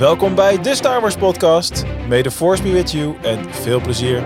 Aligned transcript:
Welkom 0.00 0.34
bij 0.34 0.60
de 0.60 0.74
Star 0.74 1.00
Wars 1.00 1.16
podcast. 1.16 1.84
May 2.08 2.22
the 2.22 2.30
force 2.30 2.62
be 2.62 2.72
with 2.72 2.92
you 2.92 3.16
en 3.22 3.54
veel 3.54 3.80
plezier. 3.80 4.22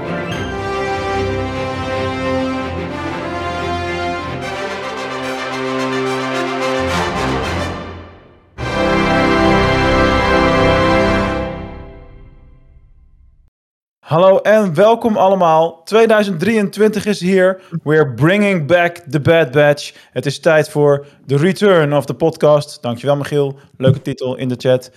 Hallo 13.99 14.39
en 14.39 14.75
welkom 14.75 15.17
allemaal. 15.17 15.83
2023 15.83 17.07
is 17.07 17.21
hier. 17.21 17.61
We're 17.83 18.15
bringing 18.15 18.67
back 18.67 18.97
the 18.97 19.21
Bad 19.21 19.51
Batch. 19.51 19.93
Het 20.13 20.27
is 20.27 20.41
tijd 20.41 20.69
voor 20.69 21.07
The 21.27 21.37
Return 21.37 21.95
of 21.95 22.05
the 22.05 22.15
Podcast. 22.15 22.83
Dankjewel 22.83 23.17
Michiel. 23.17 23.59
Leuke 23.77 24.03
titel 24.03 24.37
in 24.37 24.49
de 24.49 24.57
chat. 24.59 24.91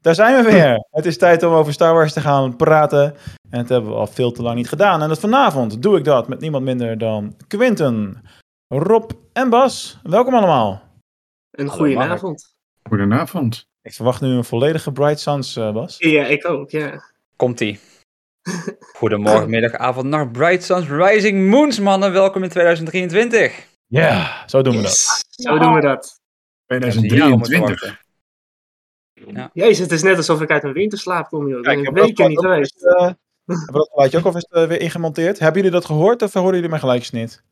Daar 0.00 0.14
zijn 0.14 0.44
we 0.44 0.50
weer. 0.50 0.86
Het 0.90 1.06
is 1.06 1.18
tijd 1.18 1.42
om 1.42 1.52
over 1.52 1.72
Star 1.72 1.94
Wars 1.94 2.12
te 2.12 2.20
gaan 2.20 2.56
praten. 2.56 3.14
En 3.50 3.58
dat 3.58 3.68
hebben 3.68 3.90
we 3.90 3.96
al 3.96 4.06
veel 4.06 4.32
te 4.32 4.42
lang 4.42 4.56
niet 4.56 4.68
gedaan. 4.68 5.02
En 5.02 5.08
dat 5.08 5.20
vanavond 5.20 5.82
doe 5.82 5.98
ik 5.98 6.04
dat 6.04 6.28
met 6.28 6.40
niemand 6.40 6.64
minder 6.64 6.98
dan 6.98 7.36
Quinten, 7.46 8.22
Rob 8.68 9.10
en 9.32 9.50
Bas. 9.50 9.98
Welkom 10.02 10.34
allemaal. 10.34 10.82
Een 11.50 11.68
goede 11.68 11.98
avond. 11.98 12.54
Goedenavond. 12.82 13.66
Ik 13.82 13.92
verwacht 13.92 14.20
nu 14.20 14.28
een 14.28 14.44
volledige 14.44 14.92
Bright 14.92 15.20
Suns, 15.20 15.56
uh, 15.56 15.72
Bas. 15.72 15.98
Ja, 15.98 16.24
ik 16.24 16.48
ook, 16.48 16.70
ja. 16.70 17.02
Komt-ie. 17.36 17.80
Goedemorgen, 18.98 19.50
middag, 19.50 19.72
avond, 19.72 20.06
nacht, 20.06 20.32
Bright 20.32 20.64
Suns, 20.64 20.88
Rising 20.88 21.50
Moons, 21.50 21.80
mannen. 21.80 22.12
Welkom 22.12 22.42
in 22.42 22.48
2023. 22.48 23.66
Ja, 23.86 24.00
yeah, 24.00 24.46
zo 24.46 24.62
doen 24.62 24.76
we 24.76 24.82
dat. 24.82 25.24
Zo 25.28 25.58
doen 25.58 25.74
we 25.74 25.80
dat. 25.80 26.20
2023. 26.66 28.06
Ja. 29.26 29.50
Jezus, 29.52 29.78
het 29.78 29.92
is 29.92 30.02
net 30.02 30.16
alsof 30.16 30.40
ik 30.40 30.50
uit 30.50 30.64
een 30.64 30.72
winterslaap 30.72 31.28
kom, 31.28 31.48
joh. 31.48 31.58
Ik 31.58 31.64
ben 31.64 31.74
Kijk, 31.74 31.86
een 31.86 31.94
week 31.94 32.28
niet 32.28 32.38
geweest. 32.38 32.84
Uh, 32.84 33.00
hebben 33.44 33.72
dat 33.72 33.88
geluidje 33.90 34.18
ook 34.18 34.24
alvest 34.24 34.48
uh, 34.52 34.66
weer 34.66 34.80
ingemonteerd? 34.80 35.38
Hebben 35.38 35.56
jullie 35.56 35.76
dat 35.76 35.84
gehoord 35.84 36.22
of 36.22 36.32
horen 36.32 36.54
jullie 36.54 36.68
mijn 36.68 36.80
geluidjes 36.80 37.10
niet? 37.10 37.42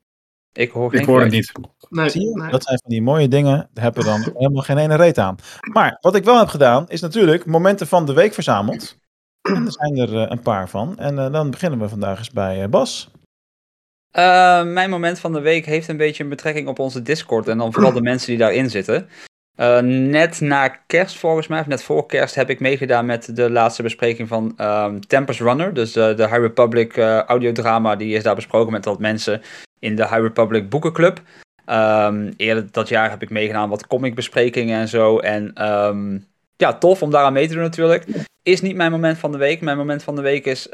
Ik 0.53 0.70
hoor, 0.70 0.94
ik 0.94 1.05
hoor 1.05 1.20
het 1.20 1.31
niet. 1.31 1.53
Nee, 1.89 2.09
Zie 2.09 2.28
je? 2.28 2.41
nee. 2.41 2.50
Dat 2.50 2.64
zijn 2.64 2.78
van 2.78 2.91
die 2.91 3.03
mooie 3.03 3.28
dingen, 3.28 3.69
daar 3.72 3.84
hebben 3.84 4.03
we 4.05 4.09
dan 4.09 4.20
helemaal 4.37 4.62
geen 4.62 4.78
ene 4.78 4.97
reet 4.97 5.19
aan. 5.19 5.37
Maar 5.72 5.98
wat 6.00 6.14
ik 6.14 6.25
wel 6.25 6.39
heb 6.39 6.48
gedaan, 6.48 6.89
is 6.89 7.00
natuurlijk 7.00 7.47
momenten 7.47 7.87
van 7.87 8.06
de 8.06 8.12
week 8.12 8.34
verzameld. 8.34 8.98
En 9.42 9.64
er 9.67 9.72
zijn 9.72 9.97
er 9.97 10.12
uh, 10.12 10.25
een 10.28 10.42
paar 10.42 10.69
van. 10.69 10.98
En 10.98 11.14
uh, 11.14 11.33
dan 11.33 11.50
beginnen 11.50 11.78
we 11.78 11.89
vandaag 11.89 12.19
eens 12.19 12.31
bij 12.31 12.62
uh, 12.62 12.69
Bas. 12.69 13.11
Uh, 14.17 14.62
mijn 14.64 14.91
moment 14.91 15.19
van 15.19 15.33
de 15.33 15.41
week 15.41 15.67
heeft 15.67 15.89
een 15.89 15.97
beetje 15.97 16.22
een 16.22 16.28
betrekking 16.28 16.69
op 16.69 16.78
onze 16.78 17.03
Discord. 17.03 17.48
En 17.48 17.59
dan 17.59 17.72
vooral 17.72 17.92
de 17.92 18.03
mensen 18.11 18.28
die 18.28 18.39
daarin 18.39 18.70
zitten. 18.70 19.09
Uh, 19.57 19.79
net 19.81 20.41
na 20.41 20.69
kerst 20.87 21.17
volgens 21.19 21.47
mij, 21.47 21.61
of 21.61 21.67
net 21.67 21.83
voor 21.83 22.07
kerst, 22.07 22.35
heb 22.35 22.51
ik 22.51 22.61
meegedaan 22.61 23.07
met 23.07 23.37
de 23.37 23.51
laatste 23.51 23.83
bespreking 23.83 24.29
van 24.29 24.55
um, 24.61 25.07
Tempest 25.07 25.41
Runner. 25.41 25.75
Dus 25.75 25.97
uh, 25.97 26.17
de 26.17 26.23
High 26.23 26.41
Republic 26.41 26.97
uh, 26.97 27.23
audiodrama, 27.23 27.97
die 27.97 28.15
is 28.15 28.23
daar 28.23 28.34
besproken 28.34 28.73
met 28.73 28.84
wat 28.84 28.99
mensen 28.99 29.43
in 29.79 29.97
de 29.97 30.03
High 30.03 30.21
Republic 30.21 30.69
boekenclub. 30.69 31.23
Um, 31.71 32.33
eerder 32.37 32.67
dat 32.71 32.89
jaar 32.89 33.11
heb 33.11 33.23
ik 33.23 33.31
meegedaan 33.31 33.69
wat 33.69 33.87
comicbesprekingen 33.87 34.81
en 34.81 34.89
zo. 34.89 35.19
En 35.19 35.69
um, 35.69 36.27
ja, 36.57 36.73
tof 36.73 37.03
om 37.03 37.11
daaraan 37.11 37.33
mee 37.33 37.47
te 37.47 37.55
doen 37.55 37.62
natuurlijk. 37.62 38.05
Is 38.43 38.61
niet 38.61 38.77
mijn 38.77 38.91
moment 38.91 39.19
van 39.19 39.33
de 39.33 39.39
week. 39.39 39.61
Mijn 39.61 39.77
moment 39.77 40.03
van 40.03 40.17
de 40.17 40.23
week 40.23 40.45
is 40.45 40.69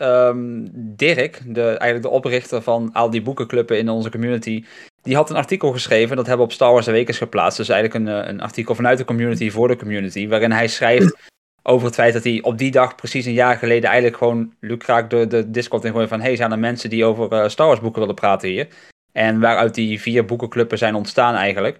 Dirk, 0.75 1.41
de, 1.47 1.63
eigenlijk 1.63 2.03
de 2.03 2.09
oprichter 2.09 2.63
van 2.63 2.91
al 2.93 3.11
die 3.11 3.23
boekenclubben 3.23 3.79
in 3.79 3.89
onze 3.89 4.11
community. 4.11 4.65
Die 5.03 5.17
had 5.17 5.31
een 5.31 5.37
artikel 5.37 5.73
geschreven, 5.73 6.17
dat 6.17 6.27
hebben 6.27 6.47
we 6.47 6.53
op 6.53 6.59
Star 6.59 6.73
Wars 6.73 6.87
is 6.87 7.19
geplaatst. 7.19 7.57
Dus 7.57 7.69
eigenlijk 7.69 8.07
een, 8.07 8.29
een 8.29 8.41
artikel 8.41 8.75
vanuit 8.75 8.99
de 8.99 9.05
community 9.05 9.51
voor 9.51 9.69
de 9.69 9.77
community. 9.77 10.29
Waarin 10.29 10.53
hij 10.53 10.69
schrijft 10.69 11.17
over 11.63 11.87
het 11.87 11.95
feit 11.95 12.13
dat 12.13 12.25
hij 12.25 12.43
op 12.43 12.59
die 12.59 12.71
dag, 12.71 12.95
precies 12.95 13.27
een 13.27 13.33
jaar 13.33 13.57
geleden, 13.57 13.85
eigenlijk 13.85 14.17
gewoon 14.17 14.55
lukraak 14.61 15.11
de, 15.11 15.27
de 15.27 15.51
Discord 15.51 15.85
ingooien 15.85 16.09
van... 16.09 16.21
Hey, 16.21 16.37
zijn 16.37 16.53
er 16.53 16.59
mensen 16.59 16.91
die 16.91 17.05
over 17.05 17.33
uh, 17.33 17.49
Star 17.49 17.67
Wars 17.67 17.81
boeken 17.81 18.01
willen 18.01 18.15
praten 18.15 18.49
hier? 18.49 18.69
En 19.13 19.41
waaruit 19.41 19.75
die 19.75 20.01
vier 20.01 20.25
boekenclubben 20.25 20.79
zijn 20.79 20.95
ontstaan 20.95 21.35
eigenlijk. 21.35 21.79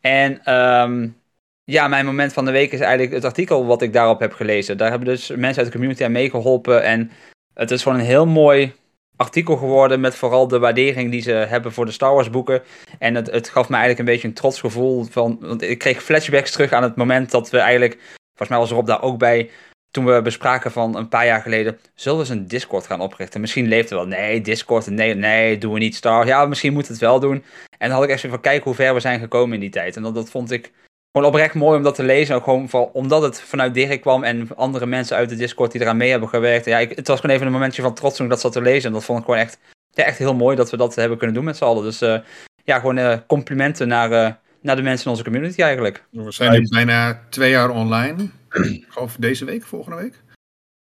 En 0.00 0.54
um, 0.54 1.16
ja, 1.64 1.88
mijn 1.88 2.06
moment 2.06 2.32
van 2.32 2.44
de 2.44 2.50
week 2.50 2.72
is 2.72 2.80
eigenlijk 2.80 3.12
het 3.12 3.24
artikel 3.24 3.66
wat 3.66 3.82
ik 3.82 3.92
daarop 3.92 4.20
heb 4.20 4.32
gelezen. 4.32 4.78
Daar 4.78 4.90
hebben 4.90 5.08
dus 5.08 5.28
mensen 5.28 5.62
uit 5.62 5.66
de 5.66 5.78
community 5.78 6.04
aan 6.04 6.12
meegeholpen. 6.12 6.82
En 6.82 7.10
het 7.54 7.70
is 7.70 7.82
gewoon 7.82 7.98
een 7.98 8.04
heel 8.04 8.26
mooi 8.26 8.72
artikel 9.16 9.56
geworden 9.56 10.00
met 10.00 10.14
vooral 10.14 10.48
de 10.48 10.58
waardering 10.58 11.10
die 11.10 11.20
ze 11.20 11.32
hebben 11.32 11.72
voor 11.72 11.86
de 11.86 11.92
Star 11.92 12.14
Wars 12.14 12.30
boeken. 12.30 12.62
En 12.98 13.14
het, 13.14 13.30
het 13.30 13.48
gaf 13.48 13.68
me 13.68 13.76
eigenlijk 13.76 13.98
een 13.98 14.14
beetje 14.14 14.28
een 14.28 14.34
trots 14.34 14.60
gevoel 14.60 15.04
van, 15.04 15.38
want 15.40 15.62
ik 15.62 15.78
kreeg 15.78 16.02
flashbacks 16.02 16.50
terug 16.50 16.72
aan 16.72 16.82
het 16.82 16.96
moment 16.96 17.30
dat 17.30 17.50
we 17.50 17.58
eigenlijk, 17.58 17.98
volgens 18.28 18.48
mij 18.48 18.58
was 18.58 18.70
Rob 18.70 18.86
daar 18.86 19.02
ook 19.02 19.18
bij, 19.18 19.50
toen 19.90 20.04
we 20.04 20.22
bespraken 20.22 20.72
van 20.72 20.96
een 20.96 21.08
paar 21.08 21.26
jaar 21.26 21.42
geleden, 21.42 21.78
zullen 21.94 22.18
we 22.18 22.24
eens 22.24 22.34
een 22.34 22.48
Discord 22.48 22.86
gaan 22.86 23.00
oprichten? 23.00 23.40
Misschien 23.40 23.68
leeft 23.68 23.90
wel, 23.90 24.06
nee, 24.06 24.40
Discord, 24.40 24.86
nee, 24.86 25.14
nee, 25.14 25.58
doen 25.58 25.72
we 25.72 25.78
niet 25.78 25.94
Star. 25.94 26.26
Ja, 26.26 26.46
misschien 26.46 26.72
moet 26.72 26.88
het 26.88 26.98
wel 26.98 27.20
doen. 27.20 27.44
En 27.78 27.88
dan 27.88 27.90
had 27.90 28.02
ik 28.02 28.10
echt 28.10 28.18
even 28.18 28.30
van, 28.30 28.40
kijk 28.40 28.64
hoe 28.64 28.74
ver 28.74 28.94
we 28.94 29.00
zijn 29.00 29.20
gekomen 29.20 29.54
in 29.54 29.60
die 29.60 29.70
tijd. 29.70 29.96
En 29.96 30.02
dat, 30.02 30.14
dat 30.14 30.30
vond 30.30 30.50
ik 30.50 30.72
gewoon 31.12 31.28
oprecht 31.28 31.54
mooi 31.54 31.76
om 31.76 31.82
dat 31.82 31.94
te 31.94 32.02
lezen. 32.02 32.34
Ook 32.34 32.44
gewoon 32.44 32.68
van, 32.68 32.90
omdat 32.92 33.22
het 33.22 33.40
vanuit 33.40 33.74
Dirk 33.74 34.00
kwam 34.00 34.24
en 34.24 34.56
andere 34.56 34.86
mensen 34.86 35.16
uit 35.16 35.28
de 35.28 35.36
Discord 35.36 35.72
die 35.72 35.80
eraan 35.80 35.96
mee 35.96 36.10
hebben 36.10 36.28
gewerkt. 36.28 36.64
Ja, 36.64 36.78
ik, 36.78 36.96
het 36.96 37.08
was 37.08 37.20
gewoon 37.20 37.34
even 37.36 37.46
een 37.46 37.52
momentje 37.52 37.82
van 37.82 37.94
trots 37.94 38.16
toen 38.16 38.24
ik 38.24 38.32
dat 38.32 38.40
zat 38.40 38.52
te 38.52 38.62
lezen. 38.62 38.88
En 38.88 38.92
dat 38.92 39.04
vond 39.04 39.18
ik 39.18 39.24
gewoon 39.24 39.40
echt, 39.40 39.58
ja, 39.90 40.04
echt 40.04 40.18
heel 40.18 40.34
mooi 40.34 40.56
dat 40.56 40.70
we 40.70 40.76
dat 40.76 40.94
hebben 40.94 41.18
kunnen 41.18 41.36
doen 41.36 41.44
met 41.44 41.56
z'n 41.56 41.64
allen. 41.64 41.82
Dus 41.82 42.02
uh, 42.02 42.18
ja, 42.64 42.78
gewoon 42.78 42.98
uh, 42.98 43.16
complimenten 43.26 43.88
naar, 43.88 44.10
uh, 44.10 44.32
naar 44.60 44.76
de 44.76 44.82
mensen 44.82 45.04
in 45.04 45.10
onze 45.10 45.24
community 45.24 45.62
eigenlijk. 45.62 46.04
We 46.10 46.32
zijn 46.32 46.60
nu 46.60 46.68
bijna 46.68 47.22
twee 47.28 47.50
jaar 47.50 47.70
online. 47.70 48.28
of 48.94 49.16
deze 49.18 49.44
week, 49.44 49.64
volgende 49.64 49.96
week? 49.96 50.22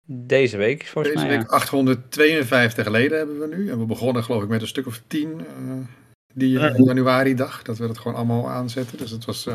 Deze 0.09 0.57
week, 0.57 0.85
volgens 0.85 1.13
deze 1.13 1.27
mij. 1.27 1.37
week 1.37 1.49
852 1.49 2.87
leden 2.87 3.17
hebben 3.17 3.39
we 3.39 3.55
nu. 3.55 3.69
En 3.69 3.79
we 3.79 3.85
begonnen 3.85 4.23
geloof 4.23 4.43
ik 4.43 4.49
met 4.49 4.61
een 4.61 4.67
stuk 4.67 4.87
of 4.87 5.01
tien 5.07 5.41
die 6.33 6.59
januari 6.75 7.35
dag. 7.35 7.61
Dat 7.61 7.77
we 7.77 7.87
dat 7.87 7.97
gewoon 7.97 8.17
allemaal 8.17 8.49
aanzetten. 8.49 8.97
Dus 8.97 9.11
het 9.11 9.25
was 9.25 9.47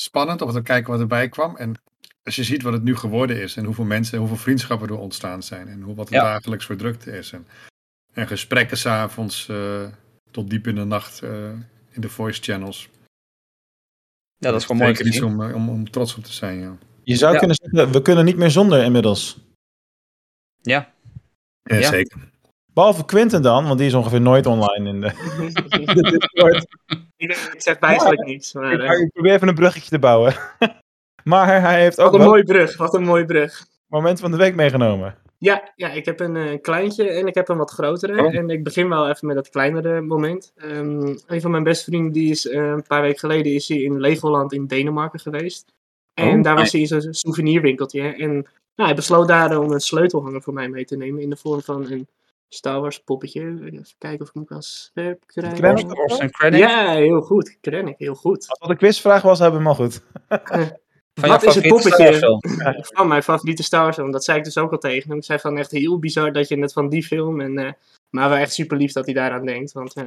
spannend 0.00 0.42
om 0.42 0.52
te 0.52 0.62
kijken 0.62 0.90
wat 0.92 1.00
erbij 1.00 1.28
kwam. 1.28 1.56
En 1.56 1.74
als 2.22 2.36
je 2.36 2.44
ziet 2.44 2.62
wat 2.62 2.72
het 2.72 2.82
nu 2.82 2.96
geworden 2.96 3.40
is 3.42 3.56
en 3.56 3.64
hoeveel 3.64 3.84
mensen, 3.84 4.18
hoeveel 4.18 4.36
vriendschappen 4.36 4.88
er 4.88 4.98
ontstaan 4.98 5.42
zijn 5.42 5.68
en 5.68 5.80
hoe, 5.82 5.94
wat 5.94 6.04
het 6.08 6.14
Ja. 6.14 6.22
dagelijks 6.22 6.64
voor 6.66 6.76
drukte 6.76 7.10
is. 7.18 7.32
En, 7.32 7.46
en 8.12 8.26
gesprekken 8.26 8.76
s'avonds 8.78 9.48
uh, 9.48 9.88
tot 10.30 10.50
diep 10.50 10.66
in 10.66 10.74
de 10.74 10.84
nacht 10.84 11.22
uh, 11.22 11.50
in 11.90 12.00
de 12.00 12.08
voice 12.08 12.42
channels. 12.42 12.88
Ja, 14.36 14.50
dat 14.50 14.60
is 14.60 14.66
gewoon 14.66 14.82
mooi 14.82 14.98
iets 14.98 15.20
om, 15.20 15.42
om, 15.52 15.68
om 15.68 15.90
trots 15.90 16.14
op 16.16 16.24
te 16.24 16.32
zijn. 16.32 16.58
Ja, 16.58 16.76
Je 17.02 17.16
zou 17.16 17.32
Ja. 17.32 17.38
kunnen 17.38 17.56
zeggen, 17.62 17.92
we 17.92 18.02
kunnen 18.02 18.24
niet 18.24 18.36
meer 18.36 18.50
zonder 18.50 18.82
inmiddels. 18.84 19.38
Ja, 20.60 20.92
ja, 21.62 21.76
Ja. 21.76 21.88
zeker. 21.88 22.30
Behalve 22.78 23.04
Quinten 23.04 23.42
dan, 23.42 23.66
want 23.66 23.78
die 23.78 23.86
is 23.86 23.94
ongeveer 23.94 24.20
nooit 24.20 24.46
online 24.46 24.88
in 24.88 25.00
de, 25.00 25.10
de 25.94 26.02
Discord. 26.02 26.66
ik 27.16 27.54
zeg 27.56 27.78
eigenlijk 27.78 28.24
niets. 28.24 28.52
Maar, 28.52 28.72
Ik, 28.72 28.80
uh, 28.80 29.00
ik 29.00 29.12
probeer 29.12 29.32
even 29.32 29.48
een 29.48 29.54
bruggetje 29.54 29.90
te 29.90 29.98
bouwen. 29.98 30.34
maar 31.24 31.60
hij 31.60 31.80
heeft 31.80 32.00
ook 32.00 32.04
wat 32.04 32.14
een 32.14 32.20
wel 32.20 32.28
mooie 32.28 32.44
brug, 32.44 32.76
wat 32.76 32.94
een 32.94 33.04
mooie 33.04 33.24
brug. 33.24 33.66
moment 33.86 34.20
van 34.20 34.30
de 34.30 34.36
week 34.36 34.54
meegenomen. 34.54 35.14
Ja, 35.38 35.72
ja, 35.76 35.90
ik 35.90 36.04
heb 36.04 36.20
een 36.20 36.34
uh, 36.34 36.60
kleintje 36.60 37.10
en 37.10 37.26
ik 37.26 37.34
heb 37.34 37.48
een 37.48 37.56
wat 37.56 37.70
grotere. 37.70 38.24
Oh. 38.24 38.34
En 38.34 38.50
ik 38.50 38.64
begin 38.64 38.88
wel 38.88 39.08
even 39.08 39.26
met 39.26 39.36
dat 39.36 39.50
kleinere 39.50 40.00
moment. 40.00 40.52
Um, 40.56 41.18
een 41.26 41.40
van 41.40 41.50
mijn 41.50 41.62
beste 41.62 41.84
vrienden, 41.84 42.12
die 42.12 42.30
is 42.30 42.46
uh, 42.46 42.66
een 42.66 42.86
paar 42.86 43.02
weken 43.02 43.18
geleden 43.18 43.52
is 43.52 43.68
hij 43.68 43.78
in 43.78 44.00
Legoland 44.00 44.52
in 44.52 44.66
Denemarken 44.66 45.20
geweest. 45.20 45.74
En 46.14 46.36
Oh, 46.38 46.42
daar 46.42 46.54
was 46.54 46.72
hij 46.72 46.80
in 46.80 46.86
zo'n 46.86 47.14
souvenirwinkeltje. 47.14 48.02
En 48.02 48.30
nou, 48.74 48.88
hij 48.88 48.94
besloot 48.94 49.28
daar 49.28 49.58
om 49.58 49.72
een 49.72 49.80
sleutelhanger 49.80 50.42
voor 50.42 50.52
mij 50.52 50.68
mee 50.68 50.84
te 50.84 50.96
nemen 50.96 51.22
in 51.22 51.30
de 51.30 51.36
vorm 51.36 51.60
van 51.62 51.90
een 51.90 52.08
Star 52.48 52.80
Wars 52.80 52.98
poppetje. 52.98 53.40
Even 53.40 53.84
kijken 53.98 54.20
of 54.20 54.28
ik 54.28 54.34
hem 54.34 54.44
kan 54.44 54.62
scherp 54.62 55.22
krijgen. 55.26 55.58
Krennic? 55.58 55.98
Orson 55.98 56.30
Krennic. 56.30 56.60
Ja, 56.60 56.94
heel 56.94 57.20
goed. 57.20 57.56
Krennic, 57.60 57.98
heel 57.98 58.14
goed. 58.14 58.48
Als 58.48 58.58
wat 58.58 58.68
de 58.68 58.76
quizvraag 58.76 59.22
was, 59.22 59.38
hebben 59.38 59.60
we 59.60 59.68
hem 59.68 59.76
al 59.76 59.84
goed. 59.84 60.02
Van 61.14 61.28
Wat 61.28 61.42
is 61.42 61.54
het 61.54 61.68
poppetje? 61.68 62.40
Van 62.94 63.08
mijn 63.08 63.22
favoriete 63.22 63.62
Star 63.62 63.82
Wars 63.82 63.96
film. 63.96 64.10
Dat 64.10 64.24
zei 64.24 64.38
ik 64.38 64.44
dus 64.44 64.58
ook 64.58 64.72
al 64.72 64.78
tegen 64.78 65.08
hem. 65.08 65.18
Ik 65.18 65.24
zei 65.24 65.38
van 65.38 65.58
echt 65.58 65.70
heel 65.70 65.98
bizar 65.98 66.32
dat 66.32 66.48
je 66.48 66.58
het 66.58 66.72
van 66.72 66.88
die 66.88 67.02
film. 67.02 67.40
En, 67.40 67.58
uh, 67.58 67.72
maar 68.10 68.28
wel 68.28 68.38
echt 68.38 68.52
super 68.52 68.76
lief 68.76 68.92
dat 68.92 69.04
hij 69.04 69.14
daaraan 69.14 69.46
denkt. 69.46 69.72
Want 69.72 69.96
uh, 69.96 70.04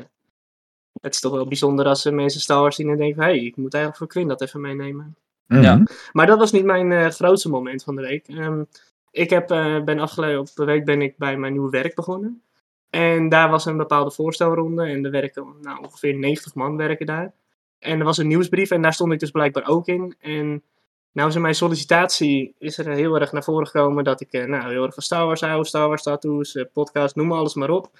het 1.01 1.13
is 1.13 1.19
toch 1.19 1.31
wel 1.31 1.47
bijzonder 1.47 1.85
als 1.85 2.05
uh, 2.05 2.13
mensen 2.13 2.41
Star 2.41 2.61
Wars 2.61 2.75
zien 2.75 2.89
en 2.89 2.97
denken: 2.97 3.23
hé, 3.23 3.29
hey, 3.29 3.39
ik 3.39 3.55
moet 3.55 3.73
eigenlijk 3.73 4.03
voor 4.03 4.07
Quinn 4.07 4.27
dat 4.27 4.41
even 4.41 4.61
meenemen. 4.61 5.15
Ja. 5.47 5.83
Maar 6.11 6.25
dat 6.25 6.37
was 6.37 6.51
niet 6.51 6.63
mijn 6.63 6.91
uh, 6.91 7.07
grootste 7.07 7.49
moment 7.49 7.83
van 7.83 7.95
de 7.95 8.01
week. 8.01 8.27
Um, 8.27 8.67
ik 9.11 9.29
heb, 9.29 9.51
uh, 9.51 9.83
ben 9.83 9.99
afgelopen 9.99 10.65
week 10.65 10.85
ben 10.85 11.01
ik 11.01 11.17
bij 11.17 11.37
mijn 11.37 11.51
nieuwe 11.51 11.69
werk 11.69 11.95
begonnen. 11.95 12.43
En 12.89 13.29
daar 13.29 13.49
was 13.49 13.65
een 13.65 13.77
bepaalde 13.77 14.11
voorstelronde. 14.11 14.83
En 14.85 15.05
er 15.05 15.11
werken 15.11 15.55
nou, 15.61 15.83
ongeveer 15.83 16.15
90 16.15 16.55
man 16.55 16.77
werken 16.77 17.05
daar. 17.05 17.33
En 17.79 17.99
er 17.99 18.05
was 18.05 18.17
een 18.17 18.27
nieuwsbrief 18.27 18.71
en 18.71 18.81
daar 18.81 18.93
stond 18.93 19.13
ik 19.13 19.19
dus 19.19 19.31
blijkbaar 19.31 19.67
ook 19.67 19.87
in. 19.87 20.15
En 20.19 20.63
nou 21.11 21.33
in 21.33 21.41
mijn 21.41 21.55
sollicitatie 21.55 22.55
is 22.57 22.77
er 22.77 22.89
heel 22.89 23.19
erg 23.19 23.31
naar 23.31 23.43
voren 23.43 23.67
gekomen 23.67 24.03
dat 24.03 24.21
ik 24.21 24.33
uh, 24.33 24.45
nou, 24.45 24.71
heel 24.71 24.83
erg 24.83 24.93
van 24.93 25.03
Star 25.03 25.25
Wars 25.25 25.41
hou. 25.41 25.65
Star 25.65 25.87
Wars 25.87 26.03
tattoos, 26.03 26.55
uh, 26.55 26.65
podcast, 26.73 27.15
noem 27.15 27.31
alles 27.31 27.53
maar 27.53 27.69
op. 27.69 27.91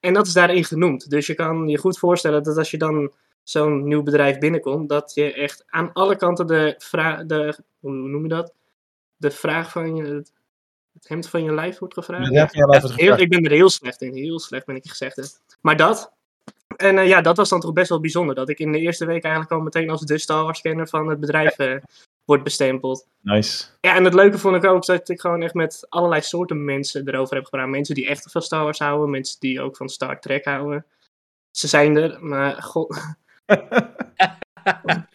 En 0.00 0.14
dat 0.14 0.26
is 0.26 0.32
daarin 0.32 0.64
genoemd. 0.64 1.10
Dus 1.10 1.26
je 1.26 1.34
kan 1.34 1.68
je 1.68 1.78
goed 1.78 1.98
voorstellen 1.98 2.42
dat 2.42 2.56
als 2.56 2.70
je 2.70 2.78
dan 2.78 3.12
zo'n 3.42 3.84
nieuw 3.84 4.02
bedrijf 4.02 4.38
binnenkomt, 4.38 4.88
dat 4.88 5.14
je 5.14 5.32
echt 5.32 5.64
aan 5.66 5.92
alle 5.92 6.16
kanten 6.16 6.46
de, 6.46 6.74
vra- 6.78 7.24
de 7.24 7.58
hoe 7.80 7.92
noem 7.92 8.22
je 8.22 8.28
dat? 8.28 8.54
de 9.22 9.30
vraag 9.30 9.70
van 9.70 9.96
je, 9.96 10.24
het 10.92 11.08
hemd 11.08 11.28
van 11.28 11.44
je 11.44 11.54
lijf 11.54 11.78
wordt 11.78 11.94
gevraagd. 11.94 12.32
Ja, 12.32 12.48
ja, 12.52 12.80
Heel, 12.94 13.18
ik 13.18 13.28
ben 13.28 13.44
er 13.44 13.50
heel 13.50 13.70
slecht 13.70 14.02
in. 14.02 14.14
Heel 14.14 14.38
slecht 14.38 14.66
ben 14.66 14.76
ik 14.76 14.88
gezegd. 14.88 15.16
Hè. 15.16 15.22
Maar 15.60 15.76
dat. 15.76 16.12
En 16.76 16.98
eh, 16.98 17.08
ja, 17.08 17.20
dat 17.20 17.36
was 17.36 17.48
dan 17.48 17.60
toch 17.60 17.72
best 17.72 17.88
wel 17.88 18.00
bijzonder. 18.00 18.34
Dat 18.34 18.48
ik 18.48 18.58
in 18.58 18.72
de 18.72 18.78
eerste 18.78 19.06
week 19.06 19.22
eigenlijk 19.22 19.52
al 19.54 19.60
meteen 19.60 19.90
als 19.90 20.00
de 20.00 20.18
Star 20.18 20.44
Wars 20.44 20.60
kenner 20.60 20.88
van 20.88 21.08
het 21.08 21.20
bedrijf 21.20 21.58
eh, 21.58 21.76
wordt 22.24 22.42
bestempeld. 22.42 23.06
Nice. 23.20 23.64
Ja, 23.80 23.96
en 23.96 24.04
het 24.04 24.14
leuke 24.14 24.38
vond 24.38 24.56
ik 24.56 24.64
ook 24.64 24.86
dat 24.86 25.08
ik 25.08 25.20
gewoon 25.20 25.42
echt 25.42 25.54
met 25.54 25.86
allerlei 25.88 26.20
soorten 26.20 26.64
mensen 26.64 27.08
erover 27.08 27.34
heb 27.34 27.44
gepraat. 27.44 27.68
Mensen 27.68 27.94
die 27.94 28.08
echt 28.08 28.30
van 28.30 28.42
Star 28.42 28.64
Wars 28.64 28.78
houden. 28.78 29.10
Mensen 29.10 29.40
die 29.40 29.60
ook 29.60 29.76
van 29.76 29.88
Star 29.88 30.20
Trek 30.20 30.44
houden. 30.44 30.86
Ze 31.50 31.68
zijn 31.68 31.96
er, 31.96 32.24
maar 32.24 32.62
god. 32.62 32.96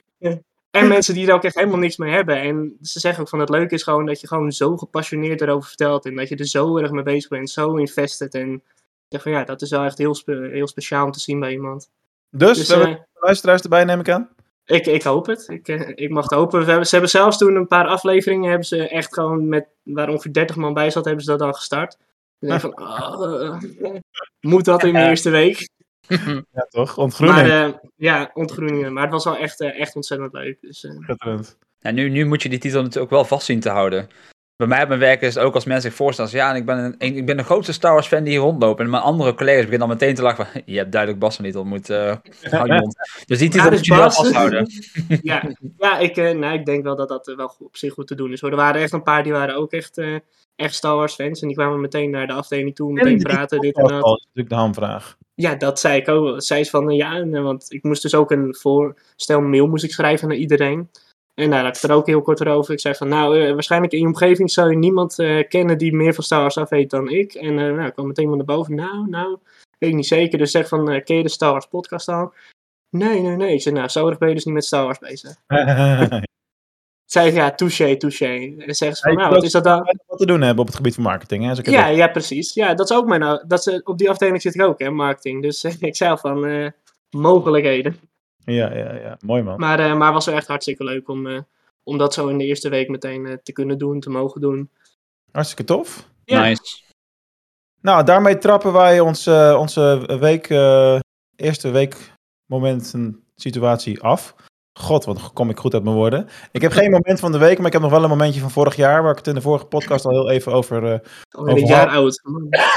En 0.78 0.88
mensen 0.88 1.14
die 1.14 1.28
er 1.28 1.34
ook 1.34 1.44
echt 1.44 1.56
helemaal 1.56 1.78
niks 1.80 1.98
mee 1.98 2.12
hebben. 2.12 2.42
En 2.42 2.78
ze 2.82 3.00
zeggen 3.00 3.22
ook 3.22 3.30
van 3.30 3.40
het 3.40 3.50
leuke 3.50 3.74
is 3.74 3.84
gewoon 3.84 4.06
dat 4.06 4.22
je 4.22 4.28
gewoon 4.28 4.52
zo 4.52 4.78
gepassioneerd 4.78 5.42
erover 5.42 5.68
vertelt. 5.68 6.06
En 6.06 6.16
dat 6.16 6.30
je 6.30 6.36
er 6.36 6.46
zo 6.48 6.78
erg 6.78 6.92
mee 6.92 7.04
bezig 7.04 7.30
bent, 7.30 7.50
zo 7.50 7.76
invested. 7.76 8.34
En 8.34 8.54
ik 8.54 8.62
zeg 9.10 9.22
van 9.22 9.32
ja, 9.32 9.44
dat 9.44 9.62
is 9.62 9.70
wel 9.70 9.84
echt 9.84 9.98
heel, 9.98 10.16
spe- 10.16 10.50
heel 10.52 10.68
speciaal 10.68 11.06
om 11.06 11.12
te 11.12 11.20
zien 11.20 11.40
bij 11.40 11.52
iemand. 11.52 11.90
Dus, 12.30 12.58
Dus 12.58 12.68
we 12.68 12.74
hebben 12.74 12.92
eh, 12.98 13.22
luisteraars 13.22 13.62
erbij, 13.62 13.84
neem 13.84 14.00
ik 14.00 14.10
aan. 14.10 14.30
ik, 14.66 14.86
ik 14.86 15.04
hoop 15.04 15.26
het. 15.26 15.46
Ik, 15.48 15.68
eh, 15.68 15.90
ik 15.96 16.10
mag 16.10 16.24
het 16.24 16.34
hopen. 16.34 16.60
We 16.60 16.66
hebben, 16.66 16.86
ze 16.86 16.92
hebben 16.92 17.10
zelfs 17.12 17.38
toen 17.38 17.56
een 17.56 17.68
paar 17.68 17.88
afleveringen, 17.88 18.50
hebben 18.50 18.68
ze 18.68 18.88
echt 18.88 19.14
gewoon 19.14 19.48
met, 19.50 19.68
waar 19.84 20.10
ongeveer 20.10 20.34
30 20.34 20.56
man 20.56 20.74
bij 20.74 20.90
zat, 20.90 21.06
hebben 21.06 21.24
ze 21.24 21.30
dat 21.30 21.40
dan 21.40 21.56
gestart. 21.56 21.98
Ik 22.40 22.48
denk 22.48 22.62
van, 22.62 22.74
ah, 22.74 23.62
moet 24.40 24.66
dat 24.66 24.84
in 24.84 24.94
de 24.94 25.00
eerste 25.00 25.30
week? 25.30 25.70
Ja, 26.54 26.68
toch? 26.70 26.98
Ontgroening. 26.98 27.48
Maar 27.48 27.66
eh, 27.66 27.74
ja, 27.96 28.32
ontgroeningen. 28.34 28.94
Maar 28.94 29.04
het 29.04 29.12
was 29.12 29.24
wel 29.24 29.38
echt, 29.38 29.62
eh, 29.62 29.80
echt 29.80 29.96
ontzettend 29.96 30.34
leuk. 30.34 30.62
Dus, 30.62 30.84
eh, 30.84 30.92
Schitterend. 31.00 31.58
Ja, 31.80 31.92
nu, 31.92 32.10
nu 32.10 32.26
moet 32.26 32.42
je 32.44 32.50
die 32.50 32.60
titel 32.60 32.82
natuurlijk 32.82 33.06
ook 33.06 33.20
wel 33.20 33.26
vast 33.26 33.46
zien 33.46 33.60
te 33.60 33.70
houden. 33.70 34.10
Bij 34.58 34.68
mij 34.68 34.82
op 34.82 34.88
mijn 34.88 35.00
werk 35.00 35.22
is 35.22 35.36
het 35.36 35.44
ook 35.44 35.54
als 35.54 35.66
mensen 35.66 35.90
zich 35.90 36.00
voorstellen. 36.00 36.32
als, 36.32 36.40
Ja, 36.42 36.54
ik 36.56 36.66
ben, 36.66 36.78
een, 36.78 37.16
ik 37.16 37.26
ben 37.26 37.38
de 37.38 37.44
grootste 37.44 37.74
Star 37.74 37.94
Wars 37.94 38.08
fan 38.08 38.24
die 38.24 38.32
hier 38.34 38.42
rondloopt. 38.42 38.80
En 38.80 38.90
mijn 38.90 39.04
andere 39.04 39.34
collega's 39.34 39.64
beginnen 39.66 39.88
dan 39.88 39.98
meteen 39.98 40.16
te 40.16 40.22
lachen 40.22 40.46
van... 40.46 40.62
Je 40.66 40.78
hebt 40.78 40.92
duidelijk 40.92 41.22
Bas 41.22 41.40
niet 41.40 41.56
ontmoet. 41.58 41.90
eh 41.90 42.16
hou 42.42 42.74
je 42.74 42.80
mond. 42.80 42.96
Dus 43.26 43.38
die 43.40 43.50
titel 43.50 43.64
Ja, 43.66 43.70
dus 43.70 43.78
moet 43.78 43.86
je 43.88 43.94
wel 43.94 44.04
Bas- 44.04 44.16
vasthouden. 44.16 44.68
ja, 45.22 45.44
ja 45.78 45.98
ik, 45.98 46.18
eh, 46.18 46.32
nou, 46.38 46.54
ik 46.54 46.66
denk 46.66 46.84
wel 46.84 46.96
dat 46.96 47.10
dat 47.10 47.28
eh, 47.28 47.36
wel 47.36 47.48
goed- 47.48 47.68
op 47.68 47.78
zich 47.78 47.94
goed 47.94 48.08
te 48.08 48.16
doen 48.16 48.32
is. 48.32 48.42
Hoor. 48.42 48.50
Er 48.50 48.56
waren 48.56 48.82
echt 48.82 48.94
een 48.94 49.04
paar 49.04 49.24
die 49.24 49.32
waren 49.32 49.56
ook 49.56 49.72
echt, 49.72 49.98
eh, 49.98 50.16
echt 50.56 50.74
Star 50.76 50.96
Wars 50.96 51.14
fans. 51.16 51.42
En 51.42 51.48
die 51.48 51.58
kwamen 51.58 51.82
meteen 51.82 52.10
naar 52.10 52.28
de 52.28 52.34
afdeling 52.34 52.76
toe, 52.76 52.94
meteen 52.94 53.18
praten, 53.22 53.60
dit 53.60 53.76
en 53.78 53.84
Dat 53.84 53.92
dat. 53.92 54.18
is 54.18 54.24
natuurlijk 54.26 54.50
de 54.50 54.56
hamvraag. 54.56 55.18
Ja, 55.36 55.56
dat 55.56 55.80
zei 55.80 56.00
ik 56.00 56.08
ook. 56.08 56.42
Zij 56.42 56.60
is 56.60 56.70
van, 56.70 56.90
ja, 56.90 57.16
en, 57.16 57.44
want 57.44 57.66
ik 57.74 57.84
moest 57.84 58.02
dus 58.02 58.16
ook 58.16 58.32
een 58.32 58.56
voorstel 58.60 59.42
mail 59.42 59.68
moest 59.68 59.84
ik 59.84 59.92
schrijven 59.92 60.28
naar 60.28 60.38
iedereen. 60.38 60.90
En 61.42 61.50
daar 61.50 61.60
had 61.60 61.76
ik 61.76 61.82
het 61.82 61.92
er 61.92 61.98
ook 61.98 62.08
heel 62.08 62.22
kort 62.22 62.48
over. 62.48 62.74
Ik 62.74 62.80
zei 62.80 62.96
van, 62.96 63.08
nou, 63.08 63.40
eh, 63.40 63.54
waarschijnlijk 63.54 63.94
in 63.94 64.00
je 64.00 64.06
omgeving 64.06 64.52
zou 64.52 64.70
je 64.70 64.78
niemand 64.78 65.20
eh, 65.20 65.48
kennen 65.48 65.78
die 65.78 65.96
meer 65.96 66.14
van 66.14 66.24
Star 66.24 66.42
Wars 66.42 66.58
af 66.58 66.70
weet 66.70 66.90
dan 66.90 67.10
ik. 67.10 67.34
En 67.34 67.60
eh 67.60 67.74
nou, 67.74 67.86
ik 67.86 67.94
kwam 67.94 68.08
meteen 68.08 68.28
van 68.28 68.38
naar 68.38 68.46
boven. 68.46 68.76
Nou, 68.76 69.10
nou, 69.10 69.38
weet 69.78 69.90
ik 69.90 69.96
niet 69.96 70.08
zeker. 70.08 70.38
Dus 70.38 70.52
zeg 70.52 70.68
van, 70.68 71.04
ken 71.04 71.16
je 71.16 71.24
de 71.24 71.30
Star 71.30 71.52
Wars 71.52 71.66
podcast 71.66 72.08
al? 72.08 72.34
Nee, 72.90 73.22
nee, 73.22 73.36
nee. 73.36 73.54
Ik 73.54 73.62
zei, 73.62 73.76
nou, 73.76 73.88
zo 73.88 74.08
erg 74.08 74.18
ben 74.18 74.28
je 74.28 74.36
dus 74.36 74.46
niet 74.46 74.54
met 74.54 74.66
Star 74.66 74.84
Wars 74.84 75.00
bezig. 75.00 75.36
Zei 77.06 77.34
ja, 77.34 77.52
touché, 77.52 77.98
touché. 77.98 78.26
En 78.26 78.64
dan 78.66 78.76
zeggen 78.76 78.98
ze 78.98 79.04
van, 79.04 79.12
Ja, 79.12 79.18
nou, 79.18 79.34
wat 79.34 79.44
is 79.44 79.52
dat 79.52 79.64
dan? 79.64 79.96
Wat 80.08 80.20
te 80.20 80.26
doen 80.26 80.42
hebben 80.42 80.60
op 80.60 80.68
het 80.68 80.76
gebied 80.76 80.94
van 80.94 81.04
marketing. 81.04 81.46
Hè? 81.46 81.56
Zo 81.56 81.62
Ja, 81.64 81.88
ja, 81.88 82.08
precies. 82.08 82.54
Ja, 82.54 82.74
dat 82.74 82.90
is 82.90 82.98
ook 82.98 83.06
mijn, 83.08 83.22
nou, 83.22 83.44
dat 83.48 83.68
is, 83.68 83.84
op 83.84 83.98
die 83.98 84.10
afdeling 84.10 84.42
zit 84.42 84.56
ik 84.56 84.62
ook, 84.62 84.80
hè, 84.80 84.90
marketing. 84.90 85.42
Dus 85.42 85.64
ik 85.80 85.96
zei 85.96 86.18
van, 86.18 86.74
mogelijkheden. 87.10 88.00
Ja, 88.54 88.74
ja, 88.74 88.94
ja. 88.94 89.18
Mooi 89.26 89.42
man. 89.44 89.60
Maar, 89.60 89.80
eh, 89.80 89.98
maar 89.98 90.14
was 90.14 90.26
wel 90.26 90.36
echt 90.36 90.48
hartstikke 90.48 90.84
leuk 90.84 91.08
om, 91.08 91.28
eh, 91.28 91.42
om 91.84 91.98
dat 91.98 92.14
zo 92.14 92.28
in 92.28 92.38
de 92.38 92.46
eerste 92.46 92.70
week 92.70 92.90
meteen 92.90 93.26
eh, 93.26 93.34
te 93.44 93.52
kunnen 93.52 93.78
doen, 93.78 94.00
te 94.00 94.10
mogen 94.10 94.42
doen. 94.42 94.70
Hartstikke 95.32 95.64
tof. 95.64 96.10
Ja. 96.26 96.42
Nice. 96.42 96.86
Nou, 97.82 98.04
daarmee 98.04 98.38
trappen 98.38 98.74
wij 98.74 99.00
onze, 99.00 99.56
onze 99.60 100.18
week, 100.20 100.50
eh, 100.50 101.00
eerste 101.36 101.70
week 101.70 102.14
momenten 102.46 103.24
situatie 103.36 104.02
af. 104.02 104.36
God, 104.78 105.06
wat 105.06 105.34
kom 105.34 105.50
ik 105.50 105.58
goed 105.58 105.74
uit 105.74 105.84
mijn 105.84 105.96
woorden. 105.96 106.28
Ik 106.52 106.62
heb 106.62 106.72
geen 106.72 106.92
moment 106.92 107.20
van 107.20 107.32
de 107.32 107.38
week, 107.38 107.58
maar 107.58 107.68
ik 107.68 107.74
heb 107.74 107.82
nog 107.82 107.92
wel 107.92 108.04
een 108.04 108.10
momentje 108.10 108.40
van 108.40 108.52
vorig 108.52 108.76
jaar, 108.76 109.02
waar 109.02 109.12
ik 109.12 109.18
het 109.18 109.28
in 109.28 109.34
de 109.34 109.42
vorige 109.42 109.66
podcast 109.66 110.06
al 110.06 110.12
heel 110.12 110.30
even 110.30 110.54
over 110.54 110.94
eh, 110.94 111.00
Alweer 111.30 111.58
een 111.58 111.66
jaar 111.66 111.88
oud. 111.90 112.22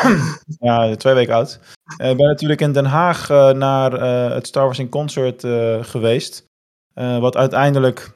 Ja, 0.58 0.96
twee 0.96 1.14
weken 1.14 1.34
oud. 1.34 1.60
Eh, 1.96 2.10
Ik 2.10 2.16
ben 2.16 2.26
natuurlijk 2.26 2.60
in 2.60 2.72
Den 2.72 2.84
Haag 2.84 3.30
eh, 3.30 3.50
naar 3.50 3.92
het 4.32 4.46
Star 4.46 4.64
Wars 4.64 4.78
in 4.78 4.88
Concert 4.88 5.40
geweest. 5.86 6.44
Wat 6.94 7.36
uiteindelijk 7.36 8.12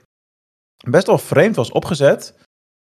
best 0.89 1.07
wel 1.07 1.19
vreemd 1.19 1.57
was 1.57 1.71
opgezet. 1.71 2.35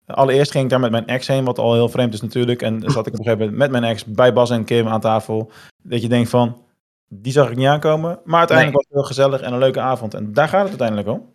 Allereerst 0.06 0.52
ging 0.52 0.64
ik 0.64 0.70
daar 0.70 0.80
met 0.80 0.92
mijn 0.92 1.08
ex 1.08 1.28
heen, 1.28 1.46
wat 1.46 1.60
al 1.60 1.74
heel 1.74 1.90
vreemd 1.90 2.14
is 2.14 2.22
natuurlijk. 2.22 2.62
En 2.62 2.82
zat 2.82 3.08
ik 3.08 3.14
op 3.14 3.20
een 3.20 3.26
gegeven 3.26 3.40
moment 3.40 3.58
met 3.58 3.72
mijn 3.72 3.84
ex 3.84 4.06
bij 4.06 4.34
Bas 4.34 4.50
en 4.50 4.64
Kim 4.64 4.88
aan 4.88 5.02
tafel. 5.02 5.52
Dat 5.84 6.02
je 6.02 6.08
denkt 6.08 6.30
van, 6.30 6.58
die 7.21 7.31
zag 7.31 7.50
ik 7.50 7.56
niet 7.56 7.68
aankomen. 7.68 8.19
Maar 8.24 8.39
uiteindelijk 8.39 8.77
was 8.77 8.86
het 8.88 8.94
heel 8.94 9.07
gezellig 9.07 9.42
en 9.42 9.54
een 9.54 9.60
leuke 9.60 9.80
avond. 9.80 10.13
En 10.13 10.33
daar 10.33 10.48
gaat 10.48 10.69
het 10.69 10.69
uiteindelijk 10.69 11.07
om. 11.07 11.31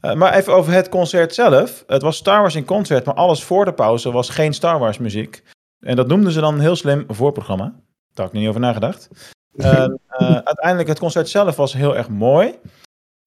Eh, 0.00 0.14
maar 0.14 0.34
even 0.34 0.54
over 0.54 0.72
het 0.72 0.88
concert 0.88 1.34
zelf. 1.34 1.84
Het 1.86 2.02
was 2.02 2.16
Star 2.16 2.40
Wars 2.40 2.54
in 2.54 2.64
Concert, 2.64 3.04
maar 3.04 3.14
alles 3.14 3.44
voor 3.44 3.64
de 3.64 3.72
pauze 3.74 4.12
was 4.12 4.28
geen 4.28 4.54
Star 4.54 4.78
Wars 4.78 4.98
muziek. 4.98 5.42
En 5.80 5.96
dat 5.96 6.06
noemden 6.06 6.32
ze 6.32 6.40
dan 6.40 6.60
heel 6.60 6.76
slim 6.76 7.04
voorprogramma. 7.08 7.64
Daar 7.64 8.26
had 8.26 8.34
ik 8.34 8.40
niet 8.40 8.48
over 8.48 8.60
nagedacht. 8.60 9.08
Eh, 9.50 9.84
eh, 10.08 10.36
uiteindelijk, 10.36 10.88
het 10.88 10.98
concert 10.98 11.28
zelf 11.28 11.56
was 11.56 11.72
heel 11.72 11.96
erg 11.96 12.08
mooi. 12.08 12.58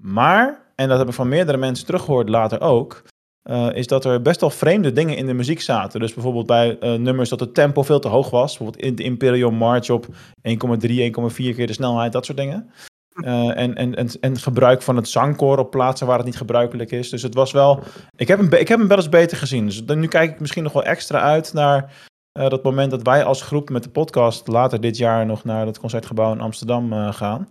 Maar, 0.04 0.62
en 0.76 0.90
dat 0.90 0.98
heb 0.98 1.08
ik 1.08 1.14
van 1.14 1.28
meerdere 1.28 1.58
mensen 1.58 1.86
teruggehoord 1.86 2.30
later 2.30 2.62
ook, 2.62 3.04
eh, 3.44 3.70
is 3.74 3.88
dat 3.88 4.06
er 4.06 4.22
best 4.22 4.40
wel 4.40 4.50
vreemde 4.50 4.92
dingen 4.92 5.18
in 5.18 5.26
de 5.26 5.34
muziek 5.34 5.62
zaten. 5.62 6.00
Dus 6.00 6.14
bijvoorbeeld 6.14 6.46
bij 6.46 6.80
eh, 6.80 6.94
nummers 6.94 7.30
dat 7.30 7.40
het 7.40 7.54
tempo 7.54 7.84
veel 7.84 8.00
te 8.00 8.08
hoog 8.08 8.30
was. 8.30 8.58
Bijvoorbeeld 8.58 8.86
in 8.86 8.96
de 8.96 9.04
Imperial 9.04 9.52
March 9.52 9.90
op 9.90 10.06
1,3, 10.06 10.12
1,4 10.42 11.56
keer 11.56 11.68
de 11.68 11.74
snelheid, 11.74 12.12
dat 12.12 12.26
soort 12.26 12.38
dingen. 12.38 12.72
Eh, 13.14 13.58
en, 13.58 13.76
en, 13.76 13.96
en, 13.96 14.08
en 14.20 14.40
gebruik 14.40 14.82
van 14.82 14.96
het 14.96 15.10
zangkoor 15.10 15.58
op 15.58 15.72
plaatsen 15.72 16.08
waar 16.08 16.18
het 16.18 16.26
niet 16.26 16.38
gebruikelijk 16.38 16.92
is. 16.92 17.10
Dus 17.10 17.22
het 17.22 17.34
was 17.34 17.52
wel. 17.52 17.84
Ik 18.16 18.28
heb 18.28 18.40
hem, 18.40 18.54
ik 18.54 18.68
heb 18.68 18.80
hem 18.80 18.88
wel 18.88 18.98
eens 18.98 19.10
beter 19.10 19.38
gezien. 19.38 19.66
Dus 19.66 19.86
dan, 19.86 20.00
nu 20.00 20.08
kijk 20.08 20.32
ik 20.32 20.40
misschien 20.40 20.64
nog 20.64 20.74
wel 20.74 20.84
extra 20.84 21.20
uit 21.20 21.54
naar 21.54 21.94
eh, 22.32 22.50
dat 22.50 22.64
moment 22.64 22.92
dat 22.92 23.02
wij 23.02 23.24
als 23.24 23.42
groep 23.42 23.70
met 23.70 23.84
de 23.84 23.90
podcast 23.90 24.48
later 24.48 24.82
dit 24.82 24.98
jaar 24.98 25.26
nog 25.26 25.44
naar 25.44 25.66
het 25.66 25.80
concertgebouw 25.80 26.32
in 26.32 26.42
Amsterdam 26.42 27.12
gaan. 27.12 27.50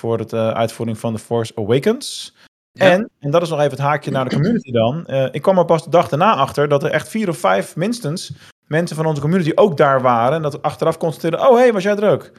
Voor 0.00 0.26
de 0.26 0.54
uitvoering 0.54 0.98
van 0.98 1.14
The 1.14 1.22
Force 1.22 1.52
Awakens. 1.54 2.34
Ja. 2.72 2.90
En, 2.90 3.10
en 3.18 3.30
dat 3.30 3.42
is 3.42 3.48
nog 3.48 3.58
even 3.58 3.70
het 3.70 3.80
haakje 3.80 4.10
naar 4.10 4.28
de 4.28 4.34
community 4.34 4.70
dan. 4.70 5.06
eh, 5.06 5.28
ik 5.30 5.42
kwam 5.42 5.58
er 5.58 5.64
pas 5.64 5.84
de 5.84 5.90
dag 5.90 6.08
daarna 6.08 6.34
achter 6.34 6.68
dat 6.68 6.82
er 6.82 6.90
echt 6.90 7.08
vier 7.08 7.28
of 7.28 7.38
vijf 7.38 7.76
minstens 7.76 8.32
mensen 8.66 8.96
van 8.96 9.06
onze 9.06 9.20
community 9.20 9.52
ook 9.54 9.76
daar 9.76 10.02
waren. 10.02 10.36
En 10.36 10.42
dat 10.42 10.52
we 10.52 10.60
achteraf 10.62 10.96
constateerden, 10.98 11.40
oh 11.40 11.54
hé, 11.54 11.60
hey, 11.60 11.72
was 11.72 11.82
jij 11.82 11.96
er 11.96 12.10
ook? 12.10 12.32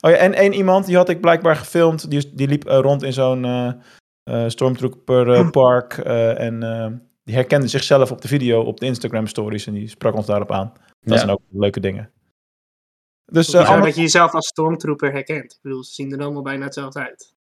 Oh 0.00 0.10
ja, 0.10 0.16
en 0.16 0.34
één 0.34 0.52
iemand, 0.52 0.86
die 0.86 0.96
had 0.96 1.08
ik 1.08 1.20
blijkbaar 1.20 1.56
gefilmd. 1.56 2.10
Die, 2.10 2.34
die 2.34 2.48
liep 2.48 2.64
eh, 2.64 2.78
rond 2.78 3.02
in 3.02 3.12
zo'n 3.12 3.44
eh 3.44 3.72
eh, 4.22 4.48
Stormtrooper 4.48 5.32
eh, 5.32 5.50
park. 5.50 5.98
en 5.98 6.60
die 7.24 7.34
herkende 7.34 7.68
zichzelf 7.68 8.10
op 8.10 8.20
de 8.20 8.28
video 8.28 8.62
op 8.62 8.80
de 8.80 8.86
Instagram 8.86 9.26
stories. 9.26 9.66
En 9.66 9.72
die 9.74 9.88
sprak 9.88 10.14
ons 10.14 10.26
daarop 10.26 10.52
aan. 10.52 10.72
Dat 11.00 11.12
Ja. 11.12 11.16
zijn 11.16 11.30
ook 11.30 11.40
leuke 11.50 11.80
dingen. 11.80 12.10
Dus 13.24 13.54
allemaal, 13.54 13.80
dat 13.84 13.94
je 13.94 14.00
jezelf 14.00 14.34
als 14.34 14.46
stormtrooper 14.46 15.12
herkent. 15.12 15.52
Ik 15.52 15.58
bedoel, 15.62 15.84
ze 15.84 15.92
zien 15.94 16.12
er 16.12 16.20
allemaal 16.22 16.42
bijna 16.42 16.64
hetzelfde 16.64 17.00
uit. 17.00 17.34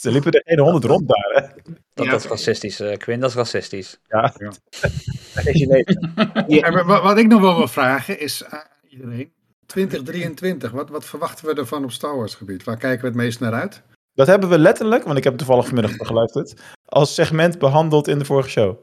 Ze 0.00 0.10
liepen 0.10 0.32
er 0.32 0.60
100 0.60 0.84
rond 0.84 1.08
daar. 1.08 1.30
Hè? 1.34 1.62
Dat, 1.94 2.04
Ja. 2.04 2.10
dat 2.10 2.20
is 2.24 2.26
racistisch, 2.30 2.80
eh, 2.80 2.96
Quinn. 2.96 3.20
Dat 3.20 3.30
is 3.30 3.36
racistisch. 3.36 3.98
Ja. 4.08 4.34
Ja. 4.38 4.52
Wat 7.02 7.18
ik 7.18 7.26
nog 7.26 7.40
wel 7.40 7.56
wil 7.56 7.68
vragen 7.68 8.20
is 8.20 8.44
aan 8.44 8.66
iedereen. 8.88 9.32
2023, 9.66 10.70
wat, 10.70 10.88
wat 10.90 11.04
verwachten 11.04 11.46
we 11.46 11.54
ervan 11.54 11.84
op 11.84 11.92
Star 11.92 12.16
Wars 12.16 12.34
gebied? 12.34 12.64
Waar 12.64 12.76
kijken 12.76 13.00
we 13.00 13.06
het 13.06 13.16
meest 13.16 13.40
naar 13.40 13.52
uit? 13.52 13.82
Dat 14.14 14.26
hebben 14.26 14.48
we 14.48 14.58
letterlijk, 14.58 15.04
want 15.04 15.18
ik 15.18 15.24
heb 15.24 15.36
toevallig 15.36 15.64
vanmiddag 15.66 15.92
geluisterd, 15.96 16.60
als 16.84 17.14
segment 17.14 17.58
behandeld 17.58 18.08
in 18.08 18.18
de 18.18 18.24
vorige 18.24 18.48
show. 18.48 18.76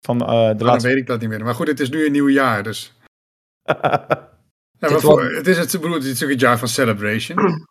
Van 0.00 0.20
eh, 0.20 0.48
de 0.48 0.54
dan 0.54 0.66
laatste. 0.66 0.88
weet 0.88 0.96
ik 0.98 1.06
dat 1.06 1.20
niet 1.20 1.28
meer. 1.28 1.44
Maar 1.44 1.54
goed, 1.54 1.66
het 1.68 1.80
is 1.80 1.90
nu 1.90 2.06
een 2.06 2.12
nieuw 2.12 2.28
jaar, 2.28 2.62
dus... 2.62 2.92
Ja, 4.78 4.88
voor- 4.98 5.32
het, 5.34 5.46
is 5.46 5.58
het, 5.58 5.70
bedoel, 5.72 5.92
het 5.92 6.02
is 6.02 6.08
natuurlijk 6.08 6.40
het 6.40 6.48
jaar 6.48 6.58
van 6.58 6.68
Celebration. 6.68 7.66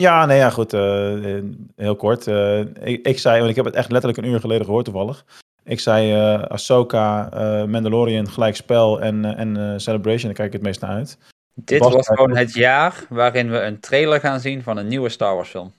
Ja, 0.00 0.26
nee, 0.26 0.38
ja, 0.38 0.50
goed. 0.50 0.72
eh, 0.72 1.36
eh, 1.36 1.44
heel 1.76 1.96
kort. 1.96 2.26
eh, 2.26 2.58
ik, 2.60 3.06
ik 3.06 3.18
zei, 3.18 3.38
want 3.38 3.50
ik 3.50 3.56
heb 3.56 3.64
het 3.64 3.74
echt 3.74 3.90
letterlijk 3.90 4.22
een 4.24 4.32
uur 4.32 4.40
geleden 4.40 4.64
gehoord 4.64 4.84
toevallig. 4.84 5.24
Ik 5.64 5.80
zei 5.80 6.12
eh 6.12 6.42
Ahsoka, 6.42 7.28
Mandalorian, 7.68 8.28
gelijk 8.30 8.56
spel 8.56 9.00
en, 9.00 9.24
en 9.24 9.80
Celebration. 9.80 10.24
Daar 10.26 10.34
kijk 10.34 10.46
ik 10.46 10.52
het 10.52 10.62
meest 10.62 10.80
naar 10.80 10.90
uit. 10.90 11.18
Dit 11.54 11.78
Bas- 11.78 11.92
wordt 11.92 12.06
gewoon 12.06 12.36
het 12.36 12.54
jaar 12.54 13.04
waarin 13.08 13.50
we 13.50 13.60
een 13.60 13.80
trailer 13.80 14.20
gaan 14.20 14.40
zien 14.40 14.62
van 14.62 14.76
een 14.76 14.86
nieuwe 14.88 15.08
Star 15.08 15.34
Wars 15.34 15.48
film. 15.48 15.72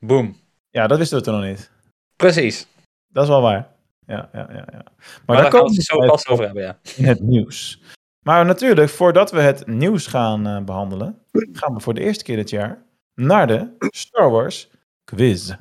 Boom. 0.00 0.36
Ja, 0.70 0.86
dat 0.86 0.98
wisten 0.98 1.18
we 1.18 1.24
toen 1.24 1.34
nog 1.34 1.44
niet. 1.44 1.70
Precies. 2.16 2.66
Dat 3.08 3.22
is 3.22 3.28
wel 3.28 3.42
waar. 3.42 3.68
Ja, 4.06 4.28
ja, 4.32 4.46
ja. 4.52 4.54
ja. 4.54 4.64
Maar, 4.72 4.84
Maar, 5.26 5.36
daar 5.36 5.44
we 5.50 5.50
komen 5.58 5.74
het 5.74 5.84
zo 5.84 5.98
we 6.00 6.06
pas 6.06 6.26
over 6.28 6.44
hebben, 6.44 6.62
ja. 6.62 6.78
in 6.96 7.04
het 7.04 7.20
nieuws. 7.20 7.80
Maar 8.24 8.44
natuurlijk, 8.44 8.88
voordat 8.90 9.30
we 9.30 9.40
het 9.40 9.66
nieuws 9.66 10.06
gaan 10.06 10.46
eh, 10.46 10.60
behandelen, 10.60 11.18
gaan 11.52 11.74
we 11.74 11.80
voor 11.80 11.94
de 11.94 12.00
eerste 12.00 12.24
keer 12.24 12.36
dit 12.36 12.50
jaar 12.50 12.84
naar 13.16 13.46
de 13.46 13.74
Star 13.78 14.30
Wars 14.30 14.70
quiz. 15.04 15.54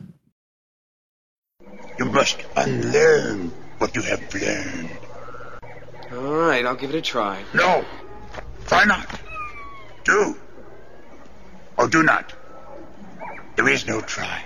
You 1.97 2.09
must 2.11 2.45
unlearn 2.55 3.51
what 3.77 3.93
you 3.93 4.05
have 4.05 4.21
learned. 4.31 4.89
All 6.11 6.47
right, 6.47 6.65
I'll 6.65 6.77
give 6.77 6.97
it 6.97 7.15
a 7.15 7.19
try. 7.19 7.43
No, 7.53 7.83
try 8.65 8.85
not. 8.85 9.05
Do 10.03 10.35
or 11.75 11.89
do 11.89 12.01
not. 12.03 12.35
There 13.55 13.71
is 13.71 13.85
no 13.85 14.01
try. 14.01 14.45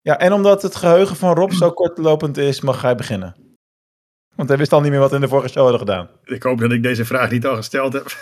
Ja, 0.00 0.18
en 0.18 0.32
omdat 0.32 0.62
het 0.62 0.76
geheugen 0.76 1.16
van 1.16 1.34
Rob 1.34 1.52
zo 1.52 1.70
kortlopend 1.72 2.36
is, 2.36 2.60
mag 2.60 2.82
hij 2.82 2.94
beginnen. 2.94 3.36
Want 4.34 4.48
hij 4.48 4.58
wist 4.58 4.72
al 4.72 4.80
niet 4.80 4.90
meer 4.90 5.00
wat 5.00 5.10
we 5.10 5.14
in 5.14 5.20
de 5.22 5.28
vorige 5.28 5.48
show 5.48 5.62
hadden 5.62 5.80
gedaan. 5.80 6.08
Ik 6.24 6.42
hoop 6.42 6.58
dat 6.58 6.72
ik 6.72 6.82
deze 6.82 7.04
vraag 7.04 7.30
niet 7.30 7.46
al 7.46 7.56
gesteld 7.56 7.92
heb. 7.92 8.16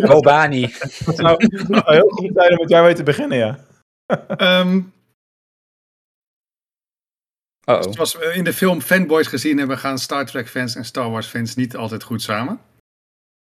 Kobani. 0.00 0.62
Het 0.62 1.16
zou 1.16 1.36
zou 1.48 1.82
heel 1.84 2.08
goed 2.08 2.30
zijn 2.34 2.50
om 2.50 2.56
met 2.56 2.68
jou 2.68 2.84
mee 2.84 2.94
te 2.94 3.02
beginnen, 3.02 3.38
ja. 3.38 3.66
Ehm, 4.36 4.80
Uh-oh. 7.68 7.92
zoals 7.92 8.14
we 8.14 8.32
in 8.34 8.44
de 8.44 8.52
film 8.52 8.80
Fanboys 8.80 9.26
gezien 9.26 9.58
hebben, 9.58 9.78
gaan 9.78 9.98
Star 9.98 10.26
Trek 10.26 10.48
fans 10.48 10.74
en 10.74 10.84
Star 10.84 11.10
Wars 11.10 11.26
fans 11.26 11.54
niet 11.54 11.76
altijd 11.76 12.02
goed 12.02 12.22
samen. 12.22 12.60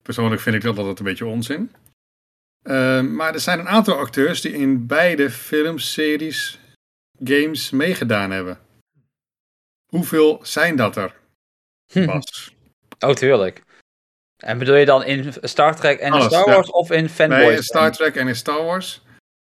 Persoonlijk 0.02 0.42
vind 0.42 0.56
ik 0.56 0.62
dat 0.62 0.78
altijd 0.78 1.00
een 1.00 1.06
beetje 1.06 1.26
onzin. 1.26 1.72
Ehm, 2.64 3.16
maar 3.16 3.34
er 3.34 3.40
zijn 3.40 3.60
een 3.60 3.68
aantal 3.68 3.98
acteurs 3.98 4.42
die 4.42 4.52
in 4.52 4.88
beide 4.88 5.30
films, 5.30 5.94
series, 5.94 6.60
games 7.24 7.70
meegedaan 7.70 8.32
hebben. 8.32 8.60
Hoeveel 9.86 10.40
zijn 10.44 10.76
dat 10.76 10.96
er? 10.96 11.16
Bas? 12.06 12.56
Oh, 13.00 13.14
tuurlijk. 13.14 13.64
En 14.42 14.58
bedoel 14.58 14.76
je 14.76 14.86
dan 14.86 15.04
in 15.04 15.34
Star 15.42 15.76
Trek 15.76 16.00
en 16.00 16.14
in 16.14 16.22
Star 16.22 16.48
ja. 16.48 16.54
Wars 16.54 16.72
of 16.72 16.92
in 16.92 17.10
Fanboys? 17.10 17.42
Nee, 17.48 17.56
in 17.56 17.64
Star 17.64 17.92
Trek 17.92 18.16
en 18.16 18.28
in 18.28 18.36
Star 18.36 18.64
Wars. 18.64 19.02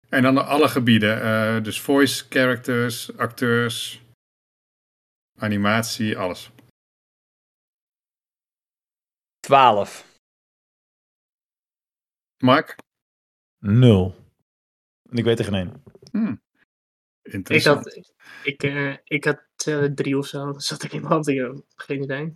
En 0.09 0.23
dan 0.23 0.47
alle 0.47 0.69
gebieden. 0.69 1.23
eh, 1.23 1.63
dus 1.63 1.81
voice 1.81 2.25
characters, 2.29 3.17
acteurs, 3.17 4.03
animatie, 5.39 6.19
alles. 6.19 6.51
12. 9.41 10.05
Mark? 12.39 12.77
Nul. 13.59 14.15
En 15.11 15.17
ik 15.17 15.25
weet 15.25 15.39
er 15.39 15.45
geen 15.45 15.55
één. 15.55 15.83
Hmm. 16.11 16.43
Ik 17.23 17.33
Interessant. 17.33 17.85
had, 17.85 18.13
ik, 18.43 18.63
eh, 18.63 18.97
ik 19.05 19.25
had 19.25 19.43
eh, 19.67 19.85
drie 19.85 20.19
of 20.19 20.27
zo. 20.27 20.53
Zat 20.59 20.83
ik 20.83 20.93
in 20.93 21.01
mijn 21.01 21.13
hand. 21.13 21.29
Ik 21.29 21.63
geen 21.77 22.03
idee. 22.03 22.35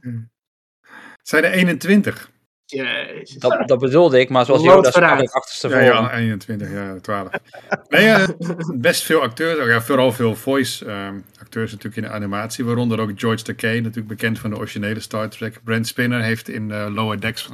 Het 1.18 1.28
zijn 1.28 1.44
er 1.44 1.52
21. 1.52 2.30
Jezus. 2.70 3.36
Dat, 3.36 3.68
dat 3.68 3.78
bedoelde 3.78 4.20
ik, 4.20 4.28
maar 4.28 4.44
zoals 4.44 4.62
Yoda 4.62 4.90
sprak 4.90 5.30
achterste 5.30 5.68
Ja, 5.68 5.74
voor. 5.74 5.82
ja, 5.82 6.12
21, 6.12 6.70
ja, 6.70 6.98
12. 7.00 7.28
Nee, 7.88 8.06
eh, 8.06 8.28
best 8.74 9.02
veel 9.02 9.20
acteurs, 9.20 9.66
ja, 9.66 9.80
vooral 9.80 10.12
veel 10.12 10.34
voice 10.36 10.84
ehm, 10.84 11.20
acteurs 11.40 11.70
natuurlijk 11.70 11.96
in 11.96 12.02
de 12.02 12.16
animatie, 12.16 12.64
waaronder 12.64 13.00
ook 13.00 13.12
George 13.14 13.44
Takei, 13.44 13.80
natuurlijk 13.80 14.08
bekend 14.08 14.38
van 14.38 14.50
de 14.50 14.56
originele 14.56 15.00
Star 15.00 15.28
Trek. 15.28 15.60
Brent 15.64 15.86
Spinner 15.86 16.22
heeft 16.22 16.48
in 16.48 16.70
eh, 16.70 16.86
Lower 16.90 17.20
Decks 17.20 17.48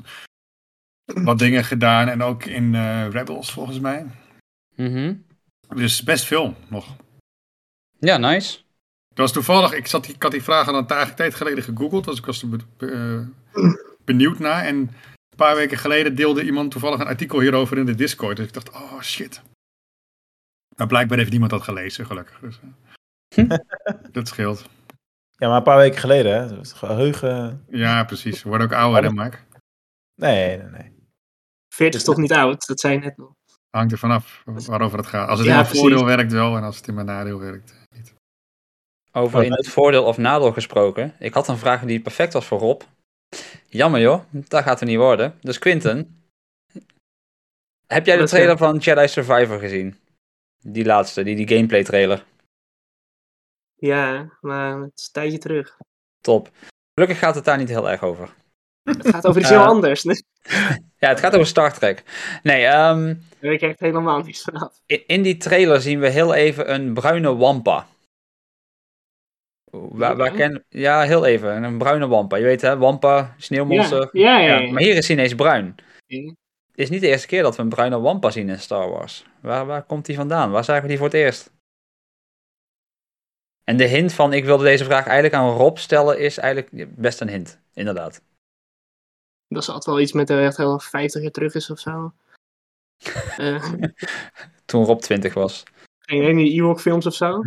wat 1.04 1.38
dingen 1.38 1.64
gedaan 1.64 2.08
en 2.08 2.22
ook 2.22 2.44
in 2.44 2.74
eh, 2.74 3.06
Rebels 3.10 3.52
volgens 3.52 3.80
mij. 3.80 4.06
Mhm. 4.76 5.14
Dus 5.74 6.02
best 6.02 6.24
veel 6.24 6.54
nog. 6.68 6.96
Ja, 7.98 8.16
nice. 8.16 8.58
Dat 9.08 9.24
was 9.24 9.32
toevallig, 9.32 9.72
ik, 9.72 9.86
zat, 9.86 10.08
ik 10.08 10.22
had 10.22 10.32
die 10.32 10.42
vraag 10.42 10.68
al 10.68 10.74
een 10.74 11.14
tijd 11.14 11.34
geleden 11.34 11.64
gegoogeld, 11.64 12.04
dus 12.04 12.18
ik 12.18 12.26
was 12.26 12.44
eh, 12.78 13.20
benieuwd 14.04 14.38
naar. 14.38 14.64
En 14.64 14.76
een 14.76 15.36
paar 15.36 15.54
weken 15.54 15.78
geleden 15.78 16.14
deelde 16.14 16.44
iemand 16.44 16.70
toevallig 16.70 17.00
een 17.00 17.06
artikel 17.06 17.40
hierover 17.40 17.78
in 17.78 17.86
de 17.86 17.94
Discord. 17.94 18.36
Dus 18.36 18.46
ik 18.46 18.52
dacht, 18.52 18.70
oh 18.70 19.00
shit. 19.00 19.42
Maar 20.76 20.86
blijkbaar 20.86 21.18
heeft 21.18 21.30
niemand 21.30 21.50
dat 21.50 21.62
gelezen, 21.62 22.06
gelukkig. 22.06 22.40
Dus, 22.40 22.60
eh, 23.28 23.58
dat 24.12 24.28
scheelt. 24.28 24.64
Ja, 25.36 25.48
maar 25.48 25.56
een 25.56 25.62
paar 25.62 25.76
weken 25.76 26.00
geleden, 26.00 26.32
hè. 26.32 26.56
Het 26.56 26.72
geheugen... 26.72 27.64
Ja, 27.68 28.04
precies. 28.04 28.42
We 28.42 28.48
worden 28.48 28.66
ook 28.66 28.72
ouder, 28.72 29.02
hè, 29.02 29.10
Mark? 29.10 29.44
Nee, 30.14 30.56
nee, 30.56 30.66
nee. 30.66 30.92
40 31.74 32.00
is 32.00 32.06
toch 32.06 32.16
niet 32.16 32.32
oud? 32.32 32.66
Dat 32.66 32.80
zei 32.80 32.94
je 32.94 33.00
net 33.00 33.16
nog. 33.16 33.32
Hangt 33.70 33.92
er 33.92 33.98
vanaf 33.98 34.42
waarover 34.44 34.98
het 34.98 35.06
gaat. 35.06 35.28
Als 35.28 35.38
het 35.38 35.48
Ja, 35.48 35.54
in 35.54 35.62
mijn 35.62 35.76
voordeel 35.76 36.04
werkt 36.04 36.32
wel, 36.32 36.56
en 36.56 36.62
als 36.62 36.76
het 36.76 36.88
in 36.88 36.94
mijn 36.94 37.06
nadeel 37.06 37.38
werkt 37.38 37.70
eh, 37.70 37.98
niet. 37.98 38.14
Over 39.12 39.44
in 39.44 39.52
het 39.52 39.68
voordeel 39.68 40.04
of 40.04 40.18
nadeel 40.18 40.52
gesproken. 40.52 41.14
Ik 41.18 41.34
had 41.34 41.48
een 41.48 41.58
vraag 41.58 41.84
die 41.84 42.00
perfect 42.00 42.32
was 42.32 42.46
voor 42.46 42.58
Rob. 42.58 42.82
Jammer 43.74 44.00
joh, 44.00 44.22
dat 44.30 44.62
gaat 44.62 44.80
er 44.80 44.86
niet 44.86 44.96
worden. 44.96 45.38
Dus 45.40 45.58
Quinten. 45.58 46.24
Heb 47.86 48.06
jij 48.06 48.16
de 48.16 48.28
trailer 48.28 48.56
van 48.56 48.76
Jedi 48.76 49.08
Survivor 49.08 49.58
gezien? 49.58 49.96
Die 50.58 50.84
laatste, 50.84 51.22
die, 51.22 51.36
die 51.36 51.48
gameplay 51.48 51.84
trailer. 51.84 52.24
Ja, 53.74 54.28
maar 54.40 54.80
het 54.80 54.92
is 54.98 55.04
een 55.06 55.12
tijdje 55.12 55.38
terug. 55.38 55.76
Top. 56.20 56.50
Gelukkig 56.94 57.18
gaat 57.18 57.34
het 57.34 57.44
daar 57.44 57.58
niet 57.58 57.68
heel 57.68 57.90
erg 57.90 58.02
over. 58.02 58.34
Het 58.82 59.08
gaat 59.08 59.26
over 59.26 59.40
iets 59.40 59.50
Eh, 59.50 59.58
heel 59.58 59.66
anders. 59.66 60.02
Nee, 60.02 60.16
Ja, 60.98 61.08
het 61.08 61.20
gaat 61.20 61.34
over 61.34 61.46
Star 61.46 61.72
Trek. 61.72 62.02
Nee, 62.42 62.64
ehm, 62.64 63.04
daar 63.06 63.16
weet 63.38 63.62
ik 63.62 63.68
echt 63.68 63.80
helemaal 63.80 64.22
niets 64.22 64.42
vanaf. 64.42 64.80
in, 64.86 65.06
in 65.06 65.22
die 65.22 65.36
trailer 65.36 65.80
zien 65.80 66.00
we 66.00 66.08
heel 66.08 66.34
even 66.34 66.74
een 66.74 66.94
bruine 66.94 67.36
wampa. 67.36 67.86
Waar, 69.80 70.16
waar 70.16 70.28
Oké. 70.28 70.36
ken, 70.36 70.64
ja, 70.68 71.02
heel 71.02 71.24
even. 71.24 71.62
Een 71.62 71.78
bruine 71.78 72.06
wampa. 72.08 72.36
Je 72.36 72.44
weet 72.44 72.60
hè, 72.60 72.76
wampa, 72.78 73.34
sneeuwmonster. 73.38 74.08
Ja, 74.12 74.38
ja, 74.38 74.46
ja. 74.46 74.58
Ja, 74.58 74.72
maar 74.72 74.82
hier 74.82 74.96
is 74.96 75.06
hij 75.08 75.16
ineens 75.16 75.34
bruin. 75.34 75.74
Het 76.06 76.82
is 76.82 76.90
niet 76.90 77.00
de 77.00 77.08
eerste 77.08 77.26
keer 77.26 77.42
dat 77.42 77.56
we 77.56 77.62
een 77.62 77.68
bruine 77.68 78.00
wampa 78.00 78.30
zien 78.30 78.48
in 78.48 78.58
Star 78.58 78.88
Wars. 78.90 79.24
Waar, 79.40 79.66
waar 79.66 79.82
komt 79.82 80.06
die 80.06 80.16
vandaan? 80.16 80.50
Waar 80.50 80.64
zagen 80.64 80.82
we 80.82 80.88
die 80.88 80.96
voor 80.96 81.06
het 81.06 81.16
eerst? 81.16 81.52
En 83.64 83.76
de 83.76 83.84
hint 83.84 84.12
van 84.12 84.32
ik 84.32 84.44
wilde 84.44 84.64
deze 84.64 84.84
vraag 84.84 85.04
eigenlijk 85.04 85.34
aan 85.34 85.56
Rob 85.56 85.76
stellen 85.76 86.18
is 86.18 86.38
eigenlijk 86.38 86.94
best 86.96 87.20
een 87.20 87.28
hint. 87.28 87.60
Inderdaad. 87.74 88.22
Dat 89.48 89.64
zal 89.64 89.74
het 89.74 89.84
wel 89.84 90.00
iets 90.00 90.12
met 90.12 90.26
de 90.26 90.40
echt 90.40 90.56
wel 90.56 90.78
50 90.78 91.22
jaar 91.22 91.30
terug 91.30 91.54
is 91.54 91.70
of 91.70 91.78
zo. 91.78 92.12
Eh 93.36 93.72
Toen 94.64 94.84
Rob 94.84 95.00
20 95.00 95.34
was. 95.34 95.62
geen 95.98 96.18
idee, 96.22 96.34
die 96.34 96.52
Ewok 96.52 96.80
films 96.80 97.06
of 97.06 97.14
zo. 97.14 97.42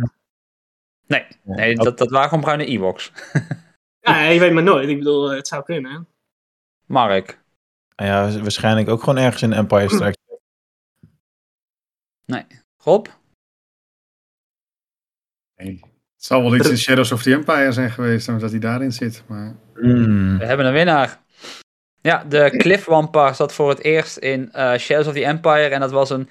Nee, 1.08 1.26
nee 1.42 1.74
dat, 1.74 1.98
dat 1.98 2.10
waren 2.10 2.28
gewoon 2.28 2.44
bruine 2.44 2.64
Ewoks. 2.64 3.12
Ja, 4.00 4.20
je 4.22 4.40
weet 4.40 4.52
maar 4.52 4.62
nooit. 4.62 4.88
Ik 4.88 4.98
bedoel, 4.98 5.30
het 5.30 5.48
zou 5.48 5.62
kunnen. 5.64 5.92
hè. 5.92 5.98
Mark. 6.86 7.40
Ja, 7.96 8.30
waarschijnlijk 8.38 8.88
ook 8.88 9.00
gewoon 9.00 9.18
ergens 9.18 9.42
in 9.42 9.52
Empire 9.52 9.88
Strikes 9.88 10.16
Rob? 12.76 13.06
Nee. 15.56 15.78
Het 16.14 16.24
zal 16.24 16.42
wel 16.42 16.54
iets 16.56 16.68
in 16.68 16.78
Shadows 16.78 17.12
of 17.12 17.22
the 17.22 17.32
Empire 17.32 17.72
zijn 17.72 17.90
geweest, 17.90 18.28
omdat 18.28 18.50
hij 18.50 18.58
daarin 18.60 18.92
zit. 18.92 19.22
Maar 19.26 19.56
Mm. 19.74 20.38
We 20.38 20.44
hebben 20.44 20.66
een 20.66 20.72
winnaar. 20.72 21.20
Ja, 22.00 22.24
de 22.24 22.54
Cliff 22.56 22.84
Wampa 22.84 23.32
zat 23.32 23.52
voor 23.52 23.68
het 23.68 23.78
eerst 23.78 24.16
in 24.16 24.52
eh, 24.52 24.78
Shadows 24.78 25.06
of 25.06 25.12
the 25.12 25.24
Empire. 25.24 25.68
En 25.68 25.80
dat 25.80 25.90
was 25.90 26.10
een 26.10 26.28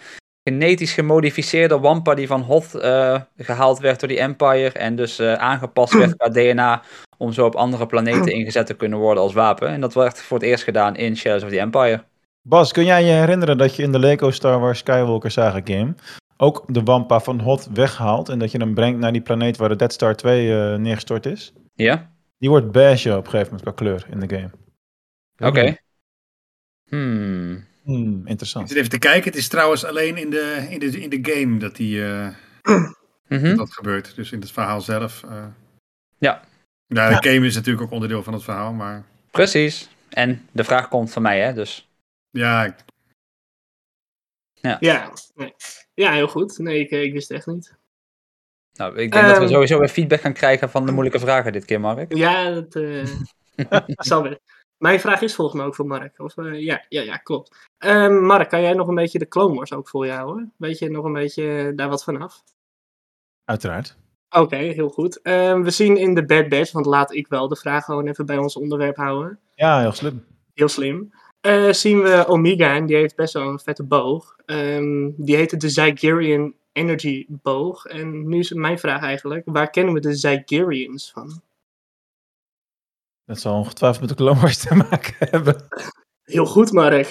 genetisch 0.48 0.94
gemodificeerde 0.94 1.80
Wampa 1.80 2.16
die 2.16 2.28
van 2.28 2.42
Hoth 2.42 2.76
eh, 2.76 3.22
gehaald 3.38 3.80
werd 3.80 4.00
door 4.00 4.10
die 4.10 4.20
Empire. 4.20 4.72
En 4.72 4.96
dus 4.96 5.20
eh, 5.20 5.34
aangepast 5.34 5.94
werd 5.94 6.16
qua 6.18 6.30
DNA 6.30 6.82
om 7.18 7.34
zo 7.34 7.46
op 7.46 7.56
andere 7.56 7.86
planeten 7.86 8.34
ingezet 8.34 8.66
te 8.66 8.74
kunnen 8.74 9.00
worden 9.00 9.24
als 9.24 9.34
wapen. 9.34 9.68
En 9.68 9.82
dat 9.82 9.94
werd 9.94 10.22
voor 10.22 10.38
het 10.38 10.48
eerst 10.48 10.64
gedaan 10.64 10.96
in 10.96 11.18
Shadows 11.18 11.44
of 11.44 11.50
the 11.50 11.60
Empire. 11.60 12.04
Bas, 12.42 12.72
kun 12.72 12.86
jij 12.86 13.04
je 13.04 13.12
herinneren 13.12 13.58
dat 13.58 13.76
je 13.76 13.84
in 13.84 13.92
de 13.92 14.00
Lego 14.00 14.32
Star 14.32 14.60
Wars 14.60 14.80
Skywalker 14.80 15.32
Saga 15.32 15.62
game 15.64 15.94
ook 16.38 16.64
de 16.68 16.84
Wampa 16.84 17.20
van 17.20 17.40
Hoth 17.40 17.68
weghaalt 17.74 18.30
en 18.30 18.40
dat 18.40 18.52
je 18.52 18.58
hem 18.58 18.74
brengt 18.74 19.00
naar 19.00 19.12
die 19.12 19.22
planeet 19.22 19.58
waar 19.58 19.70
de 19.70 19.76
Death 19.76 19.94
Star 19.94 20.16
2 20.16 20.52
eh, 20.52 20.80
neergestort 20.80 21.26
is? 21.26 21.54
Ja? 21.74 22.12
Die 22.38 22.50
wordt 22.50 22.72
beige 22.72 23.18
op 23.18 23.26
een 23.26 23.32
gegeven 23.32 23.54
moment 23.54 23.62
qua 23.62 23.72
kleur 23.72 24.08
in 24.12 24.20
de 24.20 24.36
game. 24.36 24.52
Oké. 25.50 25.78
Hmm. 26.90 27.67
Hmm, 27.88 28.22
ik 28.22 28.28
interessant. 28.28 28.68
zit 28.68 28.78
even 28.78 28.90
te 28.90 28.98
kijken. 28.98 29.24
Het 29.24 29.36
is 29.40 29.48
trouwens 29.48 29.84
alleen 29.86 30.18
in 30.18 30.30
de, 30.30 30.68
in 30.70 30.80
de, 30.80 31.00
in 31.02 31.10
de 31.22 31.34
game 31.34 31.58
dat, 31.58 31.76
die, 31.76 32.06
eh, 32.06 32.28
Mhm. 33.28 33.56
dat 33.56 33.74
gebeurt. 33.74 34.16
Dus 34.16 34.32
in 34.32 34.40
het 34.40 34.52
verhaal 34.52 34.82
zelf. 34.82 35.24
eh. 35.24 35.46
Ja. 36.18 36.42
Ja, 36.88 37.20
de 37.20 37.30
game 37.30 37.46
is 37.46 37.56
natuurlijk 37.56 37.86
ook 37.86 37.92
onderdeel 37.92 38.24
van 38.24 38.34
het 38.34 38.44
verhaal. 38.44 38.74
Maar 38.74 39.04
Precies. 39.32 39.90
En 40.10 40.48
de 40.52 40.64
vraag 40.64 40.88
komt 40.88 41.12
van 41.12 41.22
mij, 41.22 41.42
hè? 41.42 41.54
Dus 41.54 41.90
ja, 42.30 42.66
ik- 42.66 42.76
Ja, 44.54 44.78
nee. 45.36 45.54
ja 45.94 46.12
heel 46.14 46.28
goed. 46.28 46.58
Nee, 46.58 46.80
ik, 46.80 46.90
ik 46.92 47.14
wist 47.14 47.28
het 47.30 47.38
echt 47.38 47.48
niet. 47.48 47.76
nou, 48.74 48.92
ik 48.98 49.12
denk 49.12 49.26
dat 49.28 49.38
we 49.38 49.44
Ehm. 49.44 49.52
sowieso 49.54 49.80
weer 49.80 49.90
feedback 49.90 50.22
gaan 50.22 50.34
krijgen 50.34 50.70
van 50.70 50.86
de 50.86 50.92
moeilijke 50.92 51.20
vragen 51.20 51.52
dit 51.52 51.66
keer, 51.66 51.80
Mark. 51.80 52.14
Ja, 52.16 52.50
dat 52.52 52.76
eh 52.76 53.06
zal 54.12 54.24
weer. 54.24 54.40
Mijn 54.78 55.00
vraag 55.00 55.22
is 55.22 55.36
volgens 55.36 55.58
mij 55.58 55.66
ook 55.66 55.76
voor 55.76 55.88
Mark. 55.88 56.20
Of, 56.20 56.38
eh, 56.38 56.60
ja, 56.60 56.86
ja, 56.90 57.02
ja, 57.02 57.18
klopt. 57.18 57.70
Ehm, 57.78 58.26
Mark, 58.26 58.50
kan 58.50 58.62
jij 58.62 58.74
nog 58.74 58.88
een 58.88 58.96
beetje 58.96 59.20
de 59.20 59.28
Clone 59.28 59.56
Wars 59.56 59.74
ook 59.74 59.90
voor 59.90 60.06
je 60.06 60.12
houden? 60.12 60.54
Weet 60.58 60.80
je 60.80 60.90
nog 60.90 61.06
een 61.06 61.14
beetje 61.14 61.74
daar 61.76 61.90
wat 61.90 62.04
vanaf? 62.04 62.44
Uiteraard. 63.46 63.98
Oké, 64.30 64.56
heel 64.56 64.90
goed. 64.90 65.22
Ehm, 65.22 65.62
we 65.62 65.70
zien 65.70 65.98
in 65.98 66.14
de 66.14 66.26
Bad 66.26 66.50
Batch, 66.50 66.72
want 66.72 66.86
laat 66.86 67.14
ik 67.14 67.28
wel 67.28 67.48
de 67.48 67.56
vraag 67.56 67.86
gewoon 67.86 68.08
even 68.08 68.26
bij 68.26 68.38
ons 68.38 68.56
onderwerp 68.56 68.96
houden. 68.96 69.40
Ja, 69.56 69.80
heel 69.80 69.92
slim. 69.92 70.26
Heel 70.54 70.68
slim. 70.68 71.12
Eh, 71.42 71.72
zien 71.72 72.02
we 72.02 72.26
Omega 72.28 72.76
en 72.76 72.86
die 72.86 72.96
heeft 72.96 73.16
best 73.16 73.34
wel 73.34 73.50
een 73.50 73.60
vette 73.60 73.84
boog. 73.84 74.36
Ehm, 74.46 75.10
die 75.16 75.36
heette 75.36 75.58
de 75.58 75.70
Zygerian 75.70 76.54
Energy 76.72 77.26
boog. 77.30 77.86
En 77.86 78.28
nu 78.28 78.40
is 78.40 78.54
mijn 78.54 78.80
vraag 78.80 79.02
eigenlijk, 79.02 79.42
waar 79.46 79.70
kennen 79.70 79.94
we 79.94 80.00
de 80.00 80.16
Zygerians 80.16 81.12
van? 81.12 81.42
Dat 83.28 83.40
zal 83.40 83.54
ongetwijfeld 83.54 84.00
met 84.02 84.10
de 84.10 84.16
Clone 84.24 84.40
Wars 84.40 84.58
te 84.58 84.76
maken 84.76 85.16
hebben. 85.32 85.56
Heel 86.24 86.46
goed, 86.46 86.72
Mark. 86.72 87.10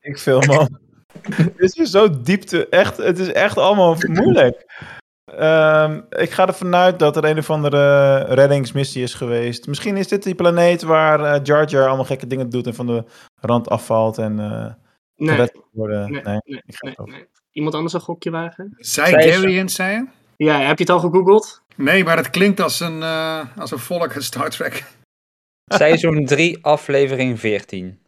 Ik 0.00 0.18
veel, 0.18 0.40
man. 0.40 0.78
Het 1.56 1.76
is 1.76 1.90
zo 1.90 2.20
diepte. 2.20 2.68
Echt, 2.68 2.96
het 2.96 3.18
is 3.18 3.32
echt 3.32 3.58
allemaal 3.58 3.96
moeilijk. 4.06 4.84
Ehm, 5.24 6.00
ik 6.08 6.30
ga 6.30 6.46
ervan 6.46 6.74
uit 6.74 6.98
dat 6.98 7.16
er 7.16 7.24
een 7.24 7.38
of 7.38 7.50
andere 7.50 8.16
reddingsmissie 8.18 9.02
is 9.02 9.14
geweest. 9.14 9.66
Misschien 9.66 9.96
is 9.96 10.08
dit 10.08 10.22
die 10.22 10.34
planeet 10.34 10.82
waar 10.82 11.20
eh, 11.20 11.40
Jar 11.44 11.68
Jar 11.68 11.86
allemaal 11.86 12.04
gekke 12.04 12.26
dingen 12.26 12.50
doet 12.50 12.66
en 12.66 12.74
van 12.74 12.86
de 12.86 13.04
rand 13.40 13.68
afvalt 13.68 14.18
en 14.18 14.40
eh 14.40 14.72
Nee, 15.16 15.48
worden. 15.72 16.10
nee. 16.12 16.40
Iemand 17.50 17.74
anders 17.74 17.92
een 17.92 18.00
gokje 18.00 18.30
wagen? 18.30 18.74
Zij 18.76 19.10
Zij 19.10 19.26
is- 19.28 19.36
Garian, 19.36 19.68
zei 19.68 19.92
je? 19.94 20.06
Ja, 20.36 20.58
heb 20.60 20.78
je 20.78 20.84
het 20.84 20.92
al 20.92 21.00
gegoogeld? 21.00 21.62
Nee, 21.76 22.04
maar 22.04 22.16
het 22.16 22.30
klinkt 22.30 22.60
als 22.60 22.80
een, 22.80 23.02
eh, 23.02 23.56
als 23.56 23.70
een 23.70 23.78
volk 23.78 24.12
uit 24.14 24.24
Star 24.24 24.50
Trek. 24.50 24.84
Seizoen 25.64 26.24
3, 26.24 26.58
aflevering 26.64 27.40
14. 27.40 27.98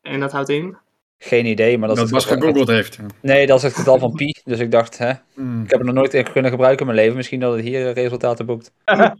En 0.00 0.20
dat 0.20 0.32
houdt 0.32 0.48
in? 0.48 0.76
Geen 1.18 1.46
idee, 1.46 1.78
maar 1.78 1.88
dat, 1.88 1.96
Dat 1.96 2.06
is 2.06 2.12
was 2.12 2.24
het- 2.24 2.38
gegoogeld 2.38 2.68
heeft. 2.68 2.98
Nee, 3.20 3.46
dat 3.46 3.56
is 3.56 3.62
het 3.62 3.74
getal 3.74 3.98
van 3.98 4.12
pi. 4.12 4.34
Dus 4.44 4.58
ik 4.58 4.70
dacht, 4.70 4.98
hè, 4.98 5.12
Hmm. 5.34 5.62
ik 5.62 5.70
heb 5.70 5.78
het 5.78 5.86
nog 5.86 5.94
nooit 5.96 6.14
echt 6.14 6.32
kunnen 6.32 6.50
gebruiken 6.50 6.80
in 6.80 6.86
mijn 6.86 6.98
leven. 6.98 7.16
Misschien 7.16 7.40
dat 7.40 7.52
het 7.56 7.64
hier 7.64 7.92
resultaten 7.92 8.46
boekt. 8.46 8.72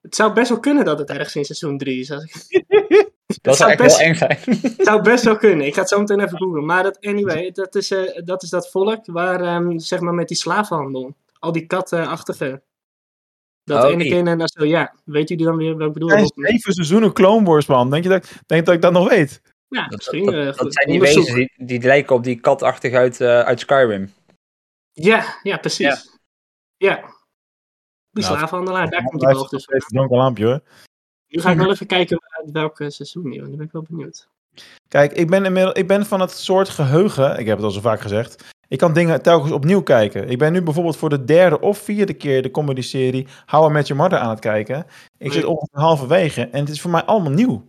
Het 0.00 0.14
zou 0.16 0.32
best 0.32 0.48
wel 0.48 0.60
kunnen 0.60 0.84
dat 0.84 0.98
het 0.98 1.10
ergens 1.10 1.36
in 1.36 1.44
seizoen 1.44 1.78
3 1.78 2.00
is. 2.00 2.10
Als 2.10 2.24
ik... 2.24 2.64
Dat 3.40 3.56
zou 3.56 3.56
zou 3.56 3.70
echt 3.70 3.78
best- 3.82 3.98
heel 3.98 4.06
eng 4.08 4.14
zijn. 4.14 4.38
Het 4.62 4.84
zou 4.88 5.02
best 5.02 5.24
wel 5.24 5.36
kunnen. 5.36 5.66
Ik 5.66 5.74
ga 5.74 5.80
het 5.80 5.88
zo 5.88 5.98
meteen 5.98 6.20
even 6.20 6.38
googlen. 6.38 6.64
Maar 6.64 6.82
dat, 6.82 7.00
anyway, 7.06 7.50
dat 7.50 7.74
is, 7.74 7.90
eh, 7.90 8.24
dat 8.24 8.42
is 8.42 8.50
dat 8.50 8.70
volk 8.70 9.06
waar, 9.06 9.40
ehm, 9.40 9.78
zeg 9.78 10.00
maar, 10.00 10.14
met 10.14 10.28
die 10.28 10.36
slavenhandel. 10.36 11.16
Al 11.38 11.52
die 11.52 11.66
kattenachtige. 11.66 12.62
Dat 13.64 13.84
Oh, 13.84 13.90
ene 13.90 14.04
keer 14.04 14.26
en 14.26 14.38
dan 14.38 14.48
zo, 14.48 14.64
ja. 14.64 14.94
Weet 15.04 15.28
jullie 15.28 15.44
dan 15.46 15.56
weer 15.56 15.76
wat 15.76 15.86
ik 15.86 15.92
bedoel? 15.92 16.08
Zeven 16.34 16.72
seizoenen 16.72 17.12
Clone 17.12 17.44
Wars, 17.46 17.66
man. 17.66 17.90
Denk 17.90 18.02
je 18.02 18.08
dat, 18.08 18.24
ik- 18.24 18.40
denk 18.46 18.66
dat 18.66 18.74
ik 18.74 18.80
dat 18.82 18.92
nog 18.92 19.08
weet? 19.08 19.40
Ja, 19.68 19.82
Dat, 19.82 19.90
misschien. 19.96 20.24
dat- 20.24 20.34
eh, 20.34 20.56
dat 20.62 20.74
zijn 20.74 20.86
die 20.88 21.00
wezens 21.00 21.32
die, 21.32 21.52
die 21.56 21.80
lijken 21.82 22.14
op 22.16 22.24
die 22.24 22.40
katachtig 22.40 22.92
uit, 22.94 23.20
eh, 23.20 23.40
uit 23.40 23.60
Skyrim. 23.60 24.12
Ja, 24.92 25.38
ja, 25.42 25.56
precies. 25.56 26.18
Ja. 26.76 26.94
Die 28.10 28.24
Nou, 28.24 28.36
slavenhandelaar, 28.36 28.90
daar 28.90 29.02
komt 29.04 29.20
die 29.20 29.32
boog 29.32 29.48
dus 29.48 29.62
steeds 29.62 29.84
vandaan. 29.84 30.02
een 30.02 30.08
donker 30.08 30.16
lampje, 30.26 30.44
hoor. 30.44 30.60
Nu 31.28 31.40
ga 31.40 31.50
ik 31.50 31.58
wel 31.58 31.70
even 31.70 31.86
kijken 31.86 32.20
welke 32.52 32.90
seizoen 32.90 33.22
want 33.22 33.50
nu 33.50 33.56
ben 33.56 33.66
ik 33.66 33.72
wel 33.72 33.84
benieuwd. 33.88 34.28
Kijk, 34.88 35.12
ik 35.12 35.30
ben, 35.30 35.44
inmiddels, 35.44 35.74
ik 35.74 35.86
ben 35.86 36.06
van 36.06 36.20
het 36.20 36.30
soort 36.30 36.68
geheugen, 36.68 37.38
ik 37.38 37.46
heb 37.46 37.56
het 37.56 37.66
al 37.66 37.70
zo 37.70 37.80
vaak 37.80 38.00
gezegd, 38.00 38.44
ik 38.68 38.78
kan 38.78 38.92
dingen 38.92 39.22
telkens 39.22 39.52
opnieuw 39.52 39.82
kijken. 39.82 40.28
Ik 40.28 40.38
ben 40.38 40.52
nu 40.52 40.62
bijvoorbeeld 40.62 40.96
voor 40.96 41.08
de 41.08 41.24
derde 41.24 41.60
of 41.60 41.78
vierde 41.78 42.14
keer 42.14 42.42
de 42.42 42.50
comedy-serie 42.50 43.26
How 43.46 43.70
I 43.70 43.72
Met 43.72 43.86
Your 43.86 44.02
Mother 44.02 44.18
aan 44.18 44.30
het 44.30 44.40
kijken. 44.40 44.86
Ik 45.18 45.32
zit 45.32 45.44
ongeveer 45.44 45.80
halverwege 45.80 46.42
en 46.42 46.60
het 46.60 46.68
is 46.68 46.80
voor 46.80 46.90
mij 46.90 47.02
allemaal 47.02 47.32
nieuw. 47.32 47.66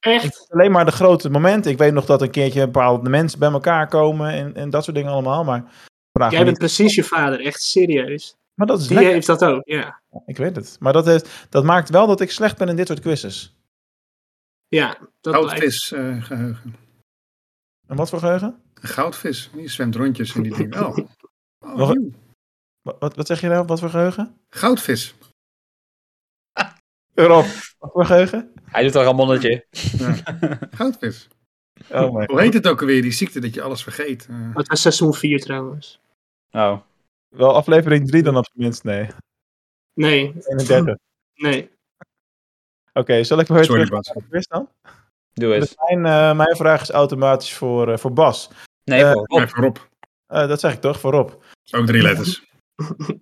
Echt? 0.00 0.46
alleen 0.48 0.70
maar 0.70 0.84
de 0.84 0.92
grote 0.92 1.30
momenten. 1.30 1.70
Ik 1.70 1.78
weet 1.78 1.92
nog 1.92 2.06
dat 2.06 2.22
een 2.22 2.30
keertje 2.30 2.64
bepaalde 2.64 3.10
mensen 3.10 3.38
bij 3.38 3.50
elkaar 3.50 3.88
komen 3.88 4.30
en, 4.30 4.54
en 4.54 4.70
dat 4.70 4.84
soort 4.84 4.96
dingen 4.96 5.12
allemaal, 5.12 5.44
maar 5.44 5.64
Jij 6.12 6.30
bent 6.30 6.46
niet. 6.46 6.58
precies 6.58 6.94
je 6.94 7.04
vader, 7.04 7.40
echt 7.40 7.62
serieus. 7.62 8.36
Maar 8.54 8.66
dat 8.66 8.80
is 8.80 8.86
Die 8.86 8.94
lekker. 8.94 9.12
heeft 9.14 9.26
dat 9.26 9.44
ook, 9.44 9.62
ja. 9.64 10.00
Ik 10.26 10.36
weet 10.36 10.56
het. 10.56 10.76
Maar 10.80 10.92
dat, 10.92 11.06
is, 11.06 11.22
dat 11.48 11.64
maakt 11.64 11.88
wel 11.90 12.06
dat 12.06 12.20
ik 12.20 12.30
slecht 12.30 12.58
ben 12.58 12.68
in 12.68 12.76
dit 12.76 12.86
soort 12.86 13.00
quizzes. 13.00 13.56
Ja, 14.68 14.98
dat 15.20 15.32
blijkt. 15.40 15.48
Goudvis 15.50 15.92
eh, 15.92 16.22
geheugen. 16.24 16.74
En 17.86 17.96
wat 17.96 18.08
voor 18.10 18.18
geheugen? 18.18 18.62
Een 18.74 18.88
goudvis. 18.88 19.50
Die 19.54 19.68
zwemt 19.68 19.94
rondjes 19.94 20.34
en 20.34 20.42
die 20.42 20.56
denkt, 20.56 20.80
oh. 20.80 20.96
oh. 21.58 21.92
Wat, 22.82 22.96
wat, 22.98 23.16
wat 23.16 23.26
zeg 23.26 23.40
je 23.40 23.48
nou? 23.48 23.66
Wat 23.66 23.80
voor 23.80 23.90
geheugen? 23.90 24.36
Goudvis. 24.48 25.14
Rob, 27.14 27.46
wat 27.78 27.90
voor 27.92 28.04
geheugen? 28.06 28.52
Hij 28.64 28.82
doet 28.82 28.94
een 28.94 29.02
ramonnetje. 29.02 29.66
Goudvis. 30.70 31.28
Oh 31.90 32.14
my 32.14 32.24
Hoe 32.26 32.40
heet 32.40 32.54
het 32.54 32.66
ook 32.68 32.80
alweer, 32.80 33.02
die 33.02 33.12
ziekte 33.12 33.40
dat 33.40 33.54
je 33.54 33.62
alles 33.62 33.82
vergeet? 33.82 34.26
Eh, 34.26 34.54
Het 34.54 34.68
was 34.68 34.80
seizoen 34.80 35.14
4 35.14 35.40
trouwens. 35.40 36.00
Oh. 36.50 36.80
Wel 37.32 37.54
aflevering 37.54 38.08
3 38.08 38.22
dan 38.22 38.36
op 38.36 38.44
zijn 38.44 38.64
minst, 38.64 38.84
nee. 38.84 39.08
Nee, 39.94 40.32
31. 40.46 40.96
nee. 41.34 41.70
Oké, 42.92 43.24
zal 43.24 43.38
ik 43.38 43.46
weer 43.46 43.64
Sorry, 43.64 43.84
terug 43.84 44.02
Bas. 44.02 44.14
naar 44.30 44.44
dan? 44.48 44.68
Doe 45.32 45.52
Dus 45.52 45.60
eens. 45.60 45.74
mijn, 45.88 46.06
eh, 46.30 46.36
mijn 46.36 46.56
vraag 46.56 46.82
is 46.82 46.90
automatisch 46.90 47.54
voor, 47.54 47.92
eh, 47.92 47.98
voor 47.98 48.12
Bas. 48.12 48.50
Nee, 48.84 49.04
Eh, 49.04 49.12
voor 49.12 49.26
Rob. 49.54 49.56
nee. 49.56 49.72
Eh, 50.26 50.48
dat 50.48 50.60
zeg 50.60 50.72
ik 50.72 50.80
toch, 50.80 51.00
voor 51.00 51.12
Rob. 51.12 51.30
Ook 51.70 51.86
drie 51.86 52.02
letters. 52.02 52.44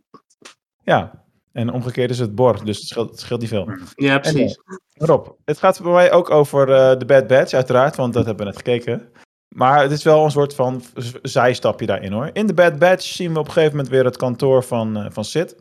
Ja, 0.82 1.24
en 1.52 1.72
omgekeerd 1.72 2.10
is 2.10 2.18
het 2.18 2.34
Bor, 2.34 2.64
dus 2.64 2.78
het 2.78 2.86
scheelt, 2.86 3.10
het 3.10 3.20
scheelt 3.20 3.40
niet 3.40 3.48
veel. 3.48 3.68
Ja, 3.94 4.18
precies. 4.18 4.60
Rob, 4.94 5.28
het 5.44 5.58
gaat 5.58 5.82
bij 5.82 5.92
mij 5.92 6.12
ook 6.12 6.30
over 6.30 6.72
eh, 6.72 6.98
de 6.98 7.04
Bad 7.04 7.26
Batch, 7.26 7.52
uiteraard, 7.52 7.96
want 7.96 8.12
dat 8.12 8.24
hebben 8.26 8.44
we 8.46 8.50
net 8.52 8.60
gekeken. 8.62 9.12
Maar 9.54 9.82
het 9.82 9.90
is 9.90 10.02
wel 10.02 10.24
een 10.24 10.30
soort 10.30 10.54
van 10.54 10.82
zijstapje 11.22 11.86
daarin 11.86 12.12
hoor. 12.12 12.30
In 12.32 12.46
de 12.46 12.54
Bad 12.54 12.78
Batch 12.78 13.04
zien 13.04 13.32
we 13.32 13.38
op 13.38 13.46
een 13.46 13.52
gegeven 13.52 13.76
moment 13.76 13.92
weer 13.92 14.04
het 14.04 14.16
kantoor 14.16 14.64
van, 14.64 14.96
eh, 14.96 15.06
van 15.10 15.24
Sid. 15.24 15.56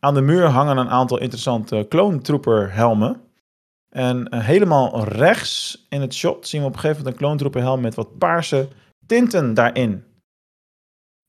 Aan 0.00 0.14
de 0.14 0.20
muur 0.20 0.46
hangen 0.46 0.76
een 0.76 0.88
aantal 0.88 1.18
interessante 1.18 1.86
clone 1.88 2.68
helmen. 2.68 3.20
En 3.88 4.28
eh, 4.28 4.44
helemaal 4.44 5.04
rechts 5.04 5.86
in 5.88 6.00
het 6.00 6.14
shot 6.14 6.48
zien 6.48 6.60
we 6.60 6.66
op 6.66 6.72
een 6.72 6.78
gegeven 6.78 7.02
moment 7.02 7.22
een 7.22 7.38
clone 7.38 7.64
helm 7.66 7.80
met 7.80 7.94
wat 7.94 8.18
paarse 8.18 8.68
tinten 9.06 9.54
daarin. 9.54 10.04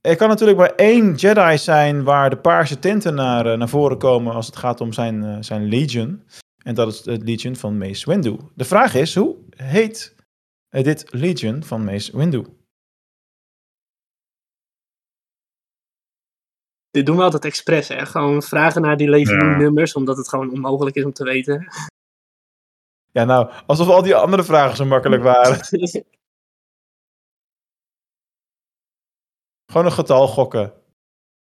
Er 0.01 0.15
kan 0.15 0.29
natuurlijk 0.29 0.57
maar 0.57 0.75
één 0.75 1.15
Jedi 1.15 1.57
zijn 1.57 2.03
waar 2.03 2.29
de 2.29 2.37
paarse 2.37 2.79
tinten 2.79 3.15
naar, 3.15 3.45
eh, 3.45 3.57
naar 3.57 3.69
voren 3.69 3.97
komen 3.97 4.33
als 4.33 4.45
het 4.45 4.55
gaat 4.55 4.81
om 4.81 4.93
zijn, 4.93 5.43
zijn 5.43 5.67
Legion. 5.67 6.23
En 6.63 6.75
dat 6.75 6.87
is 6.87 7.05
het 7.05 7.23
Legion 7.23 7.55
van 7.55 7.77
Mace 7.77 8.09
Windu. 8.09 8.37
De 8.55 8.65
vraag 8.65 8.95
is, 8.95 9.15
hoe 9.15 9.35
heet 9.55 10.17
eh, 10.69 10.83
dit 10.83 11.13
Legion 11.13 11.63
van 11.63 11.83
Mace 11.83 12.17
Windu? 12.17 12.45
Dit 16.89 17.05
doen 17.05 17.17
we 17.17 17.23
altijd 17.23 17.45
expres, 17.45 17.87
hè. 17.87 18.05
Gewoon 18.05 18.41
vragen 18.41 18.81
naar 18.81 18.97
die 18.97 19.09
Legion-nummers, 19.09 19.93
omdat 19.93 20.17
het 20.17 20.29
gewoon 20.29 20.51
onmogelijk 20.51 20.95
is 20.95 21.03
om 21.03 21.13
te 21.13 21.23
weten. 21.23 21.67
Ja, 23.11 23.23
nou, 23.23 23.51
alsof 23.65 23.87
al 23.87 24.01
die 24.01 24.15
andere 24.15 24.43
vragen 24.43 24.75
zo 24.75 24.85
makkelijk 24.85 25.23
waren. 25.23 25.59
Gewoon 29.71 29.85
een 29.85 29.91
getal 29.91 30.27
gokken 30.27 30.73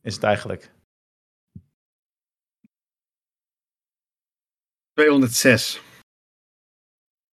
is 0.00 0.14
het 0.14 0.22
eigenlijk. 0.22 0.72
206. 4.92 5.82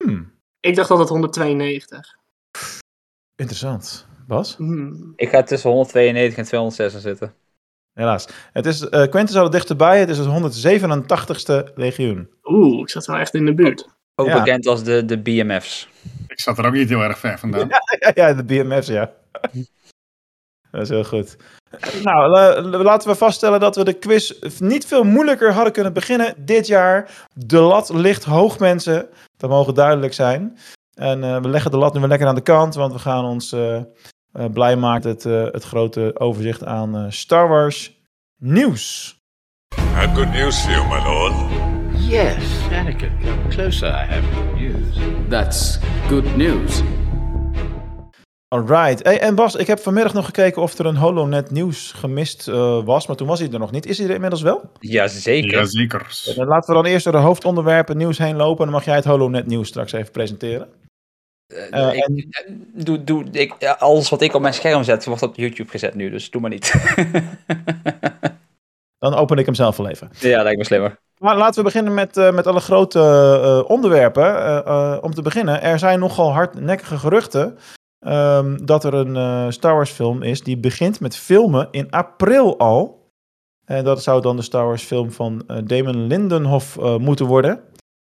Hmm, 0.04 0.39
ik 0.60 0.76
dacht 0.76 0.90
altijd 0.92 1.10
192. 1.10 2.18
interessant. 3.36 4.08
Bas? 4.28 4.56
Hmm. 4.56 5.14
Ik 5.16 5.30
ga 5.30 5.44
tussen 5.44 5.70
192 5.70 6.38
en 6.38 6.44
206 6.46 7.02
zitten. 7.02 7.34
Helaas. 7.94 8.28
Het 8.54 8.66
is, 8.66 8.90
eh 8.90 9.08
Quentin 9.10 9.28
zat 9.36 9.46
er 9.46 9.52
dichterbij. 9.52 10.00
Het 10.00 10.10
is 10.10 10.18
het 10.18 10.28
187ste 10.28 11.74
legioen. 11.76 12.30
Oeh, 12.44 12.80
ik 12.80 12.90
zat 12.90 13.06
wel 13.06 13.18
echt 13.18 13.34
in 13.34 13.46
de 13.46 13.54
buurt. 13.54 13.88
Ook 14.16 14.28
Ja. 14.28 14.38
bekend 14.44 14.68
als 14.68 14.84
de, 14.84 15.06
de 15.06 15.18
BMF's. 15.22 15.88
Ik 16.28 16.40
zat 16.40 16.58
er 16.58 16.66
ook 16.66 16.74
niet 16.74 16.90
heel 16.90 17.02
erg 17.02 17.20
ver 17.20 17.40
vandaan. 17.40 17.68
Ja, 18.00 18.12
ja, 18.16 18.34
de 18.34 18.44
BMF's, 18.44 18.88
ja. 18.88 19.12
Dat 20.72 20.82
is 20.82 20.90
heel 20.90 21.04
goed. 21.04 21.38
Nou, 22.04 22.30
la- 22.30 22.62
la- 22.62 22.82
laten 22.84 23.10
we 23.10 23.16
vaststellen 23.16 23.60
dat 23.60 23.76
we 23.76 23.84
de 23.84 23.94
quiz 23.94 24.32
niet 24.60 24.86
veel 24.86 25.04
moeilijker 25.04 25.54
hadden 25.54 25.74
kunnen 25.74 25.94
beginnen 25.94 26.34
dit 26.46 26.68
jaar. 26.68 27.28
De 27.34 27.60
lat 27.60 27.90
ligt 27.90 28.24
hoog, 28.24 28.60
mensen. 28.60 29.10
Dat 29.40 29.50
mogen 29.50 29.74
duidelijk 29.74 30.14
zijn. 30.14 30.58
En 30.94 31.24
eh, 31.24 31.42
we 31.42 31.50
leggen 31.50 31.72
de 31.72 31.78
lat 31.78 31.94
nu 31.94 32.00
weer 32.00 32.10
lekker 32.10 32.28
aan 32.28 32.36
de 32.36 32.42
kant, 32.42 32.76
want 32.76 32.94
we 32.94 33.00
gaan 33.00 33.26
ons 33.26 33.52
eh, 33.52 33.82
eh, 34.32 34.46
blij 34.54 34.76
maken 34.76 35.10
het, 35.10 35.26
eh, 35.26 35.44
het 35.44 35.64
grote 35.64 36.12
overzicht 36.18 36.66
aan 36.66 36.96
eh, 36.96 37.06
Star 37.10 37.48
Wars 37.48 37.98
nieuws. 38.38 39.18
I 39.78 39.82
have 39.94 40.16
good 40.16 40.32
news 40.32 40.62
for 40.62 40.72
you, 40.72 40.88
my 40.88 41.04
lord. 41.04 41.34
Yes, 42.10 42.44
Anakin, 42.72 43.12
come 43.24 43.48
closer. 43.50 43.88
I 43.88 44.06
have 44.06 44.24
good 44.34 44.60
news. 44.60 44.98
That's 45.30 45.80
good 46.10 46.36
news. 46.38 46.82
Alright. 48.60 49.04
Hey, 49.04 49.20
en 49.20 49.36
Bas, 49.36 49.56
ik 49.56 49.68
heb 49.68 49.80
vanmiddag 49.80 50.14
nog 50.14 50.26
gekeken 50.26 50.62
of 50.62 50.78
er 50.78 50.86
een 50.86 50.96
HoloNet 50.96 51.52
nieuws 51.52 51.92
gemist 51.92 52.48
eh, 52.48 52.84
was, 52.84 53.08
maar 53.08 53.16
toen 53.16 53.28
was 53.28 53.40
hij 53.40 53.52
er 53.52 53.60
nog 53.60 53.72
niet. 53.72 53.86
Is 53.86 53.98
hij 53.98 54.08
er 54.08 54.14
inmiddels 54.14 54.42
wel? 54.42 54.62
Jazeker. 54.80 55.52
Jazeker. 55.52 56.34
Dan 56.36 56.48
laten 56.48 56.76
we 56.76 56.82
dan 56.82 56.92
eerst 56.92 57.04
door 57.04 57.14
de 57.14 57.20
hoofdonderwerpen 57.20 57.98
nieuws 57.98 58.18
heen 58.18 58.36
lopen. 58.36 58.58
En 58.58 58.64
dan 58.66 58.74
mag 58.74 58.86
jij 58.86 58.96
het 58.96 59.06
HoloNet 59.06 59.48
nieuws 59.48 59.68
straks 59.68 59.92
even 59.92 60.12
presenteren. 60.12 60.68
Eh, 61.48 61.88
Eh, 61.88 61.94
ik- 61.98 62.28
en- 62.46 62.70
doe, 62.74 63.04
doe, 63.04 63.24
ik, 63.32 63.54
alles 63.78 64.10
wat 64.10 64.22
ik 64.22 64.34
op 64.34 64.42
mijn 64.42 64.54
scherm 64.54 64.84
zet, 64.84 65.06
wordt 65.06 65.24
op 65.24 65.36
YouTube 65.36 65.70
gezet 65.72 65.96
nu, 65.96 66.10
dus 66.10 66.30
doe 66.30 66.42
maar 66.42 66.50
niet. 66.50 66.74
Dan 69.00 69.16
open 69.16 69.38
ik 69.38 69.46
hem 69.46 69.56
zelf 69.56 69.78
wel 69.78 69.90
even. 69.90 70.10
ja, 70.20 70.44
lijkt 70.44 70.58
me 70.58 70.66
slimmer. 70.66 71.00
Maar 71.18 71.38
laten 71.38 71.56
we 71.58 71.64
beginnen 71.64 71.94
met, 71.94 72.18
eh, 72.18 72.32
met 72.34 72.48
alle 72.48 72.60
grote 72.60 73.00
eh, 73.00 73.70
onderwerpen. 73.70 74.24
Eh, 74.38 74.58
eh, 74.58 74.98
om 75.04 75.14
te 75.14 75.22
beginnen, 75.22 75.62
er 75.62 75.80
zijn 75.80 76.00
nogal 76.00 76.32
hardnekkige 76.34 76.98
geruchten 76.98 77.58
ehm, 78.00 78.66
dat 78.66 78.84
er 78.84 78.94
een 78.94 79.16
eh, 79.16 79.46
Star 79.50 79.74
Wars 79.74 79.92
film 79.92 80.22
is 80.22 80.42
die 80.44 80.58
begint 80.58 81.00
met 81.00 81.16
filmen 81.16 81.68
in 81.72 81.92
april 81.92 82.60
al. 82.60 83.12
En 83.66 83.84
dat 83.84 84.04
zou 84.04 84.22
dan 84.22 84.36
de 84.36 84.42
Star 84.42 84.66
Wars 84.66 84.84
film 84.84 85.12
van 85.12 85.44
eh, 85.48 85.58
Damon 85.64 86.08
Lindenhoff 86.08 86.78
eh, 86.78 86.98
moeten 86.98 87.26
worden. 87.26 87.60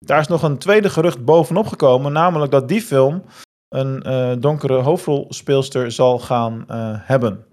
Daar 0.06 0.20
is 0.20 0.28
nog 0.28 0.44
een 0.44 0.58
tweede 0.58 0.90
gerucht 0.90 1.26
bovenop 1.26 1.68
gekomen, 1.68 2.12
namelijk 2.12 2.52
dat 2.52 2.68
die 2.68 2.82
film 2.82 3.24
een 3.70 4.40
donkere 4.40 4.74
hoofdrolspeelster 4.74 5.92
zal 5.92 6.20
gaan 6.20 6.66
hebben. 7.02 7.46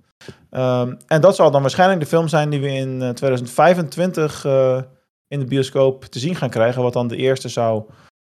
Ehm, 0.50 0.94
en 1.06 1.20
dat 1.20 1.36
zal 1.36 1.50
dan 1.50 1.60
waarschijnlijk 1.60 2.00
de 2.00 2.06
film 2.06 2.28
zijn 2.28 2.50
die 2.50 2.60
we 2.60 2.68
in 2.68 3.02
eh, 3.02 3.08
2025 3.08 4.44
eh, 4.44 4.82
in 5.28 5.38
de 5.38 5.44
bioscoop 5.44 6.04
te 6.04 6.18
zien 6.18 6.34
gaan 6.34 6.50
krijgen, 6.50 6.82
wat 6.82 6.92
dan 6.92 7.08
de 7.08 7.16
eerste 7.16 7.48
zou 7.48 7.84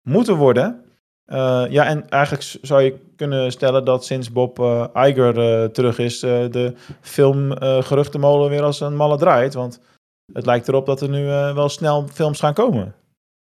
moeten 0.02 0.36
worden. 0.36 0.84
Eh, 1.24 1.64
ja, 1.68 1.84
en 1.86 2.08
eigenlijk 2.08 2.42
zou 2.62 2.82
je 2.82 2.98
kunnen 3.16 3.52
stellen 3.52 3.84
dat 3.84 4.04
sinds 4.04 4.32
Bob 4.32 4.58
eh, 4.58 4.86
Iger 4.94 5.38
eh, 5.62 5.68
terug 5.68 5.98
is, 5.98 6.22
eh, 6.22 6.50
de 6.50 6.74
film 7.00 7.52
eh, 7.52 7.82
geruchtenmolen 7.82 8.50
weer 8.50 8.62
als 8.62 8.80
een 8.80 8.96
malle 8.96 9.16
draait. 9.18 9.54
Want 9.54 9.80
het 10.32 10.46
lijkt 10.46 10.68
erop 10.68 10.86
dat 10.86 11.00
er 11.00 11.08
nu 11.08 11.28
eh, 11.28 11.54
wel 11.54 11.68
snel 11.68 12.06
films 12.08 12.40
gaan 12.40 12.54
komen. 12.54 12.94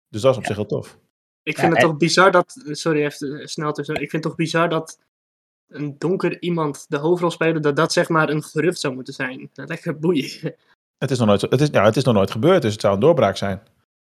Dus 0.10 0.22
dat 0.22 0.32
is 0.32 0.38
op 0.38 0.46
zich 0.46 0.56
heel 0.56 0.66
tof. 0.66 0.98
Ik 1.44 1.56
Ja, 1.56 1.62
vind 1.62 1.74
het 1.74 1.82
en- 1.82 1.90
toch 1.90 1.98
bizar 1.98 2.32
dat. 2.32 2.56
Sorry, 2.72 3.04
even 3.06 3.48
snel 3.50 3.72
tussen. 3.72 3.96
Ik 3.96 4.10
vind 4.10 4.12
het 4.12 4.22
toch 4.22 4.36
bizar 4.36 4.70
dat 4.70 5.00
een 5.68 5.96
donker 5.98 6.42
iemand 6.42 6.86
de 6.90 6.98
hoofdrol 6.98 7.32
spelen, 7.32 7.62
dat 7.62 7.76
dat 7.76 7.94
zeg 7.94 8.10
maar 8.10 8.30
een 8.30 8.44
gerucht 8.44 8.80
zou 8.80 8.94
moeten 8.94 9.14
zijn. 9.14 9.50
Dat 9.54 9.86
me 9.86 9.94
boeiend. 9.96 10.42
Het 10.98 11.12
is 11.12 11.18
nog 11.18 11.28
nooit, 11.28 11.42
het 11.42 11.62
is, 11.62 11.68
ja, 11.72 11.84
het 11.84 11.96
is 11.96 12.04
nog 12.04 12.14
nooit 12.14 12.32
gebeurd, 12.32 12.62
dus 12.62 12.72
het 12.72 12.82
zou 12.82 12.94
een 12.94 13.00
doorbraak 13.00 13.38
zijn. 13.38 13.62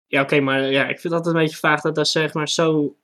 Ja, 0.08 0.22
oké, 0.22 0.40
maar 0.40 0.62
ja, 0.72 0.88
ik 0.88 1.00
vind 1.00 1.14
dat 1.14 1.28
een 1.28 1.34
beetje 1.34 1.58
vaag 1.58 1.82
dat 1.82 1.96
daar 1.96 2.06
zeg 2.06 2.34
maar 2.34 2.50
zo. 2.50 2.96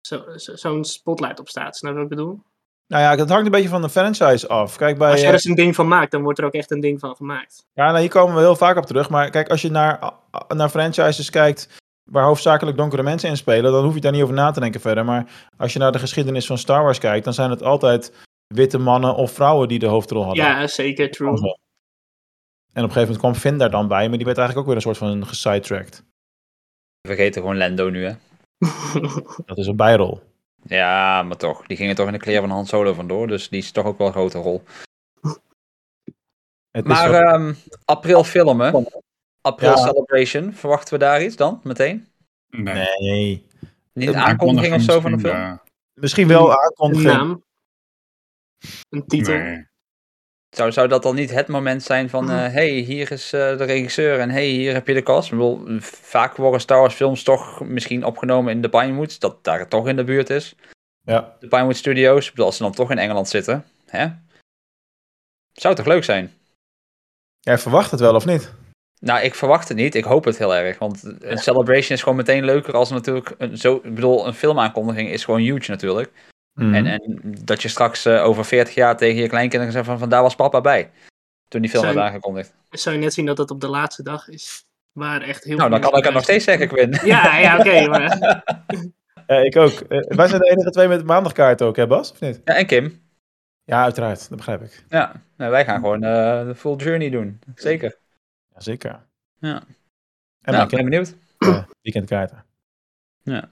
Zo- 0.00 0.24
zo- 0.36 0.56
Zo'n 0.56 0.84
spotlight 0.84 1.40
op 1.40 1.48
staat. 1.48 1.76
Snap 1.76 1.90
je 1.92 1.96
wat 1.96 2.10
ik 2.10 2.16
bedoel? 2.16 2.42
Nou 2.86 3.02
ja, 3.02 3.16
dat 3.16 3.28
hangt 3.28 3.44
een 3.44 3.50
beetje 3.52 3.68
van 3.68 3.82
de 3.82 3.88
franchise 3.90 4.48
af. 4.48 4.76
Kijk, 4.76 4.98
bij, 4.98 5.10
Als 5.10 5.16
je 5.16 5.22
eh, 5.22 5.28
er 5.28 5.34
eens 5.34 5.44
een 5.44 5.54
ding 5.54 5.74
van 5.74 5.88
maakt, 5.88 6.10
dan 6.10 6.22
wordt 6.22 6.38
er 6.38 6.44
ook 6.44 6.52
echt 6.52 6.70
een 6.70 6.80
ding 6.80 7.00
van 7.00 7.16
gemaakt. 7.16 7.66
Ja, 7.72 7.86
nou, 7.86 8.00
hier 8.00 8.08
komen 8.08 8.34
we 8.34 8.40
heel 8.40 8.56
vaak 8.56 8.76
op 8.76 8.86
terug. 8.86 9.10
Maar 9.10 9.30
kijk, 9.30 9.48
als 9.48 9.62
je 9.62 9.70
naar, 9.70 10.12
naar 10.48 10.68
franchises 10.68 11.30
kijkt 11.30 11.68
waar 12.10 12.24
hoofdzakelijk 12.24 12.76
donkere 12.76 13.02
mensen 13.02 13.28
in 13.28 13.36
spelen, 13.36 13.72
dan 13.72 13.84
hoef 13.84 13.94
je 13.94 14.00
daar 14.00 14.12
niet 14.12 14.22
over 14.22 14.34
na 14.34 14.50
te 14.50 14.60
denken 14.60 14.80
verder. 14.80 15.04
Maar 15.04 15.26
als 15.56 15.72
je 15.72 15.78
naar 15.78 15.92
de 15.92 15.98
geschiedenis 15.98 16.46
van 16.46 16.58
Star 16.58 16.82
Wars 16.82 16.98
kijkt, 16.98 17.24
dan 17.24 17.34
zijn 17.34 17.50
het 17.50 17.62
altijd 17.62 18.12
witte 18.46 18.78
mannen 18.78 19.14
of 19.14 19.32
vrouwen 19.32 19.68
die 19.68 19.78
de 19.78 19.86
hoofdrol 19.86 20.24
hadden. 20.24 20.44
Ja, 20.44 20.66
zeker, 20.66 21.10
true. 21.10 21.28
En 21.28 21.36
op 21.36 22.88
een 22.88 22.94
gegeven 22.94 23.00
moment 23.00 23.18
kwam 23.18 23.34
Finn 23.34 23.58
daar 23.58 23.70
dan 23.70 23.88
bij, 23.88 24.08
maar 24.08 24.16
die 24.16 24.26
werd 24.26 24.38
eigenlijk 24.38 24.58
ook 24.58 24.66
weer 24.66 24.76
een 24.76 24.94
soort 24.94 25.10
van 25.10 25.26
gesidetracked. 25.26 26.04
We 27.00 27.08
vergeten 27.08 27.40
gewoon 27.40 27.56
Lando 27.56 27.88
nu, 27.90 28.04
hè. 28.04 28.12
Dat 29.46 29.58
is 29.58 29.66
een 29.66 29.76
bijrol. 29.76 30.22
Ja, 30.62 31.22
maar 31.22 31.36
toch. 31.36 31.66
Die 31.66 31.76
gingen 31.76 31.94
toch 31.94 32.06
in 32.06 32.12
de 32.12 32.18
kleren 32.18 32.40
van 32.42 32.50
Han 32.50 32.66
Solo 32.66 32.92
vandoor. 32.94 33.26
Dus 33.26 33.48
die 33.48 33.58
is 33.58 33.70
toch 33.72 33.84
ook 33.84 33.98
wel 33.98 34.06
een 34.06 34.12
grote 34.12 34.38
rol. 34.38 34.62
Het 36.70 36.84
Maar 36.86 37.10
wel- 37.10 37.20
ehm, 37.20 37.54
april 37.84 38.24
filmen. 38.24 38.86
April 39.40 39.70
Ja. 39.70 39.76
Celebration. 39.76 40.52
Verwachten 40.52 40.92
we 40.92 40.98
daar 40.98 41.22
iets 41.22 41.36
dan? 41.36 41.60
Meteen? 41.64 42.06
Nee. 42.50 42.84
nee. 42.98 43.46
Niet 43.92 44.08
een 44.08 44.16
aankondiging 44.16 44.74
of 44.74 44.82
zo 44.82 45.00
van 45.00 45.12
de 45.12 45.18
film? 45.18 45.34
Ja. 45.36 45.62
Misschien 45.94 46.28
wel 46.28 46.50
Een 46.50 46.56
aankondiging. 46.58 47.12
naam. 47.12 47.44
Een 48.88 49.06
titel. 49.06 49.34
Nee. 49.34 49.68
Zou, 50.50 50.72
zou 50.72 50.88
dat 50.88 51.02
dan 51.02 51.14
niet 51.14 51.30
het 51.30 51.48
moment 51.48 51.82
zijn 51.82 52.10
van... 52.10 52.30
eh 52.30 52.36
hey, 52.36 52.70
hier 52.70 53.10
is 53.12 53.32
eh, 53.32 53.56
de 53.58 53.64
regisseur 53.64 54.18
en 54.18 54.30
hey, 54.30 54.46
hier 54.46 54.72
heb 54.72 54.86
je 54.86 54.94
de 54.94 55.02
cast? 55.02 55.32
Ik 55.32 55.38
bedoel, 55.38 55.80
vaak 55.80 56.36
worden 56.36 56.60
Star 56.60 56.80
Wars 56.80 56.94
films 56.94 57.22
toch 57.22 57.60
misschien 57.60 58.04
opgenomen 58.04 58.52
in 58.52 58.62
de 58.62 58.68
Pinewoods. 58.68 59.18
Dat 59.18 59.44
daar 59.44 59.68
toch 59.68 59.88
in 59.88 59.96
de 59.96 60.04
buurt 60.04 60.30
is. 60.30 60.54
Ja. 61.02 61.36
De 61.40 61.48
Pinewood 61.48 61.76
Studios. 61.76 62.24
Ik 62.24 62.30
bedoel, 62.30 62.46
als 62.46 62.56
ze 62.56 62.62
dan 62.62 62.72
toch 62.72 62.90
in 62.90 62.98
Engeland 62.98 63.28
zitten. 63.28 63.64
Hè? 63.86 64.06
Zou 65.52 65.74
toch 65.74 65.86
leuk 65.86 66.04
zijn? 66.04 66.32
Jij 67.40 67.58
verwacht 67.58 67.90
het 67.90 68.00
wel 68.00 68.14
of 68.14 68.26
niet? 68.26 68.52
Nou, 69.00 69.22
ik 69.22 69.34
verwacht 69.34 69.68
het 69.68 69.76
niet. 69.76 69.94
Ik 69.94 70.04
hoop 70.04 70.24
het 70.24 70.38
heel 70.38 70.54
erg. 70.54 70.78
Want 70.78 71.02
een 71.18 71.38
celebration 71.38 71.96
is 71.96 72.02
gewoon 72.02 72.18
meteen 72.18 72.44
leuker 72.44 72.74
als 72.74 72.90
natuurlijk... 72.90 73.34
Een, 73.38 73.56
zo, 73.56 73.74
ik 73.74 73.94
bedoel, 73.94 74.26
een 74.26 74.34
filmaankondiging 74.34 75.10
is 75.10 75.24
gewoon 75.24 75.40
huge 75.40 75.70
natuurlijk. 75.70 76.12
Mhm. 76.60 76.74
En, 76.74 76.86
en 76.86 77.20
dat 77.44 77.62
je 77.62 77.68
straks 77.68 78.04
eh, 78.04 78.24
over 78.24 78.44
40 78.44 78.74
jaar 78.74 78.96
tegen 78.96 79.22
je 79.22 79.28
kleinkinderen 79.28 79.72
zegt 79.72 79.86
van... 79.86 79.98
van 79.98 80.08
daar 80.08 80.22
was 80.22 80.34
papa 80.34 80.60
bij. 80.60 80.90
Toen 81.48 81.60
die 81.60 81.70
film 81.70 81.84
werd 81.84 81.96
aangekondigd. 81.96 82.54
Zou 82.70 82.96
je 82.96 83.02
net 83.02 83.14
zien 83.14 83.26
dat 83.26 83.38
het 83.38 83.50
op 83.50 83.60
de 83.60 83.68
laatste 83.68 84.02
dag 84.02 84.28
is. 84.28 84.64
Waar 84.92 85.22
echt 85.22 85.44
heel 85.44 85.56
Nou, 85.56 85.70
dan 85.70 85.80
kan 85.80 85.98
ik 85.98 86.04
het 86.04 86.14
nog 86.14 86.22
steeds 86.22 86.44
zeggen, 86.44 86.68
Quinn. 86.68 86.98
Ja, 87.04 87.38
ja, 87.38 87.58
oké, 87.58 87.86
maar 87.88 88.18
Ja, 89.26 89.36
ik 89.36 89.56
ook. 89.56 89.70
Eh, 89.70 90.16
wij 90.16 90.28
zijn 90.28 90.40
de 90.40 90.50
enige 90.50 90.70
twee 90.70 90.88
met 90.88 91.04
maandagkaart 91.04 91.62
ook, 91.62 91.76
hè 91.76 91.86
Bas? 91.86 92.12
Of 92.12 92.20
niet? 92.20 92.40
Ja, 92.44 92.54
en 92.54 92.66
Kim. 92.66 93.02
Ja, 93.64 93.82
uiteraard. 93.82 94.28
Dat 94.28 94.36
begrijp 94.38 94.62
ik. 94.62 94.84
Ja, 94.88 95.22
nou, 95.36 95.50
wij 95.50 95.64
gaan 95.64 95.80
gewoon 95.80 96.02
eh, 96.04 96.46
de 96.46 96.54
full 96.54 96.76
journey 96.76 97.10
doen. 97.10 97.40
Zeker. 97.54 97.98
Jazeker. 98.54 99.06
Ja. 99.38 99.62
En 100.42 100.52
nou, 100.52 100.56
mijn 100.56 100.62
ik 100.62 100.70
ben 100.70 100.84
benieuwd. 100.84 101.14
weekendkaarten. 101.82 102.44
Ja. 103.22 103.48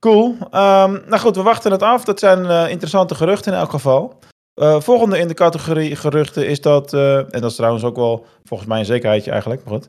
Cool. 0.00 0.36
Ehm, 0.50 0.92
nou 0.92 1.18
goed, 1.18 1.36
we 1.36 1.42
wachten 1.42 1.72
het 1.72 1.82
af. 1.82 2.04
Dat 2.04 2.18
zijn 2.18 2.46
eh, 2.46 2.70
interessante 2.70 3.14
geruchten 3.14 3.52
in 3.52 3.58
elk 3.58 3.70
geval. 3.70 4.18
Eh, 4.54 4.80
volgende 4.80 5.18
in 5.18 5.28
de 5.28 5.34
categorie 5.34 5.96
geruchten 5.96 6.48
is 6.48 6.60
dat, 6.60 6.92
eh, 6.92 7.16
en 7.16 7.40
dat 7.40 7.50
is 7.50 7.56
trouwens 7.56 7.84
ook 7.84 7.96
wel 7.96 8.26
volgens 8.44 8.68
mij 8.68 8.78
een 8.78 8.84
zekerheidje 8.84 9.30
eigenlijk, 9.30 9.64
maar 9.64 9.74
goed. 9.74 9.88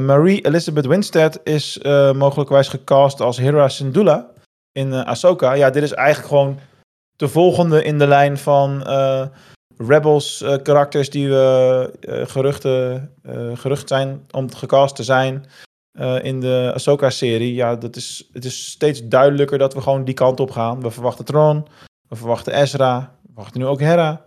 Marie 0.00 0.46
Elizabeth 0.46 0.86
Winstead 0.86 1.40
is 1.44 1.78
mogelijkwijs 2.12 2.68
gecast 2.68 3.20
als 3.20 3.36
Hera 3.36 3.68
Syndulla 3.68 4.30
in 4.72 4.92
Ahsoka. 4.92 5.52
Ja, 5.52 5.70
dit 5.70 5.82
is 5.82 5.92
eigenlijk 5.92 6.28
gewoon 6.28 6.58
de 7.16 7.28
volgende 7.28 7.84
in 7.84 7.98
de 7.98 8.06
lijn 8.06 8.38
van 8.38 8.82
Rebels 9.78 10.44
karakters 10.62 11.10
die 11.10 11.28
geruchten, 12.08 13.10
gerucht 13.54 13.88
zijn 13.88 14.26
om 14.30 14.54
gecast 14.54 14.96
te 14.96 15.02
zijn 15.02 15.46
eh, 15.98 16.24
in 16.24 16.40
de 16.40 16.70
Ahsoka-serie. 16.74 17.54
Ja, 17.54 17.76
dat 17.76 17.96
is, 17.96 18.28
het 18.32 18.44
is 18.44 18.66
steeds 18.70 19.08
duidelijker 19.08 19.58
dat 19.58 19.74
we 19.74 19.80
gewoon 19.80 20.04
die 20.04 20.14
kant 20.14 20.40
op 20.40 20.50
gaan. 20.50 20.80
We 20.80 20.90
verwachten 20.90 21.24
Tron, 21.24 21.66
we 22.08 22.16
verwachten 22.16 22.54
Ezra, 22.54 23.16
we 23.22 23.28
verwachten 23.32 23.60
nu 23.60 23.66
ook 23.66 23.80
Hera. 23.80 24.24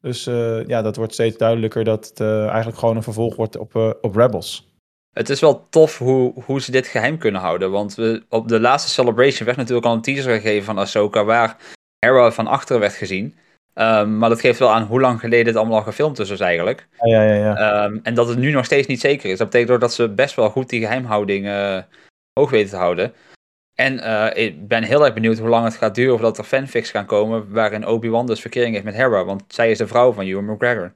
Dus 0.00 0.26
eh, 0.26 0.66
ja, 0.66 0.82
dat 0.82 0.96
wordt 0.96 1.12
steeds 1.12 1.36
duidelijker 1.36 1.84
dat 1.84 2.08
het 2.08 2.20
eh, 2.20 2.46
eigenlijk 2.46 2.78
gewoon 2.78 2.96
een 2.96 3.02
vervolg 3.02 3.36
wordt 3.36 3.56
op, 3.56 3.74
op 4.00 4.16
Rebels. 4.16 4.74
Het 5.12 5.28
is 5.28 5.40
wel 5.40 5.66
tof 5.68 5.98
hoe, 5.98 6.32
hoe 6.44 6.60
ze 6.60 6.70
dit 6.70 6.86
geheim 6.86 7.18
kunnen 7.18 7.40
houden. 7.40 7.70
Want 7.70 7.94
we, 7.94 8.24
op 8.28 8.48
de 8.48 8.60
laatste 8.60 8.90
Celebration 8.90 9.46
werd 9.46 9.58
natuurlijk 9.58 9.86
al 9.86 9.94
een 9.94 10.02
teaser 10.02 10.34
gegeven 10.34 10.64
van 10.64 10.78
Ahsoka... 10.78 11.24
waar 11.24 11.56
Hera 11.98 12.30
van 12.30 12.46
achteren 12.46 12.80
werd 12.80 12.94
gezien. 12.94 13.36
Ehm, 13.76 14.18
maar 14.18 14.28
dat 14.28 14.40
geeft 14.40 14.58
wel 14.58 14.72
aan 14.72 14.82
hoe 14.82 15.00
lang 15.00 15.20
geleden 15.20 15.44
dit 15.44 15.56
allemaal 15.56 15.76
al 15.76 15.82
gefilmd 15.82 16.18
is 16.18 16.28
dus 16.28 16.40
eigenlijk. 16.40 16.88
Ja, 17.00 17.22
ja, 17.22 17.34
ja. 17.34 17.44
ja. 17.44 17.84
Ehm, 17.84 17.98
en 18.02 18.14
dat 18.14 18.28
het 18.28 18.38
nu 18.38 18.50
nog 18.50 18.64
steeds 18.64 18.86
niet 18.86 19.00
zeker 19.00 19.30
is. 19.30 19.38
Dat 19.38 19.50
betekent 19.50 19.74
ook 19.74 19.80
dat 19.80 19.92
ze 19.92 20.08
best 20.08 20.34
wel 20.34 20.50
goed 20.50 20.68
die 20.68 20.80
geheimhouding 20.80 21.46
eh, 21.46 21.78
hoog 22.32 22.50
weten 22.50 22.70
te 22.70 22.76
houden. 22.76 23.14
En 23.74 23.98
eh, 23.98 24.44
ik 24.44 24.68
ben 24.68 24.82
heel 24.82 25.04
erg 25.04 25.14
benieuwd 25.14 25.38
hoe 25.38 25.48
lang 25.48 25.64
het 25.64 25.76
gaat 25.76 25.94
duren 25.94 26.12
voordat 26.12 26.38
er 26.38 26.44
fanfics 26.44 26.90
gaan 26.90 27.06
komen 27.06 27.52
waarin 27.52 27.86
Obi-Wan 27.86 28.26
dus 28.26 28.40
verkering 28.40 28.72
heeft 28.72 28.84
met 28.84 28.94
Hera. 28.94 29.24
Want 29.24 29.44
zij 29.48 29.70
is 29.70 29.78
de 29.78 29.86
vrouw 29.86 30.12
van 30.12 30.24
Ewan 30.24 30.44
McGregor. 30.44 30.94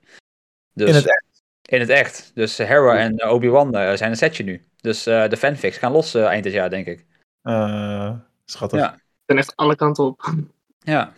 Dus, 0.72 0.88
In 0.88 0.94
het 0.94 1.08
echt. 1.08 1.42
In 1.62 1.80
het 1.80 1.88
echt. 1.88 2.30
Dus 2.34 2.56
Hera 2.56 2.96
en 2.96 3.16
eh, 3.16 3.32
Obi-Wan 3.32 3.72
zijn 3.72 4.10
een 4.10 4.16
setje 4.16 4.44
nu. 4.44 4.64
Dus 4.80 5.06
eh, 5.06 5.28
de 5.28 5.36
fanfics 5.36 5.76
gaan 5.76 5.92
los 5.92 6.14
eind 6.14 6.44
dit 6.44 6.52
jaar, 6.52 6.70
denk 6.70 6.86
ik. 6.86 7.06
Eh, 7.42 8.12
schattig. 8.44 8.80
Ja. 8.80 8.98
zijn 9.26 9.38
echt 9.38 9.56
alle 9.56 9.76
kanten 9.76 10.04
op. 10.04 10.34
Ja. 10.78 11.12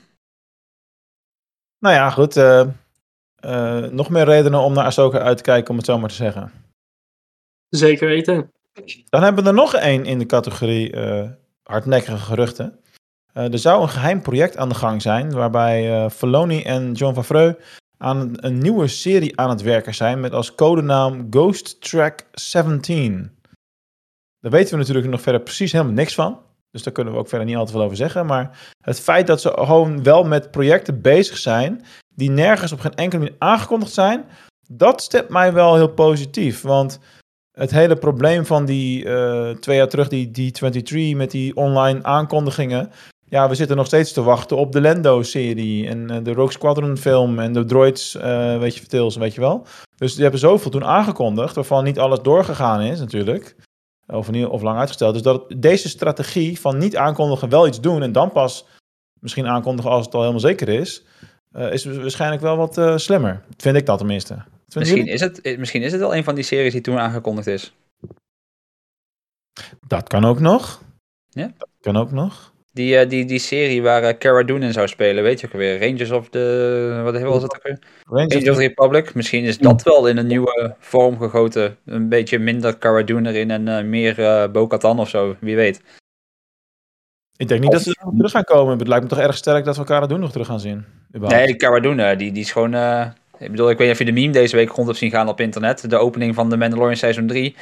Nou 1.83 1.95
ja, 1.95 2.11
goed. 2.11 2.37
eh, 2.37 2.67
eh, 3.35 3.91
nog 3.91 4.09
meer 4.11 4.25
redenen 4.25 4.61
om 4.61 4.73
naar 4.73 4.85
Ahsoka 4.85 5.19
uit 5.19 5.37
te 5.37 5.43
kijken, 5.43 5.71
om 5.71 5.77
het 5.77 5.87
zo 5.87 5.99
maar 5.99 6.09
te 6.09 6.15
zeggen. 6.15 6.53
Zeker 7.69 8.09
weten. 8.09 8.53
Dan 9.09 9.23
hebben 9.23 9.43
we 9.43 9.49
er 9.49 9.57
nog 9.57 9.75
één 9.75 10.05
in 10.05 10.19
de 10.19 10.27
categorie 10.27 10.93
eh, 10.93 11.29
hardnekkige 11.63 12.17
geruchten. 12.17 12.81
Er 13.33 13.59
zou 13.59 13.83
een 13.83 13.89
geheim 13.89 14.23
project 14.23 14.57
aan 14.57 14.69
de 14.69 14.75
gang 14.75 15.03
zijn, 15.03 15.33
waarbij 15.33 16.11
Filoni 16.11 16.63
en 16.63 16.93
John 16.93 17.15
Favreau 17.15 17.55
aan 17.99 18.21
een, 18.21 18.47
een 18.47 18.59
nieuwe 18.59 18.89
serie 18.89 19.39
aan 19.39 19.51
het 19.51 19.63
werken 19.63 19.95
zijn, 19.95 20.21
met 20.21 20.33
als 20.33 20.55
codenaam 20.55 21.27
Ghost 21.31 21.81
Track 21.81 22.27
17. 22.33 23.39
Daar 24.41 24.51
weten 24.51 24.73
we 24.73 24.79
natuurlijk 24.79 25.07
nog 25.07 25.21
verder 25.21 25.41
precies 25.41 25.73
helemaal 25.73 25.95
niks 25.95 26.15
van. 26.15 26.41
Dus 26.73 26.83
daar 26.83 26.93
kunnen 26.93 27.13
we 27.13 27.19
ook 27.19 27.29
verder 27.29 27.47
niet 27.47 27.57
al 27.57 27.67
te 27.67 27.73
veel 27.73 27.83
over 27.83 27.97
zeggen. 27.97 28.27
Maar 28.27 28.59
het 28.81 29.01
feit 29.01 29.27
dat 29.27 29.41
ze 29.41 29.53
gewoon 29.55 30.03
wel 30.03 30.25
met 30.25 30.51
projecten 30.51 31.01
bezig 31.01 31.37
zijn, 31.37 31.85
die 32.15 32.31
nergens 32.31 32.73
op 32.73 32.81
geen 32.81 32.95
enkele 32.95 33.23
manier 33.23 33.37
aangekondigd 33.39 33.93
zijn, 33.93 34.25
dat 34.69 35.03
stemt 35.03 35.29
mij 35.29 35.53
wel 35.53 35.75
heel 35.75 35.89
positief. 35.89 36.63
Want 36.63 36.99
het 37.53 37.71
hele 37.71 37.97
probleem 37.97 38.47
van 38.47 38.65
die 38.65 39.05
eh, 39.05 39.51
twee 39.51 39.77
jaar 39.77 39.89
terug, 39.89 40.09
die 40.09 40.53
D23 40.53 41.17
met 41.17 41.31
die 41.31 41.57
online 41.57 42.03
aankondigingen. 42.03 42.91
Ja, 43.25 43.49
we 43.49 43.55
zitten 43.55 43.77
nog 43.77 43.87
steeds 43.87 44.13
te 44.13 44.23
wachten 44.23 44.57
op 44.57 44.73
de 44.73 44.81
Lando-serie 44.81 45.89
en 45.89 46.11
eh, 46.11 46.25
de 46.25 46.33
Rogue 46.33 46.53
Squadron 46.53 46.97
film 46.97 47.39
en 47.39 47.53
de 47.53 47.65
Droids, 47.65 48.17
eh, 48.17 48.59
weet 48.59 48.77
je, 48.77 48.87
Tales, 48.87 49.17
weet 49.17 49.35
je 49.35 49.41
wel. 49.41 49.67
Dus 49.97 50.13
die 50.13 50.23
hebben 50.23 50.41
zoveel 50.41 50.71
toen 50.71 50.85
aangekondigd, 50.85 51.55
waarvan 51.55 51.85
niet 51.85 51.99
alles 51.99 52.21
doorgegaan 52.21 52.81
is 52.81 52.99
natuurlijk. 52.99 53.57
Of, 54.13 54.31
niet, 54.31 54.47
of 54.47 54.63
lang 54.63 54.79
uitgesteld. 54.79 55.13
Dus 55.13 55.23
dat 55.23 55.55
deze 55.57 55.89
strategie 55.89 56.61
van 56.61 56.79
niet 56.79 56.97
aankondigen, 56.97 57.49
wel 57.49 57.67
iets 57.67 57.81
doen 57.81 58.03
en 58.03 58.13
dan 58.13 58.33
pas 58.33 58.67
misschien 59.21 59.47
aankondigen 59.47 59.91
als 59.91 60.05
het 60.05 60.15
al 60.15 60.21
helemaal 60.21 60.41
zeker 60.41 60.69
is, 60.69 61.05
eh, 61.51 61.73
is 61.73 61.85
waarschijnlijk 61.85 62.43
wel 62.43 62.57
wat 62.57 62.79
eh, 62.79 62.97
slimmer. 62.97 63.45
Vind 63.57 63.77
ik 63.77 63.87
dat 63.87 63.99
tenminste. 63.99 64.45
Misschien 64.75 64.99
jullie? 64.99 65.13
is, 65.13 65.21
het, 65.21 65.41
eh, 65.41 65.59
misschien 65.59 65.83
is 65.83 65.93
het 65.93 66.01
wel 66.01 66.15
een 66.15 66.25
van 66.25 66.35
die 66.35 66.45
series 66.45 66.73
die 66.73 66.81
toen 66.81 66.99
aangekondigd 66.99 67.47
is. 67.47 67.75
Dat 69.87 70.09
kan 70.09 70.25
ook 70.25 70.41
nog. 70.41 70.83
Ja? 71.29 71.53
Dat 71.59 71.69
kan 71.81 71.97
ook 71.97 72.11
nog. 72.11 72.52
Die, 72.75 72.97
eh, 72.97 73.09
die, 73.09 73.25
die 73.25 73.39
serie 73.39 73.83
waar 73.83 74.03
eh, 74.03 74.19
Cara 74.19 74.43
Dune 74.43 74.67
in 74.67 74.73
zou 74.73 74.89
spelen, 74.89 75.23
weet 75.23 75.41
je 75.41 75.47
ook 75.47 75.53
weer? 75.53 75.81
Rangers 75.81 76.11
of 76.11 76.29
the... 76.29 77.01
Wat 77.05 77.21
was 77.21 77.43
het 77.43 77.55
ook 77.55 77.63
weer? 77.63 77.79
Rangers 78.05 78.35
Rangers 78.35 78.51
of 78.51 78.57
the 78.57 78.61
Republic. 78.61 79.15
Misschien 79.15 79.45
is 79.45 79.59
dat 79.59 79.83
wel 79.83 80.09
in 80.09 80.17
een 80.17 80.27
nieuwe 80.27 80.75
vorm 80.79 81.19
gegoten. 81.19 81.77
Een 81.85 82.09
beetje 82.09 82.39
minder 82.39 82.79
Cara 82.79 83.03
Dune 83.03 83.29
erin 83.29 83.51
en 83.51 83.69
eh, 83.69 83.85
meer 83.85 84.21
eh 84.21 84.51
Bo-Katan 84.51 84.99
of 84.99 85.09
zo. 85.09 85.37
Wie 85.41 85.57
weet. 85.57 85.81
Ik 87.37 87.49
denk 87.49 87.61
niet 87.61 87.73
dat 87.73 87.83
ze 87.83 87.99
er 88.01 88.17
terug 88.17 88.31
gaan 88.31 88.45
komen. 88.45 88.79
Het 88.79 88.89
lijkt 88.89 89.05
me 89.05 89.11
toch 89.11 89.19
erg 89.19 89.37
sterk 89.37 89.65
dat 89.65 89.75
we 89.75 89.81
elkaar 89.81 90.09
doen 90.09 90.21
nog 90.21 90.33
terug 90.33 90.47
gaan 90.47 90.61
zien. 90.61 90.85
überhaupt. 91.17 91.47
Nee, 91.47 91.57
Cara 91.57 91.81
Dune, 91.81 92.17
die, 92.17 92.33
die 92.33 92.43
is 92.43 92.53
gewoon... 92.53 92.75
ik 93.39 93.51
bedoel, 93.51 93.71
ik 93.71 93.79
weet 93.79 93.87
niet 93.87 93.91
of 93.91 93.99
je 93.99 94.13
de 94.13 94.21
meme 94.21 94.33
deze 94.33 94.57
week 94.57 94.71
rond 94.71 94.87
hebt 94.87 94.99
zien 94.99 95.11
gaan 95.11 95.29
op 95.29 95.41
internet. 95.41 95.91
De 95.91 95.97
opening 95.97 96.35
van 96.35 96.51
de 96.51 96.57
Mandalorian 96.57 96.97
seizoen 96.97 97.27
3. 97.27 97.57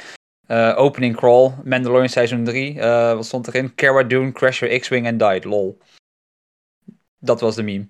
Eh, 0.51 0.73
opening 0.77 1.15
crawl, 1.15 1.51
Mandalorian 1.63 2.09
seizoen 2.09 2.43
3. 2.43 2.79
Eh, 2.79 3.13
wat 3.13 3.25
stond 3.25 3.47
erin? 3.47 3.75
Cara 3.75 4.03
Dune, 4.03 4.31
crash 4.31 4.59
your 4.59 4.79
X-Wing 4.79 5.07
and 5.07 5.19
died. 5.19 5.43
Lol. 5.43 5.77
Dat 7.19 7.41
was 7.41 7.55
de 7.55 7.63
meme. 7.63 7.87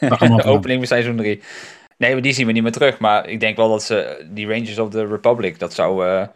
De 0.00 0.42
opening 0.54 0.78
van 0.78 0.86
seizoen 0.86 1.16
3. 1.16 1.42
Nee, 1.96 2.12
maar 2.12 2.22
die 2.22 2.32
zien 2.32 2.46
we 2.46 2.52
niet 2.52 2.62
meer 2.62 2.72
terug. 2.72 2.98
Maar 2.98 3.28
ik 3.28 3.40
denk 3.40 3.56
wel 3.56 3.68
dat 3.68 3.82
ze 3.82 4.26
die 4.30 4.46
Rangers 4.46 4.78
of 4.78 4.90
the 4.90 5.06
Republic, 5.06 5.58
dat 5.58 5.74
zou... 5.74 6.06
eh, 6.06 6.26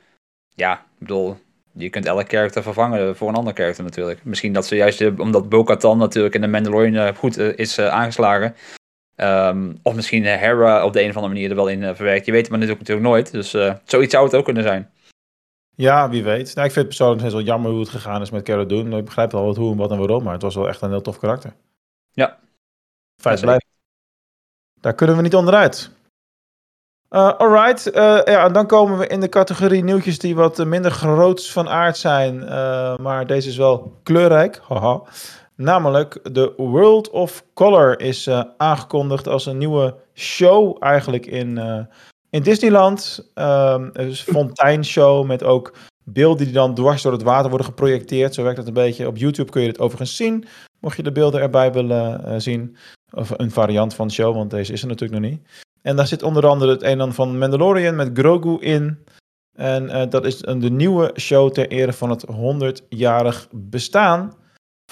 ja, 0.55 0.73
ik 0.75 0.99
bedoel, 0.99 1.37
je 1.73 1.91
kunt 1.91 2.07
elke 2.07 2.25
karakter 2.25 2.63
vervangen 2.63 3.17
voor 3.17 3.29
een 3.29 3.35
ander 3.35 3.53
karakter 3.53 3.85
natuurlijk. 3.85 4.25
Misschien 4.25 4.53
dat 4.53 4.67
ze 4.67 4.77
juist, 4.77 5.19
omdat 5.19 5.49
Bo-Katan 5.49 5.99
natuurlijk 5.99 6.35
in 6.35 6.41
de 6.41 6.47
Mandalorian 6.47 7.17
goed 7.17 7.39
is 7.39 7.79
aangeslagen. 7.79 8.55
Ehm, 9.17 9.73
of 9.83 9.95
misschien 9.95 10.25
Hera 10.25 10.85
op 10.85 10.93
de 10.93 11.03
een 11.03 11.11
of 11.11 11.17
andere 11.17 11.35
manier 11.35 11.51
er 11.51 11.57
wel 11.57 11.69
in 11.69 11.95
verwerkt. 11.97 12.27
Je 12.27 12.33
weet 12.33 12.41
het 12.41 12.51
maar 12.51 12.59
natuurlijk, 12.59 12.89
natuurlijk 12.89 13.15
nooit. 13.15 13.31
Dus 13.33 13.51
zoiets 13.85 14.13
zou 14.13 14.25
het 14.25 14.35
ook 14.35 14.45
kunnen 14.45 14.63
zijn. 14.63 14.91
Ja, 15.75 16.09
wie 16.09 16.25
weet. 16.25 16.55
Nou, 16.55 16.67
ik 16.67 16.73
vind 16.73 16.75
het 16.75 16.97
persoonlijk 16.97 17.31
wel 17.31 17.41
jammer 17.41 17.71
hoe 17.71 17.81
het 17.81 17.89
gegaan 17.89 18.21
is 18.23 18.31
met 18.31 18.43
Cara 18.43 18.65
Dune. 18.65 18.97
Ik 18.97 19.05
begrijp 19.05 19.33
wel 19.33 19.45
wat 19.45 19.57
hoe 19.57 19.71
en 19.71 19.77
wat 19.77 19.91
en 19.91 19.99
waarom, 19.99 20.23
maar 20.23 20.33
het 20.33 20.43
was 20.43 20.55
wel 20.55 20.69
echt 20.69 20.83
een 20.83 20.91
heel 20.91 21.01
tof 21.01 21.19
karakter. 21.19 21.55
Ja. 22.11 22.39
Feit 23.17 23.41
blijft. 23.41 23.67
Daar 24.81 24.95
kunnen 24.95 25.17
we 25.17 25.23
niet 25.23 25.35
onderuit. 25.35 25.91
Eh 27.09 27.37
alright, 27.37 27.91
eh, 27.91 28.21
ja, 28.25 28.49
dan 28.49 28.67
komen 28.67 28.99
we 28.99 29.07
in 29.07 29.21
de 29.21 29.29
categorie 29.29 29.85
nieuwtjes 29.85 30.19
die 30.19 30.35
wat 30.35 30.65
minder 30.65 30.91
groots 30.91 31.53
van 31.53 31.69
aard 31.69 31.97
zijn. 31.97 32.43
eh, 32.43 32.97
maar 32.97 33.27
deze 33.27 33.49
is 33.49 33.57
wel 33.57 34.01
kleurrijk. 34.03 34.61
Haha. 34.69 35.03
Namelijk 35.57 36.35
de 36.35 36.53
World 36.57 37.11
of 37.11 37.45
Color 37.55 38.01
is 38.01 38.29
aangekondigd 38.57 39.27
als 39.27 39.47
een 39.47 39.59
nieuwe 39.59 39.95
show 40.15 40.77
eigenlijk 40.81 41.27
in, 41.27 41.59
in 42.33 42.43
Disneyland. 42.43 43.31
Dus 43.93 44.27
een 44.27 44.33
fonteinshow 44.33 45.27
met 45.27 45.43
ook 45.43 45.73
beelden 46.05 46.45
die 46.45 46.55
dan 46.55 46.75
dwars 46.75 47.03
door 47.03 47.13
het 47.13 47.23
water 47.23 47.49
worden 47.49 47.67
geprojecteerd. 47.67 48.35
Zo 48.35 48.43
werkt 48.43 48.59
het 48.59 48.67
een 48.67 48.73
beetje. 48.73 49.07
Op 49.07 49.17
YouTube 49.17 49.51
kun 49.51 49.61
je 49.61 49.67
dit 49.67 49.79
overigens 49.79 50.17
zien, 50.17 50.45
mocht 50.81 50.97
je 50.97 51.03
de 51.03 51.13
beelden 51.13 51.41
erbij 51.41 51.73
willen 51.73 52.25
eh, 52.25 52.35
zien. 52.39 52.77
Of 53.11 53.33
een 53.37 53.51
variant 53.51 53.95
van 53.95 54.07
de 54.07 54.13
show, 54.13 54.35
want 54.35 54.51
deze 54.51 54.73
is 54.73 54.83
er 54.83 54.89
natuurlijk 54.89 55.21
nog 55.21 55.31
niet. 55.31 55.49
En 55.83 55.97
daar 55.97 56.07
zit 56.07 56.23
onder 56.23 56.47
andere 56.47 56.71
het 56.71 56.83
een 56.83 56.89
en 56.89 57.01
ander 57.01 57.15
van 57.15 57.39
Mandalorian 57.39 57.97
met 57.97 58.11
Grogu 58.15 58.59
in. 58.61 58.99
En 59.53 59.89
eh, 59.89 60.11
dat 60.11 60.25
is 60.25 60.47
een, 60.47 60.59
de 60.59 60.71
nieuwe 60.71 61.15
show 61.21 61.53
ter 61.53 61.69
ere 61.69 61.93
van 61.93 62.11
het 62.11 62.27
100-jarig 62.27 63.49
bestaan 63.51 64.33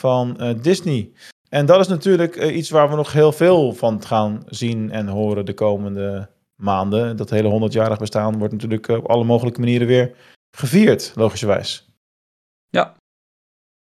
van 0.00 0.38
eh, 0.38 0.54
Disney. 0.62 1.12
En 1.48 1.66
dat 1.66 1.80
is 1.80 1.88
natuurlijk 1.88 2.36
iets 2.36 2.70
waar 2.70 2.90
we 2.90 2.96
nog 2.96 3.12
heel 3.12 3.32
veel 3.32 3.72
van 3.72 4.02
gaan 4.02 4.42
zien 4.46 4.90
en 4.90 5.06
horen 5.06 5.44
de 5.44 5.54
komende 5.54 6.28
maanden. 6.60 7.16
Dat 7.16 7.30
hele 7.30 7.68
100-jarig 7.68 7.98
bestaan 7.98 8.38
wordt 8.38 8.52
natuurlijk 8.52 8.88
eh, 8.88 8.96
op 8.96 9.06
alle 9.06 9.24
mogelijke 9.24 9.60
manieren 9.60 9.86
weer 9.86 10.14
gevierd, 10.56 11.12
logischerwijs. 11.14 11.88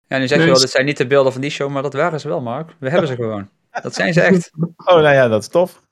Ja, 0.07 0.17
nu 0.17 0.27
zeg 0.27 0.39
je 0.39 0.45
wel, 0.45 0.59
dit 0.59 0.69
zijn 0.69 0.85
niet 0.85 0.97
de 0.97 1.07
beelden 1.07 1.31
van 1.31 1.41
die 1.41 1.49
show, 1.49 1.69
maar 1.69 1.81
dat 1.81 1.93
waren 1.93 2.19
ze 2.19 2.27
wel, 2.27 2.41
Mark. 2.41 2.75
We 2.79 2.89
hebben 2.89 3.07
ze 3.07 3.15
gewoon. 3.23 3.49
Dat 3.81 3.93
zijn 3.93 4.13
ze 4.13 4.21
echt. 4.21 4.51
Oh, 4.77 4.93
nou 4.93 5.13
ja, 5.13 5.27
dat 5.27 5.41
is 5.41 5.47
tof. 5.47 5.83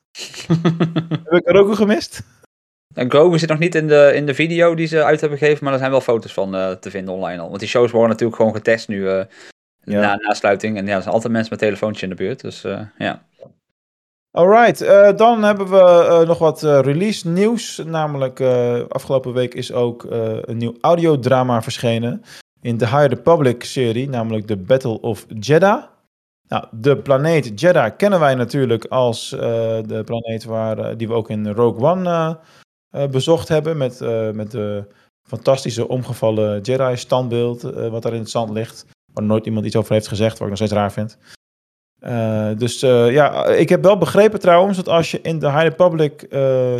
Heb 1.24 1.32
ik 1.32 1.48
er 1.48 1.56
ook 1.56 1.74
gemist? 1.74 2.22
En 2.94 3.10
Grogu 3.10 3.38
zit 3.38 3.48
nog 3.48 3.58
niet 3.58 3.74
in 3.74 3.86
de, 3.88 4.12
in 4.14 4.26
de 4.26 4.34
video 4.34 4.74
die 4.74 4.86
ze 4.86 5.04
uit 5.04 5.20
hebben 5.20 5.38
gegeven, 5.38 5.64
maar 5.64 5.72
er 5.72 5.78
zijn 5.78 5.90
wel 5.90 6.00
foto's 6.00 6.32
van 6.32 6.54
eh, 6.54 6.70
te 6.70 6.90
vinden 6.90 7.14
online 7.14 7.40
al. 7.42 7.48
Want 7.48 7.60
die 7.60 7.68
shows 7.68 7.90
worden 7.90 8.10
natuurlijk 8.10 8.36
gewoon 8.36 8.54
getest 8.54 8.88
nu 8.88 9.08
eh, 9.08 9.24
Ja. 9.82 10.00
na 10.00 10.16
nasluiting. 10.16 10.76
En 10.76 10.86
ja, 10.86 10.94
er 10.94 11.02
zijn 11.02 11.14
altijd 11.14 11.32
mensen 11.32 11.50
met 11.50 11.60
telefoontje 11.60 12.02
in 12.02 12.08
de 12.08 12.22
buurt, 12.22 12.40
dus 12.40 12.64
eh, 12.64 12.80
ja. 12.98 13.26
Alright, 14.36 14.80
eh, 14.80 15.16
dan 15.16 15.42
hebben 15.42 15.68
we 15.68 15.80
eh, 15.80 16.26
nog 16.26 16.38
wat 16.38 16.62
eh, 16.62 16.80
release 16.80 17.28
nieuws. 17.28 17.82
Namelijk, 17.86 18.40
afgelopen 18.88 19.32
week 19.32 19.54
is 19.54 19.72
ook 19.72 20.06
een 20.44 20.56
nieuw 20.56 20.74
audiodrama 20.80 21.62
verschenen 21.62 22.22
in 22.60 22.76
de 22.76 22.86
High 22.86 23.06
Republic 23.06 23.64
serie, 23.64 24.08
namelijk 24.08 24.46
The 24.46 24.56
Battle 24.56 25.00
of 25.00 25.26
Jeddah. 25.38 25.84
Nou, 26.48 26.64
de 26.70 26.96
planeet 26.96 27.60
Jeddah 27.60 27.96
kennen 27.96 28.20
wij 28.20 28.34
natuurlijk 28.34 28.84
als 28.84 29.28
de 29.30 30.02
planeet 30.04 30.44
waar, 30.44 30.96
die 30.96 31.08
we 31.08 31.14
ook 31.14 31.30
in 31.30 31.48
Rogue 31.48 31.90
One 31.90 32.38
bezocht 33.10 33.48
hebben, 33.48 33.76
met, 33.76 34.00
met 34.34 34.50
de 34.50 34.84
fantastische 35.28 35.88
omgevallen 35.88 36.60
Jedi-standbeeld 36.60 37.62
wat 37.62 38.02
daar 38.02 38.14
in 38.14 38.20
het 38.20 38.30
zand 38.30 38.50
ligt, 38.50 38.86
waar 39.12 39.24
nooit 39.24 39.46
iemand 39.46 39.66
iets 39.66 39.76
over 39.76 39.92
heeft 39.92 40.08
gezegd, 40.08 40.32
wat 40.32 40.42
ik 40.42 40.48
nog 40.48 40.56
steeds 40.56 40.72
raar 40.72 40.92
vind. 40.92 41.18
Eh, 42.06 42.50
dus 42.56 42.82
eh, 42.82 43.12
ja, 43.12 43.44
ik 43.46 43.68
heb 43.68 43.82
wel 43.82 43.98
begrepen 43.98 44.40
trouwens 44.40 44.76
dat 44.76 44.88
als 44.88 45.10
je 45.10 45.20
in 45.20 45.38
de 45.38 45.50
High 45.50 45.62
Republic 45.62 46.22
eh, 46.22 46.30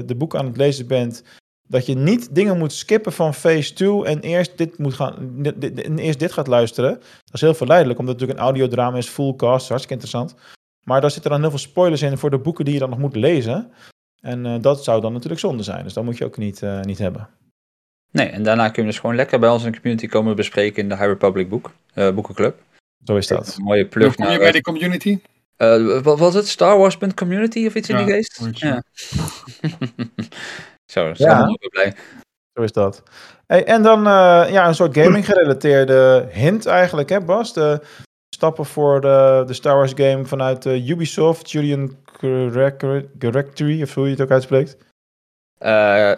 de 0.07 0.15
boek 0.17 0.37
aan 0.37 0.47
het 0.47 0.57
lezen 0.57 0.87
bent, 0.87 1.23
dat 1.69 1.87
je 1.87 1.95
niet 1.95 2.35
dingen 2.35 2.59
moet 2.59 2.73
skippen 2.73 3.13
van 3.13 3.35
phase 3.35 3.73
2 3.73 4.05
en 4.05 4.21
eerst 4.21 4.59
dit, 4.59 4.79
moet 4.79 4.95
gaan, 4.95 5.45
en 5.77 5.99
eerst 5.99 6.19
dit 6.19 6.33
gaat 6.33 6.47
luisteren. 6.47 6.91
Dat 6.95 7.35
is 7.35 7.41
heel 7.41 7.55
verleidelijk, 7.55 7.99
omdat 7.99 8.15
het 8.15 8.23
natuurlijk 8.23 8.49
een 8.49 8.55
audiodrama 8.55 8.97
is, 8.97 9.09
full 9.09 9.35
cast, 9.37 9.69
hartstikke 9.69 10.03
interessant. 10.03 10.35
Maar 10.83 11.01
daar 11.01 11.11
zitten 11.11 11.31
dan 11.31 11.41
heel 11.41 11.51
veel 11.51 11.59
spoilers 11.59 12.03
in 12.03 12.19
voor 12.19 12.31
de 12.31 12.39
boeken 12.39 12.65
die 12.65 12.75
je 12.75 12.81
dan 12.81 12.91
nog 12.91 12.99
moet 12.99 13.17
lezen. 13.17 13.71
En 14.21 14.61
dat 14.61 14.85
zou 14.85 15.01
dan 15.01 15.13
natuurlijk 15.13 15.41
zonde 15.41 15.63
zijn, 15.63 15.85
dus 15.85 15.93
dat 15.93 16.05
moet 16.05 16.19
je 16.19 16.25
ook 16.25 16.37
niet, 16.37 16.63
niet 16.83 16.99
hebben. 16.99 17.29
Nee, 18.11 18.29
en 18.29 18.43
daarna 18.43 18.69
kun 18.69 18.83
je 18.83 18.89
dus 18.89 18.99
gewoon 18.99 19.17
lekker 19.17 19.39
bij 19.39 19.49
ons 19.49 19.65
in 19.65 19.71
de 19.73 19.81
community 19.81 20.07
komen 20.07 20.37
bespreken 20.37 20.83
in 20.83 20.89
de 20.89 20.97
High 20.97 21.09
Republic 21.09 21.49
boek, 21.49 21.73
boekenclub. 21.95 22.63
Zo 23.05 23.17
is 23.17 23.27
dat. 23.27 23.55
Een 23.59 23.65
mooie 23.65 23.81
Hoe 23.81 23.91
plug 23.91 24.15
kom 24.15 24.29
je 24.31 24.39
bij 24.39 24.53
de 24.53 24.61
community? 24.61 25.19
eh, 25.57 26.01
wat 26.03 26.19
was 26.19 26.35
het? 26.35 26.49
Star 26.49 26.79
Wars.community 26.79 27.67
of 27.67 27.75
iets 27.75 27.89
in 27.89 27.97
die 27.97 28.07
geest? 28.07 28.49
Ja. 28.53 28.83
Zo, 30.93 31.15
zo 31.15 31.25
Ja. 31.25 31.45
ben 31.45 31.57
ik 31.61 31.71
blij. 31.71 31.95
Zo 32.55 32.63
is 32.63 32.73
dat. 32.73 33.03
Hey, 33.47 33.65
en 33.65 33.83
dan 33.83 33.99
eh, 34.07 34.47
ja, 34.51 34.69
een 34.69 34.75
soort 34.75 34.99
gaming-gerelateerde 34.99 36.29
hint 36.33 36.67
eigenlijk, 36.67 37.09
hè 37.09 37.21
Bas? 37.21 37.53
De 37.53 37.81
stappen 38.35 38.65
voor 38.65 39.01
de, 39.01 39.45
de 39.47 39.53
Star 39.53 39.77
Wars 39.77 39.93
game 39.95 40.25
vanuit 40.25 40.67
eh, 40.67 40.89
Ubisoft, 40.89 41.51
Julian 41.51 41.97
Gregory, 42.21 43.83
of 43.83 43.95
hoe 43.95 44.05
je 44.05 44.11
het 44.11 44.21
ook 44.21 44.31
uitspreekt. 44.31 44.77
Eh, 45.59 46.13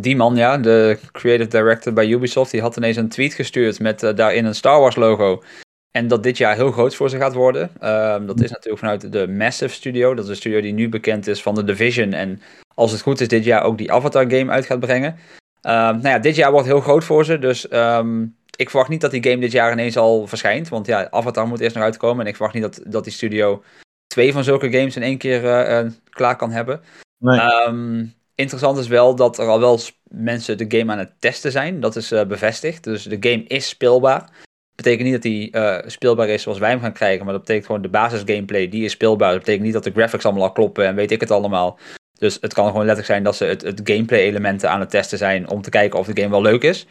die 0.00 0.16
man, 0.16 0.36
ja, 0.36 0.58
de 0.58 0.98
creative 1.12 1.48
director 1.50 1.92
bij 1.92 2.08
Ubisoft, 2.08 2.50
die 2.50 2.60
had 2.60 2.76
ineens 2.76 2.96
een 2.96 3.08
tweet 3.08 3.34
gestuurd 3.34 3.80
met 3.80 4.02
eh, 4.02 4.14
daarin 4.14 4.44
een 4.44 4.54
Star 4.54 4.80
Wars 4.80 4.96
logo. 4.96 5.42
En 5.90 6.08
dat 6.08 6.22
dit 6.22 6.36
jaar 6.36 6.54
heel 6.54 6.72
groot 6.72 6.94
voor 6.94 7.10
ze 7.10 7.16
gaat 7.16 7.34
worden. 7.34 7.70
Ehm, 7.80 8.26
dat 8.26 8.40
is 8.40 8.50
natuurlijk 8.50 8.78
vanuit 8.78 9.12
de 9.12 9.28
Massive 9.28 9.74
Studio. 9.74 10.14
Dat 10.14 10.24
is 10.24 10.30
een 10.30 10.36
studio 10.36 10.60
die 10.60 10.72
nu 10.72 10.88
bekend 10.88 11.26
is 11.26 11.42
van 11.42 11.54
de 11.54 11.64
Division. 11.64 12.12
En 12.12 12.42
als 12.74 12.92
het 12.92 13.00
goed 13.00 13.20
is, 13.20 13.28
dit 13.28 13.44
jaar 13.44 13.62
ook 13.62 13.78
die 13.78 13.92
Avatar 13.92 14.30
game 14.30 14.50
uit 14.50 14.66
gaat 14.66 14.80
brengen. 14.80 15.16
Ehm, 15.60 15.94
nou 15.94 16.08
ja, 16.08 16.18
dit 16.18 16.36
jaar 16.36 16.52
wordt 16.52 16.66
heel 16.66 16.80
groot 16.80 17.04
voor 17.04 17.24
ze. 17.24 17.38
Dus 17.38 17.68
ehm, 17.68 18.22
ik 18.56 18.70
verwacht 18.70 18.90
niet 18.90 19.00
dat 19.00 19.10
die 19.10 19.22
game 19.22 19.40
dit 19.40 19.52
jaar 19.52 19.72
ineens 19.72 19.96
al 19.96 20.26
verschijnt. 20.26 20.68
Want 20.68 20.86
ja, 20.86 21.10
Avatar 21.10 21.46
moet 21.46 21.60
eerst 21.60 21.74
nog 21.74 21.84
uitkomen. 21.84 22.20
En 22.20 22.26
ik 22.26 22.36
verwacht 22.36 22.54
niet 22.54 22.62
dat, 22.62 22.80
dat 22.86 23.04
die 23.04 23.12
studio 23.12 23.62
twee 24.06 24.32
van 24.32 24.44
zulke 24.44 24.70
games 24.70 24.96
in 24.96 25.02
één 25.02 25.18
keer 25.18 25.44
eh, 25.44 25.78
eh, 25.78 25.90
klaar 26.10 26.36
kan 26.36 26.50
hebben. 26.50 26.80
Nee. 27.18 27.40
Interessant 28.40 28.78
is 28.78 28.88
wel 28.88 29.14
dat 29.14 29.38
er 29.38 29.46
al 29.46 29.60
wel 29.60 29.78
mensen 30.08 30.58
de 30.58 30.78
game 30.78 30.92
aan 30.92 30.98
het 30.98 31.12
testen 31.18 31.52
zijn. 31.52 31.80
Dat 31.80 31.96
is 31.96 32.12
eh, 32.12 32.26
bevestigd. 32.26 32.84
Dus 32.84 33.02
de 33.02 33.16
game 33.20 33.44
is 33.44 33.68
speelbaar. 33.68 34.30
Betekent 34.82 35.04
niet 35.04 35.12
dat 35.12 35.22
die 35.22 35.50
eh, 35.50 35.88
speelbaar 35.88 36.28
is 36.28 36.42
zoals 36.42 36.58
wij 36.58 36.70
hem 36.70 36.80
gaan 36.80 36.92
krijgen. 36.92 37.24
Maar 37.24 37.32
dat 37.32 37.42
betekent 37.42 37.66
gewoon 37.66 37.82
de 37.82 37.88
basis 37.88 38.22
gameplay, 38.24 38.68
die 38.68 38.84
is 38.84 38.92
speelbaar. 38.92 39.30
Dat 39.30 39.38
betekent 39.38 39.64
niet 39.64 39.72
dat 39.72 39.84
de 39.84 39.92
graphics 39.92 40.24
allemaal 40.24 40.42
al 40.42 40.52
kloppen 40.52 40.86
en 40.86 40.94
weet 40.94 41.10
ik 41.10 41.20
het 41.20 41.30
allemaal. 41.30 41.78
Dus 42.18 42.38
het 42.40 42.54
kan 42.54 42.66
gewoon 42.66 42.86
letterlijk 42.86 43.06
zijn 43.06 43.22
dat 43.22 43.36
ze 43.36 43.44
het, 43.44 43.62
het 43.62 43.80
gameplay 43.84 44.20
elementen 44.20 44.70
aan 44.70 44.80
het 44.80 44.90
testen 44.90 45.18
zijn. 45.18 45.50
Om 45.50 45.62
te 45.62 45.70
kijken 45.70 45.98
of 45.98 46.06
de 46.06 46.20
game 46.20 46.30
wel 46.30 46.42
leuk 46.42 46.62
is. 46.62 46.86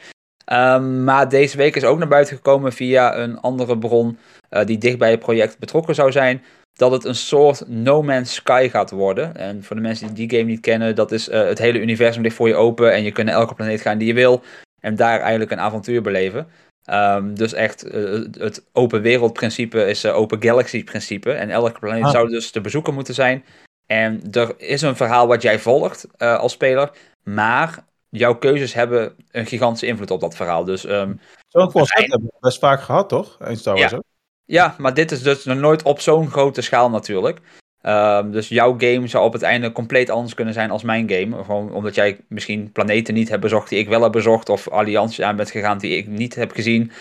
Ehm, 0.45 1.04
maar 1.04 1.30
deze 1.30 1.58
week 1.58 1.75
is 1.75 1.84
ook 1.84 1.97
naar 1.97 2.08
buiten 2.08 2.36
gekomen 2.36 2.73
via 2.73 3.17
een 3.17 3.39
andere 3.39 3.78
bron. 3.78 4.17
eh, 4.49 4.65
die 4.65 4.78
dicht 4.78 4.97
bij 4.97 5.12
het 5.12 5.19
project 5.19 5.60
betrokken 5.60 5.95
zou 5.95 6.12
zijn 6.12 6.43
dat 6.73 6.91
het 6.91 7.06
een 7.06 7.15
soort 7.15 7.63
No 7.67 8.04
Man's 8.04 8.34
Sky 8.34 8.67
gaat 8.71 8.91
worden. 8.91 9.36
En 9.36 9.63
voor 9.63 9.75
de 9.75 9.82
mensen 9.82 10.13
die 10.13 10.28
die 10.28 10.38
game 10.38 10.52
niet 10.52 10.60
kennen, 10.60 10.95
dat 10.95 11.12
is 11.12 11.30
eh, 11.30 11.45
het 11.45 11.58
hele 11.58 11.80
universum 11.80 12.21
ligt 12.21 12.36
voor 12.36 12.47
je 12.47 12.56
open 12.56 12.93
en 12.93 13.04
je 13.04 13.12
kunt 13.12 13.28
naar 13.28 13.36
elke 13.36 13.54
planeet 13.54 13.82
gaan 13.82 13.97
die 13.97 14.08
je 14.08 14.13
wil 14.13 14.41
en 14.80 14.95
daar 14.95 15.19
eigenlijk 15.19 15.52
een 15.52 15.60
avontuur 15.60 16.02
beleven. 16.02 16.47
Ehm, 16.89 17.34
dus 17.34 17.54
echt, 17.54 17.84
eh, 17.84 18.04
het 18.32 18.65
open 18.73 19.02
wereld 19.02 19.34
principe 19.34 19.86
is 19.86 20.04
eh, 20.04 20.15
open 20.15 20.41
galaxy 20.43 20.84
principe 20.84 21.32
en 21.32 21.49
elke 21.49 21.80
planeet 21.80 22.04
Ah. 22.04 22.12
zou 22.12 22.30
dus 22.30 22.52
te 22.52 22.62
bezoeken 22.62 22.93
moeten 22.93 23.13
zijn. 23.13 23.45
En 23.86 24.21
er 24.32 24.54
is 24.58 24.82
een 24.82 24.95
verhaal 24.95 25.28
wat 25.28 25.41
jij 25.41 25.60
volgt 25.60 26.08
uh, 26.17 26.39
als 26.39 26.52
speler, 26.52 26.91
maar 27.23 27.86
jouw 28.10 28.36
keuzes 28.36 28.73
hebben 28.73 29.15
een 29.32 29.45
gigantische 29.45 29.86
invloed 29.86 30.12
op 30.12 30.19
dat 30.19 30.36
verhaal. 30.36 30.63
Dus, 30.63 30.84
um, 30.84 31.19
Zo'n 31.47 31.71
concept 31.71 32.10
hebben 32.10 32.28
we 32.28 32.38
best 32.39 32.60
vaak 32.60 32.82
gehad, 32.82 33.10
toch? 33.10 33.38
Wars 33.39 33.63
ja. 33.63 34.02
ja, 34.45 34.75
maar 34.78 34.93
dit 34.93 35.12
is 35.12 35.21
dus 35.23 35.43
nog 35.45 35.58
nooit 35.58 35.84
op 35.84 35.99
zo'n 35.99 36.30
grote 36.30 36.62
schaal 36.62 36.89
natuurlijk. 36.89 37.39
Um, 37.82 38.32
dus 38.32 38.48
jouw 38.48 38.76
game 38.78 39.08
zou 39.08 39.26
op 39.26 39.34
het 39.34 39.42
einde 39.42 39.72
compleet 39.72 40.10
anders 40.10 40.34
kunnen 40.34 40.54
zijn 40.54 40.72
als 40.72 40.84
mijn 40.84 41.10
game. 41.10 41.44
Gewoon 41.44 41.74
omdat 41.74 41.96
jij 41.96 42.18
misschien 42.28 42.72
planeten 42.72 43.13
niet 43.13 43.30
hebt 43.30 43.42
bezocht 43.42 43.70
die 43.70 43.80
ik 43.80 43.88
wel 43.88 44.04
heb 44.04 44.12
bezocht. 44.12 44.50
Of 44.50 44.68
allianties 44.68 45.22
aan 45.22 45.36
bent 45.36 45.52
gegaan 45.52 45.78
die 45.78 45.98
ik 45.98 46.08
niet 46.08 46.36
heb 46.36 46.52
gezien. 46.52 46.92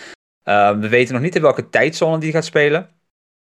Um, 0.43 0.81
we 0.81 0.89
weten 0.89 1.13
nog 1.13 1.23
niet 1.23 1.35
in 1.35 1.41
welke 1.41 1.69
tijdzone 1.69 2.17
die 2.17 2.31
gaat 2.31 2.45
spelen. 2.45 2.89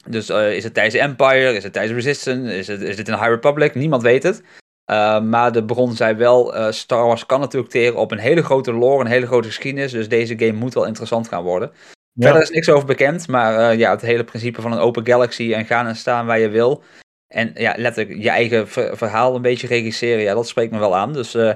Dus 0.09 0.29
uh, 0.29 0.55
is 0.55 0.63
het 0.63 0.73
tijdens 0.73 0.95
Empire? 0.95 1.55
Is 1.55 1.63
het 1.63 1.73
tijdens 1.73 1.95
Resistance? 1.95 2.57
Is 2.57 2.67
het, 2.67 2.81
is 2.81 2.97
het 2.97 3.07
in 3.07 3.13
High 3.13 3.29
Republic? 3.29 3.75
Niemand 3.75 4.01
weet 4.01 4.23
het. 4.23 4.43
Uh, 4.91 5.21
maar 5.21 5.51
de 5.51 5.65
bron 5.65 5.93
zei 5.93 6.15
wel, 6.15 6.55
uh, 6.55 6.71
Star 6.71 7.05
Wars 7.05 7.25
kan 7.25 7.39
natuurlijk 7.39 7.71
teren 7.71 7.99
op 7.99 8.11
een 8.11 8.17
hele 8.17 8.43
grote 8.43 8.73
lore, 8.73 9.03
een 9.03 9.11
hele 9.11 9.25
grote 9.25 9.47
geschiedenis. 9.47 9.91
Dus 9.91 10.09
deze 10.09 10.39
game 10.39 10.51
moet 10.57 10.73
wel 10.73 10.85
interessant 10.85 11.27
gaan 11.27 11.43
worden. 11.43 11.71
Ja. 12.11 12.23
Verder 12.25 12.41
is 12.41 12.49
niks 12.49 12.69
over 12.69 12.85
bekend, 12.85 13.27
maar 13.27 13.71
uh, 13.71 13.79
ja, 13.79 13.91
het 13.91 14.01
hele 14.01 14.23
principe 14.23 14.61
van 14.61 14.71
een 14.71 14.79
open 14.79 15.05
galaxy 15.05 15.53
en 15.53 15.65
gaan 15.65 15.87
en 15.87 15.95
staan 15.95 16.25
waar 16.25 16.39
je 16.39 16.49
wil. 16.49 16.83
En 17.27 17.51
ja, 17.55 17.73
letterlijk 17.77 18.21
je 18.21 18.29
eigen 18.29 18.67
ver 18.67 18.97
verhaal 18.97 19.35
een 19.35 19.41
beetje 19.41 19.67
regisseren, 19.67 20.23
ja, 20.23 20.33
dat 20.33 20.47
spreekt 20.47 20.71
me 20.71 20.79
wel 20.79 20.95
aan. 20.95 21.13
Dus 21.13 21.35
uh, 21.35 21.53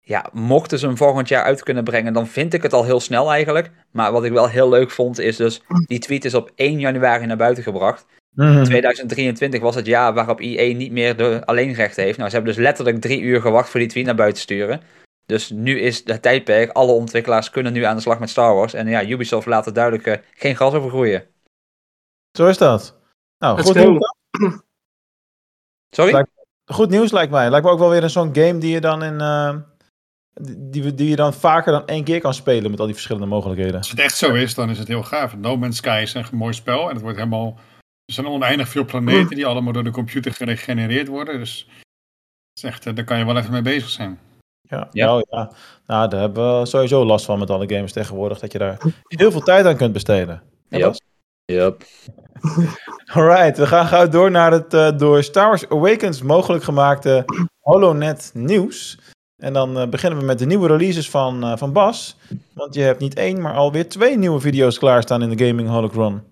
ja, 0.00 0.26
mochten 0.32 0.78
ze 0.78 0.86
hem 0.86 0.96
volgend 0.96 1.28
jaar 1.28 1.44
uit 1.44 1.62
kunnen 1.62 1.84
brengen, 1.84 2.12
dan 2.12 2.26
vind 2.26 2.54
ik 2.54 2.62
het 2.62 2.72
al 2.72 2.84
heel 2.84 3.00
snel 3.00 3.32
eigenlijk. 3.32 3.70
Maar 3.90 4.12
wat 4.12 4.24
ik 4.24 4.32
wel 4.32 4.48
heel 4.48 4.68
leuk 4.68 4.90
vond, 4.90 5.18
is 5.18 5.36
dus, 5.36 5.62
die 5.86 5.98
tweet 5.98 6.24
is 6.24 6.34
op 6.34 6.50
1 6.54 6.80
januari 6.80 7.26
naar 7.26 7.36
buiten 7.36 7.62
gebracht. 7.62 8.06
Mm. 8.34 8.64
2023 8.64 9.60
was 9.60 9.74
het 9.74 9.86
jaar 9.86 10.14
waarop 10.14 10.40
IE 10.40 10.74
niet 10.74 10.92
meer 10.92 11.16
de 11.16 11.42
alleenrechten 11.44 12.04
heeft. 12.04 12.16
Nou, 12.16 12.28
ze 12.28 12.34
hebben 12.34 12.54
dus 12.54 12.64
letterlijk 12.64 13.00
drie 13.00 13.20
uur 13.20 13.40
gewacht 13.40 13.68
voor 13.68 13.80
die 13.80 13.88
tweet 13.88 14.04
naar 14.04 14.14
buiten 14.14 14.36
te 14.36 14.42
sturen. 14.54 14.80
Dus 15.26 15.50
nu 15.50 15.80
is 15.80 16.02
het 16.04 16.22
tijdperk, 16.22 16.70
alle 16.70 16.92
ontwikkelaars 16.92 17.50
kunnen 17.50 17.72
nu 17.72 17.82
aan 17.82 17.96
de 17.96 18.02
slag 18.02 18.18
met 18.18 18.30
Star 18.30 18.54
Wars. 18.54 18.74
En 18.74 18.88
ja, 18.88 19.06
Ubisoft 19.06 19.46
laat 19.46 19.66
er 19.66 19.72
duidelijk 19.72 20.06
uh, 20.06 20.14
geen 20.34 20.56
gas 20.56 20.74
over 20.74 20.90
groeien. 20.90 21.24
Zo 22.32 22.46
is 22.46 22.58
dat. 22.58 22.98
Nou, 23.38 23.62
goed. 23.62 24.68
Sorry? 25.94 26.12
Lijkt, 26.12 26.30
goed 26.64 26.90
nieuws 26.90 27.12
lijkt 27.12 27.32
mij. 27.32 27.50
Lijkt 27.50 27.66
me 27.66 27.72
ook 27.72 27.78
wel 27.78 27.90
weer 27.90 28.02
een 28.02 28.10
zo'n 28.10 28.34
game 28.34 28.58
die 28.58 28.72
je 28.72 28.80
dan 28.80 29.02
in... 29.02 29.14
Uh, 29.14 29.56
die, 30.40 30.94
die 30.94 31.08
je 31.08 31.16
dan 31.16 31.34
vaker 31.34 31.72
dan 31.72 31.86
één 31.86 32.04
keer 32.04 32.20
kan 32.20 32.34
spelen 32.34 32.70
met 32.70 32.80
al 32.80 32.86
die 32.86 32.94
verschillende 32.94 33.28
mogelijkheden. 33.28 33.76
Als 33.76 33.90
het 33.90 34.00
echt 34.00 34.16
zo 34.16 34.34
is, 34.34 34.54
dan 34.54 34.70
is 34.70 34.78
het 34.78 34.88
heel 34.88 35.02
gaaf. 35.02 35.36
No 35.36 35.56
Man's 35.56 35.76
Sky 35.76 36.00
is 36.02 36.14
een 36.14 36.24
mooi 36.32 36.52
spel 36.52 36.88
en 36.88 36.92
het 36.94 37.02
wordt 37.02 37.16
helemaal... 37.16 37.58
Er 38.04 38.14
zijn 38.14 38.26
oneindig 38.26 38.68
veel 38.68 38.84
planeten 38.84 39.36
die 39.36 39.46
allemaal 39.46 39.72
door 39.72 39.84
de 39.84 39.90
computer 39.90 40.32
gegenereerd 40.32 41.08
worden. 41.08 41.38
Dus 41.38 41.68
is 42.54 42.62
echt, 42.62 42.96
daar 42.96 43.04
kan 43.04 43.18
je 43.18 43.24
wel 43.24 43.36
even 43.36 43.52
mee 43.52 43.62
bezig 43.62 43.88
zijn. 43.88 44.18
Ja, 44.60 44.88
ja. 44.92 45.06
Nou, 45.06 45.24
ja. 45.30 45.52
nou, 45.86 46.08
daar 46.08 46.20
hebben 46.20 46.60
we 46.60 46.66
sowieso 46.66 47.04
last 47.04 47.24
van 47.24 47.38
met 47.38 47.50
alle 47.50 47.74
games 47.74 47.92
tegenwoordig. 47.92 48.38
Dat 48.38 48.52
je 48.52 48.58
daar 48.58 48.80
heel 49.02 49.30
veel 49.30 49.40
tijd 49.40 49.66
aan 49.66 49.76
kunt 49.76 49.92
besteden. 49.92 50.42
Ja. 50.68 50.78
Yep. 50.78 50.94
Alright, 53.14 53.58
we 53.58 53.66
gaan 53.66 53.86
gauw 53.86 54.08
door 54.08 54.30
naar 54.30 54.52
het 54.52 54.74
uh, 54.74 54.90
door 54.96 55.22
Star 55.22 55.46
Wars 55.46 55.68
Awakens 55.68 56.22
mogelijk 56.22 56.64
gemaakte 56.64 57.24
HoloNet 57.60 58.30
nieuws. 58.34 58.98
En 59.36 59.52
dan 59.52 59.80
uh, 59.80 59.88
beginnen 59.88 60.18
we 60.18 60.24
met 60.24 60.38
de 60.38 60.46
nieuwe 60.46 60.66
releases 60.66 61.10
van, 61.10 61.44
uh, 61.44 61.56
van 61.56 61.72
Bas. 61.72 62.16
Want 62.54 62.74
je 62.74 62.80
hebt 62.80 63.00
niet 63.00 63.14
één, 63.14 63.40
maar 63.40 63.54
alweer 63.54 63.88
twee 63.88 64.18
nieuwe 64.18 64.40
video's 64.40 64.78
klaarstaan 64.78 65.22
in 65.22 65.36
de 65.36 65.46
Gaming 65.46 65.68
Holocron. 65.68 66.22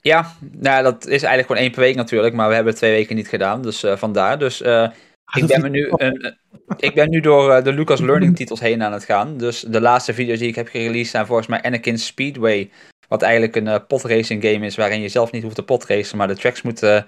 Ja, 0.00 0.32
nou, 0.52 0.82
dat 0.82 1.02
is 1.02 1.22
eigenlijk 1.22 1.46
gewoon 1.46 1.62
één 1.62 1.70
per 1.70 1.80
week 1.80 1.94
natuurlijk, 1.94 2.34
maar 2.34 2.48
we 2.48 2.54
hebben 2.54 2.74
twee 2.74 2.92
weken 2.92 3.16
niet 3.16 3.28
gedaan, 3.28 3.62
dus 3.62 3.84
uh, 3.84 3.96
vandaar. 3.96 4.38
Dus 4.38 4.62
uh, 4.62 4.88
ik, 5.34 5.46
ben 5.46 5.60
me 5.60 5.68
nu, 5.68 5.88
een, 5.90 6.36
ik 6.76 6.94
ben 6.94 7.10
nu 7.10 7.20
door 7.20 7.50
uh, 7.50 7.64
de 7.64 7.72
Lucas 7.72 8.00
Learning 8.00 8.36
titels 8.36 8.60
heen 8.60 8.82
aan 8.82 8.92
het 8.92 9.04
gaan. 9.04 9.36
Dus 9.36 9.60
de 9.60 9.80
laatste 9.80 10.14
video's 10.14 10.38
die 10.38 10.48
ik 10.48 10.54
heb 10.54 10.68
gereleased 10.68 11.10
zijn 11.10 11.26
volgens 11.26 11.48
mij 11.48 11.62
Anakin 11.62 11.98
Speedway, 11.98 12.70
wat 13.12 13.22
eigenlijk 13.22 13.56
een 13.56 13.66
uh, 13.66 13.76
podracing 13.88 14.42
game 14.42 14.66
is 14.66 14.76
waarin 14.76 15.00
je 15.00 15.08
zelf 15.08 15.32
niet 15.32 15.42
hoeft 15.42 15.54
te 15.54 15.62
potracen, 15.62 16.16
maar 16.16 16.28
de 16.28 16.36
tracks 16.36 16.62
moet 16.62 16.82
uh, 16.82 17.02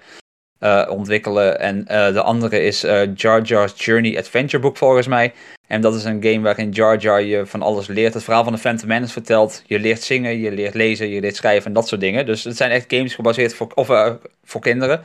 ontwikkelen. 0.89 1.59
En 1.59 1.85
de 2.13 2.21
andere 2.21 2.61
is 2.61 2.81
Jar 3.15 3.41
Jar's 3.41 3.85
Journey 3.85 4.17
Adventure 4.17 4.63
Book 4.63 4.77
volgens 4.77 5.07
mij. 5.07 5.33
En 5.67 5.81
dat 5.81 5.95
is 5.95 6.03
een 6.03 6.23
game 6.23 6.39
waarin 6.39 6.69
Jar 6.69 6.97
Jar 6.97 7.23
je 7.23 7.45
van 7.45 7.61
alles 7.61 7.87
leert. 7.87 8.13
Het 8.13 8.23
verhaal 8.23 8.43
van 8.43 8.53
de 8.53 8.59
Phantom 8.59 8.87
Menace 8.87 9.11
vertelt. 9.11 9.63
Je 9.65 9.79
leert 9.79 10.01
zingen, 10.01 10.39
je 10.39 10.51
leert 10.51 10.73
lezen, 10.73 11.09
je 11.09 11.19
leert 11.19 11.35
schrijven 11.35 11.65
en 11.65 11.73
dat 11.73 11.87
soort 11.87 12.01
dingen. 12.01 12.25
Dus 12.25 12.43
het 12.43 12.57
zijn 12.57 12.71
echt 12.71 12.93
games 12.93 13.15
gebaseerd 13.15 13.53
voor, 13.53 13.71
of, 13.75 14.17
voor 14.43 14.61
kinderen. 14.61 15.03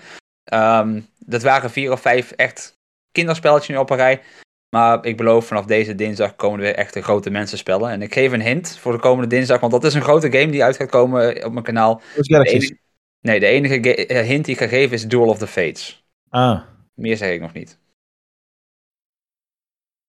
Um, 0.55 1.07
dat 1.19 1.43
waren 1.43 1.71
vier 1.71 1.93
of 1.93 2.01
vijf 2.01 2.31
echt 2.31 2.75
kinderspelletjes 3.13 3.69
nu 3.69 3.77
op 3.77 3.91
een 3.91 3.97
rij. 3.97 4.21
Maar 4.71 5.05
ik 5.05 5.17
beloof 5.17 5.47
vanaf 5.47 5.65
deze 5.65 5.95
dinsdag 5.95 6.37
komen 6.37 6.59
er 6.59 6.65
weer 6.65 6.75
echt 6.75 6.95
de 6.95 7.03
grote 7.03 7.31
mensenspellen. 7.31 7.91
En 7.91 8.03
ik 8.03 8.15
geef 8.15 8.33
een 8.33 8.43
hint 8.43 8.79
voor 8.79 8.93
de 8.93 8.99
komende 8.99 9.27
dinsdag. 9.27 9.61
Want 9.61 9.73
dat 9.73 9.85
is 9.85 9.95
een 9.95 10.03
grote 10.03 10.33
game 10.33 10.51
die 10.51 10.65
uit 10.65 10.77
gaat 10.77 10.91
komen 10.91 11.45
op 11.45 11.53
mijn 11.53 11.65
kanaal. 11.65 12.01
De 12.17 12.45
enige, 12.45 12.79
nee, 13.21 13.41
de 13.41 13.47
enige 13.47 14.05
hint 14.15 14.45
die 14.45 14.55
ik 14.55 14.61
ga 14.61 14.67
geven 14.67 14.95
is 14.95 15.09
Duel 15.09 15.29
of 15.29 15.39
the 15.39 15.47
Fates. 15.47 16.05
Ah. 16.29 16.63
Meer 16.95 17.17
zeg 17.17 17.33
ik 17.33 17.41
nog 17.41 17.53
niet. 17.53 17.79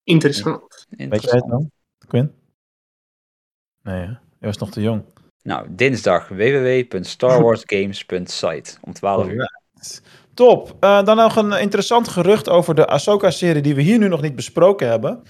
Interessant. 0.04 0.88
Weet 0.90 1.24
jij 1.24 1.36
het 1.36 1.48
dan, 1.48 1.72
Quinn? 2.08 2.34
Nee, 3.84 4.08
je 4.40 4.46
was 4.46 4.58
nog 4.58 4.72
te 4.72 4.82
jong. 4.82 5.04
Nou, 5.44 5.68
dinsdag 5.70 6.28
www.starwarsgames.site 6.28 8.74
om 8.82 8.94
12 8.94 9.28
uur. 9.28 9.60
Top. 10.34 10.76
Uh, 10.80 11.04
dan 11.04 11.16
nog 11.16 11.36
een 11.36 11.52
interessant 11.52 12.08
gerucht 12.08 12.50
over 12.50 12.76
de 12.76 12.88
Ahsoka-serie 12.88 13.62
die 13.62 13.76
we 13.76 13.82
hier 13.82 13.98
nu 13.98 14.08
nog 14.08 14.22
niet 14.22 14.36
besproken 14.36 14.88
hebben. 14.88 15.24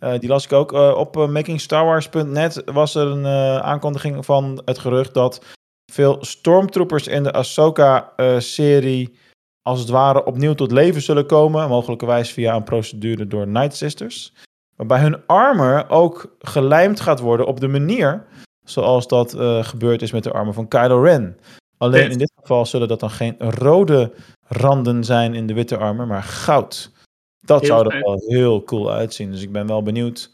Uh, 0.00 0.18
die 0.18 0.28
las 0.28 0.44
ik 0.44 0.52
ook. 0.52 0.72
Uh, 0.72 0.94
op 0.96 1.28
makingstarwars.net 1.28 2.62
was 2.64 2.94
er 2.94 3.06
een 3.06 3.26
aankondiging 3.62 4.24
van 4.24 4.62
het 4.64 4.78
gerucht 4.78 5.14
dat 5.14 5.44
veel 5.92 6.16
stormtroopers 6.20 7.06
in 7.06 7.22
de 7.22 7.32
Ahsoka-serie 7.32 9.18
als 9.62 9.80
het 9.80 9.88
ware 9.88 10.24
opnieuw 10.24 10.54
tot 10.54 10.72
leven 10.72 11.02
zullen 11.02 11.26
komen. 11.26 11.68
Mogelijkerwijs 11.68 12.32
via 12.32 12.54
een 12.54 12.64
procedure 12.64 13.26
door 13.26 13.46
Night 13.46 13.76
Sisters. 13.76 14.32
Waarbij 14.76 15.00
hun 15.00 15.26
armor 15.26 15.84
ook 15.88 16.36
gelijmd 16.38 17.00
gaat 17.00 17.20
worden 17.20 17.46
op 17.46 17.60
de 17.60 17.68
manier 17.68 18.26
zoals 18.64 19.06
dat 19.06 19.36
gebeurd 19.60 20.02
is 20.02 20.12
met 20.12 20.24
de 20.24 20.32
armor 20.32 20.54
van 20.54 20.68
Kylo 20.68 21.02
Ren. 21.02 21.38
Alleen 21.78 22.10
in 22.10 22.18
dit 22.18 22.32
geval 22.40 22.66
zullen 22.66 22.88
dat 22.88 23.00
dan 23.00 23.10
geen 23.10 23.34
rode 23.38 24.12
randen 24.48 25.04
zijn 25.04 25.34
in 25.34 25.46
de 25.46 25.54
witte 25.54 25.76
armor, 25.76 26.06
maar 26.06 26.22
goud. 26.22 26.92
Dat 27.40 27.60
heel 27.60 27.68
zou 27.68 27.88
er 27.88 28.00
wel 28.00 28.22
heel 28.26 28.64
cool 28.64 28.92
uitzien. 28.92 29.30
Dus 29.30 29.42
ik 29.42 29.52
ben 29.52 29.66
wel 29.66 29.82
benieuwd 29.82 30.30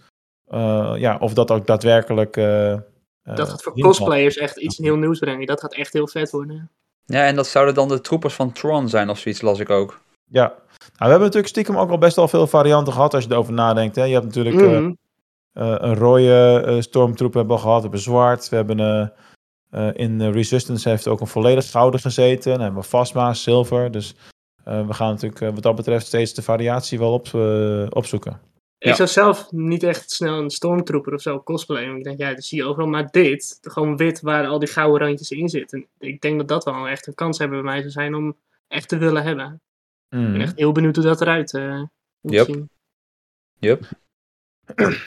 uh, 0.48 0.94
ja, 0.96 1.16
of 1.20 1.34
dat 1.34 1.50
ook 1.50 1.66
daadwerkelijk... 1.66 2.36
Uh, 2.36 2.76
dat 3.22 3.48
gaat 3.48 3.62
voor 3.62 3.72
cosplayers 3.72 4.36
echt 4.36 4.56
iets 4.56 4.78
heel 4.78 4.96
nieuws 4.96 5.18
brengen. 5.18 5.46
Dat 5.46 5.60
gaat 5.60 5.74
echt 5.74 5.92
heel 5.92 6.08
vet 6.08 6.30
worden. 6.30 6.70
Ja, 7.04 7.26
en 7.26 7.36
dat 7.36 7.46
zouden 7.46 7.74
dan 7.74 7.88
de 7.88 8.00
troepers 8.00 8.34
van 8.34 8.52
Tron 8.52 8.88
zijn 8.88 9.10
of 9.10 9.18
zoiets, 9.18 9.40
las 9.40 9.58
ik 9.58 9.70
ook. 9.70 10.00
Ja, 10.24 10.46
nou, 10.46 10.56
we 10.98 11.04
hebben 11.04 11.20
natuurlijk 11.20 11.48
stiekem 11.48 11.76
ook 11.76 11.90
al 11.90 11.98
best 11.98 12.16
wel 12.16 12.28
veel 12.28 12.46
varianten 12.46 12.92
gehad 12.92 13.14
als 13.14 13.24
je 13.24 13.30
erover 13.30 13.52
nadenkt. 13.52 13.96
Hè. 13.96 14.04
Je 14.04 14.12
hebt 14.12 14.24
natuurlijk 14.24 14.56
mm 14.56 14.62
-hmm. 14.62 14.96
uh, 15.52 15.68
uh, 15.68 15.74
een 15.78 15.94
rode 15.94 16.64
uh, 16.66 16.80
stormtroep 16.80 17.34
hebben 17.34 17.56
we 17.56 17.62
gehad, 17.62 17.76
we 17.76 17.82
hebben 17.82 18.00
zwart. 18.00 18.48
We 18.48 18.56
hebben 18.56 19.12
in 19.94 20.30
Resistance 20.30 20.88
heeft 20.88 21.08
ook 21.08 21.20
een 21.20 21.26
volledig 21.26 21.70
gouden 21.70 22.00
gezeten. 22.00 22.52
Dan 22.52 22.60
hebben 22.60 22.80
we 22.80 22.88
Phasma, 22.88 23.34
zilver. 23.34 23.90
Dus 23.90 24.14
we 24.64 24.92
gaan 24.92 25.10
natuurlijk 25.10 25.54
wat 25.54 25.62
dat 25.62 25.76
betreft 25.76 26.06
steeds 26.06 26.34
de 26.34 26.42
variatie 26.42 26.98
wel 26.98 27.12
op, 27.12 27.34
opzoeken. 27.94 28.40
Ik 28.78 28.94
zou 28.94 29.08
zelf 29.08 29.52
niet 29.52 29.82
echt 29.82 30.10
snel 30.10 30.38
een 30.38 30.50
stormtrooper 30.50 31.14
of 31.14 31.20
zo 31.20 31.42
cosplayen. 31.42 31.96
Ik 31.96 32.04
denk, 32.04 32.18
ja, 32.18 32.34
dat 32.34 32.44
zie 32.44 32.58
je 32.58 32.64
overal. 32.64 32.88
Maar 32.88 33.10
dit, 33.10 33.58
gewoon 33.62 33.96
wit 33.96 34.20
waar 34.20 34.46
al 34.46 34.58
die 34.58 34.68
gouden 34.68 35.06
randjes 35.06 35.30
in 35.30 35.48
zitten. 35.48 35.86
Ik 35.98 36.20
denk 36.20 36.38
dat 36.38 36.48
dat 36.48 36.64
wel 36.64 36.88
echt 36.88 37.06
een 37.06 37.14
kans 37.14 37.38
hebben 37.38 37.62
bij 37.62 37.70
mij 37.72 37.80
zou 37.80 37.90
zijn 37.90 38.14
om 38.14 38.36
echt 38.68 38.88
te 38.88 38.96
willen 38.96 39.22
hebben. 39.22 39.60
Mm. 40.08 40.26
Ik 40.26 40.32
ben 40.32 40.40
echt 40.40 40.56
heel 40.56 40.72
benieuwd 40.72 40.96
hoe 40.96 41.04
dat 41.04 41.20
eruit 41.20 41.52
uh, 41.52 41.82
moet 42.20 42.32
yep. 42.32 42.46
zien. 42.46 42.70
Yep. 43.58 43.88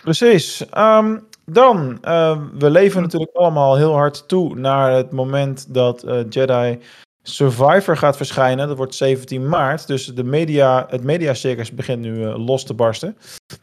Precies. 0.02 0.66
Um, 0.78 1.27
dan, 1.52 1.98
uh, 2.06 2.42
we 2.54 2.70
leven 2.70 3.02
natuurlijk 3.02 3.36
allemaal 3.36 3.76
heel 3.76 3.94
hard 3.94 4.28
toe 4.28 4.56
naar 4.56 4.92
het 4.92 5.12
moment 5.12 5.74
dat 5.74 6.06
uh, 6.06 6.20
Jedi 6.30 6.80
Survivor 7.22 7.98
gaat 7.98 8.18
verschijnen. 8.18 8.68
Dat 8.68 8.78
wordt 8.78 8.96
17 8.96 9.50
maart. 9.50 9.88
Dus 9.88 10.06
de 10.06 10.24
media, 10.24 10.86
het 10.90 11.04
mediacircus 11.04 11.72
begint 11.72 12.02
nu 12.02 12.16
uh, 12.16 12.46
los 12.46 12.64
te 12.64 12.74
barsten. 12.74 13.18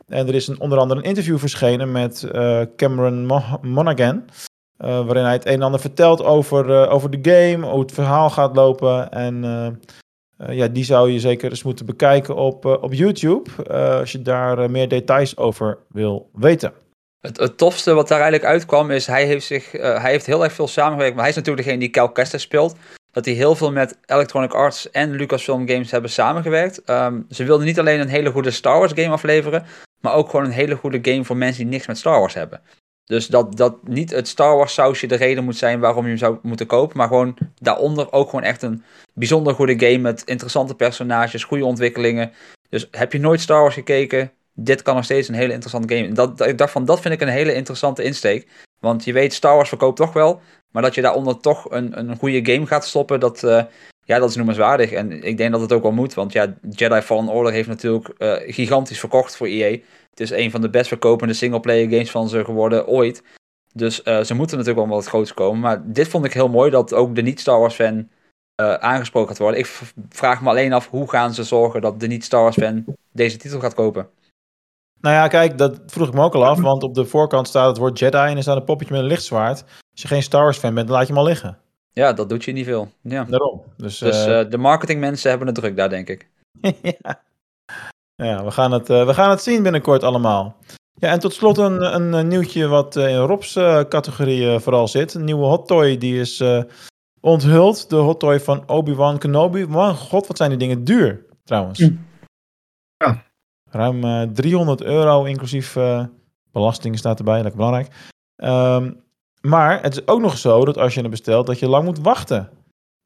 En 0.06 0.28
er 0.28 0.34
is 0.34 0.48
een, 0.48 0.60
onder 0.60 0.78
andere 0.78 1.00
een 1.00 1.06
interview 1.06 1.38
verschenen 1.38 1.92
met 1.92 2.28
uh, 2.34 2.60
Cameron 2.76 3.26
Mo 3.26 3.42
Monaghan. 3.62 4.24
Waarin 4.76 5.24
hij 5.24 5.32
het 5.32 5.46
een 5.46 5.52
en 5.52 5.62
ander 5.62 5.80
vertelt 5.80 6.22
over, 6.22 6.88
over 6.88 7.10
de 7.10 7.30
game, 7.30 7.66
hoe 7.66 7.80
het 7.80 7.92
verhaal 7.92 8.30
gaat 8.30 8.56
lopen. 8.56 9.10
En 9.10 9.44
ja, 10.48 10.68
die 10.68 10.84
zou 10.84 11.10
je 11.10 11.20
zeker 11.20 11.50
eens 11.50 11.62
moeten 11.62 11.86
bekijken 11.86 12.36
op, 12.36 12.64
op 12.64 12.92
YouTube. 12.92 13.50
als 13.98 14.12
je 14.12 14.22
daar 14.22 14.70
meer 14.70 14.88
details 14.88 15.36
over 15.36 15.78
wil 15.88 16.30
weten. 16.32 16.72
Het, 17.26 17.36
het, 17.36 17.58
tofste 17.58 17.94
wat 17.94 18.08
daar 18.08 18.20
eigenlijk 18.20 18.50
uitkwam 18.52 18.90
is, 18.90 19.06
hij 19.06 19.26
heeft, 19.26 19.46
zich, 19.46 19.72
hij 19.72 20.10
heeft 20.10 20.26
heel 20.26 20.44
erg 20.44 20.52
veel 20.52 20.68
samengewerkt. 20.68 21.14
Maar 21.14 21.22
hij 21.22 21.30
is 21.30 21.36
natuurlijk 21.36 21.66
degene 21.66 21.80
die 21.80 21.90
Cal 21.90 22.12
speelt. 22.24 22.76
dat 23.10 23.24
die 23.24 23.34
heel 23.34 23.54
veel 23.54 23.72
met 23.72 23.98
Electronic 24.06 24.52
Arts 24.52 24.90
en 24.90 25.10
Lucasfilm 25.10 25.68
Games 25.68 25.90
hebben 25.90 26.10
samengewerkt. 26.10 26.82
Ehm, 26.84 27.20
ze 27.30 27.44
wilden 27.44 27.66
niet 27.66 27.78
alleen 27.78 28.00
een 28.00 28.08
hele 28.08 28.30
goede 28.30 28.50
Star 28.50 28.78
Wars 28.78 28.92
game 28.94 29.12
afleveren, 29.12 29.66
maar 30.00 30.14
ook 30.14 30.30
gewoon 30.30 30.44
een 30.44 30.50
hele 30.52 30.74
goede 30.74 30.98
game 31.02 31.24
voor 31.24 31.36
mensen 31.36 31.62
die 31.62 31.72
niks 31.72 31.86
met 31.86 31.98
Star 31.98 32.18
Wars 32.18 32.34
hebben. 32.34 32.60
Dus 33.04 33.26
dat, 33.26 33.56
dat 33.56 33.88
niet 33.88 34.10
het 34.10 34.28
Star 34.28 34.56
Wars 34.56 34.74
sausje 34.74 35.06
de 35.06 35.14
reden 35.14 35.44
moet 35.44 35.56
zijn 35.56 35.80
waarom 35.80 36.02
je 36.02 36.08
hem 36.08 36.18
zou 36.18 36.38
moeten 36.42 36.66
kopen, 36.66 36.96
maar 36.96 37.08
gewoon 37.08 37.36
daaronder 37.60 38.12
ook 38.12 38.28
gewoon 38.30 38.44
echt 38.44 38.62
een 38.62 38.84
bijzonder 39.14 39.54
goede 39.54 39.86
game 39.86 39.98
met 39.98 40.22
interessante 40.24 40.74
personages, 40.74 41.44
goede 41.44 41.64
ontwikkelingen. 41.64 42.32
Dus 42.68 42.88
heb 42.90 43.12
je 43.12 43.18
nooit 43.18 43.40
Star 43.40 43.60
Wars 43.60 43.74
gekeken, 43.74 44.32
dit 44.54 44.82
kan 44.82 44.94
nog 44.94 45.04
steeds 45.04 45.28
een 45.28 45.34
hele 45.34 45.52
interessante 45.52 45.96
game. 45.96 46.12
Dat, 46.12 46.46
ik 46.46 46.58
dacht 46.58 46.72
van, 46.72 46.84
dat 46.84 47.00
vind 47.00 47.14
ik 47.14 47.20
een 47.20 47.28
hele 47.28 47.54
interessante 47.54 48.02
insteek. 48.02 48.48
Want 48.80 49.04
je 49.04 49.12
weet, 49.12 49.32
Star 49.32 49.54
Wars 49.54 49.68
verkoopt 49.68 49.96
toch 49.96 50.12
wel. 50.12 50.40
Maar 50.70 50.82
dat 50.82 50.94
je 50.94 51.02
daaronder 51.02 51.40
toch 51.40 51.70
een, 51.70 51.98
een 51.98 52.16
goede 52.16 52.52
game 52.52 52.66
gaat 52.66 52.86
stoppen, 52.86 53.20
dat, 53.20 53.42
uh, 53.42 53.62
ja, 54.04 54.18
dat 54.18 54.30
is 54.30 54.36
noemenswaardig. 54.36 54.92
En 54.92 55.22
ik 55.22 55.36
denk 55.36 55.52
dat 55.52 55.60
het 55.60 55.72
ook 55.72 55.82
wel 55.82 55.92
moet. 55.92 56.14
Want 56.14 56.32
ja, 56.32 56.54
Jedi 56.70 57.00
Fallen 57.00 57.28
Order 57.28 57.52
heeft 57.52 57.68
natuurlijk 57.68 58.10
uh, 58.18 58.34
gigantisch 58.54 58.98
verkocht 58.98 59.36
voor 59.36 59.46
EA. 59.46 59.70
Het 60.10 60.20
is 60.20 60.30
een 60.30 60.50
van 60.50 60.60
de 60.60 60.70
best 60.70 60.88
verkopende 60.88 61.34
singleplayer 61.34 61.88
games 61.90 62.10
van 62.10 62.28
ze 62.28 62.44
geworden 62.44 62.86
ooit. 62.86 63.22
Dus 63.72 64.00
uh, 64.04 64.20
ze 64.20 64.34
moeten 64.34 64.58
natuurlijk 64.58 64.86
wel 64.86 64.96
wat 64.96 65.06
groots 65.06 65.34
komen. 65.34 65.60
Maar 65.60 65.82
dit 65.84 66.08
vond 66.08 66.24
ik 66.24 66.32
heel 66.32 66.48
mooi, 66.48 66.70
dat 66.70 66.94
ook 66.94 67.14
de 67.14 67.22
niet-Star 67.22 67.58
Wars 67.58 67.74
fan 67.74 68.08
aangesproken 68.80 69.28
gaat 69.28 69.38
worden. 69.38 69.60
Ik 69.60 69.66
vraag 70.08 70.42
me 70.42 70.48
alleen 70.48 70.72
af, 70.72 70.88
hoe 70.88 71.10
gaan 71.10 71.34
ze 71.34 71.44
zorgen 71.44 71.80
dat 71.80 72.00
de 72.00 72.06
niet-Star 72.06 72.42
Wars 72.42 72.56
fan 72.56 72.84
deze 73.12 73.36
titel 73.36 73.60
gaat 73.60 73.74
kopen? 73.74 74.08
Nou 75.04 75.16
ja, 75.16 75.28
kijk, 75.28 75.58
dat 75.58 75.80
vroeg 75.86 76.08
ik 76.08 76.14
me 76.14 76.22
ook 76.22 76.34
al 76.34 76.46
af, 76.46 76.60
want 76.60 76.82
op 76.82 76.94
de 76.94 77.04
voorkant 77.04 77.48
staat 77.48 77.68
het 77.68 77.78
woord 77.78 77.98
Jedi 77.98 78.16
en 78.16 78.36
er 78.36 78.42
staat 78.42 78.56
een 78.56 78.64
poppetje 78.64 78.94
met 78.94 79.02
een 79.02 79.08
lichtzwaard. 79.08 79.62
Als 79.92 80.02
je 80.02 80.08
geen 80.08 80.22
Star 80.22 80.42
Wars 80.42 80.58
fan 80.58 80.74
bent, 80.74 80.86
dan 80.86 80.96
laat 80.96 81.06
je 81.06 81.12
hem 81.12 81.22
al 81.22 81.28
liggen. 81.28 81.58
Ja, 81.92 82.12
dat 82.12 82.28
doet 82.28 82.44
je 82.44 82.52
niet 82.52 82.64
veel. 82.64 82.88
Ja. 83.02 83.24
Daarom. 83.24 83.62
Dus, 83.76 83.98
dus 83.98 84.26
uh, 84.26 84.50
de 84.50 84.58
marketingmensen 84.58 85.30
hebben 85.30 85.46
het 85.46 85.56
druk 85.56 85.76
daar, 85.76 85.88
denk 85.88 86.08
ik. 86.08 86.28
ja, 86.82 87.22
ja 88.14 88.44
we, 88.44 88.50
gaan 88.50 88.72
het, 88.72 88.90
uh, 88.90 89.06
we 89.06 89.14
gaan 89.14 89.30
het 89.30 89.42
zien 89.42 89.62
binnenkort 89.62 90.02
allemaal. 90.02 90.56
Ja, 90.94 91.10
en 91.10 91.18
tot 91.18 91.32
slot 91.32 91.58
een, 91.58 91.94
een, 91.94 92.12
een 92.12 92.28
nieuwtje 92.28 92.66
wat 92.66 92.96
in 92.96 93.16
Rob's 93.16 93.56
uh, 93.56 93.80
categorie 93.80 94.58
vooral 94.58 94.88
zit. 94.88 95.14
Een 95.14 95.24
nieuwe 95.24 95.44
hot 95.44 95.66
toy 95.66 95.98
die 95.98 96.20
is 96.20 96.42
onthuld. 97.20 97.90
De 97.90 97.96
hot 97.96 98.20
toy 98.20 98.40
van 98.40 98.68
Obi-Wan 98.68 99.18
Kenobi. 99.18 99.66
Man, 99.66 99.94
god, 99.94 100.26
wat 100.26 100.36
zijn 100.36 100.50
die 100.50 100.58
dingen 100.58 100.84
duur, 100.84 101.24
trouwens. 101.44 101.78
Ja. 102.96 103.22
Ruim 103.74 104.04
uh, 104.04 104.22
300 104.22 104.82
euro, 104.82 105.24
inclusief 105.24 105.76
uh, 105.76 106.04
belasting 106.52 106.98
staat 106.98 107.18
erbij, 107.18 107.42
lekker 107.42 107.56
belangrijk. 107.56 107.94
Um, 108.36 109.02
maar 109.40 109.82
het 109.82 109.92
is 109.92 110.06
ook 110.06 110.20
nog 110.20 110.38
zo 110.38 110.64
dat 110.64 110.78
als 110.78 110.94
je 110.94 111.00
het 111.00 111.10
bestelt, 111.10 111.46
dat 111.46 111.58
je 111.58 111.68
lang 111.68 111.84
moet 111.84 111.98
wachten. 111.98 112.50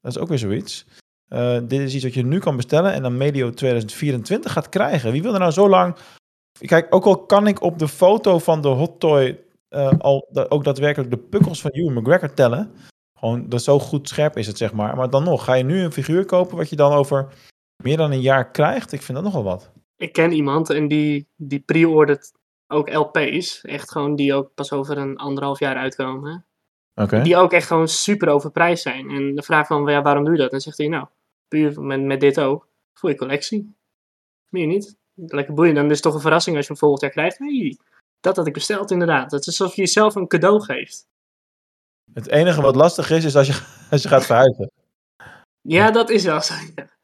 Dat 0.01 0.15
is 0.15 0.17
ook 0.17 0.27
weer 0.27 0.37
zoiets. 0.37 0.85
Uh, 1.29 1.57
dit 1.63 1.79
is 1.79 1.93
iets 1.93 2.03
wat 2.03 2.13
je 2.13 2.25
nu 2.25 2.39
kan 2.39 2.55
bestellen 2.55 2.93
en 2.93 3.01
dan 3.01 3.17
medio 3.17 3.49
2024 3.49 4.51
gaat 4.51 4.69
krijgen. 4.69 5.11
Wie 5.11 5.21
wil 5.21 5.33
er 5.33 5.39
nou 5.39 5.51
zo 5.51 5.69
lang... 5.69 5.95
Kijk, 6.59 6.95
ook 6.95 7.05
al 7.05 7.17
kan 7.17 7.47
ik 7.47 7.61
op 7.61 7.79
de 7.79 7.87
foto 7.87 8.39
van 8.39 8.61
de 8.61 8.67
hot 8.67 8.99
toy 8.99 9.39
al 9.97 10.29
ook 10.49 10.63
daadwerkelijk 10.63 11.11
de 11.11 11.17
pukkels 11.17 11.61
van 11.61 11.71
Ewan 11.71 11.93
McGregor 11.93 12.33
tellen. 12.33 12.71
Gewoon, 13.17 13.49
dat 13.49 13.63
zo 13.63 13.79
goed 13.79 14.09
scherp 14.09 14.37
is 14.37 14.47
het, 14.47 14.57
zeg 14.57 14.73
maar. 14.73 14.95
Maar 14.95 15.09
dan 15.09 15.23
nog, 15.23 15.43
ga 15.43 15.53
je 15.53 15.63
nu 15.63 15.81
een 15.81 15.91
figuur 15.91 16.25
kopen 16.25 16.57
wat 16.57 16.69
je 16.69 16.75
dan 16.75 16.91
over 16.91 17.27
meer 17.83 17.97
dan 17.97 18.11
een 18.11 18.21
jaar 18.21 18.51
krijgt? 18.51 18.91
Ik 18.91 19.01
vind 19.01 19.17
dat 19.17 19.25
nogal 19.25 19.43
wat 19.43 19.71
ik 19.99 20.13
ken 20.13 20.31
iemand 20.31 20.69
en 20.69 20.87
die, 20.87 21.27
die 21.35 21.59
pre-ordert 21.59 22.31
ook 22.67 22.93
LP's. 22.93 23.61
Echt 23.61 23.91
gewoon 23.91 24.15
die 24.15 24.33
ook 24.33 24.53
pas 24.53 24.71
over 24.71 24.97
een 24.97 25.17
anderhalf 25.17 25.59
jaar 25.59 25.75
uitkomen. 25.75 26.45
Okay. 26.95 27.23
Die 27.23 27.37
ook 27.37 27.53
echt 27.53 27.67
gewoon 27.67 27.87
super 27.87 28.29
overprijsd 28.29 28.83
zijn. 28.83 29.09
En 29.09 29.35
de 29.35 29.43
vraag 29.43 29.67
van, 29.67 29.85
ja, 29.85 30.01
waarom 30.01 30.23
doe 30.23 30.33
je 30.33 30.39
dat? 30.39 30.51
Dan 30.51 30.59
zegt 30.59 30.77
hij, 30.77 30.87
nou, 30.87 31.07
puur 31.47 31.81
met, 31.81 32.01
met 32.01 32.19
dit 32.19 32.39
ook. 32.39 32.67
Voor 32.93 33.09
je 33.09 33.15
collectie. 33.15 33.75
Meer 34.49 34.67
niet. 34.67 34.97
Lekker 35.13 35.53
boeiend. 35.53 35.75
Dan 35.75 35.85
is 35.85 35.91
het 35.91 36.01
toch 36.01 36.13
een 36.13 36.21
verrassing 36.21 36.55
als 36.55 36.65
je 36.65 36.71
hem 36.71 36.81
volgend 36.81 37.01
jaar 37.01 37.11
krijgt. 37.11 37.39
Nee, 37.39 37.77
dat 38.19 38.35
had 38.35 38.47
ik 38.47 38.53
besteld 38.53 38.91
inderdaad. 38.91 39.31
Het 39.31 39.47
is 39.47 39.59
alsof 39.59 39.75
je 39.75 39.81
jezelf 39.81 40.15
een 40.15 40.27
cadeau 40.27 40.61
geeft. 40.61 41.07
Het 42.13 42.27
enige 42.27 42.61
wat 42.61 42.75
lastig 42.75 43.09
is, 43.09 43.23
is 43.23 43.35
als 43.35 43.47
je, 43.47 43.63
als 43.91 44.01
je 44.01 44.07
gaat 44.07 44.25
verhuizen. 44.25 44.71
Ja, 45.61 45.91
dat 45.91 46.09
is 46.09 46.23
wel 46.23 46.41
zo. 46.41 46.53
Ja. 46.75 46.97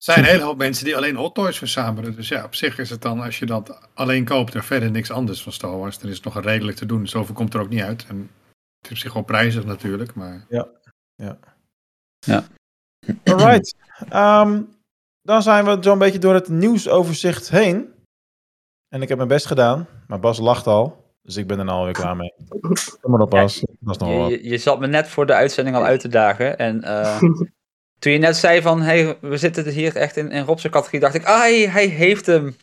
Er 0.00 0.06
zijn 0.12 0.18
een 0.18 0.30
hele 0.30 0.42
hoop 0.42 0.56
mensen 0.56 0.84
die 0.84 0.96
alleen 0.96 1.16
hot 1.16 1.34
toys 1.34 1.58
verzamelen. 1.58 2.14
Dus 2.14 2.28
ja, 2.28 2.44
op 2.44 2.54
zich 2.54 2.78
is 2.78 2.90
het 2.90 3.02
dan, 3.02 3.20
als 3.20 3.38
je 3.38 3.46
dat 3.46 3.88
alleen 3.94 4.24
koopt 4.24 4.54
en 4.54 4.64
verder 4.64 4.90
niks 4.90 5.10
anders 5.10 5.42
van 5.42 5.52
Star 5.52 5.78
Wars, 5.78 5.98
dan 5.98 6.10
is 6.10 6.16
het 6.16 6.24
nog 6.24 6.42
redelijk 6.42 6.76
te 6.76 6.86
doen. 6.86 7.08
Zoveel 7.08 7.34
komt 7.34 7.54
er 7.54 7.60
ook 7.60 7.68
niet 7.68 7.82
uit. 7.82 8.06
En 8.08 8.30
het 8.80 8.84
is 8.84 8.90
op 8.90 8.96
zich 8.96 9.10
gewoon 9.10 9.26
prijzig 9.26 9.64
natuurlijk, 9.64 10.14
maar... 10.14 10.46
Ja, 10.48 10.68
ja. 11.14 11.38
Ja. 12.18 12.44
Alright. 13.24 13.74
Um, 14.12 14.76
dan 15.22 15.42
zijn 15.42 15.64
we 15.64 15.76
zo'n 15.80 15.98
beetje 15.98 16.18
door 16.18 16.34
het 16.34 16.48
nieuwsoverzicht 16.48 17.50
heen. 17.50 17.92
En 18.88 19.02
ik 19.02 19.08
heb 19.08 19.16
mijn 19.16 19.28
best 19.28 19.46
gedaan, 19.46 19.88
maar 20.06 20.20
Bas 20.20 20.38
lacht 20.38 20.66
al. 20.66 21.04
Dus 21.22 21.36
ik 21.36 21.46
ben 21.46 21.58
er 21.58 21.64
nou 21.64 21.78
alweer 21.78 21.92
klaar 21.92 22.16
mee. 22.16 22.34
Kom 23.00 23.10
maar 23.10 23.20
op, 23.20 23.30
Bas. 23.30 23.54
Ja, 23.54 23.66
je, 23.78 24.16
wat. 24.16 24.30
je, 24.30 24.48
je 24.48 24.58
zat 24.58 24.80
me 24.80 24.86
net 24.86 25.08
voor 25.08 25.26
de 25.26 25.34
uitzending 25.34 25.76
al 25.76 25.84
uit 25.84 26.00
te 26.00 26.08
dagen. 26.08 26.58
En 26.58 26.84
uh, 26.84 27.22
toen 28.00 28.12
je 28.12 28.18
net 28.18 28.36
zei 28.36 28.62
van, 28.62 28.82
hey, 28.82 29.16
we 29.20 29.36
zitten 29.36 29.68
hier 29.68 29.96
echt 29.96 30.16
in, 30.16 30.30
in 30.30 30.44
Rob's 30.44 30.62
categorie, 30.62 31.00
dacht 31.00 31.14
ik, 31.14 31.24
ah, 31.24 31.38
hij, 31.38 31.68
hij 31.68 31.86
heeft 31.86 32.26
hem. 32.26 32.56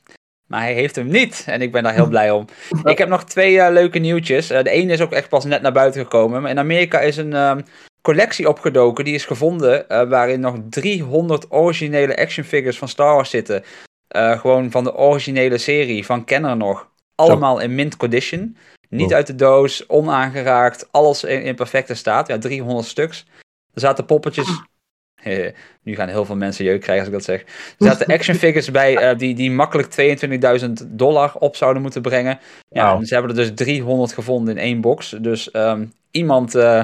Maar 0.48 0.62
hij 0.62 0.74
heeft 0.74 0.96
hem 0.96 1.08
niet. 1.08 1.44
En 1.46 1.62
ik 1.62 1.72
ben 1.72 1.84
daar 1.84 1.94
heel 1.94 2.08
blij 2.08 2.32
om. 2.32 2.46
Ik 2.84 2.98
heb 2.98 3.10
nog 3.10 3.24
twee 3.24 3.54
uh, 3.54 3.68
leuke 3.70 4.00
nieuwtjes. 4.00 4.52
Uh, 4.52 4.64
de 4.64 4.70
ene 4.70 4.94
is 4.94 5.02
ook 5.02 5.12
echt 5.12 5.30
pas 5.30 5.46
net 5.46 5.62
naar 5.62 5.72
buiten 5.72 6.02
gekomen. 6.02 6.42
Maar 6.42 6.52
in 6.52 6.60
Amerika 6.60 7.00
is 7.00 7.18
een 7.18 7.34
um, 7.34 7.64
collectie 8.02 8.50
opgedoken. 8.50 9.06
Die 9.06 9.14
is 9.14 9.26
gevonden. 9.26 9.86
Uh, 9.90 10.10
waarin 10.10 10.40
nog 10.40 10.56
300 10.70 11.52
originele 11.52 12.18
action 12.18 12.46
figures 12.46 12.78
van 12.78 12.88
Star 12.88 13.14
Wars 13.14 13.30
zitten. 13.30 13.64
gewoon 14.16 14.72
van 14.72 14.84
de 14.84 14.96
originele 14.96 15.58
serie. 15.58 16.06
Van 16.06 16.24
Kenner 16.24 16.58
nog. 16.58 16.90
Allemaal 17.16 17.60
in 17.60 17.76
mint 17.76 17.98
condition. 17.98 18.58
Niet 18.90 19.10
Oh. 19.10 19.16
uit 19.16 19.28
de 19.28 19.36
doos. 19.36 19.88
Onaangeraakt. 19.88 20.88
Alles 20.92 21.24
in, 21.24 21.42
in 21.42 21.56
perfecte 21.56 21.94
staat. 21.94 22.28
Ja, 22.28 22.38
300 22.38 22.88
stuks. 22.88 23.26
Er 23.74 23.82
zaten 23.82 24.06
poppetjes. 24.06 24.48
nu 25.84 25.96
gaan 25.96 26.08
heel 26.08 26.26
veel 26.26 26.36
mensen 26.36 26.66
jeuk 26.66 26.82
krijgen 26.82 27.06
als 27.06 27.14
ik 27.14 27.26
dat 27.26 27.36
zeg. 27.36 27.42
Er 27.80 27.86
zaten 27.86 28.08
action 28.16 28.36
figures 28.36 28.72
bij 28.72 29.12
uh, 29.12 29.18
die, 29.18 29.36
die 29.36 29.52
makkelijk 29.52 30.20
22.000 30.62 30.70
dollar 30.88 31.36
op 31.40 31.56
zouden 31.56 31.82
moeten 31.82 32.02
brengen. 32.02 32.40
Ja, 32.70 32.94
Wow. 32.94 33.06
ze 33.06 33.14
hebben 33.14 33.32
er 33.32 33.38
dus 33.38 33.52
300 33.56 34.14
gevonden 34.14 34.58
in 34.58 34.64
één 34.64 34.82
box. 34.82 35.10
Dus 35.10 35.50
um, 35.54 35.94
iemand, 36.12 36.56
uh, 36.56 36.84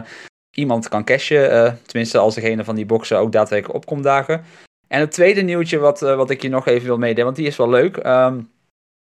iemand 0.52 0.90
kan 0.90 1.04
cashen. 1.04 1.80
Tenminste, 1.86 2.18
als 2.18 2.36
degene 2.36 2.64
van 2.64 2.76
die 2.76 2.86
boxen 2.86 3.18
ook 3.18 3.32
daadwerkelijk 3.32 3.78
opkomt 3.78 4.04
dagen. 4.04 4.44
En 4.88 5.00
het 5.00 5.12
tweede 5.12 5.42
nieuwtje 5.42 5.78
wat, 5.78 6.00
wat 6.00 6.30
ik 6.30 6.42
je 6.42 6.50
nog 6.50 6.68
even 6.68 6.88
wil 6.88 6.98
meedelen, 6.98 7.26
want 7.26 7.36
die 7.36 7.48
is 7.48 7.56
wel 7.56 7.70
leuk. 7.70 7.98
Um, 8.06 8.52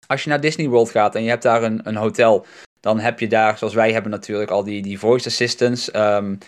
als 0.07 0.24
je 0.24 0.28
naar 0.28 0.41
Disney 0.41 0.68
World 0.68 0.91
gaat 0.91 1.14
en 1.14 1.22
je 1.22 1.28
hebt 1.28 1.43
daar 1.43 1.62
een, 1.62 1.81
een 1.85 1.97
hotel, 1.97 2.47
dan 2.81 2.99
heb 2.99 3.20
je 3.20 3.28
daar, 3.28 3.59
zoals 3.59 3.74
wij 3.74 3.93
hebben 3.93 4.11
natuurlijk, 4.11 4.51
al 4.51 4.64
die, 4.64 4.83
die 4.83 4.99
voice 4.99 5.26
assistants. 5.26 5.95
Um, 5.95 6.39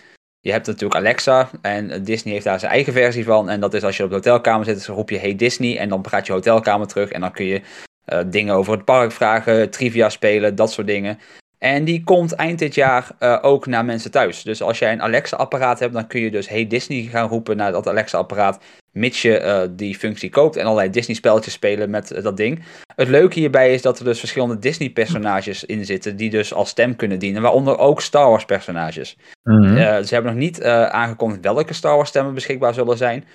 je 0.43 0.51
hebt 0.51 0.67
natuurlijk 0.67 0.95
Alexa 0.95 1.49
en 1.61 2.03
Disney 2.03 2.33
heeft 2.33 2.45
daar 2.45 2.59
zijn 2.59 2.71
eigen 2.71 2.93
versie 2.93 3.23
van. 3.23 3.49
En 3.49 3.59
dat 3.59 3.73
is 3.73 3.83
als 3.83 3.97
je 3.97 4.03
op 4.03 4.09
de 4.09 4.15
hotelkamer 4.15 4.65
zit, 4.65 4.85
dan 4.85 4.95
roep 4.95 5.09
je 5.09 5.17
Hey 5.17 5.35
Disney 5.35 5.77
en 5.77 5.89
dan 5.89 6.01
praat 6.01 6.25
je 6.25 6.33
hotelkamer 6.33 6.87
terug. 6.87 7.09
En 7.09 7.21
dan 7.21 7.31
kun 7.31 7.45
je 7.45 7.61
uh, 8.05 8.19
dingen 8.25 8.55
over 8.55 8.73
het 8.73 8.85
park 8.85 9.11
vragen, 9.11 9.69
trivia 9.69 10.09
spelen, 10.09 10.55
dat 10.55 10.71
soort 10.71 10.87
dingen. 10.87 11.19
En 11.57 11.83
die 11.83 12.03
komt 12.03 12.33
eind 12.33 12.59
dit 12.59 12.75
jaar 12.75 13.07
uh, 13.19 13.37
ook 13.41 13.65
naar 13.65 13.85
mensen 13.85 14.11
thuis. 14.11 14.41
Dus 14.41 14.61
als 14.61 14.79
jij 14.79 14.91
een 14.91 15.01
Alexa-apparaat 15.01 15.79
hebt, 15.79 15.93
dan 15.93 16.07
kun 16.07 16.21
je 16.21 16.31
dus 16.31 16.49
Hey 16.49 16.67
Disney 16.67 17.01
gaan 17.01 17.27
roepen 17.27 17.57
naar 17.57 17.71
dat 17.71 17.87
Alexa-apparaat. 17.87 18.63
Mits 18.93 19.21
je 19.21 19.41
uh, 19.41 19.61
die 19.69 19.97
functie 19.97 20.29
koopt 20.29 20.55
en 20.55 20.65
allerlei 20.65 20.89
Disney-spelletjes 20.89 21.53
spelen 21.53 21.89
met 21.89 22.11
uh, 22.11 22.23
dat 22.23 22.37
ding. 22.37 22.63
Het 22.95 23.07
leuke 23.07 23.39
hierbij 23.39 23.73
is 23.73 23.81
dat 23.81 23.99
er 23.99 24.05
dus 24.05 24.19
verschillende 24.19 24.59
Disney-personages 24.59 25.63
in 25.63 25.85
zitten. 25.85 26.15
die 26.15 26.29
dus 26.29 26.53
als 26.53 26.69
stem 26.69 26.95
kunnen 26.95 27.19
dienen. 27.19 27.41
Waaronder 27.41 27.77
ook 27.77 28.01
Star 28.01 28.29
Wars-personages. 28.29 29.17
Mm 29.43 29.63
-hmm. 29.63 30.03
ze 30.03 30.13
hebben 30.13 30.31
nog 30.31 30.41
niet 30.41 30.63
aangekondigd 30.63 31.41
welke 31.41 31.73
Star 31.73 31.95
Wars-stemmen 31.95 32.33
beschikbaar 32.33 32.73
zullen 32.73 32.97
zijn. 32.97 33.25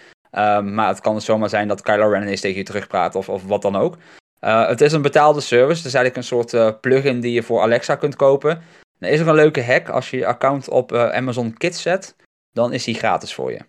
maar 0.65 0.89
het 0.89 1.01
kan 1.01 1.15
dus 1.15 1.25
zomaar 1.25 1.49
zijn 1.49 1.69
dat 1.69 1.83
Kylo 1.83 2.09
Ren 2.09 2.27
eens 2.27 2.41
tegen 2.41 2.59
je 2.59 2.65
terugpraat 2.65 3.15
of, 3.15 3.29
of 3.29 3.47
wat 3.47 3.63
dan 3.63 3.77
ook. 3.77 3.97
Het 4.41 4.81
is 4.81 4.93
een 4.93 5.03
betaalde 5.03 5.41
service. 5.41 5.77
Het 5.77 5.87
is 5.87 5.95
eigenlijk 5.95 6.17
een 6.17 6.49
soort 6.53 6.81
plugin 6.81 7.21
die 7.21 7.33
je 7.33 7.43
voor 7.43 7.61
Alexa 7.61 7.95
kunt 7.95 8.17
kopen. 8.17 8.63
Er 8.99 9.11
is 9.11 9.21
ook 9.21 9.27
een 9.27 9.35
leuke 9.35 9.65
hack. 9.65 9.89
Als 9.89 10.11
je 10.11 10.17
je 10.17 10.27
account 10.27 10.69
op 10.69 10.93
Amazon 10.93 11.57
Kids 11.57 11.83
zet, 11.83 12.17
dan 12.53 12.73
is 12.73 12.85
die 12.85 12.95
gratis 12.95 13.35
voor 13.35 13.53
je. 13.53 13.61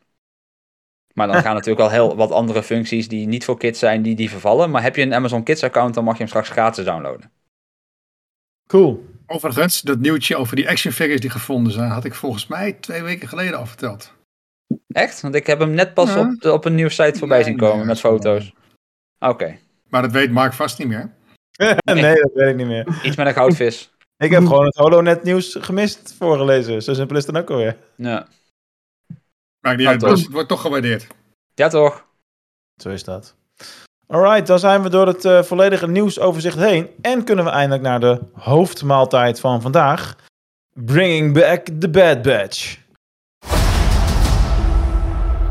Maar 1.19 1.27
dan 1.27 1.41
gaan 1.41 1.53
natuurlijk 1.53 1.85
al 1.85 1.89
heel 1.89 2.15
wat 2.15 2.31
andere 2.31 2.63
functies 2.63 3.07
die 3.07 3.27
niet 3.27 3.45
voor 3.45 3.57
kids 3.57 3.79
zijn, 3.79 4.01
die, 4.01 4.15
die 4.15 4.29
vervallen. 4.29 4.69
Maar 4.69 4.81
heb 4.81 4.95
je 4.95 5.01
een 5.01 5.13
Amazon 5.13 5.43
Kids 5.43 5.63
account, 5.63 5.93
dan 5.93 6.03
mag 6.03 6.13
je 6.13 6.19
hem 6.19 6.27
straks 6.27 6.49
gratis 6.49 6.85
downloaden. 6.85 7.31
Cool. 8.67 9.05
Overigens, 9.27 9.81
dat 9.81 9.99
nieuwtje 9.99 10.35
over 10.35 10.55
die 10.55 10.69
action 10.69 10.93
figures 10.93 11.21
die 11.21 11.29
gevonden 11.29 11.73
zijn, 11.73 11.89
had 11.89 12.05
ik 12.05 12.13
volgens 12.13 12.47
mij 12.47 12.73
twee 12.73 13.03
weken 13.03 13.27
geleden 13.27 13.57
al 13.57 13.65
verteld. 13.65 14.13
Echt? 14.87 15.21
Want 15.21 15.35
ik 15.35 15.47
heb 15.47 15.59
hem 15.59 15.71
net 15.71 15.93
pas 15.93 16.13
ja. 16.13 16.19
op, 16.19 16.41
de, 16.41 16.53
op 16.53 16.65
een 16.65 16.75
nieuwsite 16.75 17.19
voorbij 17.19 17.37
nee, 17.37 17.47
zien 17.47 17.57
komen 17.57 17.77
nee, 17.77 17.85
met 17.85 17.99
foto's. 17.99 18.53
Oké. 19.19 19.31
Okay. 19.33 19.59
Maar 19.89 20.01
dat 20.01 20.11
weet 20.11 20.31
Mark 20.31 20.53
vast 20.53 20.77
niet 20.77 20.87
meer. 20.87 21.11
nee, 21.83 22.15
dat 22.15 22.31
weet 22.33 22.49
ik 22.49 22.55
niet 22.55 22.67
meer. 22.67 22.99
Iets 23.03 23.15
met 23.15 23.27
een 23.27 23.33
goudvis. 23.33 23.91
ik 24.17 24.31
heb 24.31 24.45
gewoon 24.45 24.65
het 24.65 24.75
HoloNet 24.75 25.23
nieuws 25.23 25.57
gemist 25.59 26.13
voorgelezen. 26.17 26.83
Zo 26.83 26.93
simpel 26.93 27.17
is 27.17 27.25
het 27.25 27.33
dan 27.33 27.43
ook 27.43 27.49
alweer. 27.49 27.77
Ja. 27.95 28.27
Maakt 29.61 29.77
niet 29.77 29.85
Ja, 29.85 29.91
uit, 29.91 30.01
het 30.01 30.31
wordt 30.31 30.49
toch 30.49 30.61
gewaardeerd. 30.61 31.07
Ja, 31.53 31.67
toch? 31.67 32.05
Zo 32.75 32.89
is 32.89 33.03
dat. 33.03 33.35
Alright, 34.07 34.47
dan 34.47 34.59
zijn 34.59 34.81
we 34.83 34.89
door 34.89 35.07
het 35.07 35.25
eh, 35.25 35.43
volledige 35.43 35.87
nieuwsoverzicht 35.87 36.57
heen. 36.57 36.89
En 37.01 37.23
kunnen 37.23 37.45
we 37.45 37.51
eindelijk 37.51 37.83
naar 37.83 37.99
de 37.99 38.19
hoofdmaaltijd 38.33 39.39
van 39.39 39.61
vandaag. 39.61 40.15
Bringing 40.73 41.33
back 41.33 41.67
the 41.79 41.89
Bad 41.89 42.21
Batch. 42.21 42.77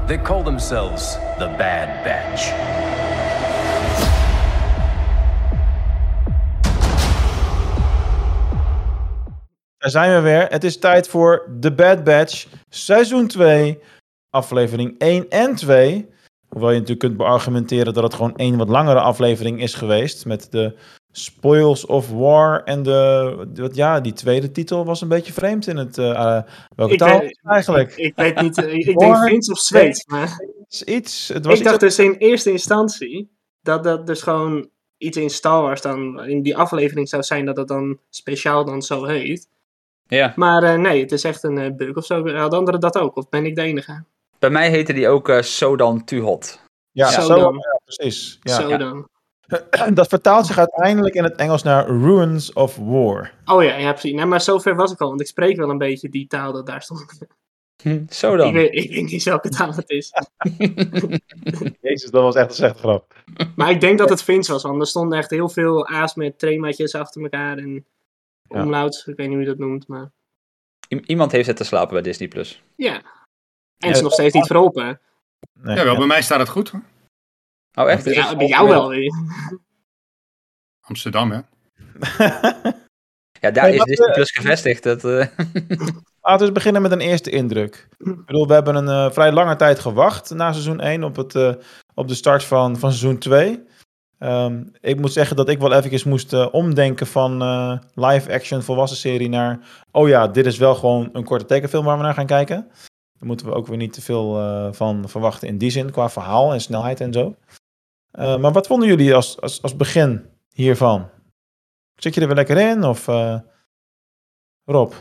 They 0.06 0.22
call 0.22 0.42
themselves 0.42 1.12
the 1.38 1.54
Bad 1.58 2.02
Batch. 2.04 2.52
Daar 9.78 9.90
zijn 9.90 10.14
we 10.14 10.20
weer. 10.20 10.46
Het 10.48 10.64
is 10.64 10.78
tijd 10.78 11.08
voor 11.08 11.48
The 11.60 11.72
Bad 11.72 12.04
Batch, 12.04 12.46
seizoen 12.68 13.26
2, 13.26 13.78
aflevering 14.30 14.94
1 14.98 15.28
en 15.28 15.54
2. 15.54 16.08
Hoewel 16.48 16.68
je 16.70 16.74
natuurlijk 16.74 17.00
kunt 17.06 17.16
beargumenteren 17.16 17.94
dat 17.94 18.02
het 18.02 18.14
gewoon 18.14 18.36
één 18.36 18.56
wat 18.56 18.68
langere 18.68 19.00
aflevering 19.00 19.60
is 19.62 19.74
geweest. 19.74 20.26
Met 20.26 20.48
de 20.50 20.76
Spoils 21.12 21.86
of 21.86 22.10
War 22.10 22.62
en 22.64 22.82
de, 22.82 23.70
ja, 23.72 24.00
die 24.00 24.12
tweede 24.12 24.50
titel 24.50 24.84
was 24.84 25.00
een 25.00 25.08
beetje 25.08 25.32
vreemd 25.32 25.66
in 25.66 25.76
het, 25.76 25.98
eh, 25.98 26.10
eh, 26.10 26.42
welke 26.76 26.92
Ik 26.92 26.98
taal 26.98 27.18
weet- 27.20 27.40
eigenlijk? 27.42 27.96
Ik 27.96 28.12
weet 28.16 28.40
niet, 28.40 28.58
eh, 28.58 28.72
ik, 28.74 28.86
ik 28.86 28.98
denk. 28.98 29.16
Fins 29.16 29.50
of 29.50 29.58
Zweeds. 29.58 30.06
Maar 30.06 30.28
Het 30.28 30.66
is 30.68 30.82
iets, 30.82 31.28
het 31.28 31.44
was 31.44 31.54
ik 31.54 31.60
iets 31.60 31.68
dacht 31.68 31.80
dus 31.80 31.98
in 31.98 32.12
eerste 32.14 32.50
instantie 32.50 33.30
dat 33.62 33.84
dat 33.84 34.06
dus 34.06 34.22
gewoon 34.22 34.68
iets 34.98 35.16
in 35.16 35.30
Star 35.30 35.62
Wars 35.62 35.80
dan 35.82 36.24
in 36.24 36.42
die 36.42 36.56
aflevering 36.56 37.08
zou 37.08 37.22
zijn 37.22 37.44
dat 37.44 37.56
het 37.56 37.68
dan 37.68 37.98
speciaal 38.10 38.64
dan 38.64 38.82
zo 38.82 39.04
heet. 39.04 39.48
Ja. 40.06 40.32
Maar 40.36 40.62
eh, 40.62 40.78
nee, 40.78 41.00
het 41.00 41.12
is 41.12 41.24
echt 41.24 41.42
een 41.42 41.58
eh, 41.58 41.74
bug 41.76 41.96
of 41.96 42.04
zo. 42.04 42.14
Hadden 42.28 42.58
anderen 42.58 42.80
dat 42.80 42.98
ook? 42.98 43.16
Of 43.16 43.28
ben 43.28 43.44
ik 43.46 43.54
de 43.54 43.62
enige? 43.62 44.04
Bij 44.38 44.50
mij 44.50 44.70
heette 44.70 44.92
die 44.92 45.08
ook 45.08 45.28
eh 45.28 45.40
Sodan 45.42 46.04
Tuhot. 46.04 46.60
Ja, 46.90 47.10
Zo 47.10 47.20
zo, 47.20 47.34
dan. 47.38 47.54
ja, 47.54 47.80
precies. 47.84 48.38
Ja. 48.40 48.54
zo 48.60 48.76
dan. 48.76 49.08
Dat 49.94 50.08
vertaalt 50.08 50.46
zich 50.46 50.58
uiteindelijk 50.58 51.14
in 51.14 51.24
het 51.24 51.36
Engels 51.36 51.62
naar 51.62 51.86
Ruins 51.86 52.52
of 52.52 52.76
War. 52.76 53.32
Oh 53.44 53.62
ja, 53.62 53.76
ja 53.76 53.90
precies. 53.92 54.12
Nee, 54.12 54.24
maar 54.24 54.40
zover 54.40 54.74
was 54.74 54.92
ik 54.92 55.00
al, 55.00 55.08
want 55.08 55.20
ik 55.20 55.26
spreek 55.26 55.56
wel 55.56 55.70
een 55.70 55.78
beetje 55.78 56.08
die 56.08 56.26
taal 56.26 56.52
dat 56.52 56.66
daar 56.66 56.82
stond. 56.82 57.18
Hm, 57.82 58.02
Sodan. 58.08 58.46
Ik 58.48 58.52
weet, 58.54 58.74
ik 58.84 58.90
weet 58.90 59.10
niet 59.10 59.22
welke 59.22 59.48
taal 59.48 59.74
het 59.74 59.90
is. 59.90 60.12
Jezus, 61.80 62.10
dat 62.10 62.22
was 62.22 62.34
echt 62.34 62.48
een 62.48 62.54
slechte 62.54 62.78
grap. 62.78 63.14
Maar 63.56 63.70
ik 63.70 63.80
denk 63.80 63.98
dat 63.98 64.08
het 64.08 64.22
Fins 64.22 64.48
was, 64.48 64.62
want 64.62 64.80
er 64.80 64.86
stonden 64.86 65.18
echt 65.18 65.30
heel 65.30 65.48
veel 65.48 65.88
A's 65.88 66.14
met 66.14 66.38
tremaatjes 66.38 66.94
achter 66.94 67.22
elkaar 67.22 67.58
en 67.58 67.86
Ja. 68.48 68.62
omlauts. 68.62 69.06
Ik 69.06 69.16
weet 69.16 69.26
niet 69.26 69.36
hoe 69.36 69.44
je 69.44 69.50
dat 69.50 69.58
noemt, 69.58 69.88
maar 69.88 70.10
I- 70.94 71.02
iemand 71.06 71.32
heeft 71.32 71.46
zitten 71.46 71.66
slapen 71.66 71.92
bij 71.92 72.02
Disney+. 72.02 72.28
Plus. 72.28 72.62
ja. 72.76 73.02
En 73.78 73.90
is 73.90 74.00
nog 74.00 74.12
steeds 74.12 74.34
niet 74.34 74.46
verholpen. 74.46 75.00
Nee, 75.52 75.76
Jawel, 75.76 75.92
ja. 75.92 75.98
bij 75.98 76.06
mij 76.06 76.22
staat 76.22 76.38
het 76.38 76.48
goed. 76.48 76.70
hoor. 76.70 76.82
Oh, 77.74 77.90
echt? 77.90 78.04
Bij 78.04 78.14
jou, 78.14 78.36
bij 78.36 78.46
jou 78.46 78.68
wel 78.68 78.88
weer. 78.88 79.12
Amsterdam, 80.80 81.30
hè? 81.30 81.40
Ja, 83.40 83.50
daar 83.50 83.68
Nee, 83.68 83.76
is 83.76 83.84
Disney 83.84 84.08
eh, 84.08 84.14
Plus 84.14 84.30
gevestigd. 84.30 84.82
Dat, 84.82 85.04
eh, 85.04 85.26
Laten 86.28 86.46
we 86.46 86.52
eens 86.52 86.62
beginnen 86.62 86.82
met 86.82 86.92
een 86.92 87.00
eerste 87.00 87.30
indruk. 87.30 87.88
Ik 87.98 88.24
bedoel, 88.26 88.46
we 88.46 88.52
hebben 88.52 88.74
een 88.74 88.88
eh, 88.88 89.10
vrij 89.10 89.32
lange 89.32 89.56
tijd 89.56 89.78
gewacht 89.78 90.30
na 90.34 90.52
seizoen 90.52 90.80
1 90.80 91.04
op, 91.04 91.16
het, 91.16 91.34
eh, 91.34 91.52
op 91.94 92.08
de 92.08 92.14
start 92.14 92.44
van, 92.44 92.76
van 92.76 92.92
seizoen 92.92 93.18
2. 93.18 93.64
Ehm, 94.18 94.62
ik 94.80 95.00
moet 95.00 95.12
zeggen 95.12 95.36
dat 95.36 95.48
ik 95.48 95.58
wel 95.58 95.72
eventjes 95.72 96.04
moest 96.04 96.50
omdenken 96.50 97.06
van 97.06 97.42
eh, 97.42 97.78
live-action 97.94 98.62
volwassen 98.62 98.98
serie 98.98 99.28
naar... 99.28 99.58
Oh 99.90 100.08
ja, 100.08 100.28
dit 100.28 100.46
is 100.46 100.58
wel 100.58 100.74
gewoon 100.74 101.08
een 101.12 101.24
korte 101.24 101.44
tekenfilm 101.44 101.84
waar 101.84 101.96
we 101.96 102.02
naar 102.02 102.14
gaan 102.14 102.26
kijken. 102.26 102.70
Daar 103.18 103.28
moeten 103.28 103.46
we 103.46 103.54
ook 103.54 103.66
weer 103.66 103.76
niet 103.76 103.92
te 103.92 104.02
veel 104.02 104.38
eh, 104.38 104.72
van 104.72 105.08
verwachten 105.08 105.48
in 105.48 105.58
die 105.58 105.70
zin, 105.70 105.90
qua 105.90 106.10
verhaal 106.10 106.52
en 106.52 106.60
snelheid 106.60 107.00
en 107.00 107.12
zo. 107.12 107.36
Eh, 108.10 108.38
maar 108.38 108.52
wat 108.52 108.66
vonden 108.66 108.88
jullie 108.88 109.14
als, 109.14 109.40
als, 109.40 109.62
als 109.62 109.76
begin 109.76 110.30
hiervan? 110.52 111.10
Zit 111.96 112.14
je 112.14 112.20
er 112.20 112.26
weer 112.26 112.36
lekker 112.36 112.56
in? 112.56 112.84
Of 112.84 113.08
eh, 113.08 113.40
Rob? 114.64 114.92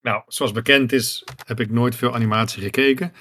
Nou, 0.00 0.22
zoals 0.26 0.52
bekend 0.52 0.92
is, 0.92 1.24
heb 1.46 1.60
ik 1.60 1.70
nooit 1.70 1.94
veel 1.94 2.14
animatie 2.14 2.62
gekeken. 2.62 3.12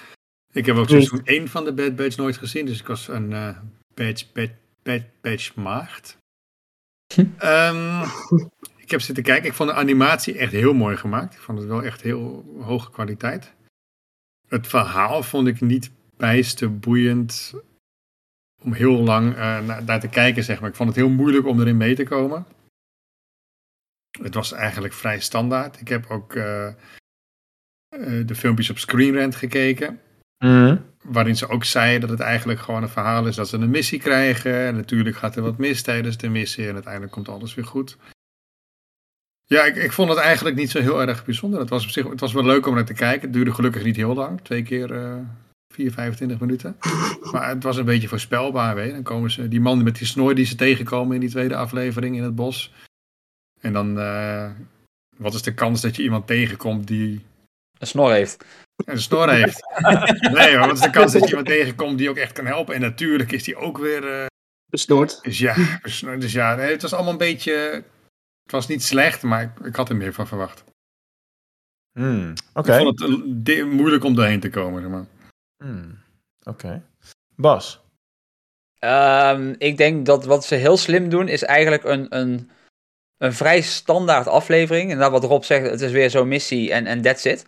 Ik 0.52 0.66
heb 0.66 0.76
ook 0.76 0.90
seizoen 0.90 1.26
1 1.26 1.48
van 1.48 1.64
de 1.64 1.74
Bad 1.74 1.96
Batch 1.96 2.18
nooit 2.18 2.38
gezien, 2.38 2.66
dus 2.66 2.80
ik 2.80 2.88
was 2.88 3.08
een 3.08 3.34
eh 3.34 3.58
Batch, 3.94 4.32
Bad, 4.32 4.50
Bad 4.84 5.02
Batch 5.22 5.56
maagd. 5.56 6.18
Ehm, 7.38 8.06
ik 8.90 8.96
heb 8.96 9.04
zitten 9.04 9.24
kijken, 9.24 9.50
ik 9.50 9.56
vond 9.56 9.70
de 9.70 9.76
animatie 9.76 10.38
echt 10.38 10.52
heel 10.52 10.74
mooi 10.74 10.98
gemaakt. 10.98 11.34
Ik 11.34 11.40
vond 11.40 11.58
het 11.58 11.68
wel 11.68 11.84
echt 11.84 12.02
heel 12.02 12.58
hoge 12.62 12.92
kwaliteit. 12.92 13.54
Het 14.48 14.68
verhaal 14.68 15.24
vond 15.24 15.48
ik 15.48 15.62
niet 15.62 15.92
bijster 16.18 16.80
boeiend 16.80 17.54
om 18.62 18.74
heel 18.74 18.98
lang 18.98 19.36
eh, 19.36 19.82
naar, 19.86 20.00
te 20.00 20.08
kijken, 20.08 20.44
zeg 20.44 20.60
maar. 20.60 20.70
Ik 20.70 20.76
vond 20.76 20.90
het 20.90 20.98
heel 20.98 21.10
moeilijk 21.10 21.48
om 21.48 21.60
erin 21.60 21.78
mee 21.78 21.96
te 21.96 22.04
komen. 22.04 22.46
Het 24.22 24.34
was 24.34 24.52
eigenlijk 24.52 24.94
vrij 24.94 25.20
standaard. 25.20 25.80
Ik 25.80 25.88
heb 25.88 26.06
ook 26.10 26.36
eh, 26.36 26.68
eh, 26.68 26.74
de 28.26 28.36
filmpjes 28.36 28.70
op 28.70 28.78
Screen 28.78 29.16
Rant 29.16 29.36
gekeken. 29.36 30.02
Waarin 31.04 31.36
ze 31.36 31.48
ook 31.48 31.64
zei 31.64 32.00
dat 32.00 32.10
het 32.10 32.20
eigenlijk 32.20 32.60
gewoon 32.60 32.84
een 32.84 32.90
verhaal 32.90 33.28
is 33.28 33.36
dat 33.36 33.48
ze 33.48 33.58
een 33.58 33.70
missie 33.70 34.00
krijgen. 34.00 34.54
En 34.54 34.76
natuurlijk 34.76 35.16
gaat 35.16 35.36
er 35.36 35.42
wat 35.42 35.58
mis 35.58 35.82
tijdens 35.82 36.18
de 36.18 36.30
missie. 36.30 36.68
En 36.68 36.74
uiteindelijk 36.74 37.14
komt 37.14 37.30
alles 37.30 37.56
weer 37.56 37.66
goed. 37.66 37.98
Ja, 39.54 39.64
ik, 39.64 39.76
ik 39.76 39.91
vond 39.91 40.10
het 40.10 40.18
eigenlijk 40.18 40.56
niet 40.56 40.72
zo 40.72 40.80
heel 40.80 41.02
erg 41.02 41.26
bijzonder. 41.26 41.60
Het 41.60 41.70
was, 41.70 41.84
op 41.84 41.89
zich, 41.89 42.10
het 42.10 42.20
was 42.20 42.34
wel 42.34 42.45
leuk 42.45 42.66
om 42.66 42.76
naar 42.76 42.86
te 42.86 42.93
kijken. 42.93 43.22
Het 43.22 43.34
duurde 43.34 43.54
gelukkig 43.54 43.84
niet 43.84 43.95
heel 43.95 44.14
lang. 44.14 44.41
Twee 44.41 44.64
keer 44.64 44.93
eh 44.95 45.18
4, 45.74 45.91
25 45.91 46.39
minuten. 46.39 46.78
Maar 47.32 47.50
het 47.50 47.64
was 47.64 47.78
een 47.78 47.86
beetje 47.86 48.08
voorspelbaar. 48.08 48.76
Weet 48.76 48.88
je. 48.88 48.93
Dan 48.93 49.04
komen 49.04 49.32
ze, 49.32 49.47
die 49.47 49.62
man 49.62 49.84
met 49.84 49.97
die 49.97 50.08
snor 50.08 50.36
die 50.36 50.45
ze 50.45 50.56
tegenkomen 50.56 51.16
in 51.16 51.20
die 51.22 51.30
tweede 51.30 51.56
aflevering 51.56 52.16
in 52.16 52.24
het 52.24 52.36
bos. 52.36 52.74
En 53.62 53.74
dan, 53.74 54.00
eh, 54.00 54.52
wat 55.18 55.34
is 55.34 55.41
de 55.41 55.54
kans 55.54 55.82
dat 55.82 55.95
je 55.95 56.04
iemand 56.04 56.28
tegenkomt 56.28 56.88
die 56.88 57.26
een 57.80 57.88
snor 57.88 58.12
heeft. 58.12 58.45
een 58.86 59.02
snor 59.02 59.30
heeft? 59.30 59.62
nee, 60.38 60.58
maar 60.58 60.68
wat 60.68 60.78
is 60.78 60.84
de 60.84 60.89
kans 60.89 61.12
dat 61.12 61.22
je 61.22 61.30
iemand 61.30 61.47
tegenkomt 61.47 61.97
die 61.97 62.10
ook 62.10 62.18
echt 62.18 62.32
kan 62.32 62.45
helpen? 62.45 62.76
En 62.76 62.82
natuurlijk 62.82 63.32
is 63.32 63.43
die 63.43 63.56
ook 63.56 63.78
weer... 63.78 64.08
eh, 64.08 64.26
Besnoord. 64.72 65.20
dus 65.24 65.39
ja, 65.39 65.56
dus 66.20 66.32
ja 66.32 66.56
nee, 66.56 66.72
het 66.72 66.82
was 66.82 66.93
allemaal 66.93 67.12
een 67.12 67.18
beetje... 67.18 67.84
Het 68.50 68.58
was 68.58 68.68
niet 68.68 68.84
slecht, 68.84 69.24
maar 69.24 69.41
ik, 69.41 69.66
ik 69.66 69.76
had 69.76 69.89
er 69.89 69.95
meer 69.95 70.14
van 70.14 70.28
verwacht. 70.28 70.64
Hmm, 71.91 72.34
Oké. 72.54 72.74
Ik 72.74 72.82
vond 72.82 73.00
het 73.00 73.50
eh, 73.50 73.66
moeilijk 73.66 74.04
om 74.04 74.16
doorheen 74.16 74.39
te 74.39 74.50
komen. 74.50 74.82
Zeg 74.82 74.91
maar. 74.91 75.06
Hmm, 75.64 75.97
Oké. 76.43 76.84
Bas. 77.36 77.82
Ehm, 78.80 79.56
ik 79.58 79.78
denk 79.78 80.06
dat 80.06 80.26
wat 80.26 80.45
ze 80.45 80.56
heel 80.56 80.78
slim 80.78 81.10
doen, 81.10 81.28
is 81.28 81.43
eigenlijk 81.43 81.84
een, 81.84 82.16
een, 82.16 82.50
een 83.18 83.34
vrij 83.34 83.62
standaard 83.62 84.28
aflevering. 84.28 84.91
En 84.91 84.97
dat 84.97 85.12
wat 85.12 85.24
Rob 85.24 85.43
zegt, 85.43 85.70
het 85.70 85.82
is 85.82 85.91
weer 85.91 86.10
zo'n 86.10 86.28
missie 86.28 86.72
en, 86.72 86.86
en 86.86 87.02
that's 87.02 87.26
it. 87.26 87.45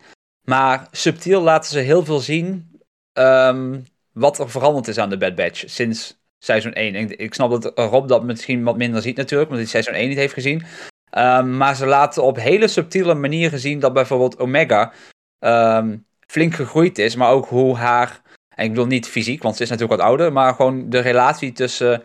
Maar 0.48 0.88
subtiel 0.90 1.40
laten 1.40 1.70
ze 1.70 1.78
heel 1.78 2.04
veel 2.04 2.20
zien 2.20 2.80
ehm, 3.12 3.80
wat 4.12 4.38
er 4.38 4.50
veranderd 4.50 4.88
is 4.88 4.98
aan 4.98 5.10
de 5.10 5.18
Bad 5.18 5.34
Batch 5.34 5.64
sinds 5.66 6.20
seizoen 6.38 6.72
1. 6.72 6.94
Ik, 6.94 7.10
ik 7.10 7.34
snap 7.34 7.50
dat 7.50 7.78
Rob 7.78 8.08
dat 8.08 8.24
misschien 8.24 8.64
wat 8.64 8.76
minder 8.76 9.02
ziet 9.02 9.16
natuurlijk, 9.16 9.50
omdat 9.50 9.64
hij 9.64 9.72
seizoen 9.72 10.00
1 10.02 10.08
niet 10.08 10.18
heeft 10.18 10.34
gezien. 10.34 10.64
Ehm, 11.12 11.56
maar 11.56 11.76
ze 11.76 11.86
laten 11.86 12.22
op 12.22 12.36
hele 12.36 12.68
subtiele 12.68 13.14
manieren 13.14 13.58
zien 13.58 13.78
dat 13.80 13.92
bijvoorbeeld 13.92 14.38
Omega 14.38 14.92
ehm, 15.38 15.96
flink 16.26 16.54
gegroeid 16.54 16.98
is, 16.98 17.16
maar 17.16 17.30
ook 17.30 17.46
hoe 17.46 17.76
haar 17.76 18.20
en 18.54 18.64
ik 18.64 18.70
bedoel 18.70 18.86
niet 18.86 19.08
fysiek, 19.08 19.42
want 19.42 19.56
ze 19.56 19.62
is 19.62 19.70
natuurlijk 19.70 20.00
wat 20.00 20.08
ouder, 20.08 20.32
maar 20.32 20.54
gewoon 20.54 20.90
de 20.90 20.98
relatie 20.98 21.52
tussen 21.52 22.02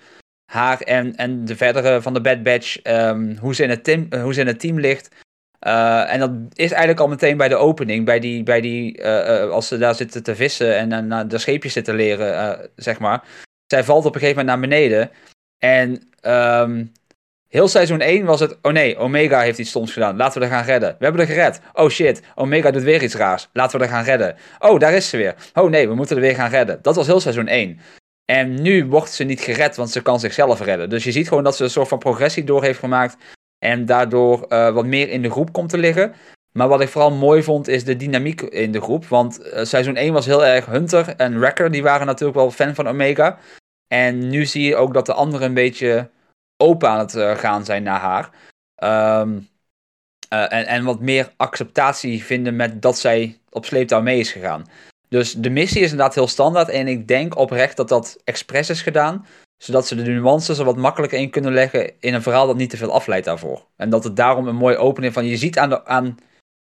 haar 0.52 0.82
en, 0.82 1.16
en 1.16 1.46
de 1.46 1.56
verdere 1.56 2.02
van 2.02 2.14
de 2.14 2.22
Bad 2.22 2.44
Batch, 2.44 2.82
ehm, 2.82 3.36
hoe, 3.38 3.56
ze 3.56 3.64
in 3.64 3.70
het 3.70 3.84
team, 3.84 4.08
hoe 4.22 4.34
ze 4.34 4.42
in 4.42 4.48
het 4.48 4.60
team 4.60 4.80
ligt. 4.80 5.16
Eh, 5.60 6.14
en 6.14 6.20
dat 6.20 6.32
is 6.54 6.70
eigenlijk 6.70 7.00
al 7.00 7.08
meteen 7.08 7.38
bij 7.38 7.48
de 7.48 7.56
opening, 7.56 8.06
bij 8.06 8.20
die, 8.20 8.44
bij 8.44 8.62
die 8.62 9.02
eh, 9.02 9.42
eh, 9.42 9.50
als 9.50 9.68
ze 9.68 9.78
daar 9.78 9.96
zitten 9.96 10.24
te 10.24 10.36
vissen 10.36 10.78
en, 10.78 11.08
naar 11.08 11.28
de 11.28 11.38
scheepjes 11.38 11.74
zitten 11.74 11.96
leren, 11.96 12.70
zeg 12.76 13.00
maar. 13.00 13.24
Zij 13.66 13.84
valt 13.84 14.06
op 14.06 14.14
een 14.16 14.20
gegeven 14.22 14.46
moment 14.46 14.60
naar 14.60 14.70
beneden. 14.70 15.12
En 15.58 16.10
heel 17.50 17.68
seizoen 17.68 18.02
1 18.02 18.26
was 18.26 18.40
het, 18.40 18.58
oh 18.62 18.72
nee, 18.72 18.98
Omega 18.98 19.40
heeft 19.40 19.60
iets 19.60 19.70
stoms 19.70 19.94
gedaan, 19.94 20.18
laten 20.18 20.40
we 20.40 20.46
er 20.46 20.52
gaan 20.54 20.66
redden. 20.66 20.96
We 21.00 21.04
hebben 21.04 21.22
er 21.22 21.28
gered. 21.28 21.62
Oh 21.74 21.90
shit, 21.90 22.22
Omega 22.36 22.72
doet 22.72 22.84
weer 22.84 23.04
iets 23.04 23.16
raars, 23.16 23.50
laten 23.54 23.80
we 23.80 23.86
er 23.86 23.92
gaan 23.92 24.04
redden. 24.04 24.36
Oh, 24.60 24.80
daar 24.80 24.94
is 24.94 25.10
ze 25.10 25.18
weer. 25.18 25.36
Oh 25.54 25.70
nee, 25.70 25.88
we 25.88 25.96
moeten 25.96 26.16
er 26.16 26.22
weer 26.22 26.36
gaan 26.36 26.50
redden. 26.50 26.80
Dat 26.82 26.96
was 26.96 27.08
heel 27.08 27.20
seizoen 27.20 27.48
1. 27.48 27.80
En 28.26 28.62
nu 28.62 28.86
wordt 28.86 29.12
ze 29.12 29.24
niet 29.24 29.42
gered, 29.42 29.76
want 29.76 29.90
ze 29.90 30.02
kan 30.02 30.20
zichzelf 30.20 30.62
redden. 30.62 30.90
Dus 30.90 31.04
je 31.04 31.12
ziet 31.12 31.28
gewoon 31.28 31.44
dat 31.44 31.56
ze 31.56 31.64
een 31.64 31.70
soort 31.70 31.88
van 31.88 31.98
progressie 31.98 32.44
door 32.44 32.64
heeft 32.64 32.80
gemaakt. 32.80 33.18
En 33.60 33.86
daardoor 33.86 34.42
eh, 34.42 34.74
wat 34.74 34.86
meer 34.86 35.10
in 35.10 35.22
de 35.22 35.32
groep 35.32 35.52
komt 35.54 35.70
te 35.70 35.78
liggen. 35.78 36.14
Maar 36.52 36.68
wat 36.68 36.82
ik 36.82 36.90
vooral 36.90 37.12
mooi 37.12 37.44
vond, 37.44 37.68
is 37.68 37.84
de 37.84 37.96
dynamiek 37.96 38.42
in 38.42 38.72
de 38.72 38.82
groep. 38.82 39.06
Want 39.06 39.40
eh, 39.42 39.64
seizoen 39.64 39.96
1 39.96 40.14
was 40.14 40.26
heel 40.26 40.46
erg 40.46 40.66
Hunter 40.66 41.16
en 41.16 41.40
Wrecker. 41.40 41.72
Die 41.72 41.84
waren 41.84 42.08
natuurlijk 42.08 42.38
wel 42.38 42.52
fan 42.52 42.76
van 42.76 42.88
Omega. 42.88 43.38
En 43.88 44.30
nu 44.30 44.46
zie 44.46 44.64
je 44.64 44.76
ook 44.76 44.94
dat 44.94 45.06
de 45.06 45.14
anderen 45.14 45.48
een 45.48 45.54
beetje 45.54 46.10
open 46.58 46.90
aan 46.90 47.00
het 47.00 47.16
eh, 47.16 47.38
gaan 47.38 47.66
zijn 47.66 47.84
naar 47.84 48.00
haar. 48.00 48.30
Ehm, 48.76 49.40
eh, 50.30 50.54
en, 50.54 50.66
en 50.66 50.84
wat 50.84 51.00
meer 51.00 51.34
acceptatie 51.38 52.24
vinden 52.24 52.56
met 52.56 52.82
dat 52.82 52.98
zij 52.98 53.40
op 53.50 53.66
sleeptouw 53.66 54.02
mee 54.02 54.20
is 54.20 54.32
gegaan. 54.32 54.66
Dus 55.10 55.34
de 55.34 55.50
missie 55.50 55.82
is 55.82 55.92
inderdaad 55.92 56.16
heel 56.16 56.28
standaard. 56.28 56.70
En 56.70 56.88
ik 56.88 57.08
denk 57.08 57.38
oprecht 57.38 57.78
dat 57.78 57.90
dat 57.90 58.18
expres 58.24 58.70
is 58.70 58.82
gedaan. 58.82 59.26
Zodat 59.58 59.88
ze 59.88 59.96
de 59.96 60.12
nuances 60.12 60.58
er 60.58 60.66
wat 60.66 60.78
makkelijker 60.78 61.20
in 61.20 61.30
kunnen 61.30 61.54
leggen 61.54 62.00
in 62.00 62.14
een 62.14 62.22
verhaal 62.22 62.48
dat 62.48 62.56
niet 62.56 62.70
te 62.70 62.78
veel 62.78 62.94
afleidt 62.94 63.26
daarvoor. 63.26 63.66
En 63.76 63.90
dat 63.90 64.04
het 64.04 64.16
daarom 64.16 64.48
een 64.48 64.56
mooie 64.56 64.78
opening 64.78 65.14
van. 65.14 65.26
Je 65.26 65.38
ziet 65.38 65.58
aan 65.58 65.70
de, 65.70 65.86
aan 65.86 66.18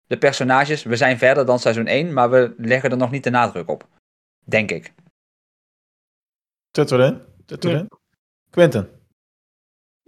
de 0.08 0.18
personages, 0.18 0.84
we 0.84 0.96
zijn 0.96 1.18
verder 1.18 1.46
dan 1.46 1.60
seizoen 1.60 1.88
1, 1.88 2.14
maar 2.14 2.30
we 2.30 2.54
leggen 2.58 2.92
er 2.92 2.98
nog 2.98 3.12
niet 3.12 3.24
de 3.24 3.30
nadruk 3.30 3.70
op. 3.70 3.88
Denk 4.46 4.72
ik. 4.72 4.94
Zet 7.46 7.66
erin. 7.66 7.88
Quentin. 8.50 8.99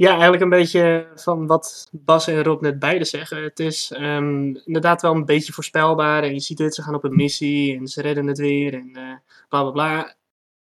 Ja, 0.02 0.12
eigenlijk 0.12 0.41
een 0.41 0.49
beetje 0.49 1.08
van 1.16 1.47
wat 1.47 1.89
Bas 1.91 2.28
en 2.28 2.43
Rob 2.43 2.62
net 2.62 2.80
beide 2.80 3.06
zeggen. 3.06 3.43
Het 3.43 3.60
is 3.60 3.91
ehm, 3.91 4.56
inderdaad 4.66 5.02
wel 5.02 5.16
een 5.16 5.26
beetje 5.26 5.54
voorspelbaar. 5.54 6.24
En 6.24 6.34
je 6.34 6.39
ziet 6.39 6.60
het, 6.60 6.76
ze 6.76 6.82
gaan 6.82 6.95
op 6.95 7.04
een 7.04 7.16
missie 7.16 7.78
en 7.78 7.88
ze 7.88 8.02
redden 8.02 8.28
het 8.28 8.38
weer 8.38 8.74
en 8.74 8.89
uh, 8.89 9.14
bla 9.49 9.62
bla 9.62 9.72
bla. 9.72 10.16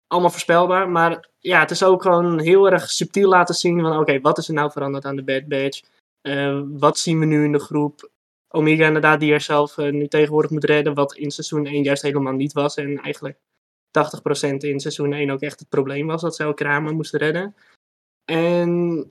Allemaal 0.07 0.31
voorspelbaar. 0.31 0.89
Maar 0.89 1.29
ja, 1.39 1.61
het 1.61 1.71
is 1.71 1.83
ook 1.83 2.03
gewoon 2.03 2.41
heel 2.41 2.71
erg 2.71 2.91
subtiel 2.91 3.29
laten 3.29 3.55
zien 3.55 3.81
van 3.81 3.99
oké, 3.99 4.21
wat 4.21 4.39
is 4.39 4.49
er 4.49 4.55
nou 4.55 4.71
veranderd 4.71 5.05
aan 5.05 5.17
de 5.17 5.25
Bad 5.25 5.49
Badge? 5.49 5.83
Uh, 6.23 6.61
wat 6.79 6.99
zien 6.99 7.19
we 7.19 7.25
nu 7.25 7.45
in 7.45 7.53
de 7.53 7.59
groep? 7.59 8.11
Omega 8.49 8.87
inderdaad, 8.87 9.21
die 9.21 9.33
er 9.33 9.41
zelf 9.41 9.77
uh, 9.77 9.93
nu 9.93 10.09
tegenwoordig 10.09 10.51
moet 10.51 10.65
redden, 10.65 10.95
wat 10.95 11.15
in 11.15 11.31
seizoen 11.31 11.67
1 11.67 11.83
juist 11.83 12.03
helemaal 12.03 12.33
niet 12.33 12.53
was. 12.53 12.77
En 12.77 12.99
eigenlijk 12.99 13.39
80% 13.39 13.41
in 14.57 14.81
seizoen 14.81 15.13
1 15.13 15.31
ook 15.31 15.41
echt 15.41 15.59
het 15.59 15.69
probleem 15.69 16.07
was 16.07 16.23
dat 16.23 16.37
ze 16.37 16.43
elke 16.43 16.65
ramen 16.65 16.95
moesten 16.95 17.19
redden. 17.19 17.55
En 18.25 19.05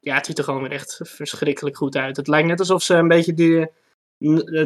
ja, 0.00 0.14
het 0.14 0.26
ziet 0.26 0.38
er 0.38 0.44
gewoon 0.44 0.62
weer 0.62 0.72
echt 0.72 1.00
verschrikkelijk 1.02 1.76
goed 1.76 1.96
uit. 1.96 2.16
Het 2.16 2.28
lijkt 2.28 2.48
net 2.48 2.58
alsof 2.58 2.82
ze 2.82 2.94
een 2.94 3.08
beetje 3.08 3.34
die, 3.34 3.70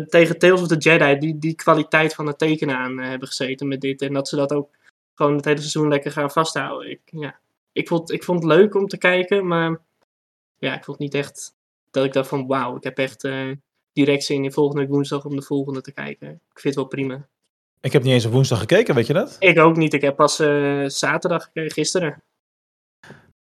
tegen 0.08 0.38
Tales 0.38 0.60
of 0.60 0.68
the 0.68 0.76
Jedi 0.76 1.18
die, 1.18 1.38
die 1.38 1.54
kwaliteit 1.54 2.14
van 2.14 2.26
het 2.26 2.38
tekenen 2.38 2.76
aan 2.76 2.98
uh, 2.98 3.08
hebben 3.08 3.28
gezeten 3.28 3.68
met 3.68 3.80
dit. 3.80 4.02
En 4.02 4.12
dat 4.12 4.28
ze 4.28 4.36
dat 4.36 4.52
ook 4.52 4.68
gewoon 5.14 5.36
het 5.36 5.44
hele 5.44 5.58
seizoen 5.58 5.88
lekker 5.88 6.12
gaan 6.12 6.30
vasthouden. 6.30 6.90
Ik, 6.90 7.00
ja, 7.04 7.38
ik, 7.72 7.88
vond, 7.88 8.12
ik 8.12 8.24
vond 8.24 8.42
het 8.42 8.52
leuk 8.52 8.74
om 8.74 8.86
te 8.86 8.98
kijken, 8.98 9.46
maar 9.46 9.80
ja, 10.58 10.74
ik 10.74 10.84
vond 10.84 10.98
niet 10.98 11.14
echt 11.14 11.54
dat 11.90 12.04
ik 12.04 12.12
dacht 12.12 12.28
van 12.28 12.46
wauw, 12.46 12.76
ik 12.76 12.84
heb 12.84 12.98
echt 12.98 13.24
uh, 13.24 13.50
direct 13.92 14.24
zin 14.24 14.44
in 14.44 14.52
volgende 14.52 14.86
woensdag 14.86 15.24
om 15.24 15.36
de 15.36 15.42
volgende 15.42 15.80
te 15.80 15.92
kijken. 15.92 16.28
Ik 16.28 16.60
vind 16.60 16.74
het 16.74 16.74
wel 16.74 16.84
prima. 16.84 17.28
Ik 17.80 17.92
heb 17.92 18.02
niet 18.02 18.12
eens 18.12 18.24
op 18.24 18.32
woensdag 18.32 18.58
gekeken, 18.58 18.94
weet 18.94 19.06
je 19.06 19.12
dat? 19.12 19.36
Ik 19.38 19.58
ook 19.58 19.76
niet. 19.76 19.94
Ik 19.94 20.00
heb 20.00 20.16
pas 20.16 20.40
uh, 20.40 20.88
zaterdag 20.88 21.44
gekeken, 21.44 21.72
gisteren. 21.72 22.22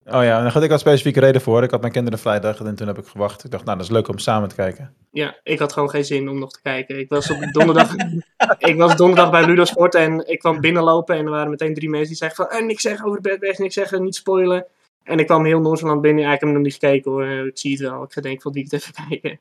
Oh 0.07 0.23
ja, 0.23 0.43
daar 0.43 0.53
had 0.53 0.63
ik 0.63 0.71
al 0.71 0.79
specifieke 0.79 1.21
reden 1.21 1.41
voor. 1.41 1.63
Ik 1.63 1.71
had 1.71 1.81
mijn 1.81 1.93
kinderen 1.93 2.19
vrijdag 2.19 2.61
en 2.61 2.75
toen 2.75 2.87
heb 2.87 2.99
ik 2.99 3.07
gewacht. 3.07 3.45
Ik 3.45 3.51
dacht, 3.51 3.65
nou, 3.65 3.77
dat 3.77 3.87
is 3.87 3.93
leuk 3.93 4.09
om 4.09 4.19
samen 4.19 4.49
te 4.49 4.55
kijken. 4.55 4.95
Ja, 5.11 5.37
ik 5.43 5.59
had 5.59 5.73
gewoon 5.73 5.91
geen 5.91 6.05
zin 6.05 6.29
om 6.29 6.39
nog 6.39 6.53
te 6.53 6.63
kijken. 6.63 6.99
Ik 6.99 7.09
was 7.09 7.31
op 7.31 7.53
donderdag, 7.53 7.95
ik 8.59 8.77
was 8.77 8.97
donderdag 8.97 9.31
bij 9.31 9.47
Ludo 9.47 9.65
Sport 9.65 9.95
en 9.95 10.29
ik 10.29 10.39
kwam 10.39 10.61
binnenlopen 10.61 11.17
en 11.17 11.25
er 11.25 11.31
waren 11.31 11.51
meteen 11.51 11.75
drie 11.75 11.89
mensen 11.89 12.09
die 12.09 12.17
zeggen 12.17 12.37
van, 12.37 12.59
eh, 12.59 12.67
niks 12.67 12.83
zeggen 12.83 13.07
over 13.07 13.21
Bad 13.21 13.39
Batch, 13.39 13.59
niks 13.59 13.75
zeggen, 13.75 14.03
niet 14.03 14.15
spoilen. 14.15 14.67
En 15.03 15.19
ik 15.19 15.27
kwam 15.27 15.45
heel 15.45 15.61
nonchalant 15.61 16.01
binnen. 16.01 16.25
Ik 16.25 16.31
heb 16.31 16.41
hem 16.41 16.53
nog 16.53 16.63
niet 16.63 16.73
gekeken 16.73 17.11
hoor. 17.11 17.27
Ik 17.27 17.59
zie 17.59 17.73
het 17.73 17.81
wel. 17.81 18.03
Ik 18.03 18.13
ga 18.13 18.21
denk 18.21 18.43
van, 18.43 18.53
die 18.53 18.63
het 18.63 18.73
even 18.73 18.95
kijken. 19.09 19.41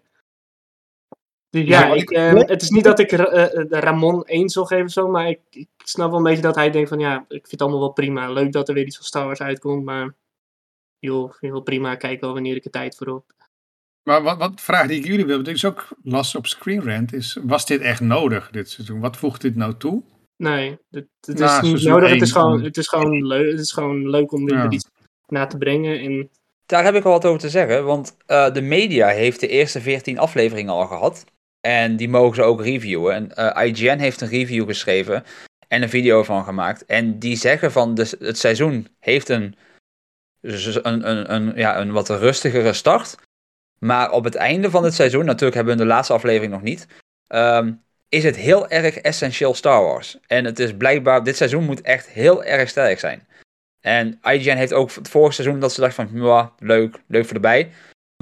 Dus 1.50 1.68
ja, 1.68 1.94
ik, 1.94 2.12
eh, 2.12 2.34
het 2.34 2.62
is 2.62 2.70
niet 2.70 2.84
dat 2.84 3.00
ik 3.00 3.12
uh, 3.12 3.46
Ramon 3.70 4.24
1 4.26 4.50
zal 4.50 4.66
geven 4.66 4.90
zo, 4.90 5.08
maar 5.08 5.30
ik, 5.30 5.40
ik, 5.50 5.68
snap 5.78 6.10
wel 6.10 6.18
een 6.18 6.24
beetje 6.24 6.42
dat 6.42 6.56
hij 6.56 6.70
denkt 6.70 6.90
van 6.90 7.00
ja, 7.00 7.20
ik 7.20 7.26
vind 7.28 7.52
het 7.52 7.62
allemaal 7.62 7.80
wel 7.80 7.92
prima. 7.92 8.32
Leuk 8.32 8.52
dat 8.52 8.68
er 8.68 8.74
weer 8.74 8.86
iets 8.86 8.96
van 8.96 9.06
Star 9.06 9.26
Wars 9.26 9.42
uitkomt, 9.42 9.84
maar 9.84 10.14
joh, 11.04 11.34
wel 11.40 11.62
prima, 11.62 11.96
kijk 11.96 12.22
wel 12.22 12.34
wanneer 12.34 12.56
ik 12.56 12.66
er 12.66 12.72
tijd 12.72 12.96
voor 12.96 13.08
heb. 13.08 13.24
Maar 14.04 14.24
wat, 14.24 14.38
wat 14.38 14.62
vraag 14.62 14.88
die 14.88 15.00
ik 15.00 15.06
jullie 15.06 15.26
wil, 15.26 15.38
dat 15.44 15.54
is 15.54 15.66
ook 15.66 15.88
las 16.04 16.36
op 16.36 16.48
Screen 16.48 16.84
Rant, 16.84 17.14
is 17.14 17.38
was 17.44 17.66
dit 17.66 17.82
echt 17.82 18.02
nodig 18.02 18.50
dit 18.52 18.70
seizoen? 18.70 19.00
Wat 19.00 19.18
voegt 19.18 19.42
dit 19.42 19.56
nou 19.56 19.78
toe? 19.78 20.04
Nee, 20.38 20.78
het, 20.90 21.08
het 21.22 21.40
is 21.40 21.62
niet 21.62 21.84
nodig, 21.84 22.10
het 22.10 22.22
is, 22.22 22.32
gewoon, 22.32 22.64
het, 22.64 22.78
is 22.78 22.88
gewoon 22.88 23.28
leuk, 23.28 23.52
het 23.52 23.60
is 23.60 23.72
gewoon 23.72 24.10
leuk 24.10 24.32
om 24.32 24.50
ja. 24.50 24.70
iets 24.70 24.90
na 25.28 25.46
te 25.46 25.58
brengen 25.58 26.00
en... 26.00 26.30
Daar 26.66 26.84
heb 26.84 26.96
ik 26.96 27.04
wel 27.04 27.12
wat 27.12 27.26
over 27.26 27.40
te 27.40 27.50
zeggen, 27.50 27.86
want 27.86 28.18
uh, 28.28 28.54
de 28.54 28.62
media 28.62 29.08
heeft 29.08 29.40
de 29.40 29.48
eerste 29.48 29.82
14 29.82 30.20
afleveringen 30.20 30.74
al 30.74 30.86
gehad. 30.86 31.26
En 31.68 31.96
die 31.96 32.10
mogen 32.10 32.36
ze 32.36 32.42
ook 32.42 32.62
reviewen. 32.62 33.14
En 33.14 33.56
uh, 33.56 33.66
IGN 33.66 33.98
heeft 33.98 34.22
een 34.22 34.28
review 34.28 34.66
geschreven 34.66 35.24
en 35.68 35.82
een 35.82 35.90
video 35.90 36.24
van 36.24 36.44
gemaakt. 36.44 36.86
En 36.86 37.20
die 37.20 37.36
zeggen 37.36 37.72
van 37.72 37.94
de, 37.96 38.18
het 38.20 38.38
seizoen 38.38 38.88
heeft 39.00 39.30
een, 39.30 39.56
een, 40.44 41.10
een, 41.10 41.34
een, 41.34 41.54
ja, 41.56 41.80
een 41.80 41.92
wat 41.92 42.10
rustigere 42.10 42.74
start. 42.74 43.16
Maar 43.80 44.12
op 44.12 44.24
het 44.24 44.36
einde 44.36 44.70
van 44.70 44.84
het 44.84 44.94
seizoen, 44.94 45.26
natuurlijk 45.26 45.56
hebben 45.56 45.76
we 45.76 45.82
in 45.82 45.88
de 45.88 45.94
laatste 45.94 46.14
aflevering 46.14 46.52
nog 46.52 46.62
niet, 46.62 46.88
um, 47.28 47.82
is 48.10 48.24
het 48.24 48.36
heel 48.36 48.70
erg 48.70 48.98
essentieel 48.98 49.54
Star 49.54 49.84
Wars. 49.84 50.18
En 50.28 50.46
het 50.46 50.60
is 50.60 50.74
blijkbaar, 50.74 51.24
dit 51.24 51.38
seizoen 51.38 51.64
moet 51.64 51.82
echt 51.82 52.08
heel 52.08 52.44
erg 52.44 52.70
sterk 52.70 53.00
zijn. 53.00 53.28
En 53.80 54.20
IGN 54.22 54.56
heeft 54.56 54.74
ook 54.74 54.92
het 54.92 55.10
vorige 55.10 55.34
seizoen 55.34 55.60
dat 55.60 55.74
ze 55.74 55.82
dachten 55.82 56.10
van, 56.10 56.52
leuk, 56.60 57.02
leuk 57.08 57.26
voor 57.26 57.36
erbij. 57.36 57.72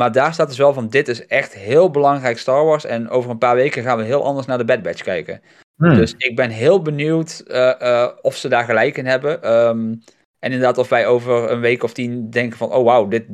Maar 0.02 0.12
daar 0.12 0.34
staat 0.34 0.48
dus 0.48 0.58
wel 0.58 0.74
van, 0.74 0.90
dit 0.90 1.08
is 1.08 1.26
echt 1.28 1.54
heel 1.54 1.90
belangrijk 1.90 2.38
Star 2.38 2.66
Wars. 2.66 2.86
En 2.86 3.10
over 3.10 3.30
een 3.30 3.38
paar 3.38 3.56
weken 3.56 3.84
gaan 3.84 3.98
we 3.98 4.04
heel 4.04 4.26
anders 4.26 4.48
naar 4.48 4.58
de 4.58 4.66
Bad 4.66 4.82
Batch 4.82 5.02
kijken. 5.02 5.42
Hmm. 5.76 5.96
Dus 5.96 6.14
ik 6.18 6.36
ben 6.36 6.50
heel 6.50 6.82
benieuwd 6.82 7.44
uh, 7.48 7.74
uh, 7.82 8.08
of 8.22 8.36
ze 8.36 8.50
daar 8.50 8.64
gelijk 8.64 8.98
in 8.98 9.06
hebben. 9.06 9.54
Um, 9.54 10.04
en 10.42 10.52
inderdaad 10.52 10.78
of 10.78 10.90
wij 10.90 11.08
over 11.08 11.52
een 11.52 11.60
week 11.60 11.84
of 11.84 11.94
tien 11.94 12.30
denken 12.30 12.58
van, 12.58 12.72
oh 12.72 12.84
wauw, 12.84 13.08
dit 13.08 13.26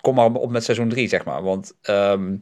kom 0.00 0.14
maar 0.14 0.32
op 0.32 0.50
met 0.50 0.64
seizoen 0.64 0.88
3, 0.88 1.08
zeg 1.08 1.24
maar. 1.24 1.42
Want 1.42 1.72
um, 1.88 2.40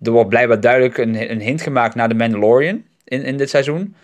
er 0.00 0.10
wordt 0.10 0.28
blijkbaar 0.28 0.60
duidelijk 0.60 0.98
een, 0.98 1.30
een 1.30 1.40
hint 1.40 1.62
gemaakt 1.62 1.94
naar 1.94 2.08
de 2.08 2.14
Mandalorian 2.14 2.84
in, 3.04 3.22
in 3.22 3.36
dit 3.36 3.50
seizoen. 3.50 3.94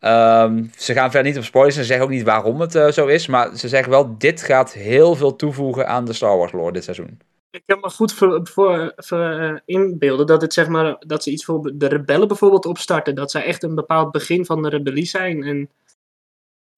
Um, 0.00 0.70
ze 0.76 0.92
gaan 0.92 1.10
verder 1.10 1.30
niet 1.30 1.38
op 1.38 1.44
spoilers. 1.44 1.76
Ze 1.76 1.84
zeggen 1.84 2.04
ook 2.04 2.12
niet 2.12 2.22
waarom 2.22 2.60
het 2.60 2.74
uh, 2.74 2.88
zo 2.88 3.06
is. 3.06 3.26
Maar 3.26 3.56
ze 3.56 3.68
zeggen 3.68 3.90
wel, 3.90 4.18
dit 4.18 4.42
gaat 4.42 4.72
heel 4.72 5.14
veel 5.14 5.36
toevoegen 5.36 5.88
aan 5.88 6.04
de 6.04 6.12
Star 6.12 6.36
Wars 6.36 6.52
lore 6.52 6.72
dit 6.72 6.84
seizoen. 6.84 7.20
Ik 7.50 7.62
kan 7.66 7.80
me 7.80 7.90
goed 7.90 8.12
voor, 8.12 8.40
voor, 8.48 8.92
voor 8.96 9.40
uh, 9.40 9.58
inbeelden 9.64 10.26
dat, 10.26 10.42
het, 10.42 10.52
zeg 10.52 10.68
maar, 10.68 10.96
dat 10.98 11.22
ze 11.22 11.30
iets 11.30 11.44
voor 11.44 11.72
de 11.74 11.86
rebellen 11.86 12.28
bijvoorbeeld 12.28 12.66
opstarten. 12.66 13.14
Dat 13.14 13.30
zij 13.30 13.44
echt 13.44 13.62
een 13.62 13.74
bepaald 13.74 14.10
begin 14.10 14.46
van 14.46 14.62
de 14.62 14.68
rebellie 14.68 15.06
zijn. 15.06 15.42
En, 15.42 15.70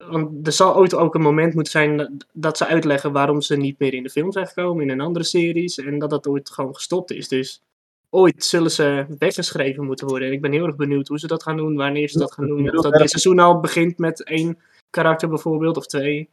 want 0.09 0.47
er 0.47 0.53
zal 0.53 0.75
ooit 0.75 0.95
ook 0.95 1.15
een 1.15 1.21
moment 1.21 1.53
moeten 1.53 1.71
zijn 1.71 2.17
dat 2.33 2.57
ze 2.57 2.65
uitleggen 2.65 3.11
waarom 3.11 3.41
ze 3.41 3.55
niet 3.55 3.79
meer 3.79 3.93
in 3.93 4.03
de 4.03 4.09
film 4.09 4.31
zijn 4.31 4.47
gekomen. 4.47 4.83
In 4.83 4.89
een 4.89 5.01
andere 5.01 5.25
series. 5.25 5.77
En 5.77 5.99
dat 5.99 6.09
dat 6.09 6.27
ooit 6.27 6.49
gewoon 6.49 6.75
gestopt 6.75 7.11
is. 7.11 7.27
Dus 7.27 7.61
ooit 8.09 8.45
zullen 8.45 8.71
ze 8.71 9.05
weggeschreven 9.19 9.85
moeten 9.85 10.07
worden. 10.07 10.27
En 10.27 10.33
ik 10.33 10.41
ben 10.41 10.51
heel 10.51 10.65
erg 10.65 10.75
benieuwd 10.75 11.07
hoe 11.07 11.19
ze 11.19 11.27
dat 11.27 11.43
gaan 11.43 11.57
doen, 11.57 11.75
wanneer 11.75 12.09
ze 12.09 12.19
dat 12.19 12.33
gaan 12.33 12.47
doen. 12.47 12.77
Of 12.77 12.83
dat 12.83 12.93
dit 12.93 13.09
seizoen 13.09 13.39
al 13.39 13.59
begint 13.59 13.97
met 13.97 14.23
één 14.23 14.59
karakter 14.89 15.29
bijvoorbeeld, 15.29 15.77
of 15.77 15.85
twee. 15.85 16.29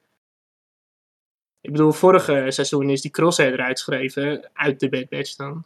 Ik 1.60 1.72
bedoel, 1.72 1.92
vorige 1.92 2.46
seizoen 2.48 2.90
is 2.90 3.00
die 3.00 3.10
Crosshair 3.10 3.52
eruit 3.52 3.78
geschreven, 3.78 4.50
uit 4.52 4.80
de 4.80 4.88
Bad 4.88 5.08
Batch 5.08 5.36
dan. 5.36 5.64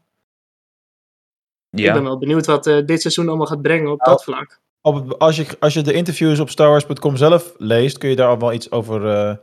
Ja. 1.71 1.87
Ik 1.87 1.93
ben 1.93 2.03
wel 2.03 2.19
benieuwd 2.19 2.47
wat 2.47 2.67
uh, 2.67 2.87
dit 2.87 3.01
seizoen 3.01 3.29
allemaal 3.29 3.47
gaat 3.47 3.63
brengen 3.63 3.91
op 3.91 3.99
nou, 3.99 4.11
dat 4.11 4.25
vlak. 4.25 4.61
Op, 4.87 5.13
als, 5.13 5.37
je, 5.37 5.47
als 5.61 5.75
je 5.75 5.83
de 5.83 5.93
interviews 5.93 6.39
op 6.39 6.51
StarWars.com 6.51 7.17
zelf 7.17 7.55
leest, 7.57 7.99
kun 7.99 8.09
je 8.09 8.17
daar 8.17 8.29
al 8.29 8.39
wel 8.39 8.53
iets 8.53 8.71
over 8.71 9.05
uh, 9.05 9.37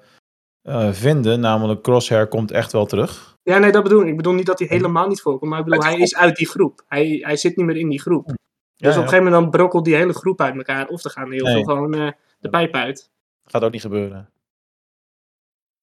uh, 0.63 0.91
vinden. 0.91 1.39
Namelijk, 1.39 1.81
Crosshair 1.81 2.27
komt 2.27 2.51
echt 2.51 2.71
wel 2.71 2.85
terug. 2.85 3.37
Ja, 3.41 3.57
nee, 3.57 3.71
dat 3.71 3.83
bedoel 3.83 4.01
ik. 4.01 4.07
Ik 4.07 4.17
bedoel 4.17 4.33
niet 4.33 4.45
dat 4.45 4.59
hij 4.59 4.67
helemaal 4.67 5.07
niet 5.07 5.21
voorkomt, 5.21 5.51
maar 5.51 5.59
ik 5.59 5.65
bedoel, 5.65 5.83
hij 5.83 5.97
is 5.97 6.15
uit 6.15 6.35
die 6.35 6.47
groep. 6.47 6.83
Hij, 6.87 7.19
hij 7.21 7.35
zit 7.35 7.55
niet 7.55 7.65
meer 7.65 7.77
in 7.77 7.89
die 7.89 8.01
groep. 8.01 8.25
Dus 8.25 8.35
ja, 8.75 8.89
op 8.89 8.95
een 8.95 9.01
gegeven 9.01 9.23
moment 9.23 9.41
dan 9.41 9.51
brokkelt 9.51 9.85
die 9.85 9.95
hele 9.95 10.13
groep 10.13 10.41
uit 10.41 10.55
elkaar. 10.55 10.87
Of 10.87 11.03
er 11.03 11.11
gaan 11.11 11.31
heel 11.31 11.43
nee. 11.43 11.53
veel 11.53 11.63
gewoon 11.63 11.95
uh, 11.95 12.11
de 12.39 12.49
pijp 12.49 12.73
uit. 12.73 13.11
Gaat 13.45 13.63
ook 13.63 13.71
niet 13.71 13.81
gebeuren. 13.81 14.29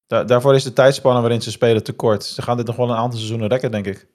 Da 0.06 0.24
daarvoor 0.24 0.54
is 0.54 0.64
de 0.64 0.72
tijdspanne 0.72 1.20
waarin 1.20 1.42
ze 1.42 1.50
spelen 1.50 1.84
te 1.84 1.92
kort. 1.92 2.24
Ze 2.24 2.42
gaan 2.42 2.56
dit 2.56 2.66
nog 2.66 2.76
wel 2.76 2.90
een 2.90 2.96
aantal 2.96 3.18
seizoenen 3.18 3.48
rekken, 3.48 3.70
denk 3.70 3.86
ik. 3.86 4.06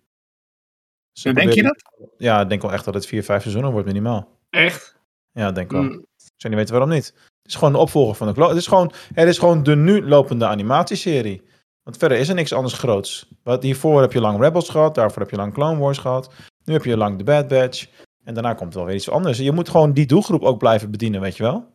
Ze 1.12 1.34
denk 1.34 1.54
je 1.54 1.64
dat? 1.64 1.84
Ja, 2.18 2.42
ik 2.42 2.50
denk 2.50 2.62
wel 2.62 2.74
echt 2.74 2.86
dat 2.86 2.94
het 2.94 3.06
vier, 3.06 3.24
vijf 3.24 3.42
seizoenen 3.42 3.72
wordt 3.72 3.88
minimaal. 3.88 4.30
Echt? 4.50 4.95
Ja, 5.36 5.52
denk 5.52 5.72
wel. 5.72 5.82
Mm. 5.82 6.06
Ik 6.16 6.42
zou 6.42 6.54
niet 6.54 6.56
weten 6.56 6.74
waarom 6.74 6.90
niet. 6.90 7.06
Het 7.06 7.52
is 7.52 7.56
gewoon 7.56 7.74
de 7.74 7.80
opvolger 7.80 8.16
van 8.16 8.34
de 8.34 8.44
Het 8.44 8.58
is 8.58 8.68
gewoon, 8.68 8.92
het 9.14 9.28
is 9.28 9.38
gewoon 9.38 9.64
de 9.64 9.76
nu 9.76 10.08
lopende 10.08 10.46
animatieserie. 10.46 11.42
Want 11.84 11.98
verder 11.98 12.18
is 12.18 12.30
er 12.30 12.36
niks 12.36 12.54
anders 12.54 12.74
groots. 12.74 13.28
Wat 13.44 13.64
hiervoor 13.64 14.02
heb 14.02 14.14
je 14.14 14.22
lang 14.22 14.40
Rebels 14.40 14.70
gehad, 14.70 14.96
daarvoor 14.96 15.22
heb 15.22 15.32
je 15.32 15.38
lang 15.38 15.54
Clone 15.54 15.80
Wars 15.80 15.98
gehad. 15.98 16.34
Nu 16.64 16.74
heb 16.74 16.84
je 16.84 16.98
lang 16.98 17.18
The 17.18 17.24
Bad 17.24 17.48
Batch. 17.48 17.88
En 18.24 18.34
daarna 18.34 18.54
komt 18.54 18.74
wel 18.74 18.86
weer 18.86 18.96
iets 18.96 19.10
anders. 19.10 19.38
Je 19.38 19.52
moet 19.52 19.70
gewoon 19.70 19.94
die 19.94 20.06
doelgroep 20.06 20.42
ook 20.42 20.58
blijven 20.58 20.92
bedienen, 20.92 21.22
weet 21.22 21.38
je 21.38 21.44
wel? 21.44 21.74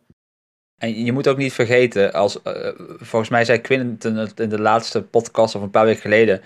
En 0.77 1.05
je 1.05 1.11
moet 1.11 1.27
ook 1.27 1.37
niet 1.37 1.53
vergeten, 1.53 2.13
als, 2.13 2.39
uh, 2.43 2.71
volgens 2.97 3.29
mij 3.29 3.45
zei 3.45 3.59
Quinten 3.59 4.15
het 4.15 4.39
in 4.39 4.49
de 4.49 4.61
laatste 4.61 5.01
podcast 5.01 5.55
of 5.55 5.61
een 5.61 5.69
paar 5.69 5.85
weken 5.85 6.01
geleden. 6.01 6.41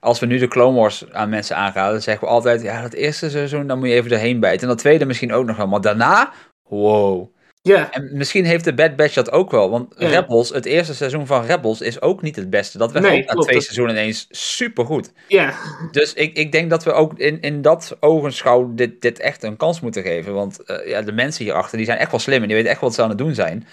Als 0.00 0.18
we 0.20 0.26
nu 0.26 0.38
de 0.38 0.48
Clone 0.48 0.78
Wars 0.78 1.10
aan 1.12 1.28
mensen 1.28 1.56
aanraden, 1.56 1.92
dan 1.92 2.02
zeggen 2.02 2.24
we 2.26 2.32
altijd, 2.32 2.62
ja, 2.62 2.82
dat 2.82 2.92
eerste 2.92 3.30
seizoen, 3.30 3.66
dan 3.66 3.78
moet 3.78 3.88
je 3.88 3.94
even 3.94 4.10
erheen 4.10 4.40
bijten. 4.40 4.60
En 4.62 4.68
dat 4.68 4.78
tweede 4.78 5.04
misschien 5.06 5.32
ook 5.32 5.46
nog 5.46 5.56
wel, 5.56 5.66
maar 5.66 5.80
daarna, 5.80 6.32
wow. 6.68 7.34
Ja. 7.62 7.92
En 7.92 8.10
misschien 8.12 8.44
heeft 8.44 8.64
de 8.64 8.74
Bad 8.74 8.96
Batch 8.96 9.14
dat 9.14 9.32
ook 9.32 9.50
wel. 9.50 9.70
Want 9.70 9.94
Ja. 9.98 10.08
Rebels, 10.08 10.48
het 10.50 10.64
eerste 10.64 10.94
seizoen 10.94 11.26
van 11.26 11.44
Rebels 11.44 11.80
is 11.80 12.00
ook 12.00 12.22
niet 12.22 12.36
het 12.36 12.50
beste. 12.50 12.78
Dat 12.78 12.92
werd 12.92 13.04
Nee, 13.04 13.20
ook 13.22 13.34
na 13.34 13.40
twee 13.40 13.54
dat- 13.54 13.62
seizoenen 13.64 13.94
ineens 13.94 14.26
supergoed. 14.30 15.12
Ja. 15.28 15.54
Dus 15.90 16.12
ik, 16.14 16.36
ik 16.36 16.52
denk 16.52 16.70
dat 16.70 16.84
we 16.84 16.92
ook 16.92 17.18
in, 17.18 17.40
in 17.40 17.62
dat 17.62 17.96
ogenschouw 18.00 18.74
dit, 18.74 19.00
dit 19.02 19.18
echt 19.20 19.42
een 19.42 19.56
kans 19.56 19.80
moeten 19.80 20.02
geven. 20.02 20.34
Want 20.34 20.62
eh, 20.64 20.88
ja, 20.88 21.02
de 21.02 21.12
mensen 21.12 21.44
hierachter 21.44 21.76
die 21.76 21.86
zijn 21.86 21.98
echt 21.98 22.10
wel 22.10 22.20
slim 22.20 22.40
en 22.42 22.46
die 22.46 22.56
weten 22.56 22.70
echt 22.70 22.80
wat 22.80 22.94
ze 22.94 23.02
aan 23.02 23.08
het 23.08 23.18
doen 23.18 23.34
zijn. 23.34 23.66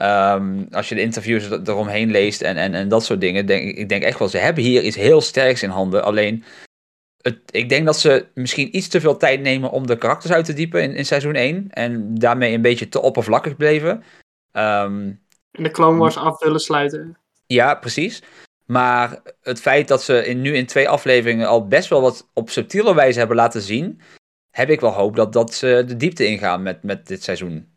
Ehm, 0.00 0.64
als 0.70 0.88
je 0.88 0.94
de 0.94 1.00
interviews 1.00 1.44
er- 1.50 1.60
eromheen 1.64 2.10
leest 2.10 2.42
en, 2.42 2.56
en, 2.56 2.74
en 2.74 2.88
dat 2.88 3.04
soort 3.04 3.20
dingen, 3.20 3.46
denk 3.46 3.76
ik 3.76 3.88
denk 3.88 4.02
echt 4.02 4.18
wel, 4.18 4.28
ze 4.28 4.38
hebben 4.38 4.64
hier 4.64 4.82
iets 4.82 4.96
heel 4.96 5.20
sterks 5.20 5.62
in 5.62 5.70
handen. 5.70 6.04
Alleen, 6.04 6.44
het, 7.22 7.38
ik 7.50 7.68
denk 7.68 7.86
dat 7.86 7.98
ze 7.98 8.26
misschien 8.34 8.76
iets 8.76 8.88
te 8.88 9.00
veel 9.00 9.16
tijd 9.16 9.40
nemen 9.40 9.70
om 9.70 9.86
de 9.86 9.98
karakters 9.98 10.32
uit 10.32 10.44
te 10.44 10.52
diepen 10.52 10.82
in, 10.82 10.94
in 10.94 11.06
seizoen 11.06 11.34
1. 11.34 11.66
En 11.70 12.14
daarmee 12.14 12.54
een 12.54 12.62
beetje 12.62 12.88
te 12.88 13.00
oppervlakkig 13.02 13.56
bleven. 13.56 14.02
Ehm, 14.52 15.10
En 15.50 15.62
de 15.62 15.70
Clone 15.70 15.98
Wars 15.98 16.16
af 16.16 16.38
willen 16.38 16.60
sluiten. 16.60 17.16
ja, 17.46 17.74
precies. 17.74 18.22
Maar 18.66 19.20
het 19.42 19.60
feit 19.60 19.88
dat 19.88 20.02
ze 20.02 20.26
in, 20.26 20.40
nu 20.40 20.54
in 20.56 20.66
twee 20.66 20.88
afleveringen 20.88 21.46
al 21.46 21.66
best 21.68 21.88
wel 21.88 22.00
wat 22.00 22.28
op 22.34 22.50
subtiele 22.50 22.94
wijze 22.94 23.18
hebben 23.18 23.36
laten 23.36 23.60
zien, 23.62 24.00
heb 24.50 24.70
ik 24.70 24.80
wel 24.80 24.92
hoop 24.92 25.16
dat, 25.16 25.32
dat 25.32 25.54
ze 25.54 25.84
de 25.86 25.96
diepte 25.96 26.26
ingaan 26.26 26.62
met, 26.62 26.82
met 26.82 27.06
dit 27.06 27.22
seizoen. 27.22 27.69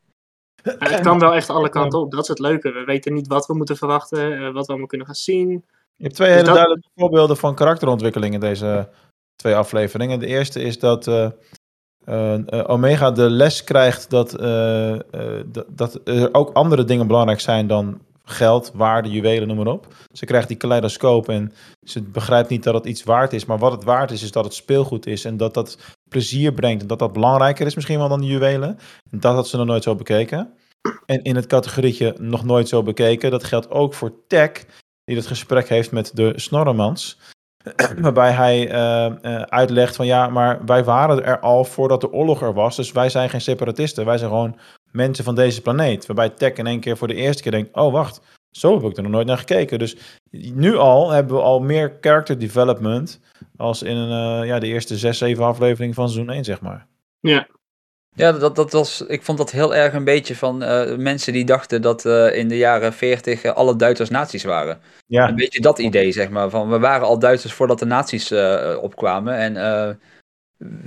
Ja, 0.63 0.75
het 0.79 0.99
kan 0.99 1.19
wel 1.19 1.33
echt 1.33 1.49
alle 1.49 1.69
kanten 1.69 1.99
op. 1.99 2.11
Dat 2.11 2.21
is 2.21 2.27
het 2.27 2.39
leuke. 2.39 2.71
We 2.71 2.83
weten 2.83 3.13
niet 3.13 3.27
wat 3.27 3.45
we 3.45 3.53
moeten 3.55 3.77
verwachten, 3.77 4.33
eh, 4.33 4.51
wat 4.53 4.65
we 4.65 4.69
allemaal 4.71 4.87
kunnen 4.87 5.07
gaan 5.07 5.15
zien. 5.15 5.49
Je 5.95 6.03
hebt 6.03 6.15
twee 6.15 6.27
Dus 6.27 6.37
hele 6.37 6.45
dat- 6.47 6.55
duidelijke 6.55 6.89
voorbeelden 6.95 7.37
van 7.37 7.55
karakterontwikkeling 7.55 8.33
in 8.33 8.39
deze 8.39 8.89
twee 9.35 9.55
afleveringen. 9.55 10.19
De 10.19 10.25
eerste 10.27 10.61
is 10.61 10.79
dat 10.79 11.07
eh, 11.07 11.29
eh, 12.05 12.39
Omega 12.69 13.11
de 13.11 13.29
les 13.29 13.63
krijgt 13.63 14.09
dat, 14.09 14.31
dat, 15.45 15.65
dat 15.69 15.99
er 16.03 16.33
ook 16.33 16.53
andere 16.53 16.83
dingen 16.83 17.07
belangrijk 17.07 17.39
zijn 17.39 17.67
dan 17.67 17.99
geld, 18.25 18.71
waarde, 18.73 19.09
juwelen, 19.09 19.47
noem 19.47 19.57
maar 19.57 19.73
op. 19.73 19.87
Ze 20.11 20.25
krijgt 20.25 20.47
die 20.47 20.57
kaleidoscoop 20.57 21.29
en 21.29 21.53
ze 21.87 22.01
begrijpt 22.01 22.49
niet 22.49 22.63
dat 22.63 22.73
het 22.73 22.85
iets 22.85 23.03
waard 23.03 23.33
is. 23.33 23.45
Maar 23.45 23.57
wat 23.57 23.71
het 23.71 23.83
waard 23.83 24.11
is, 24.11 24.23
is 24.23 24.31
dat 24.31 24.43
het 24.43 24.53
speelgoed 24.53 25.05
is 25.05 25.25
en 25.25 25.37
dat 25.37 25.53
dat 25.53 25.77
plezier 26.13 26.53
brengt. 26.53 26.81
En 26.81 26.87
dat 26.87 26.99
dat 26.99 27.13
belangrijker 27.13 27.65
is 27.65 27.75
misschien 27.75 27.97
wel 27.97 28.09
dan 28.09 28.21
de 28.21 28.27
juwelen. 28.27 28.79
En 29.11 29.19
dat 29.19 29.35
had 29.35 29.47
ze 29.47 29.57
nog 29.57 29.65
nooit 29.65 29.83
zo 29.83 29.95
bekeken. 29.95 30.53
En 31.05 31.23
in 31.23 31.35
het 31.35 31.47
categorietje 31.47 32.15
nog 32.19 32.43
nooit 32.43 32.67
zo 32.67 32.83
bekeken. 32.83 33.31
Dat 33.31 33.43
geldt 33.43 33.69
ook 33.69 33.93
voor 33.93 34.13
Tech, 34.27 34.51
die 35.03 35.15
het 35.15 35.27
gesprek 35.27 35.69
heeft 35.69 35.91
met 35.91 36.11
de 36.15 36.33
Snorremans. 36.35 37.19
Waarbij 38.05 38.31
hij 38.31 38.69
eh, 38.69 39.05
eh, 39.05 39.41
uitlegt 39.41 39.95
van 39.95 40.05
ja, 40.05 40.27
maar 40.27 40.65
wij 40.65 40.83
waren 40.83 41.23
er 41.23 41.39
al 41.39 41.65
voordat 41.65 42.01
de 42.01 42.11
oorlog 42.11 42.41
er 42.41 42.53
was. 42.53 42.75
Dus 42.75 42.91
wij 42.91 43.09
zijn 43.09 43.29
geen 43.29 43.41
separatisten. 43.41 44.05
Wij 44.05 44.17
zijn 44.17 44.29
gewoon 44.29 44.57
mensen 44.91 45.23
van 45.23 45.35
deze 45.35 45.61
planeet. 45.61 46.05
Waarbij 46.05 46.29
Tech 46.29 46.53
in 46.53 46.67
één 46.67 46.79
keer 46.79 46.97
voor 46.97 47.07
de 47.07 47.13
eerste 47.13 47.41
keer 47.41 47.51
denkt: 47.51 47.75
oh 47.75 47.91
wacht, 47.91 48.21
zo 48.53 48.81
heb 48.81 48.91
ik 48.91 48.97
er 48.97 49.03
nog 49.03 49.11
nooit 49.11 49.27
naar 49.27 49.37
gekeken. 49.37 49.79
Dus 49.79 49.95
nu 50.31 50.75
al 50.75 51.11
hebben 51.11 51.35
we 51.35 51.41
al 51.41 51.59
meer 51.59 51.97
character 52.01 52.39
development. 52.39 53.19
als 53.57 53.81
in 53.83 53.97
eh, 53.97 54.41
ja, 54.45 54.59
de 54.59 54.67
eerste 54.67 54.97
zes, 54.97 55.17
zeven 55.17 55.43
afleveringen 55.45 55.95
van 55.95 56.09
seizoen 56.09 56.33
1, 56.35 56.43
zeg 56.43 56.61
maar. 56.61 56.87
Ja. 57.19 57.47
Ja, 58.15 58.31
dat, 58.31 58.55
dat 58.55 58.71
was, 58.71 59.01
ik 59.07 59.23
vond 59.23 59.37
dat 59.37 59.51
heel 59.51 59.75
erg 59.75 59.93
een 59.93 60.03
beetje 60.03 60.35
van 60.35 60.63
eh, 60.63 60.95
mensen 60.95 61.33
die 61.33 61.45
dachten 61.45 61.81
dat 61.81 62.05
eh, 62.05 62.37
in 62.37 62.47
de 62.47 62.57
jaren 62.57 62.93
40 62.93 63.45
alle 63.45 63.75
Duitsers 63.75 64.09
nazi's 64.09 64.43
waren. 64.43 64.79
Ja. 65.05 65.27
Een 65.29 65.35
beetje 65.35 65.61
dat 65.61 65.79
idee, 65.79 66.11
zeg 66.11 66.29
maar. 66.29 66.49
Van 66.49 66.69
we 66.69 66.79
waren 66.79 67.07
al 67.07 67.19
Duitsers 67.19 67.53
voordat 67.53 67.79
de 67.79 67.85
nazi's 67.85 68.31
eh, 68.31 68.77
opkwamen. 68.81 69.35
En 69.35 69.57
eh, 69.57 69.89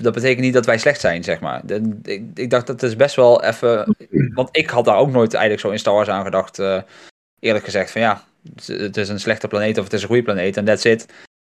dat 0.03 0.15
betekent 0.15 0.41
niet 0.45 0.55
dat 0.55 0.67
wij 0.67 0.79
slecht 0.79 1.01
zijn, 1.01 1.25
zeg 1.25 1.41
maar. 1.41 1.67
De- 1.67 1.99
ik, 2.03 2.25
ik 2.35 2.51
dacht 2.51 2.67
dat 2.67 2.83
is 2.83 2.97
best 2.97 3.17
wel 3.17 3.43
even. 3.45 3.97
Want 4.35 4.49
ik 4.53 4.71
had 4.71 4.85
daar 4.85 4.97
ook 4.99 5.11
nooit 5.11 5.33
eigenlijk 5.35 5.63
zo 5.63 5.71
in 5.71 5.79
Star 5.79 5.95
Wars 5.95 6.09
aan 6.09 6.25
gedacht. 6.25 6.59
eh, 6.59 6.83
eerlijk 7.41 7.65
gezegd, 7.65 7.91
van 7.91 8.01
ja, 8.01 8.23
het 8.67 8.97
is- 8.97 9.09
een 9.09 9.21
slechte 9.21 9.49
planeet 9.49 9.79
of 9.79 9.85
het 9.85 9.93
is 9.93 10.03
een 10.03 10.09
goede 10.09 10.23
planeet 10.23 10.57
en 10.57 10.65
that's 10.65 10.85
it. 10.85 11.07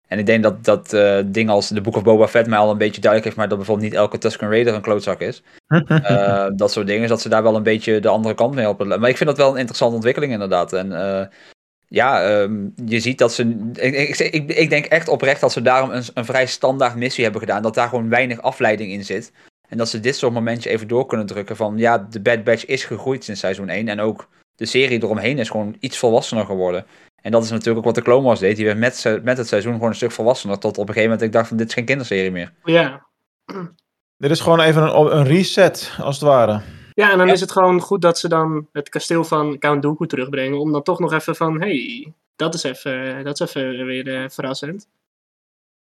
En 0.07 0.19
ik 0.19 0.25
denk 0.25 0.43
dat 0.43 0.63
dat 0.65 0.93
eh 0.93 1.19
dingen 1.25 1.53
als 1.53 1.69
de 1.69 1.81
Book 1.81 1.95
of 1.95 2.03
Boba 2.03 2.27
Fett 2.27 2.47
mij 2.47 2.57
al 2.57 2.71
een 2.71 2.77
beetje 2.77 3.01
duidelijk 3.01 3.23
heeft, 3.23 3.35
maar 3.37 3.47
dat 3.47 3.57
bijvoorbeeld 3.57 3.87
niet 3.89 3.97
elke 3.97 4.17
Tusken 4.17 4.49
Raider 4.49 4.73
een 4.73 4.81
klootzak 4.81 5.19
is. 5.21 5.43
Eh, 5.87 6.47
dat 6.55 6.71
soort 6.71 6.87
dingen, 6.87 7.09
dat 7.09 7.21
ze 7.21 7.29
daar 7.29 7.43
wel 7.43 7.55
een 7.55 7.63
beetje 7.63 7.99
de 7.99 8.07
andere 8.07 8.35
kant 8.35 8.55
mee 8.55 8.69
op. 8.69 8.83
Maar 8.85 9.09
ik 9.09 9.17
vind 9.17 9.29
dat 9.29 9.37
wel 9.37 9.51
een 9.51 9.57
interessante 9.57 9.95
ontwikkeling 9.95 10.31
inderdaad. 10.31 10.73
En 10.73 10.91
eh, 10.91 11.25
ja, 11.87 12.23
ehm, 12.23 12.69
je 12.85 12.99
ziet 12.99 13.17
dat 13.17 13.33
ze. 13.33 13.69
Ik, 13.73 13.93
ik, 13.95 14.17
ik, 14.19 14.51
ik 14.51 14.69
denk 14.69 14.85
echt 14.85 15.07
oprecht 15.07 15.41
dat 15.41 15.51
ze 15.51 15.61
daarom 15.61 15.89
een, 15.91 16.03
een 16.13 16.25
vrij 16.25 16.45
standaard 16.45 16.95
missie 16.95 17.23
hebben 17.23 17.41
gedaan. 17.41 17.61
Dat 17.61 17.73
daar 17.73 17.89
gewoon 17.89 18.09
weinig 18.09 18.41
afleiding 18.41 18.91
in 18.91 19.05
zit. 19.05 19.31
En 19.69 19.77
dat 19.77 19.89
ze 19.89 19.99
dit 19.99 20.15
soort 20.15 20.33
momentje 20.33 20.69
even 20.69 20.87
door 20.87 21.05
kunnen 21.05 21.25
drukken. 21.25 21.55
Van 21.55 21.77
ja, 21.77 21.97
de 22.09 22.19
Bad 22.21 22.43
Batch 22.43 22.65
is 22.65 22.83
gegroeid 22.85 23.23
sinds 23.23 23.39
seizoen 23.39 23.69
1. 23.69 23.87
En 23.87 23.99
ook 23.99 24.27
de 24.57 24.65
serie 24.65 25.03
eromheen 25.03 25.37
is 25.37 25.49
gewoon 25.49 25.75
iets 25.79 25.97
volwassener 25.97 26.45
geworden. 26.45 26.85
En 27.21 27.31
dat 27.31 27.43
is 27.43 27.49
natuurlijk 27.49 27.77
ook 27.77 27.85
wat 27.85 27.95
de 27.95 28.01
Clone 28.01 28.25
Wars 28.25 28.39
deed. 28.39 28.55
Die 28.55 28.65
werd 28.65 28.77
met, 28.77 29.23
met 29.23 29.37
het 29.37 29.47
seizoen 29.47 29.73
gewoon 29.73 29.89
een 29.89 29.95
stuk 29.95 30.11
volwassener. 30.11 30.59
Tot 30.59 30.77
op 30.77 30.87
een 30.87 30.93
gegeven 30.93 31.09
moment 31.09 31.21
ik 31.21 31.31
dacht 31.31 31.47
van 31.47 31.57
dit 31.57 31.67
is 31.67 31.73
geen 31.73 31.85
kinderserie 31.85 32.31
meer. 32.31 32.53
Ja. 32.63 33.05
Dit 34.17 34.31
is 34.31 34.39
gewoon 34.39 34.59
even 34.59 34.83
een, 34.83 35.17
een 35.17 35.23
reset, 35.25 35.95
als 35.99 36.15
het 36.15 36.25
ware. 36.25 36.61
Ja, 36.93 37.11
en 37.11 37.17
dan 37.17 37.29
is 37.29 37.41
het 37.41 37.51
gewoon 37.51 37.79
goed 37.79 38.01
dat 38.01 38.19
ze 38.19 38.27
dan 38.27 38.67
het 38.71 38.89
kasteel 38.89 39.23
van 39.23 39.57
Count 39.57 39.81
Dooku 39.81 40.07
terugbrengen. 40.07 40.59
Om 40.59 40.71
dan 40.71 40.83
toch 40.83 40.99
nog 40.99 41.13
even 41.13 41.35
van, 41.35 41.61
hey, 41.61 42.13
dat 42.35 42.53
is 42.53 42.63
even, 42.63 43.23
dat 43.23 43.39
is 43.39 43.47
even 43.55 43.85
weer 43.85 44.21
eh, 44.23 44.29
verrassend. 44.29 44.87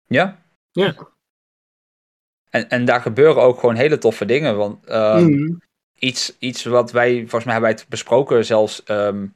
Ja? 0.06 0.42
Ja. 0.70 0.94
En, 2.50 2.68
en 2.68 2.84
daar 2.84 3.00
gebeuren 3.00 3.42
ook 3.42 3.60
gewoon 3.60 3.74
hele 3.74 3.98
toffe 3.98 4.24
dingen. 4.24 4.56
Want 4.56 4.86
eh, 4.86 5.16
Mhm. 5.16 5.54
Iets, 6.04 6.36
iets 6.38 6.64
wat 6.64 6.90
wij, 6.90 7.18
volgens 7.18 7.44
mij 7.44 7.52
hebben 7.52 7.70
wij 7.70 7.80
het 7.80 7.88
besproken 7.88 8.44
zelfs 8.44 8.82
ehm, 8.82 9.26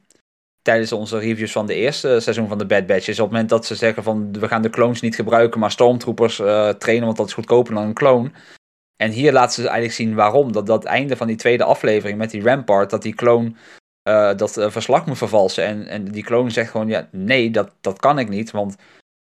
tijdens 0.61 0.91
onze 0.91 1.17
reviews 1.17 1.51
van 1.51 1.65
de 1.65 1.73
eerste 1.73 2.19
seizoen 2.19 2.47
van 2.47 2.57
de 2.57 2.65
Bad 2.65 2.85
Batch. 2.85 3.07
Is 3.07 3.19
op 3.19 3.25
het 3.25 3.31
moment 3.31 3.49
dat 3.49 3.65
ze 3.65 3.75
zeggen 3.75 4.03
van 4.03 4.31
we 4.39 4.47
gaan 4.47 4.61
de 4.61 4.69
clones 4.69 5.01
niet 5.01 5.15
gebruiken, 5.15 5.59
maar 5.59 5.71
stormtroopers 5.71 6.39
eh, 6.39 6.69
trainen, 6.69 7.05
want 7.05 7.17
dat 7.17 7.27
is 7.27 7.33
goedkoper 7.33 7.73
dan 7.73 7.83
een 7.83 7.93
clone. 7.93 8.31
En 8.95 9.11
hier 9.11 9.31
laten 9.31 9.53
ze 9.53 9.61
eigenlijk 9.61 9.93
zien 9.93 10.15
waarom. 10.15 10.51
Dat 10.51 10.65
dat 10.65 10.83
einde 10.83 11.15
van 11.15 11.27
die 11.27 11.35
tweede 11.35 11.63
aflevering 11.63 12.17
met 12.17 12.31
die 12.31 12.43
Rampart, 12.43 12.89
dat 12.89 13.01
die 13.01 13.15
clone 13.15 13.53
eh, 14.01 14.35
dat 14.35 14.57
eh, 14.57 14.69
verslag 14.69 15.05
moet 15.05 15.17
vervalsen. 15.17 15.63
En, 15.63 15.87
en 15.87 16.05
die 16.05 16.23
clone 16.23 16.49
zegt 16.49 16.71
gewoon, 16.71 16.87
ja, 16.87 17.07
nee, 17.11 17.51
dat, 17.51 17.71
dat 17.81 17.99
kan 17.99 18.19
ik 18.19 18.29
niet. 18.29 18.51
Want 18.51 18.75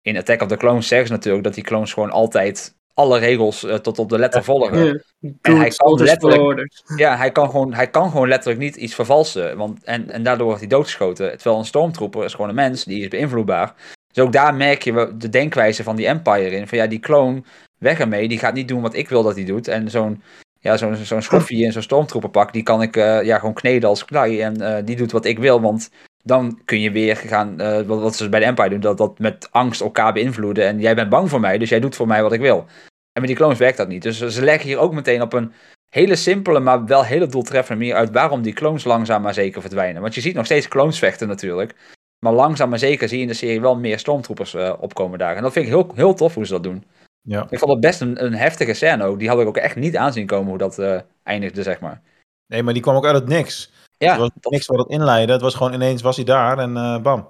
in 0.02 0.18
Attack 0.18 0.42
of 0.42 0.48
the 0.48 0.58
Clones 0.58 0.88
zeggen 0.88 1.08
ze 1.08 1.14
natuurlijk 1.14 1.44
dat 1.44 1.54
die 1.54 1.64
clones 1.64 1.94
gewoon 1.94 2.12
altijd 2.12 2.76
alle 2.94 3.20
regels 3.20 3.64
eh, 3.64 3.76
tot 3.76 4.00
op 4.00 4.10
de 4.10 4.20
letter 4.20 4.44
volgen. 4.44 4.86
Ja. 4.86 5.00
En 5.42 5.58
hij 5.58 5.70
kan 5.70 6.04
letterlijk, 6.04 6.70
ja, 6.96 7.18
hij 7.18 7.32
kan, 7.32 7.50
gewoon, 7.50 7.74
hij 7.74 7.90
kan 7.90 8.12
gewoon 8.12 8.28
letterlijk 8.28 8.62
niet 8.62 8.76
iets 8.76 8.96
vervalsen. 8.96 9.58
Want, 9.58 9.84
en, 9.84 10.10
en 10.10 10.24
daardoor 10.24 10.46
wordt 10.46 10.62
hij 10.62 10.70
doodgeschoten. 10.70 11.32
Terwijl 11.38 11.58
een 11.58 11.66
stormtrooper 11.66 12.24
is 12.24 12.34
gewoon 12.34 12.50
een 12.50 12.56
mens, 12.56 12.84
die 12.84 13.02
is 13.02 13.08
beïnvloedbaar. 13.08 13.74
Dus 14.14 14.24
ook 14.24 14.32
daar 14.34 14.56
merk 14.56 14.84
je 14.84 15.14
de 15.18 15.30
denkwijze 15.30 15.84
van 15.84 15.96
die 15.96 16.08
Empire 16.08 16.50
in. 16.50 16.68
Van 16.68 16.78
ja, 16.78 16.88
die 16.88 17.00
clone, 17.00 17.44
weg 17.78 18.00
ermee. 18.00 18.28
Die 18.28 18.40
gaat 18.40 18.54
niet 18.54 18.68
doen 18.68 18.82
wat 18.82 18.94
ik 18.94 19.10
wil 19.10 19.24
dat 19.24 19.36
hij 19.36 19.46
doet. 19.46 19.68
En 19.68 19.90
zo'n 19.90 20.22
ja, 20.60 20.78
zo'n 20.78 20.96
zo'n 20.96 21.22
schoffie 21.22 21.64
in 21.66 21.72
zo'n 21.72 21.82
stormtrooperpak, 21.82 22.54
die 22.54 22.64
kan 22.64 22.82
ik 22.82 22.96
eh, 22.98 23.24
ja, 23.24 23.40
gewoon 23.40 23.54
kneden 23.54 23.90
als 23.90 24.06
klei. 24.06 24.42
En 24.42 24.62
eh, 24.62 24.86
die 24.86 24.96
doet 24.96 25.12
wat 25.12 25.26
ik 25.26 25.40
wil, 25.40 25.62
want 25.62 25.90
dan 26.24 26.62
kun 26.66 26.80
je 26.80 26.92
weer 26.92 27.16
gaan, 27.16 27.60
eh, 27.60 27.82
wat, 27.82 28.02
wat 28.02 28.16
ze 28.16 28.30
bij 28.30 28.40
de 28.40 28.46
Empire 28.46 28.70
doen, 28.70 28.80
dat, 28.80 28.98
dat 28.98 29.20
met 29.20 29.52
angst 29.52 29.82
elkaar 29.82 30.14
beïnvloeden. 30.14 30.66
En 30.66 30.80
jij 30.80 30.96
bent 30.96 31.10
bang 31.10 31.30
voor 31.30 31.40
mij, 31.40 31.58
dus 31.58 31.70
jij 31.70 31.80
doet 31.80 31.96
voor 31.96 32.08
mij 32.08 32.22
wat 32.22 32.34
ik 32.34 32.42
wil. 32.42 32.66
En 33.12 33.22
met 33.22 33.28
die 33.28 33.36
clones 33.36 33.58
werkt 33.58 33.78
dat 33.78 33.88
niet. 33.88 34.02
Dus 34.02 34.18
ze 34.18 34.44
leggen 34.44 34.68
hier 34.70 34.78
ook 34.78 34.94
meteen 34.94 35.22
op 35.22 35.34
een 35.34 35.54
hele 35.90 36.16
simpele, 36.16 36.60
maar 36.60 36.86
wel 36.86 37.04
hele 37.04 37.28
doeltreffende 37.28 37.80
manier 37.80 37.96
uit 37.96 38.12
waarom 38.12 38.42
die 38.42 38.54
clones 38.54 38.84
langzaam 38.84 39.22
maar 39.22 39.34
zeker 39.34 39.62
verdwijnen. 39.62 40.02
Want 40.02 40.16
je 40.16 40.22
ziet 40.22 40.36
nog 40.36 40.46
steeds 40.46 40.68
clones 40.68 41.00
vechten 41.00 41.28
natuurlijk. 41.28 41.76
Maar 42.20 42.34
langzaam 42.34 42.70
maar 42.70 42.80
zeker 42.80 43.08
zie 43.08 43.18
je 43.18 43.24
in 43.24 43.30
de 43.30 43.34
serie 43.34 43.62
wel 43.62 43.76
meer 43.76 44.00
stormtroopers 44.00 44.54
eh, 44.54 44.74
opkomen 44.80 45.20
daar. 45.20 45.36
En 45.36 45.42
dat 45.42 45.54
vind 45.54 45.66
ik 45.66 45.72
heel, 45.72 45.92
heel 45.96 46.14
tof 46.14 46.34
hoe 46.34 46.46
ze 46.46 46.52
dat 46.52 46.64
doen. 46.64 46.84
Ja. 47.22 47.48
Ik 47.50 47.60
vond 47.60 47.72
het 47.72 47.80
best 47.80 48.02
een, 48.02 48.24
een 48.26 48.34
heftige 48.34 48.74
scène 48.74 49.04
ook. 49.04 49.20
Die 49.20 49.30
had 49.30 49.40
ik 49.40 49.48
ook 49.48 49.58
echt 49.58 49.76
niet 49.76 49.98
aanzien 49.98 50.26
komen 50.26 50.50
hoe 50.50 50.58
dat 50.58 50.80
eh, 50.80 51.00
eindigde, 51.24 51.64
zeg 51.64 51.80
maar. 51.80 52.02
Nee, 52.48 52.64
maar 52.64 52.74
die 52.74 52.82
kwam 52.82 52.96
ook 52.96 53.06
uit 53.06 53.16
het 53.16 53.28
niks. 53.28 53.72
Ja, 54.04 54.14
er 54.14 54.20
was 54.20 54.30
niks 54.42 54.68
wat 54.68 54.78
het 54.78 54.90
inleidde. 54.90 55.34
Het 55.34 55.42
was 55.42 55.56
gewoon 55.56 55.74
ineens 55.74 56.02
was 56.02 56.16
hij 56.16 56.26
daar 56.26 56.58
en 56.58 56.78
eh, 56.78 57.02
bam. 57.02 57.28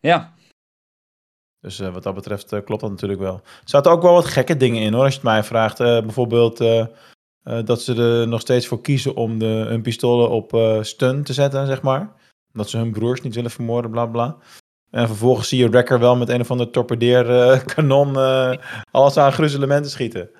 Ja. 0.00 0.34
Dus 1.60 1.80
eh, 1.80 1.92
wat 1.92 2.02
dat 2.02 2.14
betreft 2.14 2.52
eh, 2.52 2.64
klopt 2.64 2.80
dat 2.80 2.90
natuurlijk 2.90 3.20
wel. 3.20 3.34
Er 3.34 3.68
zaten 3.68 3.92
ook 3.92 4.02
wel 4.02 4.12
wat 4.12 4.24
gekke 4.24 4.56
dingen 4.56 4.82
in 4.82 4.92
hoor, 4.92 5.04
als 5.04 5.12
je 5.12 5.20
het 5.20 5.28
mij 5.28 5.42
vraagt. 5.42 5.78
Bijvoorbeeld 5.78 6.64
dat 7.64 7.82
ze 7.82 7.94
er 7.94 8.28
nog 8.28 8.40
steeds 8.40 8.66
voor 8.66 8.80
kiezen 8.80 9.14
om 9.14 9.38
de, 9.38 9.46
hun 9.46 9.82
pistolen 9.82 10.30
op 10.30 10.78
stun 10.80 11.22
te 11.22 11.32
zetten, 11.32 11.66
zeg 11.66 11.82
maar. 11.82 12.12
Omdat 12.52 12.70
ze 12.70 12.76
hun 12.76 12.92
broers 12.92 13.20
niet 13.20 13.34
willen 13.34 13.50
vermoorden, 13.50 13.90
bla 13.90 14.06
bla. 14.06 14.36
En 14.90 15.06
vervolgens 15.06 15.48
zie 15.48 15.58
je 15.58 15.68
Wrecker 15.68 15.98
wel 15.98 16.16
met 16.16 16.28
een 16.28 16.40
of 16.40 16.50
ander 16.50 16.70
torpedeerkanon 16.70 18.16
alles 18.90 19.16
aan 19.16 19.32
gruzelementen 19.32 19.90
schieten. 19.90 20.30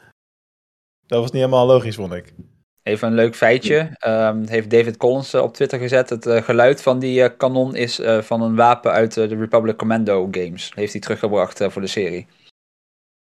Dat 1.06 1.20
was 1.20 1.30
niet 1.30 1.42
helemaal 1.42 1.66
logisch, 1.66 1.96
vond 1.96 2.12
ik. 2.12 2.34
Even 2.86 3.08
een 3.08 3.14
leuk 3.14 3.36
feitje. 3.36 3.90
Ehm, 3.98 4.46
heeft 4.46 4.70
David 4.70 4.96
Collins 4.96 5.32
eh, 5.32 5.42
op 5.42 5.54
Twitter 5.54 5.78
gezet. 5.78 6.10
Het 6.10 6.26
eh, 6.26 6.42
geluid 6.42 6.82
van 6.82 6.98
die 6.98 7.22
eh, 7.22 7.36
kanon 7.36 7.74
is 7.74 8.00
van 8.20 8.42
een 8.42 8.56
wapen 8.56 8.92
uit 8.92 9.14
de 9.14 9.26
Republic 9.26 9.76
Commando 9.76 10.28
games. 10.30 10.72
Heeft 10.74 10.92
hij 10.92 11.00
teruggebracht 11.00 11.64
voor 11.68 11.82
de 11.82 11.88
serie. 11.88 12.26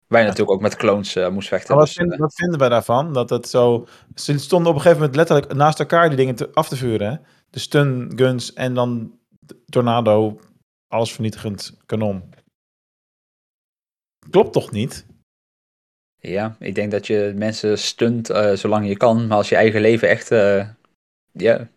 Je 0.08 0.18
natuurlijk 0.18 0.52
ook 0.52 0.62
met 0.62 0.76
clones 0.76 1.16
moest 1.32 1.48
vechten. 1.48 1.76
Maar 1.76 1.78
wat, 1.78 1.86
dus, 1.86 1.96
vinden, 1.96 2.20
wat 2.20 2.34
vinden 2.34 2.60
wij 2.60 2.70
daarvan? 2.70 3.14
Dat 3.14 3.30
het 3.30 3.48
zo... 3.48 3.88
Ze 4.16 4.40
stonden 4.40 4.68
op 4.68 4.76
een 4.76 4.82
gegeven 4.82 5.00
moment 5.00 5.16
letterlijk 5.16 5.54
naast 5.54 5.80
elkaar 5.80 6.08
die 6.08 6.18
dingen 6.18 6.36
te, 6.36 6.50
af 6.54 6.68
te 6.68 6.76
vuren. 6.76 7.12
Hè? 7.12 7.18
De 7.50 7.60
stun 7.60 8.12
guns 8.16 8.54
en 8.54 8.74
dan 8.74 9.20
tornado, 9.66 10.40
alles 10.88 11.14
vernietigend 11.14 11.78
kanon. 11.86 12.30
Klopt 14.30 14.54
toch 14.54 14.72
niet? 14.72 15.06
Ja, 16.28 16.56
ik 16.60 16.76
denk 16.76 16.92
dat 16.92 17.08
je 17.08 17.34
mensen 17.36 17.78
stunt 17.78 18.30
eh, 18.30 18.54
zolang 18.54 18.88
je 18.88 18.98
kan, 18.98 19.28
maar 19.28 19.38
als 19.38 19.50
je 19.50 19.56
eigen 19.56 19.82
leven 19.82 20.10
echt. 20.10 20.32
eh, 20.32 20.68
Ja. 21.32 21.68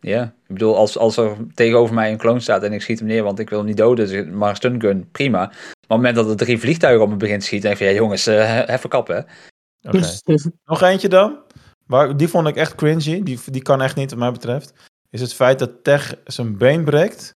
Ja. 0.00 0.22
Ik 0.24 0.54
bedoel, 0.54 0.76
als, 0.76 0.98
als 0.98 1.16
er 1.16 1.36
tegenover 1.54 1.94
mij 1.94 2.10
een 2.10 2.18
kloon 2.18 2.40
staat 2.40 2.62
en 2.62 2.72
ik 2.72 2.82
schiet 2.82 2.98
hem 2.98 3.08
neer, 3.08 3.22
want 3.22 3.38
ik 3.38 3.48
wil 3.48 3.58
hem 3.58 3.66
niet 3.66 3.76
doden, 3.76 4.08
dus 4.08 4.26
maar 4.34 4.58
een 4.64 5.10
prima. 5.10 5.38
Maar 5.38 5.48
op 5.48 5.78
het 5.80 5.88
moment 5.88 6.14
dat 6.14 6.30
er 6.30 6.36
drie 6.36 6.58
vliegtuigen 6.58 7.02
op 7.04 7.08
me 7.10 7.16
begint 7.16 7.40
te 7.40 7.46
schieten, 7.46 7.68
denk 7.68 7.80
ik 7.80 7.86
van 7.86 7.94
ja, 7.94 8.00
jongens, 8.00 8.26
eh 8.26 8.68
even 8.68 8.90
kappen. 8.90 9.16
hè. 9.16 9.22
Oké. 9.88 9.98
Nog 10.64 10.82
eentje 10.82 11.08
dan? 11.08 11.38
Waar, 11.86 12.16
die 12.16 12.28
vond 12.28 12.48
ik 12.48 12.56
echt 12.56 12.74
cringy. 12.74 13.22
Die, 13.22 13.38
die 13.44 13.62
kan 13.62 13.82
echt 13.82 13.96
niet, 13.96 14.10
wat 14.10 14.18
mij 14.18 14.32
betreft. 14.32 14.72
Is 15.10 15.20
het 15.20 15.34
feit 15.34 15.58
dat 15.58 15.84
Tech 15.84 16.14
zijn 16.24 16.56
been 16.56 16.84
breekt. 16.84 17.34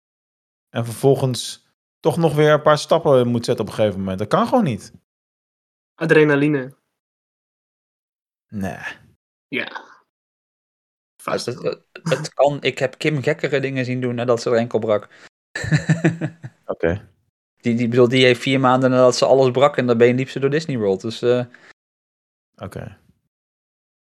En 0.70 0.84
vervolgens 0.84 1.68
toch 2.01 2.16
nog 2.16 2.34
weer 2.34 2.53
een 2.53 2.62
paar 2.62 2.78
stappen 2.78 3.28
moet 3.28 3.45
zetten 3.45 3.64
op 3.64 3.70
een 3.70 3.76
gegeven 3.76 3.99
moment. 3.99 4.18
Dat 4.18 4.28
kan 4.28 4.47
gewoon 4.47 4.64
niet. 4.64 4.93
Adrenaline. 6.03 6.74
Nee. 8.48 8.78
Ja. 9.48 9.90
Het, 11.24 11.44
het, 11.46 11.82
het 12.03 12.34
kan, 12.34 12.62
ik 12.62 12.78
heb 12.78 12.98
Kim 12.98 13.22
gekkere 13.22 13.61
dingen 13.61 13.84
zien 13.84 14.00
doen 14.00 14.14
nadat 14.14 14.42
ze 14.42 14.50
er 14.50 14.57
enkel 14.57 14.78
brak. 14.78 15.09
Oké. 16.72 17.09
Die, 17.57 17.74
die, 17.74 17.88
bedoel, 17.88 18.09
die 18.09 18.24
heeft 18.24 18.40
vier 18.40 18.61
maanden 18.61 18.90
nadat 18.90 19.16
ze 19.16 19.26
alles 19.26 19.50
brak 19.50 19.76
en 19.76 19.86
daarbij 19.86 20.14
liep 20.14 20.28
ze 20.28 20.40
door 20.40 20.50
Disney 20.50 20.78
World. 20.78 21.00
Dus 21.00 21.22
eh, 21.22 21.44
Oké. 22.57 22.98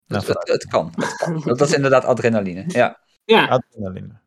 het, 0.08 0.28
het, 0.28 0.48
het 0.48 0.68
kan. 0.68 0.94
Het 0.96 1.16
kan. 1.16 1.34
Dat, 1.34 1.58
dat 1.58 1.68
is 1.68 1.76
inderdaad 1.76 2.06
adrenaline. 2.06 2.64
Ja. 2.68 3.00
Ja. 3.26 3.48
Adrenaline. 3.48 4.20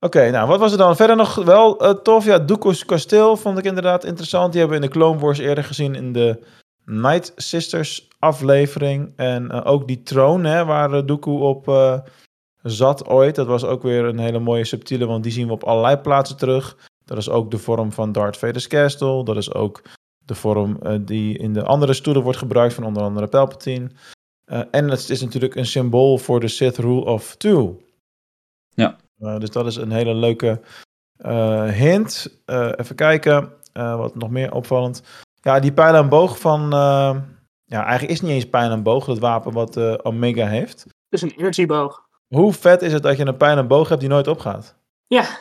Oké, 0.00 0.30
nou 0.30 0.48
wat 0.48 0.58
was 0.58 0.72
er 0.72 0.78
dan 0.78 0.96
verder 0.96 1.16
nog 1.16 1.34
wel 1.34 1.80
eh, 1.80 1.90
tof? 1.90 2.24
Ja, 2.24 2.38
Dooku's 2.38 2.84
kasteel 2.84 3.36
vond 3.36 3.58
ik 3.58 3.64
inderdaad 3.64 4.04
interessant. 4.04 4.52
Die 4.52 4.60
hebben 4.60 4.78
we 4.78 4.84
in 4.84 4.90
de 4.90 4.98
Clone 4.98 5.18
Wars 5.18 5.38
eerder 5.38 5.64
gezien 5.64 5.94
in 5.94 6.12
de 6.12 6.44
Night 6.84 7.32
Sisters 7.36 8.08
aflevering. 8.18 9.12
En 9.16 9.50
eh, 9.50 9.66
ook 9.66 9.86
die 9.86 10.02
troon 10.02 10.44
hè, 10.44 10.64
waar 10.64 10.94
uh, 10.94 11.06
Dooku 11.06 11.30
op 11.30 11.64
zat 12.62 13.06
ooit. 13.06 13.34
Dat 13.34 13.46
was 13.46 13.64
ook 13.64 13.82
weer 13.82 14.04
een 14.04 14.18
hele 14.18 14.38
mooie 14.38 14.64
subtiele, 14.64 15.06
want 15.06 15.22
die 15.22 15.32
zien 15.32 15.46
we 15.46 15.52
op 15.52 15.64
allerlei 15.64 15.96
plaatsen 15.96 16.36
terug. 16.36 16.76
Dat 17.04 17.18
is 17.18 17.28
ook 17.28 17.50
de 17.50 17.58
vorm 17.58 17.92
van 17.92 18.12
Darth 18.12 18.36
Vader's 18.36 18.66
Castle. 18.66 19.24
Dat 19.24 19.36
is 19.36 19.54
ook 19.54 19.82
de 20.24 20.34
vorm 20.34 20.78
die 21.04 21.38
in 21.38 21.52
de 21.52 21.62
andere 21.62 21.92
stoelen 21.92 22.22
wordt 22.22 22.38
gebruikt 22.38 22.74
van 22.74 22.84
onder 22.84 23.02
andere 23.02 23.26
Palpatine. 23.26 23.90
En 24.70 24.88
het 24.88 25.10
is 25.10 25.20
natuurlijk 25.20 25.54
een 25.54 25.66
symbool 25.66 26.18
voor 26.18 26.40
de 26.40 26.48
Sith 26.48 26.76
Rule 26.76 27.04
of 27.04 27.36
Two. 27.36 27.76
Ja. 29.18 29.34
Uh, 29.34 29.38
dus 29.40 29.50
dat 29.50 29.66
is 29.66 29.76
een 29.76 29.92
hele 29.92 30.14
leuke 30.14 30.60
uh, 31.18 31.64
hint. 31.64 32.40
Uh, 32.46 32.72
even 32.76 32.96
kijken, 32.96 33.52
wat 33.72 34.14
nog 34.14 34.30
meer 34.30 34.52
opvallend. 34.52 35.02
Ja, 35.40 35.60
die 35.60 35.72
pijl 35.72 35.94
en 35.94 36.08
boog 36.08 36.40
van... 36.40 36.70
ja, 37.64 37.84
eigenlijk 37.84 38.10
is 38.10 38.18
het 38.18 38.26
niet 38.28 38.36
eens 38.36 38.48
pijl 38.48 38.70
en 38.70 38.82
boog, 38.82 39.06
het 39.06 39.18
wapen 39.18 39.52
wat 39.52 40.02
Omega 40.04 40.46
heeft. 40.46 40.82
Het 40.82 40.94
is 41.10 41.22
een 41.22 41.34
energieboog. 41.36 42.06
Hoe 42.28 42.52
vet 42.52 42.82
is 42.82 42.92
het 42.92 43.02
dat 43.02 43.16
je 43.16 43.26
een 43.26 43.36
pijl 43.36 43.56
en 43.56 43.66
boog 43.66 43.88
hebt 43.88 44.00
die 44.00 44.08
nooit 44.08 44.26
opgaat? 44.26 44.76
Ja, 45.06 45.38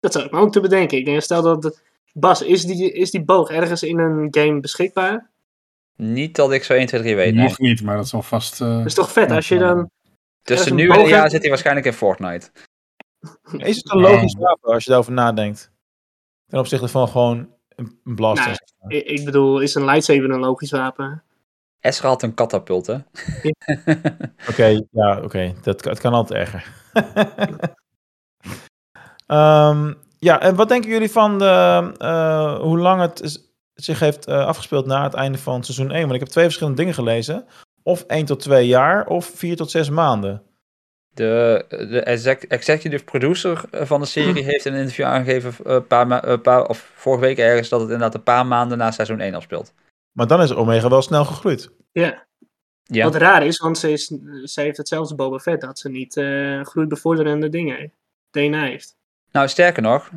dat 0.00 0.12
zou 0.12 0.24
ik 0.24 0.30
me 0.30 0.38
ook 0.38 0.52
te 0.52 0.60
bedenken. 0.60 0.98
Ik 0.98 1.04
denk, 1.04 1.22
stel 1.22 1.42
dat... 1.42 1.82
Bas, 2.12 2.42
is 2.42 2.64
die, 2.64 2.92
is 2.92 3.10
die 3.10 3.24
boog 3.24 3.50
ergens 3.50 3.82
in 3.82 3.98
een 3.98 4.28
game 4.30 4.60
beschikbaar? 4.60 5.30
Niet 5.96 6.36
dat 6.36 6.52
ik 6.52 6.64
zo 6.64 6.72
1, 6.72 6.86
2, 6.86 7.00
3 7.00 7.16
weet. 7.16 7.34
Nog 7.34 7.58
nee. 7.58 7.70
niet, 7.70 7.82
maar 7.82 7.96
dat 7.96 8.08
zal 8.08 8.22
vast... 8.22 8.58
dat 8.58 8.86
is 8.86 8.94
toch 8.94 9.12
vet 9.12 9.30
als 9.30 9.48
je 9.48 9.58
dan... 9.58 9.90
Tussen 10.42 10.74
nu 10.74 10.88
en 10.88 11.00
een 11.00 11.08
jaar 11.08 11.30
zit 11.30 11.40
hij 11.40 11.48
waarschijnlijk 11.48 11.86
in 11.86 11.92
Fortnite. 11.92 12.50
Is 13.70 13.76
het 13.76 13.92
een 13.92 14.00
logisch 14.00 14.36
wapen 14.38 14.72
als 14.72 14.84
je 14.84 14.90
daarover 14.90 15.12
nadenkt? 15.12 15.72
Ten 16.46 16.58
opzichte 16.58 16.88
van 16.88 17.08
gewoon 17.08 17.48
een 17.68 18.00
blaster. 18.14 18.66
Nou, 18.80 18.94
ik, 18.94 19.06
ik 19.06 19.24
bedoel, 19.24 19.60
is 19.60 19.74
een 19.74 19.84
lightsaber 19.84 20.30
een 20.30 20.40
logisch 20.40 20.70
wapen? 20.70 21.22
Ezra 21.80 22.08
had 22.08 22.22
een 22.22 22.34
katapult, 22.34 22.86
hè? 22.86 22.94
Oké, 22.94 24.30
okay, 24.48 24.86
ja, 24.90 25.16
oké. 25.16 25.24
Okay. 25.24 25.54
Dat 25.62 25.84
het 25.84 26.00
kan 26.00 26.12
altijd 26.12 26.40
erger. 26.40 26.66
um, 29.26 29.96
ja, 30.28 30.40
en 30.40 30.54
wat 30.54 30.68
denken 30.68 30.90
jullie 30.90 31.10
van 31.10 31.38
de, 31.38 31.94
uh, 31.98 32.58
hoe 32.60 32.78
lang 32.78 33.00
het 33.00 33.42
zich 33.74 34.00
heeft 34.00 34.28
uh, 34.28 34.46
afgespeeld 34.46 34.86
na 34.86 35.02
het 35.02 35.14
einde 35.14 35.38
van 35.38 35.64
seizoen 35.64 35.90
1? 35.90 36.00
Want 36.00 36.14
ik 36.14 36.20
heb 36.20 36.28
twee 36.28 36.44
verschillende 36.44 36.78
dingen 36.78 36.94
gelezen. 36.94 37.46
Of 37.82 38.02
1 38.02 38.24
tot 38.24 38.40
2 38.40 38.66
jaar, 38.66 39.06
of 39.06 39.26
4 39.26 39.56
tot 39.56 39.70
6 39.70 39.90
maanden. 39.90 40.42
De, 41.18 41.64
de 41.68 42.00
executive 42.48 43.04
producer 43.04 43.64
van 43.72 44.00
de 44.00 44.06
serie 44.06 44.44
heeft 44.44 44.64
in 44.64 44.72
een 44.72 44.78
interview 44.78 45.06
aangegeven, 45.06 45.54
een 45.62 45.86
paar, 45.86 46.28
een 46.28 46.40
paar, 46.40 46.66
of 46.66 46.90
vorige 46.94 47.24
week 47.24 47.38
ergens, 47.38 47.68
dat 47.68 47.80
het 47.80 47.90
inderdaad 47.90 48.14
een 48.14 48.22
paar 48.22 48.46
maanden 48.46 48.78
na 48.78 48.90
seizoen 48.90 49.20
1 49.20 49.34
afspeelt. 49.34 49.74
Maar 50.12 50.26
dan 50.26 50.42
is 50.42 50.52
Omega 50.52 50.88
wel 50.88 51.02
snel 51.02 51.24
gegroeid. 51.24 51.70
Ja. 51.92 52.26
ja. 52.82 53.04
Wat 53.04 53.14
raar 53.14 53.46
is, 53.46 53.58
want 53.58 53.78
ze, 53.78 53.92
is, 53.92 54.06
ze 54.44 54.60
heeft 54.60 54.76
hetzelfde 54.76 55.14
Boba 55.14 55.38
Fett, 55.38 55.60
dat 55.60 55.78
ze 55.78 55.88
niet 55.88 56.16
uh, 56.16 56.64
groeibevorderende 56.64 57.48
dingen 57.48 57.92
DNA 58.30 58.62
heeft. 58.62 58.96
Nou, 59.32 59.48
sterker 59.48 59.82
nog, 59.82 60.10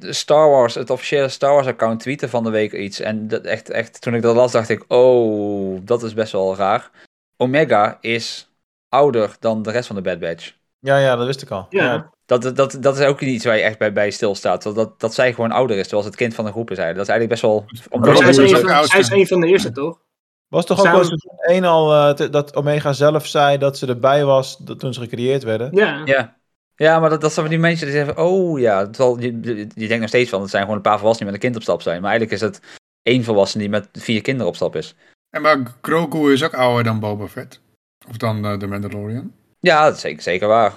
Star 0.00 0.50
Wars, 0.50 0.74
het 0.74 0.90
officiële 0.90 1.28
Star 1.28 1.52
Wars 1.52 1.66
account 1.66 2.00
tweette 2.00 2.28
van 2.28 2.44
de 2.44 2.50
week 2.50 2.72
iets. 2.72 3.00
En 3.00 3.28
dat 3.28 3.44
echt, 3.44 3.70
echt, 3.70 4.00
toen 4.00 4.14
ik 4.14 4.22
dat 4.22 4.36
las, 4.36 4.52
dacht 4.52 4.68
ik, 4.68 4.84
oh, 4.88 5.80
dat 5.82 6.02
is 6.02 6.14
best 6.14 6.32
wel 6.32 6.56
raar. 6.56 6.90
Omega 7.36 7.98
is 8.00 8.47
ouder 8.88 9.36
dan 9.40 9.62
de 9.62 9.70
rest 9.70 9.86
van 9.86 9.96
de 9.96 10.02
Bad 10.02 10.18
Batch. 10.18 10.56
Ja, 10.78 10.98
ja, 10.98 11.16
dat 11.16 11.26
wist 11.26 11.42
ik 11.42 11.50
al. 11.50 11.66
Ja. 11.70 11.84
ja. 11.84 12.10
Dat, 12.26 12.56
dat, 12.56 12.76
dat 12.80 12.98
is 12.98 13.06
ook 13.06 13.20
iets 13.20 13.44
waar 13.44 13.56
je 13.56 13.62
echt 13.62 13.78
bij, 13.78 13.92
bij 13.92 14.10
stilstaat. 14.10 14.62
Dat, 14.62 14.74
dat, 14.74 15.00
dat 15.00 15.14
zij 15.14 15.32
gewoon 15.32 15.50
ouder 15.50 15.76
is, 15.76 15.82
terwijl 15.82 16.02
ze 16.02 16.08
het 16.08 16.18
kind 16.18 16.34
van 16.34 16.44
de 16.44 16.50
groep 16.50 16.70
is 16.70 16.78
eigenlijk. 16.78 17.08
Dat 17.08 17.16
is 17.16 17.22
eigenlijk 17.22 17.40
best 17.40 17.82
wel... 17.82 17.90
Omdat 17.90 18.18
zij, 18.18 18.28
is 18.28 18.52
een, 18.52 18.68
van, 18.68 18.84
zij 18.84 18.98
is 19.00 19.10
een 19.10 19.26
van 19.26 19.40
de 19.40 19.46
eerste, 19.46 19.70
toch? 19.70 20.00
Was 20.48 20.66
toch 20.66 20.78
ook 20.78 20.84
Samen... 20.84 21.00
wel 21.00 21.08
seizoen 21.08 21.38
1 21.38 21.64
al 21.64 21.92
uh, 21.92 22.14
te, 22.14 22.30
dat 22.30 22.56
Omega 22.56 22.92
zelf 22.92 23.26
zei 23.26 23.58
dat 23.58 23.78
ze 23.78 23.86
erbij 23.86 24.24
was 24.24 24.56
dat, 24.56 24.78
toen 24.78 24.94
ze 24.94 25.00
gecreëerd 25.00 25.42
werden? 25.42 25.68
Ja. 25.72 26.02
Ja, 26.04 26.36
ja 26.74 27.00
maar 27.00 27.10
dat, 27.10 27.20
dat 27.20 27.32
zijn 27.32 27.46
van 27.46 27.54
die 27.54 27.64
mensen 27.64 27.86
die 27.86 27.96
zeggen, 27.96 28.16
oh 28.16 28.58
ja, 28.58 28.90
terwijl 28.90 29.20
je, 29.20 29.38
je, 29.40 29.56
je 29.74 29.86
denkt 29.86 30.00
nog 30.00 30.08
steeds 30.08 30.30
van, 30.30 30.40
het 30.40 30.50
zijn 30.50 30.62
gewoon 30.62 30.76
een 30.76 30.82
paar 30.82 30.98
volwassenen 30.98 31.32
die 31.32 31.40
met 31.40 31.44
een 31.44 31.50
kind 31.50 31.56
op 31.56 31.62
stap 31.62 31.82
zijn. 31.82 32.00
Maar 32.00 32.10
eigenlijk 32.10 32.42
is 32.42 32.48
het 32.48 32.78
één 33.02 33.24
volwassene 33.24 33.62
die 33.62 33.72
met 33.72 33.88
vier 33.92 34.22
kinderen 34.22 34.48
op 34.48 34.56
stap 34.56 34.76
is. 34.76 34.94
En 35.30 35.42
maar 35.42 35.62
Grogu 35.80 36.32
is 36.32 36.44
ook 36.44 36.54
ouder 36.54 36.84
dan 36.84 37.00
Boba 37.00 37.26
Fett. 37.26 37.60
Of 38.08 38.16
dan 38.16 38.46
uh, 38.46 38.58
de 38.58 38.66
Mandalorian. 38.66 39.32
Ja, 39.60 39.84
dat 39.84 39.94
is 39.94 40.00
zeker, 40.00 40.22
zeker 40.22 40.48
waar. 40.48 40.74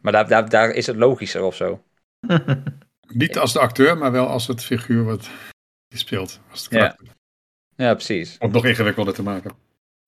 Maar 0.00 0.12
daar, 0.12 0.28
daar, 0.28 0.48
daar 0.48 0.70
is 0.70 0.86
het 0.86 0.96
logischer 0.96 1.42
of 1.42 1.54
zo. 1.54 1.82
Niet 3.08 3.38
als 3.38 3.52
de 3.52 3.60
acteur, 3.60 3.98
maar 3.98 4.12
wel 4.12 4.26
als 4.26 4.46
het 4.46 4.64
figuur 4.64 5.04
wat 5.04 5.28
die 5.88 5.98
speelt. 5.98 6.40
Als 6.50 6.64
het 6.64 6.72
ja. 6.72 6.96
ja, 7.76 7.94
precies. 7.94 8.38
Om 8.38 8.46
het 8.46 8.56
nog 8.56 8.64
ingewikkelder 8.64 9.14
te 9.14 9.22
maken. 9.22 9.52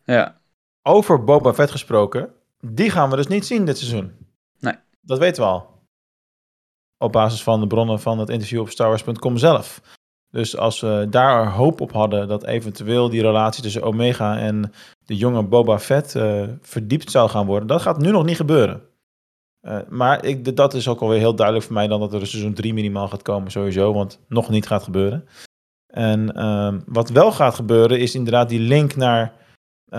Ja. 0.04 0.40
Over 0.82 1.24
Boba 1.24 1.54
Fett 1.54 1.70
gesproken, 1.70 2.34
die 2.60 2.90
gaan 2.90 3.10
we 3.10 3.16
dus 3.16 3.26
niet 3.26 3.46
zien 3.46 3.64
dit 3.64 3.78
seizoen. 3.78 4.12
Nee. 4.58 4.74
Dat 5.00 5.18
weten 5.18 5.42
we 5.42 5.48
al. 5.48 5.70
Op 6.98 7.12
basis 7.12 7.42
van 7.42 7.60
de 7.60 7.66
bronnen 7.66 8.00
van 8.00 8.18
het 8.18 8.28
interview 8.28 8.60
op 8.60 8.70
starwars.com 8.70 9.36
zelf. 9.36 9.80
Dus 10.32 10.56
als 10.56 10.80
we 10.80 11.06
daar 11.10 11.52
hoop 11.52 11.80
op 11.80 11.92
hadden 11.92 12.28
dat 12.28 12.44
eventueel 12.44 13.08
die 13.08 13.22
relatie 13.22 13.62
tussen 13.62 13.82
Omega 13.82 14.38
en 14.38 14.72
de 15.04 15.16
jonge 15.16 15.42
Boba 15.42 15.78
Fett 15.78 16.14
uh, 16.14 16.42
verdiept 16.60 17.10
zou 17.10 17.30
gaan 17.30 17.46
worden, 17.46 17.68
dat 17.68 17.82
gaat 17.82 17.98
nu 17.98 18.10
nog 18.10 18.24
niet 18.24 18.36
gebeuren. 18.36 18.82
Uh, 19.62 19.78
maar 19.88 20.24
ik, 20.24 20.56
dat 20.56 20.74
is 20.74 20.88
ook 20.88 21.00
alweer 21.00 21.18
heel 21.18 21.34
duidelijk 21.34 21.66
voor 21.66 21.74
mij 21.74 21.86
dan 21.86 22.00
dat 22.00 22.12
er 22.12 22.20
een 22.20 22.26
seizoen 22.26 22.54
3 22.54 22.74
minimaal 22.74 23.08
gaat 23.08 23.22
komen 23.22 23.50
sowieso, 23.50 23.92
want 23.92 24.18
nog 24.28 24.48
niet 24.48 24.66
gaat 24.66 24.82
gebeuren. 24.82 25.24
En 25.86 26.32
uh, 26.36 26.74
wat 26.86 27.10
wel 27.10 27.32
gaat 27.32 27.54
gebeuren 27.54 27.98
is 28.00 28.14
inderdaad 28.14 28.48
die 28.48 28.60
link 28.60 28.96
naar 28.96 29.32
uh, 29.88 29.98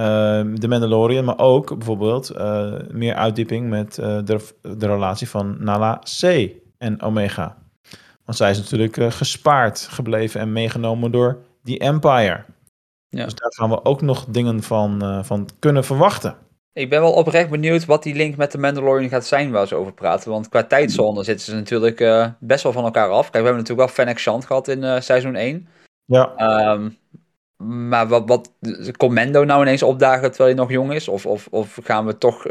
de 0.54 0.68
Mandalorian, 0.68 1.26
maar 1.26 1.40
ook 1.40 1.78
bijvoorbeeld 1.78 2.32
uh, 2.36 2.74
meer 2.92 3.16
uitdieping 3.16 3.70
met 3.70 3.96
de, 3.96 4.48
de 4.62 4.88
relatie 4.88 5.30
van 5.30 5.56
Nala 5.60 6.02
C 6.22 6.50
en 6.78 7.02
Omega. 7.02 7.63
Want 8.26 8.38
zij 8.38 8.50
is 8.50 8.58
natuurlijk 8.58 8.98
uh, 8.98 9.12
gespaard 9.12 9.80
gebleven 9.80 10.40
en 10.40 10.52
meegenomen 10.52 11.12
door 11.12 11.38
die 11.64 11.80
Empire. 11.80 12.44
Ja. 13.10 13.24
Dus 13.24 13.36
daar 13.36 13.54
gaan 13.54 13.70
we 13.70 13.86
ook 13.86 14.02
nog 14.02 14.26
dingen 14.26 14.64
van, 14.64 15.04
uh, 15.04 15.24
van 15.24 15.50
kunnen 15.60 15.84
verwachten. 15.84 16.36
Ik 16.74 16.90
ben 16.90 17.02
wel 17.02 17.14
oprecht 17.14 17.50
benieuwd 17.50 17.86
wat 17.86 18.04
die 18.04 18.16
link 18.16 18.36
met 18.36 18.52
de 18.52 18.58
Mandalorian 18.58 19.10
gaat 19.10 19.26
zijn 19.26 19.52
waar 19.52 19.68
ze 19.68 19.76
over 19.76 19.94
praten. 19.94 20.32
Want 20.32 20.50
qua 20.50 20.64
tijdzone 20.64 21.24
zitten 21.24 21.46
ze 21.46 21.56
natuurlijk 21.56 22.00
uh, 22.00 22.28
best 22.40 22.64
wel 22.64 22.72
van 22.72 22.84
elkaar 22.84 23.10
af. 23.10 23.22
Kijk, 23.22 23.44
we 23.44 23.50
hebben 23.50 23.58
natuurlijk 23.58 23.88
wel 23.88 23.96
Fennec 23.96 24.20
Shand 24.20 24.46
gehad 24.46 24.68
in 24.68 25.02
seizoen 25.02 25.36
1. 25.36 25.68
Ja. 26.06 26.72
Um, 26.72 26.98
maar 27.58 28.08
wat, 28.08 28.24
wat 28.28 28.52
Commando 28.98 29.44
nou 29.44 29.62
ineens 29.62 29.84
opdagen 29.84 30.30
terwijl 30.30 30.50
hij 30.50 30.60
nog 30.60 30.72
jong 30.72 30.94
is? 30.94 31.08
Of, 31.08 31.26
of, 31.26 31.48
of 31.52 31.80
gaan 31.84 32.06
we 32.06 32.18
toch 32.18 32.42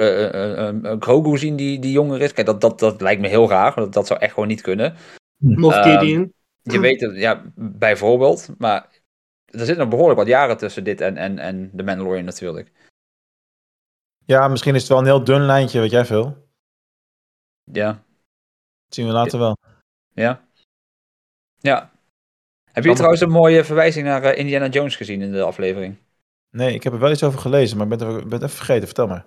Grogu 1.00 1.38
zien 1.38 1.56
die, 1.56 1.78
die 1.78 1.92
jonger 1.92 2.20
is? 2.20 2.32
Kijk, 2.32 2.46
dat, 2.46 2.60
dat, 2.60 2.78
dat 2.78 3.00
lijkt 3.00 3.20
me 3.20 3.28
heel 3.28 3.48
raar. 3.48 3.74
Dat, 3.74 3.92
dat 3.92 4.06
zou 4.06 4.20
echt 4.20 4.32
gewoon 4.32 4.48
niet 4.48 4.60
kunnen. 4.60 4.94
Moff 5.42 5.76
Gideon. 5.76 6.20
Um, 6.20 6.32
je 6.62 6.80
weet 6.80 7.00
het, 7.00 7.16
ja, 7.16 7.52
bijvoorbeeld. 7.54 8.48
Maar 8.58 8.88
er 9.44 9.58
zitten 9.58 9.78
nog 9.78 9.88
behoorlijk 9.88 10.18
wat 10.18 10.28
jaren 10.28 10.56
tussen 10.56 10.84
dit 10.84 11.00
en, 11.00 11.16
en, 11.16 11.38
en 11.38 11.70
The 11.76 11.82
Mandalorian 11.82 12.24
natuurlijk. 12.24 12.72
Ja, 14.24 14.48
misschien 14.48 14.74
is 14.74 14.80
het 14.80 14.90
wel 14.90 14.98
een 14.98 15.04
heel 15.04 15.24
dun 15.24 15.46
lijntje, 15.46 15.80
weet 15.80 15.90
jij 15.90 16.04
veel. 16.04 16.50
Ja. 17.64 17.92
Dat 17.92 18.94
zien 18.94 19.06
we 19.06 19.12
later 19.12 19.38
wel. 19.38 19.56
Ja. 20.12 20.48
Ja. 21.58 21.90
Heb 22.70 22.84
je 22.84 22.94
trouwens 22.94 23.20
een 23.20 23.30
mooie 23.30 23.64
verwijzing 23.64 24.06
naar 24.06 24.22
eh, 24.22 24.38
Indiana 24.38 24.68
Jones 24.68 24.96
gezien 24.96 25.22
in 25.22 25.32
de 25.32 25.42
aflevering? 25.42 25.96
Nee, 26.50 26.74
ik 26.74 26.82
heb 26.82 26.92
er 26.92 26.98
wel 26.98 27.10
iets 27.10 27.22
over 27.22 27.38
gelezen, 27.38 27.76
maar 27.76 27.92
ik 27.92 27.98
ben 27.98 28.08
het, 28.08 28.22
ben 28.22 28.32
het 28.32 28.42
even 28.42 28.56
vergeten. 28.56 28.86
Vertel 28.86 29.06
maar. 29.06 29.26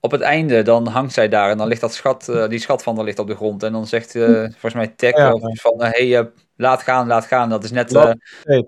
Op 0.00 0.10
het 0.10 0.20
einde, 0.20 0.62
dan 0.62 0.86
hangt 0.86 1.12
zij 1.12 1.28
daar 1.28 1.50
en 1.50 1.58
dan 1.58 1.68
ligt 1.68 1.80
dat 1.80 1.94
schat, 1.94 2.28
uh, 2.30 2.48
die 2.48 2.58
schat 2.58 2.82
van 2.82 2.96
haar 2.96 3.04
ligt 3.04 3.18
op 3.18 3.26
de 3.26 3.34
grond. 3.34 3.62
En 3.62 3.72
dan 3.72 3.86
zegt 3.86 4.14
uh, 4.14 4.40
volgens 4.40 4.74
mij 4.74 4.88
Tech 4.88 5.16
ja, 5.16 5.26
ja. 5.26 5.54
van, 5.54 5.82
hé, 5.82 6.08
hey, 6.10 6.30
laat 6.56 6.82
gaan, 6.82 7.06
laat 7.06 7.24
gaan. 7.26 7.48
Dat 7.48 7.64
is 7.64 7.70
net 7.70 7.88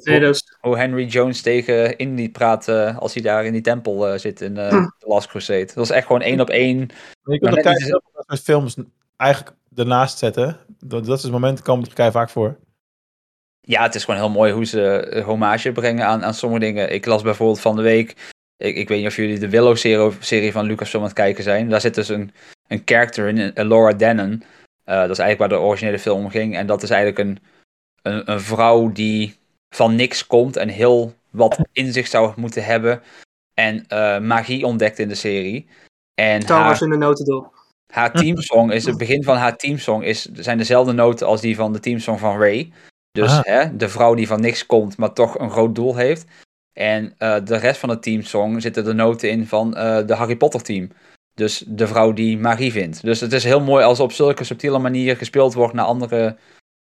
dus... 0.05 0.57
hoe 0.61 0.77
Henry 0.77 1.05
Jones 1.05 1.43
tegen 1.43 1.97
Indy 1.97 2.31
praat 2.31 2.69
als 2.99 3.15
hij 3.15 3.23
daar 3.23 3.45
in 3.45 3.53
die 3.53 3.61
tempel 3.61 4.19
zit 4.19 4.41
in 4.41 4.55
The 4.55 4.91
Last 4.99 5.29
Crusade. 5.29 5.65
Dat 5.67 5.75
was 5.75 5.91
echt 5.91 6.07
gewoon 6.07 6.23
één 6.23 6.41
op 6.41 6.51
één. 6.51 6.79
Je 7.23 7.39
kunt 7.39 7.57
ook 7.57 7.63
kijken 7.63 7.91
dat 7.91 8.25
soort 8.27 8.41
films 8.41 8.77
eigenlijk 9.17 9.57
ernaast 9.77 10.19
zetten. 10.19 10.59
Dat, 10.79 11.05
dat 11.05 11.17
is 11.17 11.23
het 11.23 11.33
moment, 11.33 11.63
komen 11.63 11.89
er 11.95 12.13
vaak 12.13 12.31
voor. 12.31 12.57
Ja, 13.61 13.83
het 13.83 13.95
is 13.95 14.05
gewoon 14.05 14.21
heel 14.21 14.31
mooi 14.31 14.53
hoe 14.53 14.65
ze 14.65 15.23
hommage 15.27 15.73
brengen 15.73 16.07
aan, 16.07 16.25
aan 16.25 16.35
sommige 16.35 16.61
dingen. 16.61 16.93
Ik 16.93 17.07
las 17.07 17.23
bijvoorbeeld 17.23 17.61
van 17.61 17.77
de 17.77 17.83
week 17.83 18.32
ik, 18.63 18.77
ik 18.77 18.89
weet 18.89 18.99
niet 18.99 19.07
of 19.07 19.17
jullie 19.17 19.39
de 19.39 19.49
Willow-serie 19.49 20.53
van 20.53 20.65
Lucasfilm 20.65 21.03
aan 21.03 21.09
het 21.09 21.19
kijken 21.19 21.43
zijn. 21.43 21.69
Daar 21.69 21.81
zit 21.81 21.95
dus 21.95 22.09
een, 22.09 22.33
een 22.69 22.83
character 22.85 23.29
in, 23.29 23.53
Laura 23.55 23.93
Dennen. 23.93 24.33
Uh, 24.33 25.01
dat 25.01 25.11
is 25.11 25.19
eigenlijk 25.19 25.39
waar 25.39 25.49
de 25.49 25.67
originele 25.67 25.99
film 25.99 26.25
om 26.25 26.31
ging. 26.31 26.57
En 26.57 26.67
dat 26.67 26.83
is 26.83 26.91
eigenlijk 26.91 27.29
een, 27.29 27.39
een, 28.03 28.31
een, 28.31 28.41
vrouw 28.41 28.93
die 28.93 29.37
van 29.75 29.95
niks 29.95 30.27
komt 30.27 30.57
en 30.57 30.69
heel 30.69 31.15
wat 31.31 31.59
in 31.73 31.93
zich 31.93 32.07
zou 32.07 32.33
moeten 32.37 32.65
hebben. 32.65 33.03
En 33.55 33.85
uh, 33.89 34.19
magie 34.19 34.67
ontdekt 34.67 34.99
in 34.99 35.09
de 35.09 35.15
serie. 35.15 35.67
En 36.15 36.43
Star 36.43 36.65
Wars 36.65 36.81
in 36.81 36.91
de 36.91 36.97
notendop. 36.97 37.61
Haar 37.93 38.13
teamsong 38.13 38.73
is, 38.73 38.85
het 38.85 38.99
begin 38.99 39.23
van 39.23 39.37
haar 39.37 39.57
teamsong 39.57 40.05
is, 40.05 40.25
zijn 40.25 40.59
dezelfde 40.59 40.93
noten 40.93 41.27
als 41.27 41.41
die 41.41 41.57
van 41.57 41.73
de 41.73 41.81
teamsong 41.81 42.19
van 42.19 42.39
Ray. 42.39 42.73
Dus 43.11 43.39
hè, 43.43 43.77
de 43.77 43.89
vrouw 43.89 44.15
die 44.15 44.27
van 44.27 44.41
niks 44.41 44.67
komt, 44.67 44.97
maar 44.97 45.13
toch 45.13 45.39
een 45.39 45.51
groot 45.51 45.75
doel 45.75 45.97
heeft. 45.97 46.25
En 46.73 47.05
uh, 47.05 47.37
de 47.45 47.57
rest 47.57 47.81
van 47.81 47.89
het 47.89 48.03
teamsong 48.03 48.63
zitten 48.63 48.85
de 48.85 48.93
noten 48.93 49.31
in 49.31 49.47
van 49.47 49.69
uh, 49.69 50.07
de 50.07 50.15
Harry 50.15 50.37
Potter 50.37 50.63
team. 50.63 50.91
Dus 51.35 51.65
de 51.67 51.87
vrouw 51.87 52.13
die 52.13 52.39
magie 52.39 52.73
vindt. 52.73 53.03
Dus 53.03 53.21
het 53.21 53.33
is 53.33 53.45
heel 53.45 53.61
mooi 53.61 53.85
als 53.85 54.01
op 54.01 54.13
zulke 54.13 54.45
subtiele 54.45 54.79
manier 54.79 55.17
gespeeld 55.17 55.55
wordt 55.55 55.75
naar 55.75 55.85
andere 55.85 56.37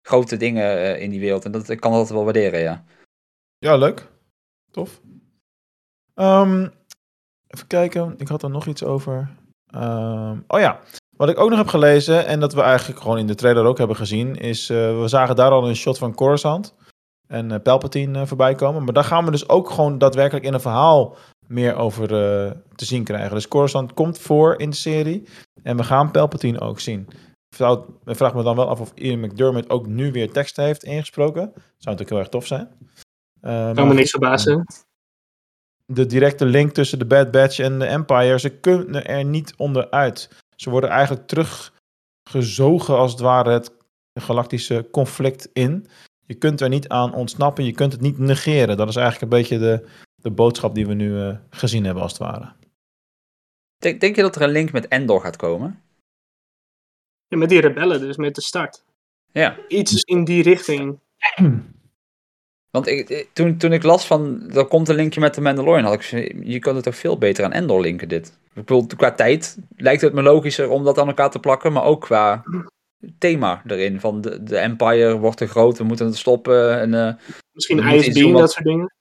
grote 0.01 0.37
dingen 0.37 0.77
uh, 0.77 1.01
in 1.01 1.09
die 1.09 1.19
wereld. 1.19 1.45
En 1.45 1.51
dat 1.51 1.69
ik 1.69 1.79
kan 1.79 1.91
dat 1.91 2.09
wel 2.09 2.23
waarderen, 2.23 2.59
ja. 2.59 2.83
Ja, 3.57 3.75
leuk. 3.75 4.07
Tof. 4.71 5.01
Um, 6.15 6.71
even 7.47 7.67
kijken, 7.67 8.15
ik 8.17 8.27
had 8.27 8.43
er 8.43 8.49
nog 8.49 8.65
iets 8.65 8.83
over. 8.83 9.29
Um, 9.75 10.43
oh 10.47 10.59
ja, 10.59 10.79
wat 11.15 11.29
ik 11.29 11.39
ook 11.39 11.49
nog 11.49 11.57
heb 11.57 11.67
gelezen 11.67 12.25
en 12.25 12.39
dat 12.39 12.53
we 12.53 12.61
eigenlijk 12.61 12.99
gewoon 12.99 13.17
in 13.17 13.27
de 13.27 13.35
trailer 13.35 13.65
ook 13.65 13.77
hebben 13.77 13.95
gezien, 13.95 14.35
is 14.35 14.67
we 14.67 15.03
zagen 15.05 15.35
daar 15.35 15.51
al 15.51 15.67
een 15.67 15.75
shot 15.75 15.97
van 15.97 16.15
Coruscant 16.15 16.75
en 17.31 17.51
uh, 17.51 17.57
Palpatine 17.63 18.19
uh, 18.19 18.25
voorbij 18.25 18.55
komen. 18.55 18.83
Maar 18.83 18.93
daar 18.93 19.03
gaan 19.03 19.25
we 19.25 19.31
dus 19.31 19.49
ook 19.49 19.69
gewoon 19.69 19.97
daadwerkelijk 19.97 20.45
in 20.45 20.53
een 20.53 20.61
verhaal 20.61 21.15
meer 21.47 21.75
over 21.75 22.01
uh, 22.03 22.51
te 22.75 22.85
zien 22.85 23.03
krijgen. 23.03 23.33
Dus 23.33 23.47
Coruscant 23.47 23.93
komt 23.93 24.19
voor 24.19 24.59
in 24.59 24.69
de 24.69 24.75
serie. 24.75 25.27
En 25.63 25.77
we 25.77 25.83
gaan 25.83 26.11
Palpatine 26.11 26.59
ook 26.59 26.79
zien. 26.79 27.07
Ik 28.05 28.15
vraag 28.15 28.33
me 28.33 28.43
dan 28.43 28.55
wel 28.55 28.67
af 28.67 28.79
of 28.79 28.91
Ian 28.95 29.19
McDermott 29.19 29.69
ook 29.69 29.87
nu 29.87 30.11
weer 30.11 30.31
teksten 30.31 30.63
heeft 30.63 30.83
ingesproken. 30.83 31.51
Zou 31.53 31.65
natuurlijk 31.77 32.09
heel 32.09 32.19
erg 32.19 32.29
tof 32.29 32.45
zijn. 32.45 32.69
Uh, 33.41 33.73
kan 33.73 33.87
me 33.87 33.93
niks 33.93 34.09
verbazen. 34.09 34.65
De 35.85 36.05
directe 36.05 36.45
link 36.45 36.71
tussen 36.71 36.99
de 36.99 37.05
Bad 37.05 37.31
Batch 37.31 37.59
en 37.59 37.79
de 37.79 37.85
Empire, 37.85 38.39
ze 38.39 38.49
kunnen 38.49 39.05
er 39.05 39.25
niet 39.25 39.53
onderuit. 39.57 40.29
Ze 40.55 40.69
worden 40.69 40.89
eigenlijk 40.89 41.27
teruggezogen 41.27 42.97
als 42.97 43.11
het 43.11 43.21
ware 43.21 43.51
het 43.51 43.71
galactische 44.13 44.87
conflict 44.91 45.49
in 45.53 45.87
je 46.29 46.35
kunt 46.35 46.61
er 46.61 46.69
niet 46.69 46.87
aan 46.87 47.13
ontsnappen, 47.13 47.65
je 47.65 47.71
kunt 47.71 47.91
het 47.91 48.01
niet 48.01 48.17
negeren. 48.17 48.77
Dat 48.77 48.89
is 48.89 48.95
eigenlijk 48.95 49.31
een 49.31 49.39
beetje 49.39 49.57
de, 49.57 49.87
de 50.15 50.31
boodschap 50.31 50.75
die 50.75 50.87
we 50.87 50.93
nu 50.93 51.09
uh, 51.11 51.35
gezien 51.49 51.83
hebben, 51.83 52.03
als 52.03 52.11
het 52.11 52.21
ware. 52.21 52.51
Denk, 53.77 54.01
denk 54.01 54.15
je 54.15 54.21
dat 54.21 54.35
er 54.35 54.41
een 54.41 54.49
link 54.49 54.71
met 54.71 54.87
Endor 54.87 55.21
gaat 55.21 55.35
komen? 55.35 55.81
Ja, 57.27 57.37
met 57.37 57.49
die 57.49 57.61
rebellen, 57.61 57.99
dus 57.99 58.17
met 58.17 58.35
de 58.35 58.41
start. 58.41 58.83
Ja. 59.31 59.57
Iets 59.67 60.03
in 60.03 60.23
die 60.23 60.43
richting. 60.43 60.99
Want 62.71 62.87
ik, 62.87 63.27
toen, 63.33 63.57
toen 63.57 63.73
ik 63.73 63.83
las 63.83 64.07
van, 64.07 64.51
er 64.51 64.65
komt 64.65 64.89
een 64.89 64.95
linkje 64.95 65.19
met 65.19 65.33
de 65.33 65.41
Mandalorian, 65.41 65.85
had 65.85 65.93
ik 65.93 66.03
je 66.43 66.59
kunt 66.59 66.75
het 66.75 66.83
toch 66.83 66.95
veel 66.95 67.17
beter 67.17 67.45
aan 67.45 67.51
Endor 67.51 67.81
linken, 67.81 68.07
dit. 68.07 68.27
Ik 68.27 68.65
bedoel, 68.65 68.85
qua 68.85 69.11
tijd 69.11 69.57
lijkt 69.75 70.01
het 70.01 70.13
me 70.13 70.21
logischer 70.21 70.69
om 70.69 70.83
dat 70.83 70.97
aan 70.97 71.07
elkaar 71.07 71.31
te 71.31 71.39
plakken, 71.39 71.73
maar 71.73 71.83
ook 71.83 72.01
qua 72.01 72.43
thema 73.17 73.61
erin. 73.67 73.99
Van 73.99 74.21
de, 74.21 74.43
de 74.43 74.57
Empire 74.57 75.17
wordt 75.17 75.37
te 75.37 75.47
groot, 75.47 75.77
we 75.77 75.83
moeten 75.83 76.05
het 76.05 76.17
stoppen. 76.17 76.79
En, 76.79 76.93
uh, 76.93 77.13
Misschien 77.51 77.79
ISB, 77.79 78.31
dat 78.31 78.51
soort 78.51 78.65
dingen. 78.65 78.93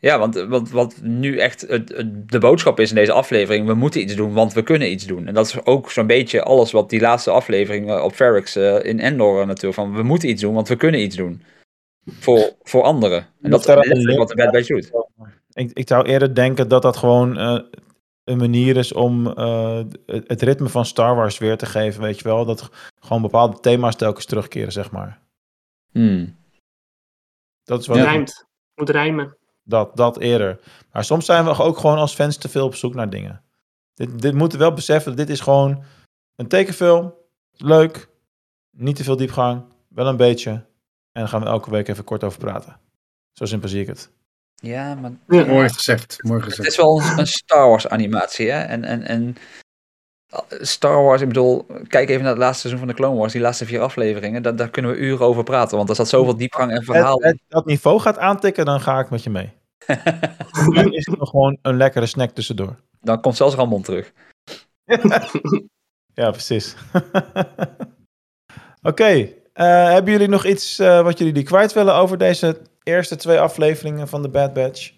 Ja, 0.00 0.18
want, 0.18 0.34
want 0.34 0.70
wat 0.70 1.00
nu 1.02 1.38
echt 1.38 1.60
het, 1.60 2.04
de 2.26 2.38
boodschap 2.38 2.80
is 2.80 2.88
in 2.88 2.94
deze 2.94 3.12
aflevering, 3.12 3.66
we 3.66 3.74
moeten 3.74 4.00
iets 4.00 4.14
doen, 4.14 4.32
want 4.32 4.52
we 4.52 4.62
kunnen 4.62 4.90
iets 4.90 5.06
doen. 5.06 5.26
En 5.26 5.34
dat 5.34 5.46
is 5.46 5.64
ook 5.64 5.90
zo'n 5.90 6.06
beetje 6.06 6.42
alles 6.42 6.72
wat 6.72 6.90
die 6.90 7.00
laatste 7.00 7.30
aflevering 7.30 7.90
eh, 7.90 8.04
op 8.04 8.14
Ferrix 8.14 8.56
uh, 8.56 8.84
in 8.84 9.00
Endor 9.00 9.46
natuurlijk, 9.46 9.74
van 9.74 9.94
we 9.94 10.02
moeten 10.02 10.28
iets 10.28 10.42
doen, 10.42 10.54
want 10.54 10.68
we 10.68 10.76
kunnen 10.76 11.00
iets 11.00 11.16
doen. 11.16 11.42
Voor, 12.04 12.52
voor 12.62 12.82
anderen. 12.82 13.26
En 13.42 13.50
dat, 13.50 13.64
dat 13.64 13.84
is 13.84 14.16
wat 14.16 14.28
de 14.28 14.34
Bad 14.34 14.50
Batch 14.50 14.66
doet. 14.66 14.90
Ik, 15.52 15.70
ik 15.72 15.88
zou 15.88 16.06
eerder 16.06 16.34
denken 16.34 16.68
dat 16.68 16.82
dat 16.82 16.96
gewoon 16.96 17.38
uh, 17.38 17.60
een 18.28 18.38
manier 18.38 18.76
is 18.76 18.92
om 18.92 19.26
uh, 19.26 19.80
het 20.06 20.42
ritme 20.42 20.68
van 20.68 20.84
Star 20.84 21.16
Wars 21.16 21.38
weer 21.38 21.56
te 21.56 21.66
geven, 21.66 22.02
weet 22.02 22.18
je 22.18 22.24
wel. 22.24 22.44
Dat 22.44 22.70
gewoon 23.00 23.22
bepaalde 23.22 23.60
thema's 23.60 23.96
telkens 23.96 24.24
terugkeren, 24.24 24.72
zeg 24.72 24.90
maar. 24.90 25.20
Hmm. 25.90 26.36
Dat 27.64 27.80
is 27.80 27.86
wat 27.86 27.96
ja. 27.96 28.04
Rijmt. 28.04 28.46
Moet 28.74 28.90
rijmen. 28.90 29.36
Dat, 29.62 29.96
dat 29.96 30.18
eerder. 30.18 30.60
Maar 30.92 31.04
soms 31.04 31.24
zijn 31.24 31.44
we 31.44 31.62
ook 31.62 31.78
gewoon 31.78 31.98
als 31.98 32.14
fans 32.14 32.36
te 32.36 32.48
veel 32.48 32.66
op 32.66 32.74
zoek 32.74 32.94
naar 32.94 33.10
dingen. 33.10 33.42
Dit, 33.94 34.22
dit 34.22 34.34
moeten 34.34 34.58
we 34.58 34.64
wel 34.64 34.74
beseffen, 34.74 35.16
dit 35.16 35.28
is 35.30 35.40
gewoon 35.40 35.84
een 36.36 36.48
tekenfilm. 36.48 37.14
Leuk. 37.52 38.08
Niet 38.70 38.96
te 38.96 39.04
veel 39.04 39.16
diepgang. 39.16 39.64
Wel 39.88 40.06
een 40.06 40.16
beetje. 40.16 40.50
En 40.50 41.24
dan 41.24 41.28
gaan 41.28 41.40
we 41.40 41.46
elke 41.46 41.70
week 41.70 41.88
even 41.88 42.04
kort 42.04 42.24
over 42.24 42.38
praten. 42.38 42.80
Zo 43.32 43.44
simpel 43.44 43.68
zie 43.68 43.80
ik 43.80 43.86
het. 43.86 44.10
Ja, 44.60 44.94
maar... 44.94 45.10
Ja. 45.28 45.44
Mooi 45.44 45.68
gezegd, 45.68 46.22
mooi 46.22 46.40
gezegd. 46.40 46.58
Het 46.58 46.66
is 46.66 46.76
wel 46.76 47.02
een, 47.16 47.26
Star 47.26 47.68
Wars 47.68 47.88
animatie, 47.88 48.50
hè. 48.50 48.60
En, 48.60 48.84
en, 48.84 49.02
en 49.02 49.36
Star 50.48 51.02
Wars, 51.02 51.20
ik 51.20 51.28
bedoel, 51.28 51.66
kijk 51.86 52.08
even 52.08 52.22
naar 52.22 52.30
het 52.30 52.40
laatste 52.40 52.60
seizoen 52.60 52.78
van 52.78 52.88
de 52.88 52.94
Clone 52.94 53.18
Wars, 53.18 53.32
die 53.32 53.40
laatste 53.40 53.66
vier 53.66 53.80
afleveringen, 53.80 54.42
daar, 54.42 54.56
daar 54.56 54.70
kunnen 54.70 54.90
we 54.90 54.96
uren 54.96 55.26
over 55.26 55.42
praten, 55.42 55.76
want 55.76 55.88
er 55.88 55.94
zat 55.94 56.08
zoveel 56.08 56.36
diepgang 56.36 56.72
en 56.72 56.82
verhaal 56.82 57.22
Als 57.22 57.34
dat 57.48 57.66
niveau 57.66 58.00
gaat 58.00 58.18
aantikken, 58.18 58.64
dan 58.64 58.80
ga 58.80 58.98
ik 58.98 59.10
met 59.10 59.22
je 59.22 59.30
mee. 59.30 59.52
nu 60.68 60.90
is 60.90 61.06
het 61.06 61.18
nog 61.18 61.30
gewoon 61.30 61.58
een 61.62 61.76
lekkere 61.76 62.06
snack 62.06 62.30
tussendoor. 62.30 62.76
Dan 63.00 63.20
komt 63.20 63.36
zelfs 63.36 63.54
Ramon 63.54 63.82
terug. 63.82 64.12
ja, 66.14 66.30
precies. 66.30 66.74
Oké, 68.82 69.02
okay. 69.02 69.20
uh, 69.54 69.92
hebben 69.92 70.12
jullie 70.12 70.28
nog 70.28 70.44
iets 70.44 70.80
uh, 70.80 71.02
wat 71.02 71.18
jullie 71.18 71.32
die 71.32 71.42
kwijt 71.42 71.72
willen 71.72 71.94
over 71.94 72.18
deze 72.18 72.60
eerste 72.88 73.16
twee 73.16 73.40
afleveringen 73.40 74.08
van 74.08 74.22
de 74.22 74.28
Bad 74.28 74.52
Batch? 74.52 74.92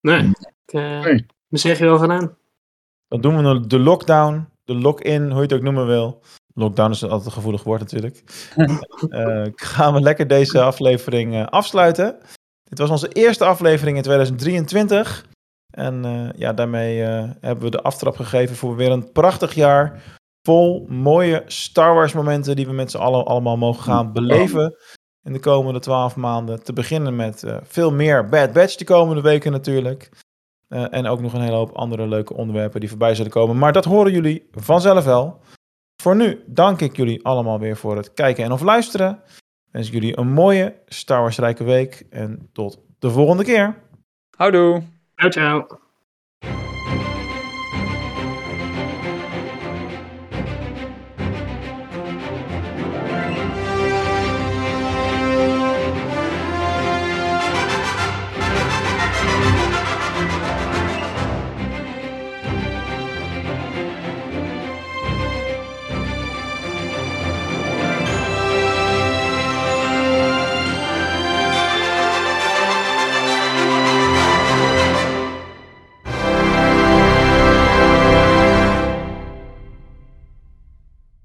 Nee, 0.00 0.30
ik 0.66 0.72
uh, 0.72 1.04
nee. 1.04 1.26
zeg 1.48 1.78
je 1.78 1.84
wel 1.84 1.98
gedaan. 1.98 2.36
Dan 3.08 3.20
doen 3.20 3.36
we 3.36 3.66
de 3.66 3.78
lockdown, 3.78 4.48
de 4.64 4.74
lock-in, 4.74 5.22
hoe 5.22 5.34
je 5.34 5.40
het 5.40 5.52
ook 5.52 5.62
noemen 5.62 5.86
wil. 5.86 6.22
Lockdown 6.54 6.90
is 6.90 7.02
altijd 7.02 7.24
een 7.24 7.32
gevoelig 7.32 7.62
woord 7.62 7.80
natuurlijk. 7.80 8.22
uh, 9.08 9.46
gaan 9.54 9.94
we 9.94 10.00
lekker 10.00 10.26
deze 10.26 10.60
aflevering 10.60 11.34
uh, 11.34 11.46
afsluiten. 11.46 12.18
Dit 12.62 12.78
was 12.78 12.90
onze 12.90 13.08
eerste 13.08 13.44
aflevering 13.44 13.96
in 13.96 14.02
2023. 14.02 15.26
En 15.70 16.04
uh, 16.04 16.28
ja, 16.36 16.52
daarmee 16.52 16.98
hebben 17.40 17.64
we 17.64 17.70
de 17.70 17.82
aftrap 17.82 18.16
gegeven 18.16 18.56
voor 18.56 18.76
weer 18.76 18.90
een 18.90 19.12
prachtig 19.12 19.54
jaar. 19.54 20.02
Vol 20.42 20.86
mooie 20.88 21.42
Star 21.46 21.94
Wars 21.94 22.12
momenten 22.12 22.56
die 22.56 22.66
we 22.66 22.72
met 22.72 22.90
z'n 22.90 22.98
allen 22.98 23.24
allemaal 23.24 23.56
mogen 23.56 23.82
gaan 23.82 24.12
beleven 24.12 24.76
in 25.24 25.32
de 25.32 25.40
komende 25.40 25.80
twaalf 25.80 26.16
maanden. 26.16 26.62
Te 26.62 26.72
beginnen 26.72 27.16
met 27.16 27.42
uh, 27.42 27.56
veel 27.62 27.92
meer 27.92 28.28
Bad 28.28 28.52
Batch 28.52 28.76
de 28.76 28.84
komende 28.84 29.22
weken 29.22 29.52
natuurlijk. 29.52 30.10
Uh, 30.68 30.94
en 30.94 31.06
ook 31.06 31.20
nog 31.20 31.32
een 31.32 31.40
hele 31.40 31.56
hoop 31.56 31.72
andere 31.72 32.08
leuke 32.08 32.34
onderwerpen 32.34 32.80
die 32.80 32.88
voorbij 32.88 33.14
zullen 33.14 33.30
komen. 33.30 33.58
Maar 33.58 33.72
dat 33.72 33.84
horen 33.84 34.12
jullie 34.12 34.48
vanzelf 34.52 35.04
wel. 35.04 35.40
Voor 36.02 36.16
nu 36.16 36.42
dank 36.46 36.80
ik 36.80 36.96
jullie 36.96 37.24
allemaal 37.24 37.58
weer 37.58 37.76
voor 37.76 37.96
het 37.96 38.12
kijken 38.12 38.44
en 38.44 38.52
of 38.52 38.60
luisteren. 38.60 39.22
Wens 39.70 39.86
ik 39.86 39.92
jullie 39.92 40.18
een 40.18 40.32
mooie 40.32 40.74
Star 40.86 41.20
Wars 41.20 41.38
rijke 41.38 41.64
week. 41.64 42.06
En 42.10 42.48
tot 42.52 42.78
de 42.98 43.10
volgende 43.10 43.44
keer. 43.44 43.82
Houdoe. 44.36 44.82
Ciao, 45.16 45.30
ciao. 45.30 45.80